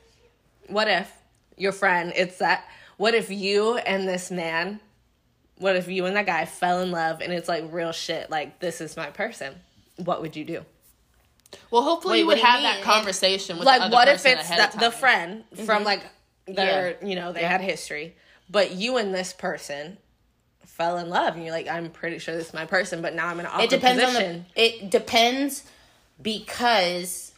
What 0.67 0.87
if 0.87 1.11
your 1.57 1.71
friend? 1.71 2.13
It's 2.15 2.37
that. 2.39 2.65
What 2.97 3.15
if 3.15 3.29
you 3.29 3.77
and 3.77 4.07
this 4.07 4.29
man? 4.31 4.79
What 5.57 5.75
if 5.75 5.87
you 5.87 6.05
and 6.05 6.15
that 6.15 6.25
guy 6.25 6.45
fell 6.45 6.79
in 6.81 6.91
love 6.91 7.21
and 7.21 7.31
it's 7.33 7.47
like 7.47 7.63
real 7.71 7.91
shit? 7.91 8.29
Like 8.29 8.59
this 8.59 8.81
is 8.81 8.95
my 8.97 9.07
person. 9.11 9.55
What 9.97 10.21
would 10.21 10.35
you 10.35 10.43
do? 10.45 10.65
Well, 11.71 11.81
hopefully 11.83 12.13
Wait, 12.13 12.19
you 12.19 12.27
would 12.27 12.35
do 12.35 12.41
you 12.41 12.45
have 12.47 12.61
that 12.61 12.81
conversation 12.81 13.57
with 13.57 13.65
like 13.65 13.79
the 13.79 13.85
other 13.85 13.95
person. 13.95 13.97
Like, 13.97 14.07
what 14.07 14.35
if 14.35 14.39
it's 14.39 14.49
ahead 14.49 14.59
that, 14.59 14.73
of 14.75 14.79
the 14.79 14.89
time. 14.89 14.99
friend 14.99 15.43
from 15.55 15.67
mm-hmm. 15.67 15.85
like 15.85 16.03
their 16.45 16.97
Yeah. 17.01 17.07
you 17.07 17.15
know 17.15 17.31
they 17.33 17.41
Yeah. 17.41 17.49
had 17.49 17.61
history, 17.61 18.15
but 18.49 18.71
you 18.71 18.97
and 18.97 19.13
this 19.13 19.33
person 19.33 19.97
fell 20.65 20.97
in 20.97 21.09
love 21.09 21.35
and 21.35 21.43
you're 21.43 21.53
like 21.53 21.67
I'm 21.67 21.89
pretty 21.89 22.19
sure 22.19 22.35
this 22.35 22.47
is 22.47 22.53
my 22.53 22.65
person, 22.65 23.01
but 23.01 23.13
now 23.13 23.27
I'm 23.27 23.39
in 23.39 23.45
an 23.45 23.51
awkward 23.51 23.65
it 23.65 23.69
depends 23.69 24.03
position. 24.03 24.35
on 24.35 24.45
the 24.55 24.61
it 24.63 24.89
depends 24.89 25.63
because 26.21 27.31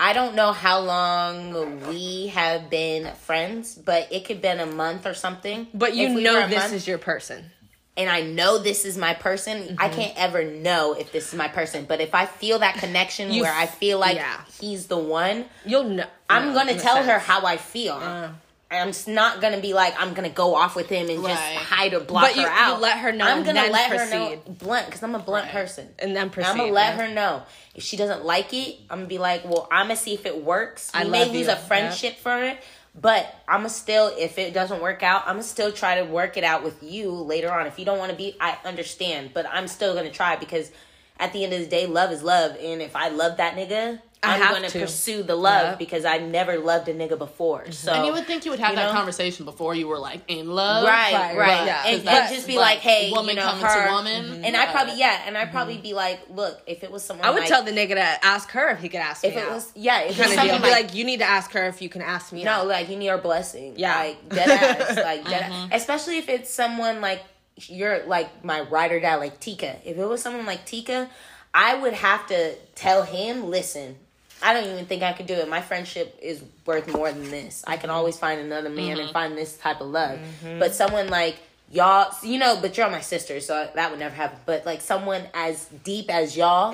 I 0.00 0.12
don't 0.12 0.34
know 0.36 0.52
how 0.52 0.78
long 0.80 1.88
we 1.88 2.28
have 2.28 2.70
been 2.70 3.12
friends, 3.16 3.74
but 3.74 4.06
it 4.12 4.24
could 4.24 4.40
been 4.40 4.60
a 4.60 4.66
month 4.66 5.06
or 5.06 5.14
something. 5.14 5.66
but 5.74 5.96
you 5.96 6.14
we 6.14 6.22
know 6.22 6.46
this 6.46 6.56
month, 6.58 6.72
is 6.72 6.86
your 6.86 6.98
person. 6.98 7.50
And 7.98 8.08
I 8.08 8.22
know 8.22 8.56
this 8.58 8.84
is 8.86 8.96
my 8.96 9.12
person. 9.12 9.76
I 9.78 9.88
Mm-hmm. 9.88 10.00
can't 10.00 10.14
ever 10.16 10.44
know 10.44 10.94
if 10.94 11.12
this 11.12 11.28
is 11.28 11.34
my 11.34 11.48
person, 11.48 11.84
but 11.86 12.00
if 12.00 12.14
I 12.14 12.24
feel 12.24 12.60
that 12.60 12.76
connection 12.76 13.30
You 13.32 13.42
where 13.42 13.52
I 13.52 13.66
feel 13.66 13.98
like 13.98 14.16
yeah. 14.16 14.40
he's 14.60 14.86
the 14.86 14.96
one, 14.96 15.44
You'll 15.66 15.84
know. 15.84 16.06
I'm 16.30 16.46
know, 16.48 16.54
gonna 16.54 16.78
tell 16.78 17.02
her 17.02 17.18
how 17.18 17.44
I 17.44 17.56
feel. 17.58 17.94
Uh. 17.94 18.28
I'm 18.70 18.92
not 19.06 19.40
gonna 19.40 19.60
be 19.60 19.72
like 19.72 19.94
I'm 19.98 20.12
gonna 20.12 20.28
go 20.28 20.54
off 20.54 20.76
with 20.76 20.90
him 20.90 21.08
and 21.08 21.24
just 21.24 21.42
hide 21.42 21.94
or 21.94 22.00
block 22.00 22.24
But 22.24 22.32
her 22.34 22.40
you- 22.42 22.46
you 22.46 22.52
out. 22.52 22.80
let 22.82 22.98
her 22.98 23.12
know 23.12 23.24
I'm 23.24 23.42
gonna 23.42 23.66
let 23.70 23.90
her 23.90 24.10
know 24.10 24.36
blunt 24.46 24.84
because 24.86 25.02
I'm 25.02 25.14
a 25.14 25.18
blunt 25.18 25.46
Right. 25.46 25.54
person. 25.54 25.88
and 25.98 26.14
then 26.14 26.28
proceed. 26.28 26.50
I'm 26.50 26.56
gonna 26.58 26.72
let 26.72 26.96
yeah. 26.98 27.06
her 27.06 27.14
know 27.14 27.42
if 27.74 27.82
she 27.82 27.96
doesn't 27.96 28.26
like 28.26 28.52
it. 28.52 28.76
I'm 28.90 28.98
gonna 28.98 29.08
be 29.08 29.16
like, 29.16 29.44
well, 29.46 29.66
I'm 29.72 29.86
gonna 29.86 29.96
see 29.96 30.12
if 30.12 30.26
it 30.26 30.44
works. 30.44 30.90
I 30.92 31.04
may 31.04 31.24
lose 31.24 31.46
you. 31.46 31.52
a 31.52 31.56
friendship 31.56 32.18
for 32.18 32.42
it, 32.44 32.58
but 33.00 33.34
I'm 33.46 33.60
gonna 33.60 33.68
still, 33.70 34.12
if 34.18 34.38
it 34.38 34.52
doesn't 34.52 34.82
work 34.82 35.02
out, 35.02 35.22
I'm 35.26 35.34
gonna 35.34 35.42
still 35.42 35.72
try 35.72 36.00
to 36.00 36.04
work 36.04 36.36
it 36.36 36.44
out 36.44 36.64
with 36.64 36.82
you 36.82 37.10
later 37.10 37.52
on. 37.52 37.66
If 37.66 37.78
you 37.78 37.84
don't 37.84 37.98
want 37.98 38.10
to 38.10 38.16
be, 38.16 38.36
I 38.40 38.58
understand, 38.64 39.30
but 39.34 39.46
I'm 39.46 39.68
still 39.68 39.94
gonna 39.94 40.10
try 40.10 40.36
because 40.36 40.72
at 41.18 41.32
the 41.32 41.44
end 41.44 41.52
of 41.52 41.60
the 41.60 41.66
day, 41.66 41.86
love 41.86 42.12
is 42.12 42.22
love, 42.22 42.56
and 42.60 42.80
if 42.80 42.94
I 42.94 43.08
love 43.08 43.36
that 43.38 43.54
nigga. 43.56 44.00
I 44.22 44.40
I'm 44.42 44.52
gonna 44.54 44.68
pursue 44.70 45.22
the 45.22 45.36
love 45.36 45.62
Yeah. 45.72 45.74
because 45.76 46.04
I 46.04 46.18
never 46.18 46.58
loved 46.58 46.88
a 46.88 46.94
nigga 46.94 47.16
before. 47.16 47.62
Mm-hmm. 47.62 47.72
So 47.72 47.92
And 47.92 48.06
you 48.06 48.12
would 48.12 48.26
think 48.26 48.44
you 48.44 48.50
would 48.50 48.58
have 48.60 48.70
You 48.70 48.76
that 48.76 48.86
know? 48.86 48.92
conversation 48.92 49.44
before 49.44 49.74
you 49.76 49.86
were 49.86 49.98
like 49.98 50.22
in 50.26 50.50
love, 50.50 50.84
right, 50.84 51.12
Right, 51.12 51.36
right, 51.36 51.38
right, 51.38 51.66
yeah. 51.66 51.86
and, 51.86 52.04
But- 52.04 52.14
and 52.14 52.34
just 52.34 52.46
be 52.46 52.54
but 52.54 52.60
like, 52.62 52.78
hey, 52.78 53.10
woman 53.12 53.36
you 53.36 53.42
know, 53.42 53.48
coming 53.48 53.64
her, 53.64 53.86
to 53.86 53.92
woman, 53.92 54.24
mm-hmm. 54.24 54.44
and 54.44 54.56
I 54.56 54.66
probably 54.72 54.98
yeah, 54.98 55.22
and 55.26 55.38
I'd 55.38 55.44
mm-hmm. 55.44 55.52
probably 55.52 55.78
be 55.78 55.94
like, 55.94 56.20
look, 56.30 56.60
if 56.66 56.82
it 56.82 56.90
was 56.90 57.04
someone, 57.04 57.26
I 57.26 57.30
would 57.30 57.40
like, 57.40 57.48
tell 57.48 57.62
the 57.62 57.70
nigga 57.70 57.94
to 57.94 58.24
ask 58.24 58.50
her 58.50 58.70
if 58.70 58.80
he 58.80 58.88
could 58.88 59.00
ask 59.00 59.22
me 59.22 59.28
if 59.30 59.36
it 59.36 59.44
out. 59.44 59.52
was 59.52 59.72
yeah, 59.76 60.00
if 60.00 60.18
it 60.18 60.18
was 60.18 60.18
kind 60.18 60.30
of 60.30 60.34
something 60.34 60.48
deal. 60.48 60.62
Be 60.62 60.70
like, 60.70 60.84
like, 60.86 60.94
you 60.94 61.04
need 61.04 61.18
to 61.20 61.24
ask 61.26 61.52
her 61.52 61.66
if 61.68 61.80
you 61.80 61.88
can 61.88 62.02
ask 62.02 62.32
me 62.32 62.42
no, 62.42 62.50
out. 62.50 62.66
like 62.66 62.88
you 62.88 62.96
need 62.96 63.06
her 63.06 63.18
blessing, 63.18 63.74
Yeah. 63.76 63.96
like 63.98 64.28
dead 64.30 64.48
ass, 64.50 64.96
like 65.04 65.24
dead 65.26 65.42
ass. 65.52 65.68
especially 65.72 66.18
if 66.18 66.28
it's 66.28 66.52
someone 66.52 67.00
like 67.00 67.22
you're 67.66 68.04
like 68.06 68.44
my 68.44 68.60
ride 68.62 68.90
or 68.92 69.00
die, 69.00 69.14
like 69.16 69.38
Tika. 69.40 69.76
If 69.84 69.96
it 69.96 70.04
was 70.04 70.22
someone 70.22 70.46
like 70.46 70.64
Tika, 70.64 71.08
I 71.54 71.74
would 71.74 71.92
have 71.94 72.26
to 72.28 72.54
tell 72.74 73.04
him, 73.04 73.48
listen. 73.48 73.96
I 74.42 74.52
don't 74.52 74.70
even 74.70 74.86
think 74.86 75.02
I 75.02 75.12
could 75.12 75.26
do 75.26 75.34
it. 75.34 75.48
My 75.48 75.60
friendship 75.60 76.18
is 76.22 76.42
worth 76.64 76.92
more 76.92 77.10
than 77.10 77.30
this. 77.30 77.64
I 77.66 77.76
can 77.76 77.88
mm-hmm. 77.88 77.96
always 77.96 78.18
find 78.18 78.40
another 78.40 78.70
man 78.70 78.92
and 78.92 79.00
mm-hmm. 79.00 79.12
find 79.12 79.36
this 79.36 79.56
type 79.56 79.80
of 79.80 79.88
love. 79.88 80.18
Mm-hmm. 80.18 80.58
But 80.58 80.74
someone 80.74 81.08
like 81.08 81.38
y'all, 81.70 82.12
you 82.22 82.38
know, 82.38 82.58
but 82.60 82.76
you're 82.76 82.88
my 82.90 83.00
sister, 83.00 83.40
so 83.40 83.68
that 83.74 83.90
would 83.90 84.00
never 84.00 84.14
happen. 84.14 84.38
But 84.46 84.64
like 84.64 84.80
someone 84.80 85.22
as 85.34 85.66
deep 85.84 86.10
as 86.10 86.36
y'all, 86.36 86.72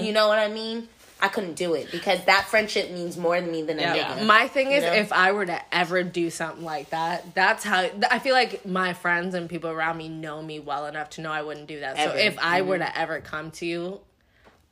you 0.00 0.12
know 0.12 0.28
what 0.28 0.38
I 0.38 0.48
mean? 0.48 0.88
I 1.18 1.28
couldn't 1.28 1.54
do 1.54 1.72
it 1.72 1.90
because 1.90 2.22
that 2.26 2.44
friendship 2.44 2.90
means 2.90 3.16
more 3.16 3.36
to 3.36 3.46
me 3.46 3.62
than 3.62 3.78
a 3.78 3.82
Yeah. 3.82 4.16
nigga. 4.16 4.26
My 4.26 4.48
thing 4.48 4.70
is, 4.70 4.84
know? 4.84 4.92
if 4.92 5.12
I 5.12 5.32
were 5.32 5.46
to 5.46 5.74
ever 5.74 6.02
do 6.02 6.28
something 6.28 6.62
like 6.62 6.90
that, 6.90 7.34
that's 7.34 7.64
how 7.64 7.88
I 8.10 8.18
feel 8.18 8.34
like 8.34 8.66
my 8.66 8.92
friends 8.92 9.34
and 9.34 9.48
people 9.48 9.70
around 9.70 9.96
me 9.96 10.10
know 10.10 10.42
me 10.42 10.60
well 10.60 10.86
enough 10.86 11.08
to 11.10 11.22
know 11.22 11.32
I 11.32 11.40
wouldn't 11.40 11.68
do 11.68 11.80
that. 11.80 11.96
Ever. 11.96 12.12
So 12.12 12.18
if 12.18 12.38
I 12.38 12.60
were 12.60 12.76
to 12.76 12.98
ever 12.98 13.20
come 13.20 13.50
to 13.52 13.66
you, 13.66 14.00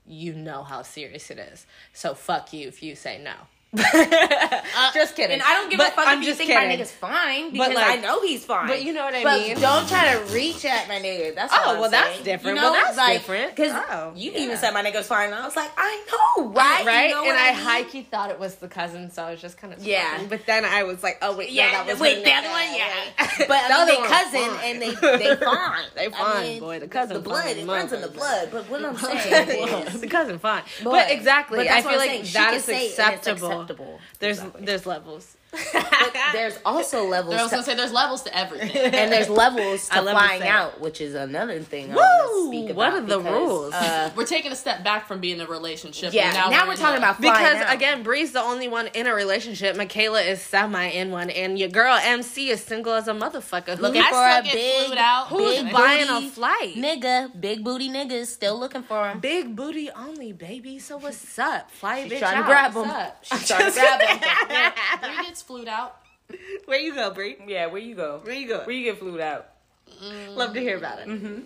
you 0.06 0.34
know 0.34 0.62
how 0.62 0.82
serious 0.82 1.30
it 1.30 1.38
is. 1.38 1.66
So 1.92 2.14
fuck 2.14 2.52
you 2.52 2.68
if 2.68 2.82
you 2.82 2.94
say 2.94 3.20
no. 3.22 3.34
just 4.94 5.12
uh, 5.12 5.16
kidding. 5.16 5.32
And 5.34 5.42
I 5.42 5.54
don't 5.54 5.70
give 5.70 5.78
But 5.78 5.88
a 5.92 5.96
fuck 5.96 6.06
I'm 6.06 6.20
if 6.22 6.28
you 6.28 6.34
think 6.34 6.50
my 6.50 6.64
nigga's 6.64 6.92
fine 6.92 7.50
because 7.50 7.74
like- 7.74 7.98
I 7.98 8.00
know 8.00 8.22
he's 8.22 8.44
fine. 8.44 8.68
but 8.68 8.82
you 8.82 8.92
know 8.92 9.04
what 9.04 9.14
I 9.14 9.22
But 9.22 9.40
mean? 9.40 9.58
Don't 9.60 9.88
try 9.88 10.14
to 10.14 10.32
reach 10.32 10.64
at 10.64 10.88
my 10.88 10.96
nigga. 11.00 11.34
That's 11.34 11.52
Oh, 11.56 11.80
well, 11.80 11.90
that's 11.90 12.20
different. 12.22 12.56
You 12.56 12.62
Well, 12.62 12.72
that's 12.72 12.96
like, 12.96 13.18
different. 13.18 13.54
Because 13.56 13.72
Oh, 13.90 14.12
you 14.16 14.32
yeah. 14.32 14.38
even 14.40 14.56
said 14.56 14.72
my 14.72 14.82
nigga's 14.82 15.06
fine, 15.06 15.26
and 15.26 15.34
I 15.34 15.44
was 15.44 15.56
like, 15.56 15.70
I 15.76 16.04
know, 16.38 16.48
right? 16.50 16.84
right? 16.86 17.08
You 17.08 17.14
know 17.14 17.24
and 17.24 17.36
I, 17.38 17.48
I 17.48 17.52
mean? 17.52 17.62
high 17.62 18.02
thought 18.10 18.30
it 18.30 18.38
was 18.40 18.56
the 18.56 18.68
cousin, 18.68 19.10
so 19.10 19.22
I 19.24 19.30
was 19.32 19.40
just 19.40 19.56
kind 19.56 19.72
of 19.72 19.82
Yeah. 19.84 20.20
But 20.28 20.46
then 20.46 20.64
I 20.64 20.82
was 20.82 21.02
like, 21.02 21.18
oh 21.22 21.36
wait, 21.36 21.48
no, 21.50 21.54
Yeah, 21.54 21.70
that 21.72 21.86
was 21.86 22.00
wait, 22.00 22.18
her 22.18 22.24
that 22.24 22.44
nigga. 22.44 22.50
one, 22.50 22.76
yeah. 22.76 23.46
But 23.46 23.50
I 23.64 23.68
the 23.68 23.74
mean, 23.92 24.02
other 24.02 24.02
they 24.02 24.14
cousin 24.14 24.58
and 24.64 24.82
they 24.82 24.90
fine. 24.94 25.18
they 25.18 25.36
fine. 25.44 25.84
They 25.94 26.06
I 26.06 26.10
fine, 26.10 26.42
mean, 26.44 26.60
boy. 26.60 26.78
The 26.80 26.88
cousin, 26.88 27.14
the 27.14 27.20
blood, 27.20 27.44
fine, 27.44 27.58
it 27.58 27.66
runs 27.66 27.92
in 27.92 28.00
the 28.00 28.08
blood. 28.08 28.48
But 28.52 28.68
what 28.68 28.84
I'm 28.84 28.96
saying 28.96 30.00
the 30.00 30.06
cousin 30.08 30.38
fine, 30.38 30.62
but, 30.82 31.10
exactly, 31.10 31.68
I 31.68 31.82
feel 31.82 31.96
like 31.98 32.10
saying. 32.10 32.24
That 32.34 32.54
is 32.54 32.64
say 32.64 32.86
it 32.88 32.98
and 32.98 33.14
it's 33.14 33.22
acceptable. 33.26 33.63
Acceptable. 33.64 33.98
There's 34.18 34.38
Exactly. 34.38 34.64
there's 34.66 34.86
levels. 34.86 35.36
But 35.72 36.14
there's 36.32 36.58
also 36.64 37.04
levels. 37.08 37.34
I 37.34 37.42
was 37.42 37.50
to- 37.50 37.56
gonna 37.56 37.62
say 37.66 37.74
there's 37.74 37.92
levels 37.92 38.22
to 38.22 38.36
everything. 38.36 38.76
and 38.94 39.12
there's 39.12 39.28
levels 39.28 39.88
to 39.88 39.94
to 39.96 40.02
flying 40.02 40.42
out, 40.42 40.80
which 40.80 41.00
is 41.00 41.14
another 41.14 41.60
thing 41.60 41.92
I 41.92 41.96
want 41.96 42.42
to 42.42 42.48
speak 42.48 42.70
about. 42.70 42.76
What 42.76 42.92
are 42.94 43.00
the 43.06 43.18
because, 43.18 43.32
rules? 43.32 43.74
Uh, 43.74 44.10
we're 44.16 44.26
taking 44.26 44.52
a 44.52 44.56
step 44.56 44.84
back 44.84 45.06
from 45.08 45.20
being 45.20 45.40
a 45.40 45.46
relationship. 45.46 46.12
yeah, 46.12 46.32
now, 46.32 46.50
now, 46.50 46.66
we're 46.66 46.72
in 46.72 46.78
talking 46.78 46.98
about 46.98 47.16
flying 47.16 47.34
Because 47.34 47.66
out. 47.66 47.74
again, 47.74 48.02
Bree's 48.02 48.32
the 48.32 48.40
only 48.42 48.68
one 48.68 48.88
in 48.88 49.06
a 49.06 49.14
relationship. 49.14 49.76
Michaela 49.76 50.20
is 50.20 50.40
semi 50.40 50.86
in 50.88 51.10
one, 51.10 51.30
and 51.30 51.58
your 51.58 51.68
girl 51.68 51.98
MC 52.02 52.50
is 52.50 52.62
single 52.62 52.92
as 52.92 53.08
a 53.08 53.12
motherfucker. 53.12 53.78
Looking 53.78 54.02
I 54.02 54.10
for 54.42 54.48
a 54.48 54.52
big, 54.52 54.98
out. 54.98 55.28
who's 55.28 55.62
big 55.62 55.72
buying 55.72 56.06
booty 56.08 56.26
a 56.26 56.30
flight? 56.30 56.74
nigga, 56.76 57.40
big 57.40 57.64
booty 57.64 57.88
niggas 57.88 58.26
still 58.26 58.58
looking 58.58 58.82
for 58.82 59.08
him. 59.08 59.20
Big 59.20 59.54
booty 59.56 59.90
only, 59.90 60.32
baby. 60.32 60.78
So 60.78 60.96
what's 60.98 61.38
up? 61.38 61.70
Fly 61.70 62.02
She's 62.04 62.12
bitch 62.12 62.18
trying 62.18 62.32
to 62.36 62.38
out. 62.40 62.46
grab 62.46 62.74
What's 62.74 62.90
him. 63.30 63.38
She's 63.38 63.48
trying 63.48 63.70
to 63.72 63.78
grab 63.78 64.00
him. 64.00 64.72
Bree 65.02 65.24
gets 65.26 65.42
flued 65.46 65.68
out. 65.68 65.96
Where 66.64 66.78
you 66.78 66.94
go, 66.94 67.10
Bree? 67.12 67.36
Yeah, 67.46 67.66
where 67.66 67.80
you 67.80 67.94
go? 67.94 68.20
Where 68.24 68.34
you 68.34 68.48
go? 68.48 68.60
Where 68.64 68.74
you 68.74 68.84
get 68.84 68.98
flued 68.98 69.20
out? 69.20 69.48
Love 70.30 70.54
to 70.54 70.60
hear 70.60 70.76
about 70.76 71.00
it. 71.00 71.08
Mm-hmm. 71.08 71.40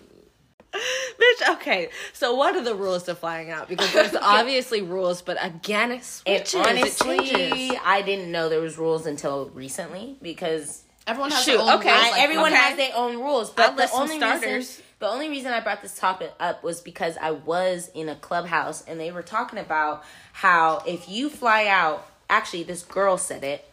Bitch, 0.73 1.53
okay. 1.55 1.89
So 2.13 2.35
what 2.35 2.55
are 2.55 2.63
the 2.63 2.75
rules 2.75 3.03
to 3.03 3.15
flying 3.15 3.51
out? 3.51 3.67
Because 3.67 3.91
there's 3.91 4.15
obviously 4.21 4.81
rules, 4.81 5.21
but 5.21 5.37
again, 5.43 5.91
it 5.91 5.95
And 6.25 6.47
switches. 6.47 6.55
honestly, 6.55 7.17
it 7.17 7.25
changes. 7.25 7.77
I 7.83 8.01
didn't 8.01 8.31
know 8.31 8.49
there 8.49 8.61
was 8.61 8.77
rules 8.77 9.05
until 9.05 9.49
recently 9.49 10.17
because 10.21 10.83
Everyone 11.07 11.31
has 11.31 11.43
Shoot, 11.43 11.57
their 11.57 11.61
own 11.61 11.79
okay. 11.79 11.91
rules, 11.91 12.11
like, 12.11 12.21
everyone 12.21 12.53
okay. 12.53 12.61
has 12.61 12.77
their 12.77 12.91
own 12.95 13.17
rules. 13.17 13.49
But 13.49 13.77
the 13.77 13.89
only 13.91 14.17
starters. 14.17 14.43
reason 14.43 14.83
the 14.99 15.07
only 15.07 15.29
reason 15.29 15.53
I 15.53 15.61
brought 15.61 15.81
this 15.81 15.97
topic 15.97 16.33
up 16.41 16.61
was 16.61 16.81
because 16.81 17.17
I 17.19 17.31
was 17.31 17.89
in 17.95 18.09
a 18.09 18.15
clubhouse 18.15 18.83
and 18.85 18.99
they 18.99 19.11
were 19.11 19.23
talking 19.23 19.57
about 19.57 20.03
how 20.33 20.83
if 20.85 21.07
you 21.09 21.29
fly 21.29 21.67
out, 21.67 22.05
actually 22.29 22.63
this 22.63 22.83
girl 22.83 23.17
said 23.17 23.43
it. 23.43 23.65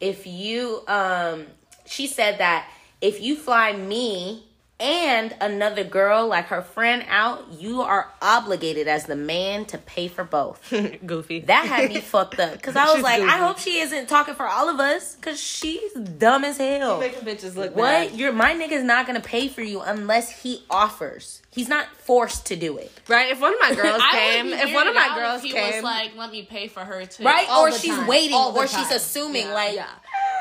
If 0.00 0.26
you 0.26 0.82
um 0.86 1.46
she 1.86 2.06
said 2.06 2.38
that 2.38 2.68
if 3.00 3.20
you 3.20 3.36
fly 3.36 3.72
me 3.72 4.45
and 4.78 5.34
another 5.40 5.84
girl 5.84 6.26
like 6.28 6.46
her 6.46 6.60
friend 6.60 7.02
out, 7.08 7.50
you 7.52 7.80
are 7.80 8.12
obligated 8.20 8.86
as 8.88 9.06
the 9.06 9.16
man 9.16 9.64
to 9.66 9.78
pay 9.78 10.06
for 10.06 10.22
both. 10.22 10.72
Goofy. 11.06 11.40
That 11.40 11.66
had 11.66 11.88
me 11.90 12.00
fucked 12.00 12.38
up 12.38 12.52
because 12.52 12.76
I 12.76 12.92
was 12.92 13.02
like, 13.02 13.22
I 13.22 13.38
hope 13.38 13.58
she 13.58 13.78
isn't 13.80 14.06
talking 14.08 14.34
for 14.34 14.46
all 14.46 14.68
of 14.68 14.78
us 14.78 15.14
because 15.16 15.40
she's 15.40 15.92
dumb 15.94 16.44
as 16.44 16.58
hell. 16.58 17.00
making 17.00 17.20
bitches 17.20 17.56
look 17.56 17.74
What? 17.74 18.10
bad. 18.10 18.12
Your 18.12 18.32
my 18.32 18.52
nigga's 18.52 18.84
not 18.84 19.06
gonna 19.06 19.20
pay 19.20 19.48
for 19.48 19.62
you 19.62 19.80
unless 19.80 20.42
he 20.42 20.62
offers. 20.68 21.40
He's 21.50 21.68
not 21.70 21.86
forced 21.96 22.44
to 22.46 22.56
do 22.56 22.76
it. 22.76 22.92
Right? 23.08 23.30
If 23.32 23.40
one 23.40 23.54
of 23.54 23.60
my 23.60 23.74
girls 23.82 24.02
came, 24.12 24.48
if 24.48 24.74
one 24.74 24.86
of 24.88 24.94
my 24.94 25.12
girls 25.16 25.40
he 25.42 25.52
came, 25.52 25.74
was 25.76 25.82
like, 25.84 26.14
"Let 26.14 26.30
me 26.30 26.42
pay 26.42 26.68
for 26.68 26.80
her 26.80 27.06
too." 27.06 27.24
Right? 27.24 27.46
All 27.48 27.64
or 27.66 27.72
she's 27.72 27.94
time. 27.96 28.06
waiting 28.06 28.36
or 28.36 28.66
she's 28.66 28.90
assuming 28.90 29.46
Yeah. 29.46 29.54
like 29.54 29.74
yeah, 29.74 29.88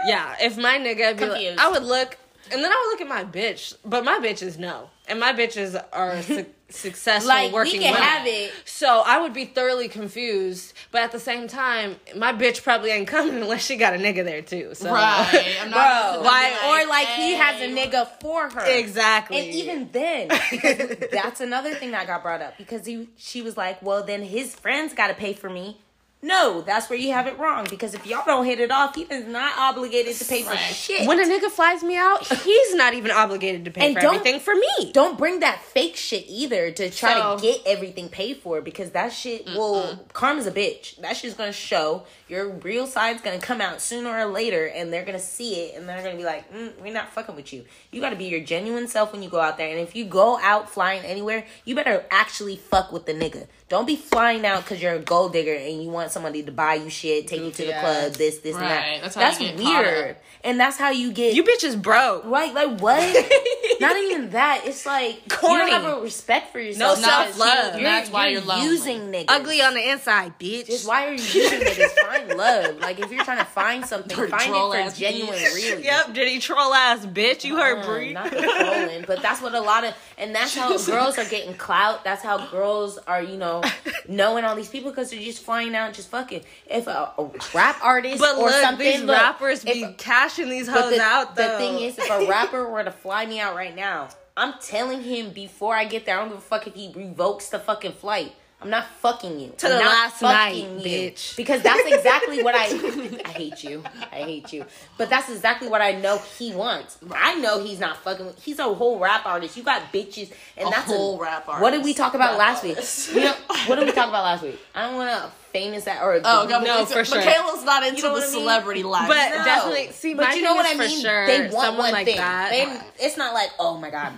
yeah. 0.08 0.36
If 0.42 0.58
my 0.58 0.78
nigga, 0.78 1.18
be 1.18 1.26
like, 1.26 1.58
I 1.58 1.70
would 1.72 1.84
look, 1.84 2.18
and 2.52 2.64
then 2.64 2.72
I 2.72 2.76
would 2.86 2.91
look 2.91 3.02
at 3.02 3.08
my 3.08 3.30
bitch, 3.30 3.76
but 3.86 4.04
my 4.06 4.20
bitches 4.20 4.58
know, 4.58 4.89
and 5.08 5.20
my 5.20 5.34
bitches 5.34 5.82
are 5.93 6.22
su- 6.24 6.46
successful 6.70 7.28
like 7.30 7.52
working 7.54 7.74
we 7.74 7.80
can 7.80 7.93
women. 7.93 8.08
have 8.08 8.26
it. 8.28 8.52
So 8.66 9.04
I 9.06 9.22
would 9.22 9.34
be 9.34 9.46
thoroughly 9.46 9.88
confused, 9.88 10.74
but 10.91 11.02
at 11.04 11.12
the 11.12 11.20
same 11.20 11.48
time, 11.48 11.98
my 12.16 12.34
bitch 12.34 12.64
probably 12.64 12.89
ain't 12.91 13.08
coming 13.08 13.36
unless 13.41 13.66
she 13.66 13.76
got 13.78 13.93
a 13.93 13.98
nigga 13.98 14.24
there 14.26 14.41
too. 14.41 14.74
So 14.74 14.91
right. 14.91 15.56
I'm 15.62 15.70
not 15.72 16.14
Bro, 16.16 16.24
why- 16.24 16.50
be 16.50 16.68
or 16.86 16.89
like 16.89 17.08
he 17.10 17.34
has 17.36 17.62
a 17.62 17.68
nigga 17.74 18.08
for 18.22 18.50
her. 18.50 18.66
exactly. 18.66 19.38
And 19.39 19.48
even 19.50 19.89
then, 19.91 20.28
because 20.52 20.98
that's 21.12 21.41
another 21.41 21.74
thing 21.76 21.91
that 21.91 22.08
got 22.08 22.24
brought 22.24 22.41
up 22.41 22.58
because 22.58 22.86
he, 22.86 23.10
she 23.18 23.41
was 23.41 23.56
like, 23.58 23.82
"Well, 23.82 24.04
then 24.04 24.24
his 24.24 24.56
friends 24.56 24.93
got 24.93 25.08
to 25.08 25.14
pay 25.14 25.34
for 25.34 25.50
me." 25.50 25.80
No, 26.22 26.61
that's 26.61 26.89
where 26.89 26.97
you 26.97 27.11
have 27.13 27.28
it 27.28 27.38
wrong. 27.38 27.68
Because 27.70 27.93
if 27.93 28.07
y'all 28.07 28.24
don't 28.26 28.45
hit 28.45 28.59
it 28.59 28.72
off, 28.72 28.95
he 28.95 29.03
is 29.03 29.28
not 29.28 29.53
obligated 29.59 30.16
to 30.16 30.26
pay 30.26 30.41
for 30.41 30.51
Right. 30.51 30.57
shit. 30.59 31.07
when 31.07 31.20
a 31.20 31.24
nigga 31.24 31.51
flies 31.51 31.84
me 31.84 31.97
out, 31.97 32.26
he's 32.28 32.74
not 32.74 32.95
even 32.95 33.11
obligated 33.11 33.63
to 33.66 33.72
pay 33.72 33.86
And 33.88 33.95
for 33.95 34.01
don't- 34.01 34.16
everything 34.16 34.39
for 34.39 34.55
me. 34.55 34.91
don't 34.91 35.20
bring 35.20 35.41
that 35.41 35.61
fake 35.63 35.95
shit 35.95 36.26
either 36.28 36.72
to 36.72 36.89
try 36.89 37.13
So- 37.13 37.36
to 37.36 37.41
get 37.41 37.61
everything 37.68 38.09
paid 38.09 38.38
for 38.41 38.59
because 38.61 38.89
that 38.91 39.13
shit 39.13 39.45
will 39.45 39.99
karma's 40.13 40.47
a 40.47 40.51
bitch. 40.51 40.95
That 40.97 41.16
shit's 41.16 41.36
gonna 41.36 41.53
show 41.53 42.03
your 42.28 42.50
real 42.50 42.88
side's 42.88 43.22
gonna 43.22 43.40
come 43.40 43.62
out 43.62 43.82
sooner 43.82 44.10
or 44.10 44.26
later, 44.26 44.66
and 44.68 44.92
they're 44.92 45.06
gonna 45.06 45.20
see 45.20 45.62
it, 45.62 45.76
and 45.78 45.88
they're 45.88 46.02
gonna 46.02 46.16
be 46.18 46.24
like, 46.24 46.52
mm, 46.54 46.72
"We're 46.82 46.94
not 46.94 47.14
fucking 47.14 47.36
with 47.36 47.54
you." 47.54 47.66
You 47.92 48.02
got 48.02 48.10
to 48.10 48.16
be 48.16 48.26
your 48.26 48.40
genuine 48.42 48.88
self 48.88 49.12
when 49.14 49.22
you 49.24 49.30
go 49.30 49.40
out 49.40 49.58
there, 49.58 49.70
and 49.70 49.80
if 49.80 49.96
you 49.96 50.06
go 50.06 50.38
out 50.40 50.70
flying 50.70 51.04
anywhere, 51.04 51.46
you 51.66 51.76
better 51.76 52.04
actually 52.10 52.56
fuck 52.56 52.92
with 52.92 53.06
the 53.06 53.14
nigga. 53.14 53.48
Don't 53.70 53.86
be 53.88 53.96
flying 53.96 54.46
out 54.46 54.64
because 54.64 54.82
you're 54.82 54.94
a 54.94 55.00
gold 55.00 55.34
digger 55.34 55.54
and 55.56 55.82
you 55.82 55.90
want 55.90 56.12
somebody 56.12 56.44
to 56.44 56.52
buy 56.52 56.76
you 56.76 56.90
shit, 56.90 57.28
take 57.28 57.42
you 57.42 57.50
to 57.52 57.58
the 57.58 57.64
Goofy 57.66 57.80
club, 57.80 58.12
ass. 58.12 58.18
this, 58.18 58.38
this, 58.40 58.56
and 58.56 58.64
that. 58.64 59.02
that's 59.02 59.16
That's, 59.16 59.42
you 59.42 59.48
get 59.50 59.58
weird, 59.58 60.18
and 60.44 60.60
that's 60.60 60.78
how 60.78 60.92
you 60.92 61.12
get 61.12 61.34
You 61.34 61.44
bitches 61.44 61.82
broke. 61.82 62.26
Right, 62.26 62.54
like 62.54 62.80
what? 62.80 63.00
Not 63.82 63.98
even 63.98 64.30
that. 64.32 64.62
It's 64.66 64.86
like 64.86 65.28
Corny. 65.30 65.66
you 65.66 65.72
don't 65.72 65.82
have 65.82 65.98
a 65.98 66.02
respect 66.02 66.52
for 66.52 66.60
yourself. 66.60 67.00
No 67.00 67.08
self-love. 67.08 67.74
You're, 67.76 67.84
That's 67.84 68.10
why 68.10 68.28
you're 68.30 68.42
lonely. 68.42 68.66
using 68.66 69.12
niggas. 69.12 69.26
Ugly 69.28 69.62
on 69.62 69.74
the 69.74 69.90
inside, 69.92 70.40
bitch. 70.40 70.68
Just 70.68 70.88
why 70.88 71.08
are 71.08 71.14
you 71.14 71.24
using 71.24 71.60
niggas? 71.60 71.94
Find 72.16 72.38
love. 72.38 72.80
Like 72.80 72.99
if 72.99 73.11
you're 73.11 73.24
trying 73.24 73.39
to 73.39 73.45
find 73.45 73.86
something, 73.86 74.18
Or 74.20 74.28
find 74.28 74.53
it 74.53 74.91
for 74.91 74.97
genuine 74.99 75.34
bitch. 75.34 75.55
real. 75.55 75.80
Yep, 75.86 76.13
Diddy 76.13 76.39
troll 76.39 76.74
ass 76.74 77.05
bitch. 77.05 77.43
You 77.43 77.57
heard 77.57 77.80
Uh, 77.80 77.86
Bree. 77.86 78.13
Not 78.13 78.32
the 78.32 78.41
trolling, 78.41 79.05
but 79.07 79.22
that's 79.22 79.41
what 79.41 79.53
a 79.53 79.59
lot 79.61 79.84
of, 79.84 79.93
and 80.18 80.34
that's 80.34 80.55
how 80.55 80.78
girls 80.78 81.18
are 81.18 81.26
getting 81.26 81.53
clout. 81.55 82.03
That's 82.03 82.24
how 82.24 82.45
girls 82.47 82.97
are, 82.99 83.22
you 83.22 83.38
know, 83.38 83.61
knowing 84.07 84.43
all 84.45 84.55
these 84.55 84.70
people 84.70 84.91
because 84.91 85.09
they're 85.11 85.20
just 85.22 85.43
flying 85.43 85.76
out, 85.76 85.93
just 85.93 86.09
fucking. 86.09 86.41
If 86.68 86.88
a, 86.88 87.11
a 87.18 87.30
rap 87.53 87.78
artist 87.84 88.20
But 88.20 88.38
or 88.38 88.45
look, 88.49 88.61
something, 88.61 88.86
these 88.86 89.03
look, 89.03 89.18
rappers 89.20 89.63
be 89.63 89.93
cashing 89.97 90.49
these 90.49 90.68
hoes 90.68 90.95
the, 90.95 91.01
out 91.01 91.36
though. 91.36 91.51
the 91.53 91.57
thing 91.57 91.80
is, 91.82 91.97
if 91.97 92.09
a 92.09 92.26
rapper 92.30 92.70
were 92.70 92.84
to 92.84 92.91
fly 92.91 93.26
me 93.26 93.39
out 93.39 93.55
right 93.55 93.76
now, 93.76 94.09
I'm 94.38 94.53
telling 94.61 95.01
him 95.01 95.30
before 95.32 95.76
I 95.76 95.86
get 95.86 96.05
there, 96.05 96.18
I 96.18 96.22
don't 96.22 96.30
give 96.30 96.38
a 96.39 96.41
fuck 96.41 96.68
if 96.68 96.74
he 96.76 96.91
revokes 96.95 97.49
the 97.49 97.59
fucking 97.59 97.93
flight. 97.93 98.34
I'm 98.66 98.72
not 98.72 98.88
fucking 98.99 99.39
you. 99.39 99.53
To 99.59 99.68
I'm 99.68 99.74
the 99.74 99.80
not 99.80 99.86
last 99.86 100.20
fucking 100.22 100.78
night, 100.78 100.84
you. 100.84 101.11
bitch. 101.11 101.38
Because 101.38 101.61
that's 101.61 101.86
exactly 101.86 102.41
what 102.41 102.55
I. 102.55 102.66
I 103.26 103.30
hate 103.30 103.63
you. 103.63 103.84
I 104.11 104.16
hate 104.16 104.51
you. 104.51 104.66
But 104.97 105.07
that's 105.11 105.30
exactly 105.30 105.68
what 105.68 105.82
I 105.82 105.91
know 105.91 106.18
he 106.18 106.51
wants. 106.51 106.97
I 107.13 107.36
know 107.36 107.63
he's 107.63 107.80
not 107.80 107.97
fucking. 107.97 108.26
with- 108.26 108.43
He's 108.43 108.57
a 108.57 108.63
whole 108.74 108.97
rap 108.97 109.24
artist. 109.28 109.55
You 109.55 109.61
got 109.61 109.93
bitches, 109.93 110.32
and 110.57 110.68
A 110.68 110.72
that's 110.72 110.88
whole 110.88 111.20
rap 111.20 111.47
artist. 111.47 111.61
What 111.61 111.72
did 111.72 111.84
we 111.84 111.93
talk 111.93 112.16
about 112.16 112.32
Rap 112.32 112.39
last 112.39 112.66
artist. 112.66 113.09
week? 113.13 113.18
You 113.18 113.24
know, 113.26 113.36
what 113.68 113.76
did 113.76 113.86
we 113.86 113.91
talk 113.91 114.09
about 114.09 114.24
last 114.24 114.41
week? 114.41 114.59
I 114.74 114.88
don't 114.88 114.95
want 114.95 115.11
to 115.11 115.30
famous 115.51 115.84
that 115.84 116.01
or 116.01 116.16
Oh, 116.16 116.47
God, 116.47 116.63
No, 116.63 116.80
no, 116.80 116.86
for 116.88 117.05
sure. 117.05 117.20
Michaela's 117.24 117.63
not 117.63 117.84
into 117.86 118.01
know 118.01 118.07
the 118.07 118.13
what 118.16 118.24
I 118.24 118.26
mean? 118.26 118.32
celebrity 118.34 118.82
life. 118.84 119.07
But 119.07 119.30
No. 119.38 119.43
definitely, 119.45 119.91
see, 119.91 120.16
but 120.16 120.36
you 120.36 120.41
know 120.41 120.55
what 120.55 120.66
I 120.66 120.78
mean. 120.78 120.99
sure. 120.99 121.28
they 121.28 121.41
want 121.41 121.51
someone 121.53 121.78
one 121.78 121.91
like 121.91 122.07
thing. 122.07 122.18
that. 122.18 122.49
They, 122.49 123.05
it's 123.05 123.16
not 123.16 123.36
like, 123.36 123.51
oh 123.59 123.78
my 123.78 123.91
god, 123.91 124.13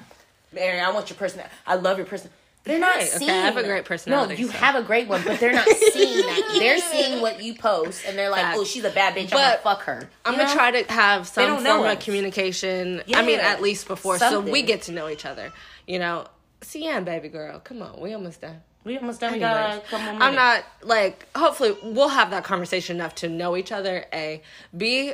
Mary, 0.54 0.80
I 0.80 0.90
want 0.92 1.10
your 1.10 1.18
person. 1.18 1.42
I 1.68 1.76
love 1.76 1.98
your 1.98 2.08
person. 2.08 2.30
They're 2.68 2.80
not 2.80 2.96
Right, 2.98 3.16
okay. 3.16 3.30
I 3.30 3.34
have 3.46 3.58
a 3.58 3.64
great 3.64 3.86
personality, 3.86 4.34
No, 4.36 4.40
you 4.40 4.48
so. 4.48 4.54
have 4.58 4.76
a 4.76 4.82
great 4.84 5.08
one, 5.08 5.22
but 5.26 5.40
they're 5.40 5.54
not 5.54 5.68
seeing 5.68 6.18
that. 6.26 6.56
They're 6.60 6.78
seeing 6.80 7.22
what 7.22 7.42
you 7.42 7.56
post, 7.56 8.04
and 8.06 8.18
they're 8.18 8.30
like, 8.30 8.42
oh, 8.42 8.44
Facts. 8.44 8.58
"Oh, 8.60 8.64
she's 8.66 8.84
a 8.84 8.90
bad 8.92 9.16
bitch. 9.16 9.24
I'm 9.24 9.30
But 9.30 9.64
gonna 9.64 9.76
fuck 9.76 9.82
her." 9.84 10.10
I'm 10.26 10.34
You 10.34 10.40
gonna 10.42 10.54
try 10.54 10.72
to 10.82 10.92
have 10.94 11.28
some 11.28 11.64
form 11.64 11.80
of 11.80 11.86
us. 11.86 12.04
communication. 12.04 13.02
I 13.14 13.22
mean, 13.24 13.40
at 13.40 13.62
least 13.62 13.88
before, 13.88 14.18
so 14.20 14.40
we 14.42 14.62
get 14.62 14.84
to 14.84 14.92
know 14.92 15.10
each 15.10 15.26
other. 15.26 15.52
You 15.88 16.00
know, 16.00 16.28
Cian, 16.64 17.04
baby 17.04 17.30
girl, 17.30 17.60
come 17.60 17.82
on, 17.82 18.00
we 18.00 18.14
almost 18.14 18.42
done. 18.42 18.62
We 18.84 18.98
almost 18.98 19.20
done. 19.20 19.34
We 19.34 19.44
Anyways, 19.44 19.76
got 19.76 19.78
a 19.78 19.82
couple 19.88 20.14
more 20.14 20.24
I'm 20.24 20.36
not 20.36 20.64
like. 20.82 21.28
Hopefully, 21.36 21.76
we'll 21.84 22.08
have 22.10 22.30
that 22.32 22.44
conversation 22.44 22.96
enough 22.98 23.16
to 23.16 23.30
know 23.30 23.56
each 23.58 23.72
other. 23.72 24.06
A, 24.14 24.42
B. 24.76 25.14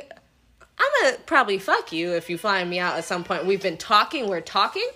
I'm 0.76 0.86
gonna 1.02 1.18
probably 1.26 1.58
fuck 1.58 1.92
you 1.92 2.12
if 2.14 2.28
you 2.28 2.36
find 2.38 2.68
me 2.68 2.78
out 2.80 2.96
at 2.98 3.04
some 3.04 3.22
point. 3.24 3.46
We've 3.46 3.62
been 3.62 3.76
talking. 3.76 4.28
We're 4.28 4.40
talking, 4.40 4.86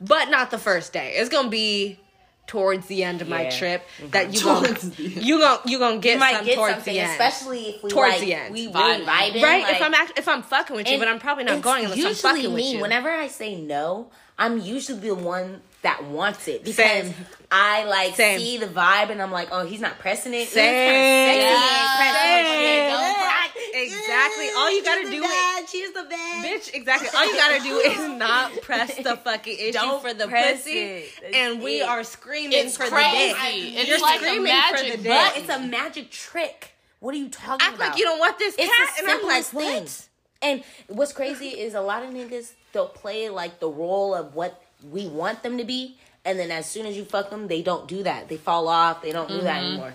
but 0.00 0.30
not 0.30 0.50
the 0.50 0.56
first 0.58 0.92
day. 0.94 1.12
It's 1.16 1.28
gonna 1.28 1.50
be 1.50 1.98
towards 2.46 2.86
the 2.86 3.02
end 3.02 3.22
of 3.22 3.28
my 3.28 3.42
Yeah. 3.44 3.58
trip 3.58 3.82
mm-hmm. 3.98 4.10
that 4.10 4.32
you 4.34 4.40
gonna 4.42 4.72
the 4.72 5.02
you 5.02 5.38
gonna 5.40 5.60
you 5.66 5.78
gonna 5.78 5.98
get 5.98 6.14
You 6.14 6.18
might 6.20 6.36
some 6.36 6.44
get 6.44 6.54
towards 6.56 6.74
something, 6.74 6.94
the 6.94 7.00
end. 7.00 7.10
especially 7.12 7.62
if 7.70 7.82
we 7.82 7.90
Towards 7.90 8.12
like, 8.12 8.20
the 8.20 8.34
end. 8.34 8.54
we 8.54 8.66
really 8.68 8.72
Vibing. 8.72 9.04
vibing. 9.04 9.42
right? 9.42 9.62
like- 9.64 9.76
if 9.76 9.82
I'm 9.82 9.94
act- 9.94 10.18
if 10.18 10.28
I'm 10.28 10.42
fucking 10.42 10.76
with 10.76 10.88
you, 10.88 10.98
but 10.98 11.08
I'm 11.08 11.18
probably 11.18 11.44
not 11.44 11.60
going 11.62 11.84
unless 11.84 11.98
I'm 11.98 12.04
usually 12.08 12.14
fucking 12.14 12.52
with 12.52 12.64
you. 12.64 12.80
Whenever 12.80 13.10
I 13.10 13.26
say 13.28 13.56
no, 13.56 14.10
I'm 14.38 14.58
usually 14.60 14.98
the 15.00 15.14
one 15.14 15.62
that 15.86 16.04
wants 16.04 16.48
it 16.48 16.64
because 16.64 16.76
Same. 17.06 17.14
I 17.50 17.84
like 17.84 18.16
Same. 18.16 18.38
see 18.40 18.58
the 18.58 18.66
vibe 18.66 19.10
and 19.10 19.22
I'm 19.22 19.30
like, 19.30 19.48
oh, 19.52 19.64
he's 19.64 19.80
not 19.80 19.98
pressing 20.00 20.34
it. 20.34 20.48
Same. 20.48 20.64
kinda 20.64 21.40
Yeah. 21.40 21.96
Same. 21.98 22.46
shit. 22.46 22.90
Don't 22.90 23.14
cry. 23.14 23.48
Exactly. 23.82 24.48
All 24.56 24.70
you 24.72 24.84
gotta 24.84 25.10
do 25.10 25.22
is 25.24 25.70
She's 25.70 25.92
the 25.92 26.04
best. 26.04 26.46
Bitch, 26.46 26.74
exactly. 26.74 27.08
All 27.16 27.26
you 27.26 27.34
gotta 27.36 27.62
do 27.62 27.76
is 27.78 28.18
not 28.18 28.52
press 28.62 28.94
the 28.96 29.16
fucking 29.16 29.56
issue 29.58 29.72
Don't 29.72 30.00
for 30.00 30.14
the 30.14 30.26
pussy, 30.28 30.70
it. 30.78 31.34
And 31.34 31.60
we 31.62 31.80
it. 31.80 31.88
are 31.88 32.04
screaming 32.04 32.52
It's 32.58 32.76
for 32.76 32.84
crazy. 32.86 33.32
the 33.32 33.34
dick. 33.34 33.74
It's 33.80 33.88
You're 33.88 33.98
like 34.00 34.20
a 34.20 34.24
screaming 34.24 34.44
magic 34.44 34.78
for 34.90 34.96
the 34.96 35.02
dick. 35.02 35.12
But 35.12 35.36
it's 35.38 35.48
a 35.48 35.58
magic 35.60 36.10
trick. 36.10 36.72
What 37.00 37.14
are 37.14 37.18
you 37.18 37.28
talking 37.28 37.66
Act 37.66 37.76
about? 37.76 37.88
like 37.90 37.98
you 37.98 38.04
don't 38.04 38.18
want 38.18 38.38
this 38.38 38.54
It's 38.58 38.70
cat, 38.70 38.88
and 39.00 39.08
I'm 39.10 39.26
like, 39.26 39.44
thing. 39.44 39.82
what? 39.82 40.08
And 40.42 40.64
what's 40.88 41.12
crazy 41.12 41.48
is 41.48 41.74
a 41.74 41.80
lot 41.80 42.02
of 42.04 42.10
niggas 42.10 42.52
they'll 42.72 42.88
play 42.88 43.28
like 43.28 43.58
the 43.60 43.68
role 43.68 44.14
of 44.14 44.34
what 44.34 44.62
we 44.90 45.06
want 45.08 45.42
them 45.42 45.58
to 45.58 45.64
be, 45.64 45.96
and 46.24 46.38
then 46.38 46.50
as 46.50 46.68
soon 46.70 46.86
as 46.86 46.96
you 46.96 47.04
fuck 47.04 47.30
them, 47.30 47.48
they 47.48 47.62
don't 47.62 47.86
do 47.88 48.02
that. 48.02 48.28
They 48.28 48.36
fall 48.36 48.68
off. 48.68 49.02
They 49.02 49.12
don't 49.12 49.28
do 49.28 49.42
that 49.42 49.56
Mm-hmm. 49.58 49.66
anymore. 49.66 49.94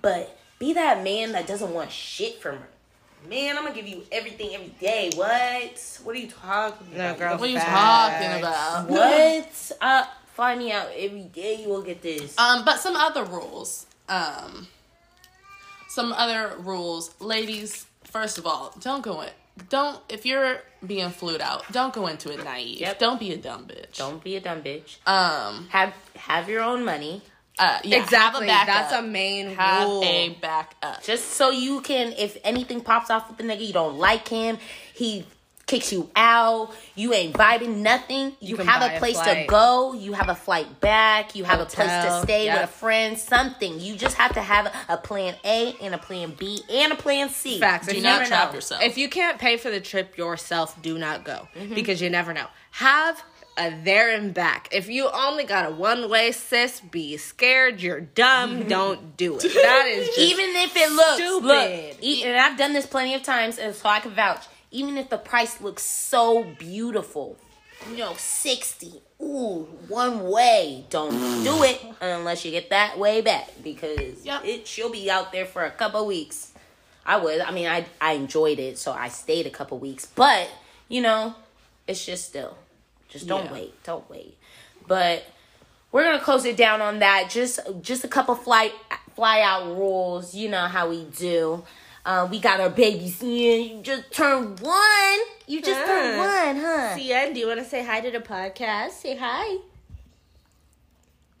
But 0.00 0.38
be 0.58 0.72
that 0.74 1.02
man 1.04 1.32
that 1.32 1.46
doesn't 1.46 1.72
want 1.72 1.90
shit 1.90 2.40
from 2.40 2.56
her. 2.56 2.68
Man, 3.28 3.56
I'm 3.56 3.62
gonna 3.64 3.74
give 3.74 3.86
you 3.86 4.02
everything 4.10 4.52
every 4.54 4.74
day. 4.80 5.10
What? 5.14 6.00
What 6.02 6.16
are 6.16 6.18
you 6.18 6.28
talking 6.28 6.88
No, 6.92 7.04
about? 7.10 7.18
girl. 7.18 7.38
What 7.38 7.48
are 7.48 7.52
you 7.52 7.58
Facts. 7.58 8.18
talking 8.20 8.38
about? 8.40 8.88
What? 8.90 9.72
Uh, 9.80 10.04
find 10.34 10.58
me 10.58 10.72
out 10.72 10.88
every 10.96 11.22
day. 11.24 11.62
You 11.62 11.68
will 11.68 11.82
get 11.82 12.02
this. 12.02 12.36
Um, 12.36 12.64
but 12.64 12.78
some 12.80 12.96
other 12.96 13.22
rules. 13.24 13.86
Um, 14.08 14.66
some 15.88 16.12
other 16.12 16.54
rules, 16.58 17.14
ladies. 17.20 17.86
First 18.04 18.38
of 18.38 18.46
all, 18.46 18.74
don't 18.80 19.02
go 19.02 19.20
in. 19.22 19.30
Don't 19.68 20.00
if 20.08 20.24
you're 20.24 20.58
being 20.86 21.10
flued 21.10 21.40
out, 21.40 21.70
don't 21.72 21.92
go 21.92 22.06
into 22.06 22.32
it 22.32 22.42
naive. 22.42 22.80
Yep. 22.80 22.98
Don't 22.98 23.20
be 23.20 23.32
a 23.32 23.36
dumb 23.36 23.66
bitch. 23.66 23.96
Don't 23.98 24.22
be 24.22 24.36
a 24.36 24.40
dumb 24.40 24.62
bitch. 24.62 24.96
Um. 25.06 25.68
Have 25.70 25.94
have 26.16 26.48
your 26.48 26.62
own 26.62 26.84
money. 26.84 27.22
Uh. 27.58 27.78
Yeah. 27.84 28.02
Exactly. 28.02 28.48
Have 28.48 28.66
a 28.66 28.70
That's 28.70 28.92
a 28.94 29.02
main 29.02 29.54
have 29.54 29.86
rule. 29.86 30.02
a 30.04 30.30
backup. 30.40 31.02
Just 31.02 31.30
so 31.32 31.50
you 31.50 31.80
can, 31.82 32.12
if 32.16 32.38
anything 32.44 32.80
pops 32.80 33.10
off 33.10 33.28
with 33.28 33.36
the 33.38 33.44
nigga, 33.44 33.66
you 33.66 33.72
don't 33.74 33.98
like 33.98 34.26
him, 34.28 34.58
he 34.94 35.26
kicks 35.72 35.90
you 35.90 36.10
out, 36.14 36.70
you 36.94 37.14
ain't 37.14 37.34
vibing 37.34 37.76
nothing, 37.78 38.36
you, 38.40 38.56
can 38.56 38.66
have 38.66 38.82
a 38.82 38.94
a 38.94 38.98
place 38.98 39.18
to 39.18 39.46
go, 39.48 39.94
you 39.94 40.12
have 40.12 40.28
a 40.28 40.34
flight 40.34 40.80
back, 40.80 41.34
you 41.34 41.44
have 41.44 41.60
a 41.60 41.64
place 41.64 41.88
to 41.88 42.20
stay 42.24 42.52
with 42.52 42.62
a 42.62 42.66
friend, 42.66 43.16
something. 43.16 43.80
You 43.80 43.96
just 43.96 44.16
have 44.16 44.34
to 44.34 44.40
have 44.42 44.70
a 44.90 44.98
plan 44.98 45.34
A 45.44 45.74
and 45.80 45.94
a 45.94 45.98
plan 45.98 46.34
B 46.38 46.60
and 46.70 46.92
a 46.92 46.96
plan 46.96 47.30
C. 47.30 47.58
Facts. 47.58 47.86
Do 47.86 47.96
If 47.96 48.02
not 48.02 48.20
you- 48.20 48.26
trap 48.28 48.50
know. 48.50 48.56
yourself. 48.56 48.82
If 48.82 48.98
you 48.98 49.08
can't 49.08 49.38
pay 49.38 49.56
for 49.56 49.70
the 49.70 49.80
trip 49.80 50.18
yourself, 50.18 50.80
do 50.82 50.98
not 50.98 51.24
go 51.24 51.48
Mm-hmm. 51.56 51.74
because 51.74 52.02
you 52.02 52.10
never 52.10 52.34
know. 52.34 52.46
Have 52.72 53.22
a 53.56 53.70
there 53.82 54.14
and 54.14 54.32
back. 54.34 54.68
If 54.72 54.88
you 54.88 55.08
only 55.10 55.44
got 55.44 55.64
a 55.66 55.70
one 55.74 56.08
way, 56.10 56.32
sis, 56.32 56.80
be 56.80 57.16
scared. 57.16 57.80
You're 57.80 58.00
dumb. 58.00 58.68
Don't 58.68 59.16
do 59.16 59.36
it. 59.36 59.42
That 59.42 59.86
is 59.88 60.06
just 60.16 60.18
even 60.18 60.46
if 60.56 60.76
it 60.76 60.92
looks 60.92 61.14
stupid. 61.16 61.46
Look, 62.02 62.26
and 62.26 62.36
I've 62.38 62.58
done 62.58 62.72
this 62.74 62.86
plenty 62.86 63.14
of 63.14 63.22
times, 63.22 63.58
and 63.58 63.74
so 63.74 63.88
I 63.88 64.00
can 64.00 64.10
vouch. 64.12 64.44
Even 64.72 64.96
if 64.96 65.08
the 65.10 65.18
price 65.18 65.60
looks 65.60 65.82
so 65.84 66.42
beautiful, 66.58 67.36
you 67.90 67.98
know, 67.98 68.14
sixty, 68.16 69.00
ooh, 69.20 69.68
one 69.88 70.28
way. 70.28 70.84
Don't 70.90 71.12
mm. 71.12 71.44
do 71.44 71.62
it 71.62 71.80
unless 72.00 72.44
you 72.44 72.50
get 72.50 72.70
that 72.70 72.98
way 72.98 73.20
back 73.20 73.50
because 73.62 74.24
Yep. 74.24 74.44
it 74.44 74.66
she'll 74.66 74.90
be 74.90 75.10
out 75.10 75.30
there 75.30 75.46
for 75.46 75.64
a 75.64 75.70
couple 75.70 76.04
weeks. 76.06 76.52
I 77.04 77.16
was. 77.18 77.40
I 77.44 77.50
mean, 77.50 77.66
I 77.68 77.84
I 78.00 78.12
enjoyed 78.12 78.58
it, 78.58 78.78
so 78.78 78.92
I 78.92 79.08
stayed 79.08 79.46
a 79.46 79.50
couple 79.50 79.78
weeks. 79.78 80.06
But 80.06 80.48
you 80.88 81.00
know, 81.02 81.34
it's 81.86 82.04
just 82.04 82.26
still, 82.28 82.56
just 83.08 83.26
don't 83.26 83.46
Yeah. 83.46 83.52
wait. 83.52 83.82
Don't 83.84 84.08
wait. 84.08 84.36
But 84.86 85.24
we're 85.90 86.04
gonna 86.04 86.20
close 86.22 86.44
it 86.44 86.56
down 86.56 86.80
on 86.80 87.00
that. 87.00 87.28
Just 87.28 87.60
just 87.82 88.04
a 88.04 88.08
couple 88.08 88.34
flight 88.34 88.72
fly 89.14 89.42
out 89.42 89.66
rules. 89.66 90.34
You 90.34 90.48
know 90.48 90.66
how 90.66 90.88
we 90.88 91.04
do. 91.04 91.64
Uh, 92.04 92.26
we 92.30 92.40
got 92.40 92.60
our 92.60 92.70
babies. 92.70 93.22
Yeah, 93.22 93.54
you 93.54 93.82
just 93.82 94.10
turned 94.12 94.58
one. 94.60 95.18
You 95.46 95.62
just 95.62 95.84
turned 95.86 96.18
one, 96.18 96.56
huh? 96.64 96.96
Sian, 96.96 97.32
do 97.32 97.40
you 97.40 97.46
want 97.46 97.60
to 97.60 97.64
say 97.66 97.84
hi 97.84 98.00
to 98.00 98.10
the 98.10 98.18
podcast? 98.18 98.90
Say 98.90 99.16
hi. 99.16 99.58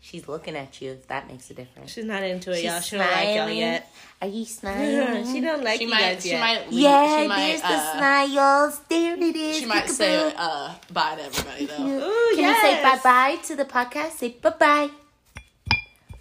She's 0.00 0.26
looking 0.28 0.56
at 0.56 0.80
you. 0.80 0.92
If 0.92 1.06
that 1.08 1.28
makes 1.28 1.48
a 1.50 1.54
difference. 1.54 1.92
She's 1.92 2.04
not 2.04 2.22
into 2.22 2.50
it, 2.50 2.56
She's 2.56 2.64
y'all. 2.64 2.80
She 2.80 2.96
don't 2.96 3.10
like 3.10 3.36
y'all 3.36 3.48
yet. 3.50 3.90
Are 4.20 4.26
you 4.28 4.44
smiling? 4.44 5.26
she 5.32 5.40
don't 5.40 5.62
like 5.64 5.78
she 5.78 5.84
you 5.84 5.90
might. 5.90 6.00
guys 6.00 6.22
She 6.22 6.28
yet. 6.30 6.40
might. 6.40 6.70
leave- 6.70 6.80
yeah, 6.80 7.22
She 7.22 7.28
might. 7.28 7.36
there's 7.46 7.60
the 7.62 7.66
uh, 7.68 7.96
smiles. 7.96 8.80
There 8.88 9.14
it 9.16 9.36
is. 9.36 9.56
She 9.58 9.66
might 9.66 9.84
Peekaboo. 9.84 9.88
say 9.90 10.34
uh, 10.36 10.74
bye 10.92 11.14
to 11.16 11.22
everybody 11.24 11.66
though. 11.66 11.86
Ooh, 12.08 12.36
Can 12.36 12.44
you 12.44 12.60
say 12.60 12.82
bye 12.82 13.00
bye 13.02 13.36
to 13.44 13.56
the 13.56 13.64
podcast? 13.64 14.10
Say 14.12 14.30
bye 14.40 14.50
bye. 14.58 14.90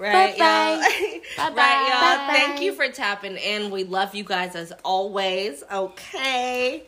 Right, 0.13 0.35
Bye-bye. 0.37 0.71
y'all. 0.73 1.49
Bye-bye. 1.49 1.55
right, 1.61 1.89
y'all. 1.89 2.01
Bye-bye. 2.01 2.33
Thank 2.33 2.61
you 2.61 2.73
for 2.73 2.87
tapping 2.89 3.37
in. 3.37 3.69
We 3.69 3.83
love 3.83 4.15
you 4.15 4.23
guys 4.23 4.55
as 4.55 4.73
always. 4.83 5.63
Okay. 5.71 6.83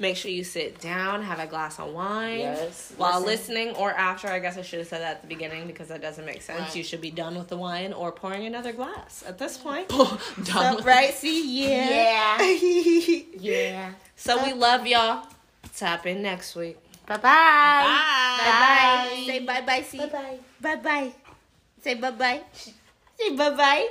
Make 0.00 0.16
sure 0.16 0.32
you 0.32 0.42
sit 0.42 0.80
down, 0.80 1.22
have 1.22 1.38
a 1.38 1.46
glass 1.46 1.78
of 1.78 1.92
wine. 1.92 2.40
Yes. 2.40 2.92
While 2.96 3.20
Listen. 3.20 3.54
listening 3.54 3.76
or 3.76 3.92
after, 3.92 4.26
I 4.26 4.40
guess 4.40 4.58
I 4.58 4.62
should 4.62 4.80
have 4.80 4.88
said 4.88 5.02
that 5.02 5.16
at 5.16 5.22
the 5.22 5.28
beginning 5.28 5.68
because 5.68 5.86
that 5.88 6.02
doesn't 6.02 6.24
make 6.24 6.42
sense. 6.42 6.58
Right. 6.60 6.74
You 6.76 6.82
should 6.82 7.00
be 7.00 7.12
done 7.12 7.36
with 7.38 7.46
the 7.46 7.56
wine 7.56 7.92
or 7.92 8.10
pouring 8.10 8.44
another 8.44 8.72
glass 8.72 9.22
at 9.24 9.38
this 9.38 9.56
point. 9.56 9.88
Done 10.42 10.78
So, 10.78 10.80
right? 10.82 11.14
See, 11.14 11.62
yeah. 11.68 12.42
Yeah. 12.42 13.22
Yeah. 13.38 13.92
so 14.16 14.42
we 14.44 14.52
love 14.52 14.84
y'all. 14.88 15.24
Tap 15.76 16.06
in 16.06 16.22
next 16.22 16.56
week. 16.56 16.78
Bye 17.06 17.16
bye. 17.18 17.22
Bye. 17.22 19.08
Bye. 19.08 19.24
Say 19.26 19.38
bye 19.40 19.60
bye. 19.60 19.82
See. 19.82 19.98
Bye 19.98 20.06
bye. 20.06 20.38
Bye 20.60 20.76
bye. 20.76 21.12
Say 21.82 21.94
bye 21.94 22.10
bye. 22.12 22.40
Say 23.18 23.36
bye 23.36 23.50
bye. 23.50 23.88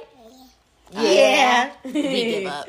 Yeah. 0.92 1.72
We 1.84 1.92
give 2.42 2.48
up. 2.48 2.68